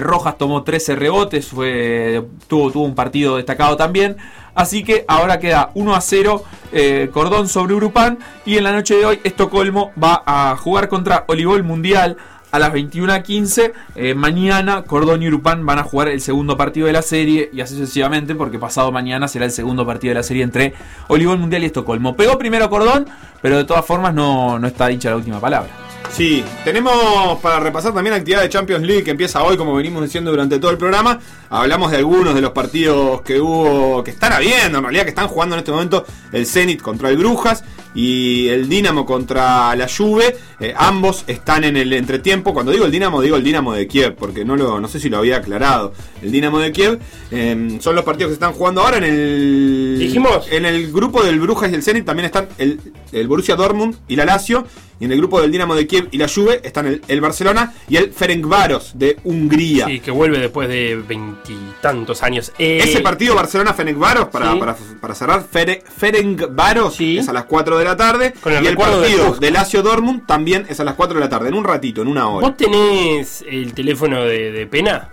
Rojas 0.00 0.36
tomó 0.36 0.62
13 0.62 0.96
rebotes, 0.96 1.46
fue, 1.46 2.22
tuvo, 2.48 2.70
tuvo 2.70 2.84
un 2.84 2.94
partido 2.94 3.19
destacado 3.28 3.76
también. 3.76 4.16
Así 4.54 4.82
que 4.82 5.04
ahora 5.08 5.38
queda 5.38 5.70
1 5.74 5.94
a 5.94 6.00
0 6.00 6.44
eh, 6.72 7.10
Cordón 7.12 7.48
sobre 7.48 7.74
Urupán. 7.74 8.18
Y 8.44 8.56
en 8.56 8.64
la 8.64 8.72
noche 8.72 8.96
de 8.96 9.06
hoy 9.06 9.20
Estocolmo 9.24 9.92
va 10.02 10.22
a 10.26 10.56
jugar 10.56 10.88
contra 10.88 11.24
Olivol 11.28 11.62
Mundial 11.62 12.16
a 12.50 12.58
las 12.58 12.72
21 12.72 13.12
a 13.12 13.22
15. 13.22 13.72
Eh, 13.94 14.14
mañana 14.14 14.82
Cordón 14.82 15.22
y 15.22 15.28
Urupán 15.28 15.64
van 15.64 15.78
a 15.78 15.84
jugar 15.84 16.08
el 16.08 16.20
segundo 16.20 16.56
partido 16.56 16.86
de 16.86 16.92
la 16.92 17.02
serie 17.02 17.50
y 17.52 17.60
así 17.60 17.74
sucesivamente 17.74 18.34
porque 18.34 18.58
pasado 18.58 18.90
mañana 18.92 19.28
será 19.28 19.44
el 19.44 19.52
segundo 19.52 19.86
partido 19.86 20.10
de 20.10 20.16
la 20.16 20.22
serie 20.22 20.42
entre 20.42 20.74
Olivol 21.08 21.38
Mundial 21.38 21.62
y 21.62 21.66
Estocolmo. 21.66 22.16
Pegó 22.16 22.38
primero 22.38 22.68
Cordón, 22.68 23.06
pero 23.40 23.56
de 23.56 23.64
todas 23.64 23.84
formas 23.84 24.14
no, 24.14 24.58
no 24.58 24.66
está 24.66 24.88
dicha 24.88 25.10
la 25.10 25.16
última 25.16 25.40
palabra. 25.40 25.89
Sí, 26.12 26.44
tenemos 26.64 27.38
para 27.40 27.60
repasar 27.60 27.94
también 27.94 28.12
la 28.12 28.18
actividad 28.18 28.42
de 28.42 28.48
Champions 28.48 28.84
League 28.84 29.04
que 29.04 29.12
empieza 29.12 29.42
hoy, 29.42 29.56
como 29.56 29.74
venimos 29.74 30.02
diciendo 30.02 30.30
durante 30.30 30.58
todo 30.58 30.70
el 30.70 30.76
programa. 30.76 31.18
Hablamos 31.48 31.90
de 31.90 31.98
algunos 31.98 32.34
de 32.34 32.40
los 32.40 32.50
partidos 32.50 33.22
que 33.22 33.40
hubo, 33.40 34.02
que 34.04 34.10
están 34.10 34.32
habiendo, 34.32 34.78
en 34.78 34.84
realidad 34.84 35.04
que 35.04 35.10
están 35.10 35.28
jugando 35.28 35.54
en 35.54 35.60
este 35.60 35.70
momento 35.70 36.04
el 36.32 36.46
Zenit 36.46 36.82
contra 36.82 37.10
el 37.10 37.16
Brujas 37.16 37.64
y 37.94 38.48
el 38.48 38.68
Dinamo 38.68 39.04
contra 39.06 39.74
la 39.76 39.88
Juve. 39.88 40.36
Eh, 40.60 40.74
ambos 40.76 41.24
están 41.26 41.64
en 41.64 41.76
el 41.76 41.92
entretiempo. 41.92 42.52
Cuando 42.54 42.72
digo 42.72 42.84
el 42.84 42.90
Dinamo, 42.90 43.20
digo 43.22 43.36
el 43.36 43.44
Dinamo 43.44 43.72
de 43.72 43.86
Kiev, 43.86 44.14
porque 44.14 44.44
no 44.44 44.56
lo, 44.56 44.80
no 44.80 44.88
sé 44.88 45.00
si 45.00 45.08
lo 45.08 45.18
había 45.18 45.36
aclarado. 45.38 45.92
El 46.22 46.30
Dinamo 46.32 46.58
de 46.58 46.72
Kiev 46.72 46.98
eh, 47.30 47.78
son 47.80 47.94
los 47.94 48.04
partidos 48.04 48.28
que 48.28 48.32
se 48.34 48.44
están 48.44 48.52
jugando 48.52 48.82
ahora 48.82 48.98
en 48.98 49.04
el. 49.04 49.96
Dijimos. 49.98 50.46
En 50.50 50.64
el 50.66 50.92
grupo 50.92 51.22
del 51.22 51.40
Brujas 51.40 51.70
y 51.72 51.74
el 51.74 51.82
Zenit 51.82 52.04
también 52.04 52.26
están 52.26 52.48
el, 52.58 52.80
el 53.12 53.26
Borussia 53.28 53.56
Dortmund 53.56 53.96
y 54.08 54.16
la 54.16 54.24
Lazio. 54.24 54.66
Y 55.00 55.06
en 55.06 55.12
el 55.12 55.18
grupo 55.18 55.40
del 55.40 55.50
Dinamo 55.50 55.74
de 55.74 55.86
Kiev 55.86 56.08
y 56.10 56.18
la 56.18 56.28
Juve 56.28 56.60
están 56.62 56.86
el, 56.86 57.00
el 57.08 57.22
Barcelona 57.22 57.72
y 57.88 57.96
el 57.96 58.12
Ferencváros 58.12 58.92
de 58.98 59.16
Hungría. 59.24 59.86
Sí, 59.86 60.00
que 60.00 60.10
vuelve 60.10 60.38
después 60.38 60.68
de 60.68 61.02
veintitantos 61.08 62.22
años. 62.22 62.52
Eh, 62.58 62.80
Ese 62.82 63.00
partido 63.00 63.34
Barcelona-Ferencváros, 63.34 64.26
para, 64.28 64.52
Sí. 64.52 64.58
para, 64.58 64.76
para 65.00 65.14
cerrar, 65.14 65.46
Fere, 65.50 65.82
Ferencváros 65.96 66.96
Sí. 66.96 67.16
es 67.16 67.30
a 67.30 67.32
las 67.32 67.44
4 67.46 67.78
de 67.78 67.79
la 67.84 67.96
tarde. 67.96 68.34
Con 68.40 68.52
el 68.52 68.64
y 68.64 68.66
el 68.68 68.74
de 68.76 68.80
partido 68.80 69.26
Tusk. 69.26 69.40
de 69.40 69.50
Lazio 69.50 69.82
Dortmund 69.82 70.26
también 70.26 70.66
es 70.68 70.80
a 70.80 70.84
las 70.84 70.94
4 70.94 71.14
de 71.14 71.20
la 71.20 71.28
tarde, 71.28 71.48
en 71.48 71.54
un 71.54 71.64
ratito, 71.64 72.02
en 72.02 72.08
una 72.08 72.28
hora. 72.28 72.46
¿Vos 72.48 72.56
tenés 72.56 73.44
el 73.48 73.72
teléfono 73.74 74.22
de, 74.24 74.52
de 74.52 74.66
Pena? 74.66 75.08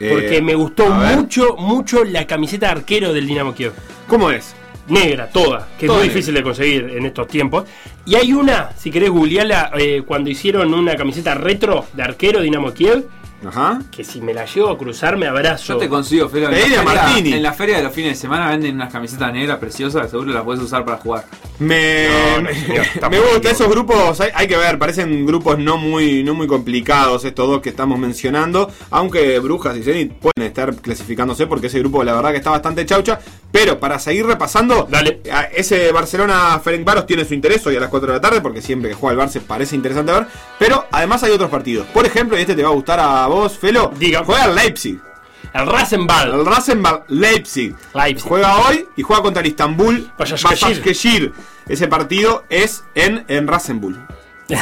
Eh, 0.00 0.10
Porque 0.12 0.42
me 0.42 0.54
gustó 0.54 0.88
mucho, 0.90 1.56
mucho 1.56 2.02
la 2.04 2.26
camiseta 2.26 2.66
de 2.66 2.72
arquero 2.72 3.12
del 3.12 3.26
Dinamo 3.26 3.54
Kiev. 3.54 3.72
¿Cómo 4.08 4.30
es? 4.30 4.54
negra, 4.88 5.28
toda, 5.28 5.68
que 5.78 5.86
Toda 5.86 5.98
es 6.00 6.02
muy 6.02 6.08
negra. 6.08 6.14
difícil 6.14 6.34
de 6.34 6.42
conseguir 6.42 6.90
en 6.96 7.06
estos 7.06 7.28
tiempos. 7.28 7.64
Y 8.04 8.16
hay 8.16 8.32
una, 8.32 8.70
si 8.76 8.90
querés 8.90 9.10
googlearla, 9.10 9.70
eh, 9.78 10.02
cuando 10.04 10.28
hicieron 10.28 10.74
una 10.74 10.96
camiseta 10.96 11.34
retro 11.34 11.86
de 11.92 12.02
arquero 12.02 12.40
Dinamo 12.40 12.72
Kiev, 12.74 13.04
Ajá. 13.46 13.80
que 13.90 14.04
si 14.04 14.20
me 14.20 14.32
la 14.34 14.44
llevo 14.46 14.70
a 14.70 14.78
cruzar 14.78 15.16
me 15.16 15.26
abrazo. 15.26 15.74
Yo 15.74 15.76
te 15.78 15.88
consigo, 15.88 16.28
Felo. 16.28 16.46
En, 16.48 16.52
la 16.52 16.58
feria- 16.60 16.82
Martini. 16.82 17.32
en 17.32 17.42
la 17.42 17.52
feria 17.52 17.76
de 17.78 17.82
los 17.82 17.92
fines 17.92 18.12
de 18.12 18.16
semana 18.20 18.48
venden 18.50 18.74
unas 18.76 18.92
camisetas 18.92 19.32
negras 19.32 19.58
preciosas, 19.58 20.10
seguro 20.10 20.32
las 20.32 20.42
puedes 20.44 20.62
usar 20.62 20.84
para 20.84 20.98
jugar. 20.98 21.24
Me, 21.58 22.08
No, 22.36 22.42
me- 22.42 22.54
señor, 22.54 22.86
gusta 23.32 23.50
esos 23.50 23.68
grupos, 23.68 24.20
hay, 24.20 24.30
hay 24.34 24.46
que 24.48 24.56
ver, 24.56 24.78
parecen 24.78 25.26
grupos 25.26 25.58
no 25.58 25.76
muy, 25.76 26.22
no 26.24 26.34
muy 26.34 26.46
complicados 26.46 27.24
estos 27.24 27.46
dos 27.48 27.60
que 27.60 27.68
estamos 27.68 27.98
mencionando, 27.98 28.70
aunque 28.90 29.38
Brujas 29.38 29.76
y 29.76 29.82
Zenit 29.82 30.12
pueden 30.14 30.48
estar 30.48 30.74
clasificándose 30.76 31.46
porque 31.46 31.66
ese 31.68 31.78
grupo 31.78 32.02
la 32.04 32.14
verdad 32.14 32.30
que 32.30 32.38
está 32.38 32.50
bastante 32.50 32.84
chaucha, 32.86 33.18
pero 33.50 33.78
para 33.78 33.98
seguir 33.98 34.26
repasando, 34.26 34.86
Dale. 34.90 35.20
a- 35.32 35.42
ese 35.44 35.92
Barcelona 35.92 36.60
Ferencváros 36.62 37.06
tiene 37.06 37.24
su 37.24 37.34
interés 37.34 37.66
hoy 37.66 37.76
a 37.76 37.80
las 37.80 37.90
4 37.90 38.08
de 38.08 38.14
la 38.14 38.20
tarde 38.20 38.40
porque 38.40 38.62
siempre 38.62 38.90
que 38.90 38.96
juega 38.96 39.22
el 39.22 39.28
Barça 39.28 39.40
parece 39.40 39.76
interesante 39.76 40.12
ver, 40.12 40.26
pero 40.58 40.86
además 40.90 41.22
hay 41.22 41.32
otros 41.32 41.50
partidos. 41.50 41.86
Por 41.88 42.06
ejemplo, 42.06 42.36
y 42.38 42.40
este 42.40 42.54
te 42.54 42.62
va 42.62 42.70
a 42.70 42.72
gustar 42.72 42.98
a 43.00 43.26
vos, 43.32 43.58
Felo, 43.58 43.92
Diga. 43.98 44.22
juega 44.24 44.44
el 44.46 44.54
Leipzig. 44.54 45.00
El 45.52 45.66
Rasenball. 45.66 46.34
El 46.40 46.46
Rasenball 46.46 47.02
Leipzig. 47.08 47.74
Leipzig. 47.94 48.26
Juega 48.26 48.56
hoy 48.60 48.86
y 48.96 49.02
juega 49.02 49.22
contra 49.22 49.40
el 49.42 49.48
Istanbul 49.48 50.10
Başakşehir. 50.18 51.32
Ese 51.68 51.88
partido 51.88 52.44
es 52.48 52.84
en, 52.94 53.24
en 53.28 53.46
Rasenball. 53.46 54.06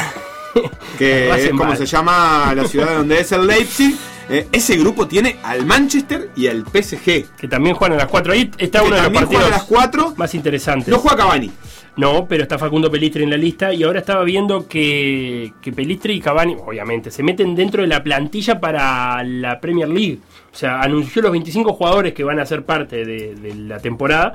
Que 0.98 1.30
es 1.30 1.50
como 1.50 1.76
se 1.76 1.86
llama 1.86 2.52
la 2.56 2.66
ciudad 2.66 2.96
donde 2.96 3.20
es 3.20 3.30
el 3.30 3.46
Leipzig. 3.46 3.94
Eh, 4.28 4.48
ese 4.52 4.76
grupo 4.76 5.06
tiene 5.08 5.38
al 5.42 5.64
Manchester 5.64 6.30
y 6.36 6.46
al 6.48 6.64
PSG. 6.64 7.36
Que 7.36 7.48
también 7.48 7.74
juegan 7.76 7.98
a 7.98 8.02
las 8.02 8.10
4. 8.10 8.32
Ahí 8.32 8.50
está 8.58 8.82
uno 8.82 8.96
de 8.96 9.02
los 9.02 9.12
partidos 9.12 9.44
a 9.44 9.48
las 9.48 9.62
4. 9.64 10.14
más 10.16 10.34
interesantes. 10.34 10.88
No 10.88 10.98
juega 10.98 11.18
Cavani. 11.18 11.50
No, 11.96 12.26
pero 12.26 12.44
está 12.44 12.58
Facundo 12.58 12.90
Pelistri 12.90 13.24
en 13.24 13.30
la 13.30 13.36
lista 13.36 13.74
y 13.74 13.82
ahora 13.82 13.98
estaba 14.00 14.24
viendo 14.24 14.66
que, 14.68 15.52
que 15.60 15.72
Pelistri 15.72 16.14
y 16.14 16.20
Cavani, 16.20 16.56
obviamente, 16.64 17.10
se 17.10 17.22
meten 17.22 17.54
dentro 17.54 17.82
de 17.82 17.88
la 17.88 18.02
plantilla 18.02 18.58
para 18.60 19.22
la 19.22 19.60
Premier 19.60 19.88
League. 19.88 20.18
O 20.52 20.56
sea, 20.56 20.80
anunció 20.80 21.20
los 21.22 21.32
25 21.32 21.72
jugadores 21.74 22.14
que 22.14 22.24
van 22.24 22.38
a 22.40 22.46
ser 22.46 22.64
parte 22.64 23.04
de, 23.04 23.54
la 23.54 23.78
temporada 23.80 24.34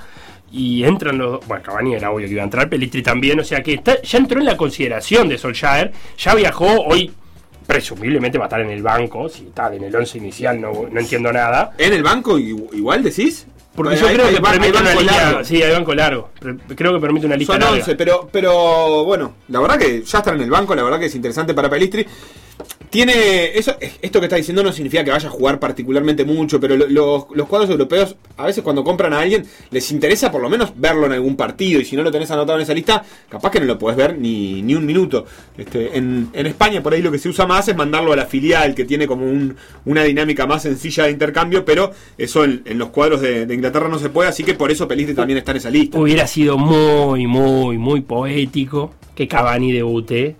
y 0.51 0.83
entran 0.83 1.17
los... 1.17 1.45
Bueno, 1.47 1.63
Cavani 1.63 1.95
era 1.95 2.11
obvio 2.11 2.27
que 2.27 2.33
iba 2.33 2.41
a 2.41 2.45
entrar, 2.45 2.69
Pelistri 2.69 3.01
también, 3.01 3.39
o 3.39 3.43
sea 3.43 3.63
que 3.63 3.73
está- 3.75 4.01
ya 4.01 4.17
entró 4.19 4.39
en 4.39 4.45
la 4.45 4.55
consideración 4.57 5.27
de 5.27 5.37
Solskjaer, 5.37 5.91
ya 6.17 6.35
viajó, 6.35 6.67
hoy 6.83 7.11
presumiblemente 7.65 8.37
va 8.37 8.45
a 8.45 8.47
estar 8.47 8.61
en 8.61 8.69
el 8.69 8.83
banco, 8.83 9.27
si 9.27 9.45
está 9.47 9.73
en 9.73 9.83
el 9.85 9.95
11 9.95 10.17
inicial 10.19 10.61
no, 10.61 10.71
no 10.91 10.99
entiendo 10.99 11.31
nada. 11.33 11.73
¿En 11.79 11.93
el 11.93 12.03
banco 12.03 12.37
igu- 12.37 12.69
igual 12.73 13.01
decís? 13.03 13.47
Porque 13.75 13.95
Hay- 13.95 13.99
yo 14.01 14.07
creo 14.07 14.25
hay 14.27 14.35
que 14.35 14.41
permite 14.41 14.77
una 14.77 14.95
lista, 14.95 15.21
largo. 15.23 15.43
sí, 15.43 15.61
hay 15.61 15.71
banco 15.73 15.93
largo, 15.93 16.29
creo 16.75 16.93
que 16.93 16.99
permite 16.99 17.25
una 17.25 17.35
lista 17.35 17.53
Son 17.53 17.59
larga. 17.61 17.75
11, 17.77 17.95
pero, 17.95 18.29
pero 18.31 19.03
bueno, 19.03 19.33
la 19.49 19.59
verdad 19.59 19.77
que 19.77 20.01
ya 20.01 20.19
estar 20.19 20.33
en 20.33 20.41
el 20.41 20.49
banco, 20.49 20.73
la 20.75 20.83
verdad 20.83 20.97
que 20.99 21.07
es 21.07 21.15
interesante 21.15 21.53
para 21.53 21.69
Pelistri. 21.69 22.05
Tiene. 22.89 23.57
Eso, 23.57 23.75
esto 24.01 24.19
que 24.19 24.25
está 24.27 24.37
diciendo 24.37 24.63
no 24.63 24.71
significa 24.71 25.03
que 25.03 25.11
vaya 25.11 25.27
a 25.27 25.31
jugar 25.31 25.59
particularmente 25.59 26.23
mucho, 26.23 26.59
pero 26.59 26.77
lo- 26.77 26.87
los, 26.87 27.25
los 27.33 27.47
cuadros 27.47 27.69
europeos, 27.69 28.15
a 28.37 28.45
veces 28.45 28.63
cuando 28.63 28.83
compran 28.83 29.11
a 29.13 29.19
alguien, 29.19 29.45
les 29.71 29.91
interesa 29.91 30.31
por 30.31 30.41
lo 30.41 30.49
menos 30.49 30.71
verlo 30.77 31.05
en 31.05 31.11
algún 31.13 31.35
partido. 31.35 31.81
Y 31.81 31.85
si 31.85 31.95
no 31.97 32.03
lo 32.03 32.11
tenés 32.11 32.31
anotado 32.31 32.57
en 32.57 32.63
esa 32.63 32.73
lista, 32.73 33.03
capaz 33.27 33.51
que 33.51 33.59
no 33.59 33.65
lo 33.65 33.77
podés 33.77 33.97
ver 33.97 34.17
ni, 34.17 34.61
ni 34.61 34.75
un 34.75 34.85
minuto. 34.85 35.25
Este, 35.57 35.97
en, 35.97 36.29
en 36.31 36.45
España, 36.45 36.81
por 36.81 36.93
ahí 36.93 37.01
lo 37.01 37.11
que 37.11 37.19
se 37.19 37.27
usa 37.27 37.45
más 37.45 37.67
es 37.67 37.75
mandarlo 37.75 38.13
a 38.13 38.15
la 38.15 38.25
filial, 38.27 38.73
que 38.75 38.85
tiene 38.85 39.07
como 39.07 39.25
un- 39.25 39.55
una 39.85 40.03
dinámica 40.03 40.45
más 40.45 40.61
sencilla 40.63 41.05
de 41.05 41.11
intercambio, 41.11 41.65
pero 41.65 41.91
eso 42.17 42.45
en, 42.45 42.61
en 42.65 42.77
los 42.77 42.89
cuadros 42.89 43.19
de, 43.19 43.45
de 43.45 43.53
Inglaterra 43.55 43.89
no 43.89 43.99
se 43.99 44.09
puede, 44.09 44.29
así 44.29 44.43
que 44.43 44.53
por 44.53 44.71
eso 44.71 44.87
Pelistri 44.87 45.15
también 45.15 45.37
está 45.39 45.51
en 45.51 45.57
esa 45.57 45.69
lista. 45.69 45.99
Hubiera 45.99 46.27
sido 46.27 46.57
muy, 46.57 47.27
muy, 47.27 47.77
muy 47.77 48.01
poético 48.01 48.93
que 49.15 49.27
Cavani 49.27 49.71
debute 49.71 50.35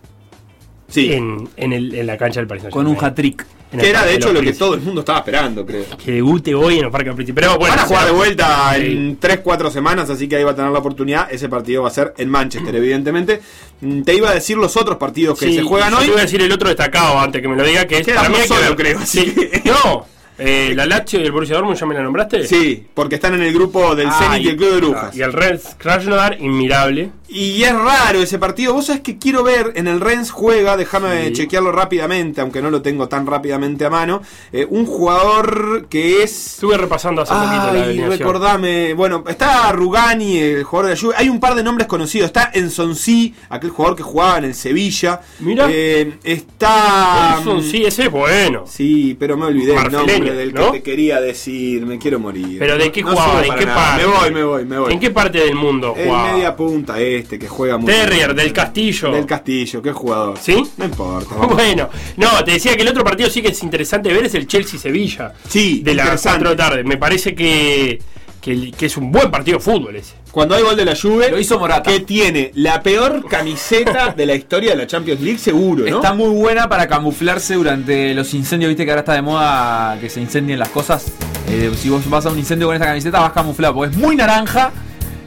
Sí. 0.96 1.14
en, 1.14 1.48
en, 1.58 1.74
el- 1.74 1.94
en 1.96 2.08
la 2.08 2.18
cancha 2.18 2.40
del 2.40 2.48
Paris 2.48 2.66
Con 2.72 2.88
un 2.88 2.98
hat-trick. 3.00 3.46
Que 3.78 3.90
era 3.90 4.06
de 4.06 4.16
hecho 4.16 4.32
lo 4.32 4.40
que 4.42 4.54
todo 4.54 4.76
el 4.76 4.82
mundo 4.82 5.02
estaba 5.02 5.20
esperando, 5.20 5.66
creo. 5.66 5.84
Que 6.02 6.14
debute 6.14 6.56
hoy 6.56 6.80
en 6.80 6.86
el 6.86 6.92
Parque 6.92 7.08
del 7.10 7.16
Príncipe. 7.16 7.42
Pero 7.42 7.58
bueno, 7.58 7.76
Van 7.76 7.84
a 7.84 7.88
jugar 7.88 8.06
de 8.06 8.12
vuelta 8.14 8.74
Sí. 8.76 8.82
en 8.86 9.20
3-4 9.20 9.70
semanas, 9.70 10.10
así 10.10 10.30
que 10.30 10.38
ahí 10.38 10.44
va 10.46 10.52
a 10.52 10.56
tener 10.56 10.72
la 10.72 10.80
oportunidad. 10.80 11.28
Ese 11.30 11.50
partido 11.50 11.82
va 11.82 11.90
a 11.90 11.92
ser 11.92 12.14
en 12.18 12.30
Manchester, 12.30 12.74
evidentemente. 12.74 13.42
Mm, 13.82 14.04
Te 14.04 14.16
iba 14.16 14.30
a 14.30 14.34
decir 14.34 14.56
los 14.56 14.78
otros 14.78 14.98
partidos 14.98 15.38
que 15.38 15.48
Sí, 15.48 15.56
se 15.58 15.62
juegan 15.64 15.94
hoy. 15.94 16.06
te 16.06 16.12
voy 16.12 16.20
a 16.20 16.24
decir 16.24 16.42
el 16.42 16.52
otro 16.54 16.70
destacado 16.70 17.20
antes 17.20 17.42
que 17.42 17.48
me 17.50 17.58
lo 17.58 17.64
diga, 17.66 17.86
que 17.86 17.98
es 17.98 18.06
Queda 18.06 18.16
para 18.18 18.30
mí 18.30 18.36
que 18.38 18.48
solo, 18.48 18.76
creo, 18.78 19.00
así 19.00 19.20
Sí. 19.26 19.32
que- 19.34 19.62
No, 19.66 20.06
eh, 20.38 20.74
la 20.76 20.86
Lazio 20.86 21.20
y 21.20 21.24
el 21.24 21.32
Borussia 21.32 21.56
Dortmund 21.56 21.78
ya 21.80 21.86
me 21.86 21.96
la 21.96 22.02
nombraste. 22.04 22.48
Sí, 22.48 22.86
porque 22.94 23.16
están 23.16 23.34
en 23.36 23.42
el 23.44 23.54
grupo 23.54 23.96
del 23.96 24.08
Ah, 24.08 24.18
Zenit 24.20 24.46
y 24.46 24.50
el 24.50 24.58
Club 24.58 24.70
de 24.72 24.78
Brujas. 24.82 25.16
Y 25.16 25.22
el 25.22 25.34
Rennes 25.34 25.76
Krasnodar, 25.78 26.38
inmirable. 26.42 27.12
Y 27.28 27.64
es 27.64 27.74
raro 27.74 28.20
ese 28.22 28.38
partido. 28.38 28.74
Vos 28.74 28.86
sabés 28.86 29.02
que 29.02 29.18
quiero 29.18 29.44
ver 29.44 29.72
en 29.76 29.88
el 29.88 30.00
Rennes 30.00 30.30
juega, 30.32 30.78
déjame 30.78 31.28
Sí. 31.28 31.34
chequearlo 31.34 31.72
rápidamente, 31.72 32.40
aunque 32.40 32.62
no 32.62 32.70
lo 32.70 32.82
tengo 32.82 33.08
tan 33.10 33.26
rápidamente 33.26 33.84
a 33.86 33.90
mano. 33.90 34.22
eh, 34.52 34.66
un 34.70 34.86
jugador 34.86 35.88
que 35.90 36.24
es. 36.24 36.54
Estuve 36.56 36.78
repasando 36.78 37.22
hace 37.24 37.34
un 37.34 37.40
poquito 37.42 37.74
la 37.74 37.84
Ay, 37.86 38.00
recordame. 38.02 38.94
Bueno, 38.94 39.24
está 39.28 39.72
Rugani, 39.72 40.38
el 40.38 40.64
jugador 40.64 40.90
de 40.90 40.96
la 40.96 41.02
Juve. 41.02 41.14
Hay 41.18 41.30
un 41.30 41.40
par 41.40 41.56
de 41.56 41.64
nombres 41.64 41.88
conocidos. 41.88 42.28
Está 42.28 42.52
Ensonsi, 42.54 43.34
aquel 43.50 43.70
jugador 43.72 43.98
que 43.98 44.04
jugaba 44.04 44.38
en 44.38 44.46
el 44.46 44.54
Sevilla. 44.56 45.22
Mira. 45.40 45.68
Eh, 45.70 46.18
está. 46.24 47.36
Wilson, 47.38 47.64
sí, 47.64 47.86
ese 47.86 48.04
es 48.04 48.12
bueno. 48.12 48.66
Sí, 48.68 49.16
pero 49.20 49.36
me 49.38 49.46
olvidé 49.48 49.74
Marfileño, 49.74 50.25
nombre 50.30 50.46
del 50.46 50.54
¿no? 50.54 50.72
que 50.72 50.80
te 50.80 50.84
quería 50.84 51.22
decir. 51.22 51.86
Me 51.86 51.98
quiero 51.98 52.20
morir. 52.20 52.58
¿Pero 52.60 52.78
de 52.78 52.92
qué 52.92 53.02
No 53.02 53.12
jugaba? 53.12 53.46
¿En 53.46 53.56
qué 53.56 53.66
nada. 53.66 53.76
parte? 53.92 54.06
Me 54.06 54.12
voy, 54.14 54.32
me 54.34 54.44
voy, 54.44 54.66
me 54.66 54.78
voy. 54.80 54.94
¿En 54.94 55.00
qué 55.00 55.12
parte 55.12 55.38
del 55.40 55.56
mundo 55.56 55.94
El 55.98 56.06
jugaba? 56.06 56.34
media 56.34 56.56
punta 56.56 57.00
este 57.00 57.38
que 57.40 57.48
juega 57.48 57.78
muy 57.78 57.92
Terrier, 57.92 58.28
bien. 58.34 58.38
del 58.38 58.54
Castillo. 58.54 59.12
Del 59.12 59.26
Castillo, 59.26 59.82
qué 59.82 59.92
jugador. 59.92 60.38
¿Sí? 60.40 60.64
No 60.78 60.86
importa. 60.86 61.36
vamos. 61.36 61.56
Bueno, 61.66 61.90
no, 62.18 62.44
te 62.44 62.52
decía 62.52 62.76
que 62.76 62.82
el 62.84 62.88
otro 62.90 63.04
partido 63.04 63.30
sí 63.30 63.42
que 63.42 63.50
es 63.50 63.64
interesante 63.64 64.12
ver 64.14 64.26
es 64.26 64.36
el 64.36 64.48
Chelsea-Sevilla. 64.48 65.34
Sí, 65.48 65.82
de 65.84 65.94
las 65.96 66.06
interesante. 66.06 66.40
4 66.40 66.50
de 66.50 66.56
tarde. 66.56 66.84
Me 66.84 66.98
parece 66.98 67.34
que, 67.36 68.00
que, 68.46 68.70
que 68.72 68.86
es 68.86 68.96
un 68.96 69.12
buen 69.12 69.32
partido 69.32 69.58
de 69.58 69.64
fútbol 69.64 69.96
ese. 69.96 70.14
Cuando 70.32 70.54
hay 70.54 70.62
gol 70.62 70.76
de 70.76 70.86
la 70.86 70.96
Juve, 70.96 71.32
Lo 71.32 71.40
hizo 71.40 71.58
Morata. 71.58 71.90
que 71.92 72.02
tiene 72.02 72.52
la 72.54 72.84
peor 72.84 73.26
camiseta 73.28 74.14
de 74.16 74.26
la 74.28 74.36
historia 74.36 74.70
de 74.72 74.76
la 74.78 74.86
Champions 74.86 75.20
League, 75.22 75.40
seguro, 75.40 75.84
¿no? 75.90 75.96
Está 75.96 76.14
muy 76.14 76.30
buena 76.30 76.70
para 76.70 76.88
camuflarse 76.88 77.56
durante 77.56 78.14
los 78.14 78.34
incendios, 78.36 78.70
viste 78.70 78.86
que 78.86 78.92
ahora 78.92 79.00
está 79.02 79.14
de 79.14 79.24
moda 79.24 79.98
que 80.00 80.10
se 80.12 80.22
incendien 80.22 80.60
las 80.60 80.70
cosas. 80.70 81.12
Eh, 81.50 81.72
si 81.76 81.90
vos 81.90 82.08
vas 82.10 82.26
a 82.28 82.30
un 82.30 82.38
incendio 82.38 82.68
con 82.68 82.76
esta 82.76 82.86
camiseta 82.88 83.20
vas 83.20 83.32
camuflado, 83.34 83.74
porque 83.74 83.92
es 83.96 83.98
muy 83.98 84.16
naranja 84.16 84.72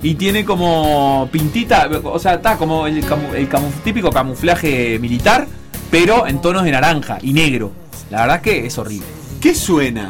y 0.01 0.15
tiene 0.15 0.45
como 0.45 1.29
pintita, 1.33 1.89
o 2.05 2.19
sea, 2.21 2.35
está 2.35 2.57
como 2.57 2.87
el, 2.87 3.05
camu- 3.05 3.35
el 3.35 3.49
camu- 3.49 3.73
típico 3.83 4.11
camuflaje 4.11 4.99
militar, 5.01 5.49
pero 5.91 6.27
en 6.29 6.41
tonos 6.41 6.63
de 6.63 6.71
naranja 6.71 7.19
y 7.21 7.33
negro. 7.33 7.73
La 8.11 8.21
verdad 8.23 8.41
que 8.43 8.65
es 8.67 8.79
horrible. 8.79 9.07
¿Qué 9.41 9.55
suena? 9.55 10.09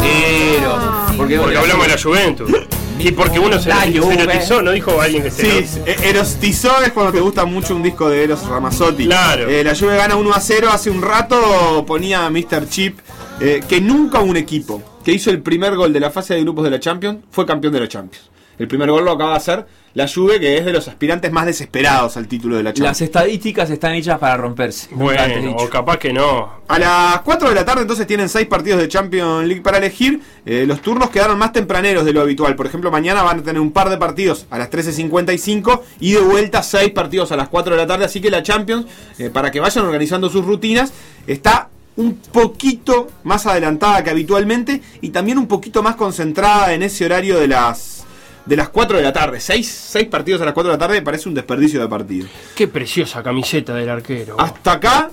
Pero, 0.00 0.78
porque, 1.16 1.38
Porque 1.38 1.56
hablamos 1.56 1.86
de 1.86 1.92
la 1.94 2.02
Juventus. 2.02 2.50
Y 2.98 3.10
porque 3.12 3.38
uno 3.38 3.58
se, 3.58 3.68
La 3.68 3.82
se 3.82 3.96
erotizó, 3.96 4.62
¿no? 4.62 4.70
Dijo 4.70 5.00
alguien 5.00 5.24
que 5.24 5.30
se 5.30 5.64
Sí, 5.64 5.80
eh, 5.86 5.96
Erostizó 6.04 6.82
es 6.82 6.92
cuando 6.92 7.12
te 7.12 7.20
gusta 7.20 7.44
mucho 7.44 7.74
un 7.74 7.82
disco 7.82 8.08
de 8.08 8.22
Eros 8.22 8.46
Ramazzotti. 8.46 9.06
Claro. 9.06 9.48
Eh, 9.48 9.64
la 9.64 9.74
Juve 9.74 9.96
gana 9.96 10.16
1 10.16 10.32
a 10.32 10.40
0. 10.40 10.68
Hace 10.70 10.90
un 10.90 11.02
rato 11.02 11.84
ponía 11.86 12.26
a 12.26 12.30
Mr. 12.30 12.68
Chip 12.68 12.98
eh, 13.40 13.62
que 13.68 13.80
nunca 13.80 14.20
un 14.20 14.36
equipo 14.36 14.82
que 15.04 15.12
hizo 15.12 15.30
el 15.30 15.42
primer 15.42 15.74
gol 15.74 15.92
de 15.92 16.00
la 16.00 16.10
fase 16.10 16.34
de 16.34 16.42
grupos 16.42 16.64
de 16.64 16.70
la 16.70 16.78
Champions 16.80 17.20
fue 17.30 17.44
campeón 17.44 17.72
de 17.72 17.80
la 17.80 17.88
Champions. 17.88 18.31
El 18.58 18.68
primer 18.68 18.90
gol 18.90 19.04
lo 19.04 19.12
acaba 19.12 19.32
de 19.32 19.36
hacer 19.36 19.66
la 19.94 20.08
Juve, 20.08 20.40
que 20.40 20.56
es 20.56 20.64
de 20.64 20.72
los 20.72 20.88
aspirantes 20.88 21.30
más 21.32 21.44
desesperados 21.44 22.16
al 22.16 22.26
título 22.26 22.56
de 22.56 22.62
la 22.62 22.70
Las 22.70 22.74
Champions. 22.74 23.00
estadísticas 23.02 23.68
están 23.70 23.92
hechas 23.92 24.18
para 24.18 24.36
romperse. 24.36 24.88
Bueno, 24.92 25.54
o 25.56 25.68
capaz 25.68 25.98
que 25.98 26.12
no. 26.12 26.62
A 26.68 26.78
las 26.78 27.20
4 27.20 27.50
de 27.50 27.54
la 27.54 27.64
tarde 27.64 27.82
entonces 27.82 28.06
tienen 28.06 28.28
6 28.28 28.46
partidos 28.46 28.80
de 28.80 28.88
Champions 28.88 29.46
League 29.46 29.60
para 29.60 29.78
elegir. 29.78 30.20
Eh, 30.46 30.64
los 30.66 30.80
turnos 30.80 31.10
quedaron 31.10 31.38
más 31.38 31.52
tempraneros 31.52 32.04
de 32.06 32.12
lo 32.12 32.22
habitual. 32.22 32.56
Por 32.56 32.66
ejemplo, 32.66 32.90
mañana 32.90 33.22
van 33.22 33.40
a 33.40 33.42
tener 33.42 33.60
un 33.60 33.72
par 33.72 33.90
de 33.90 33.98
partidos 33.98 34.46
a 34.50 34.58
las 34.58 34.70
13.55 34.70 35.82
y 36.00 36.12
de 36.12 36.20
vuelta 36.20 36.62
6 36.62 36.90
partidos 36.92 37.32
a 37.32 37.36
las 37.36 37.48
4 37.48 37.74
de 37.74 37.80
la 37.80 37.86
tarde. 37.86 38.06
Así 38.06 38.20
que 38.20 38.30
la 38.30 38.42
Champions, 38.42 38.86
eh, 39.18 39.28
para 39.28 39.50
que 39.50 39.60
vayan 39.60 39.84
organizando 39.84 40.30
sus 40.30 40.44
rutinas, 40.44 40.92
está 41.26 41.68
un 41.96 42.14
poquito 42.14 43.08
más 43.24 43.46
adelantada 43.46 44.02
que 44.02 44.08
habitualmente 44.10 44.80
y 45.02 45.10
también 45.10 45.36
un 45.36 45.46
poquito 45.46 45.82
más 45.82 45.96
concentrada 45.96 46.72
en 46.72 46.82
ese 46.82 47.04
horario 47.04 47.38
de 47.38 47.48
las... 47.48 48.01
De 48.46 48.56
las 48.56 48.68
4 48.70 48.96
de 48.96 49.02
la 49.04 49.12
tarde, 49.12 49.38
6 49.40 49.92
partidos 50.10 50.42
a 50.42 50.44
las 50.44 50.54
4 50.54 50.72
de 50.72 50.74
la 50.76 50.78
tarde 50.78 50.96
me 50.96 51.02
parece 51.02 51.28
un 51.28 51.34
desperdicio 51.34 51.80
de 51.80 51.88
partido. 51.88 52.26
Qué 52.56 52.66
preciosa 52.66 53.22
camiseta 53.22 53.72
del 53.74 53.88
arquero. 53.88 54.34
Hasta 54.38 54.72
acá, 54.72 55.10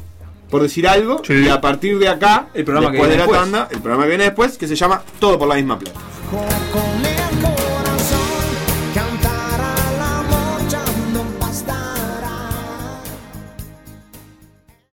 por 0.49 0.63
decir 0.63 0.87
algo, 0.87 1.21
Sí. 1.23 1.33
y 1.45 1.47
a 1.49 1.61
partir 1.61 1.99
de 1.99 2.07
acá, 2.07 2.47
El 2.55 2.65
programa 2.65 2.87
que 2.91 2.97
después 2.97 3.09
de 3.11 3.15
viene 3.17 3.31
la 3.31 3.37
después. 3.37 3.51
tanda, 3.51 3.67
el 3.71 3.81
programa 3.81 4.03
que 4.03 4.09
viene 4.09 4.23
después, 4.25 4.57
que 4.57 4.67
se 4.67 4.75
llama 4.75 5.03
Todo 5.19 5.37
por 5.37 5.47
la 5.47 5.55
misma 5.55 5.77
plata. 5.77 5.99
con 6.31 6.88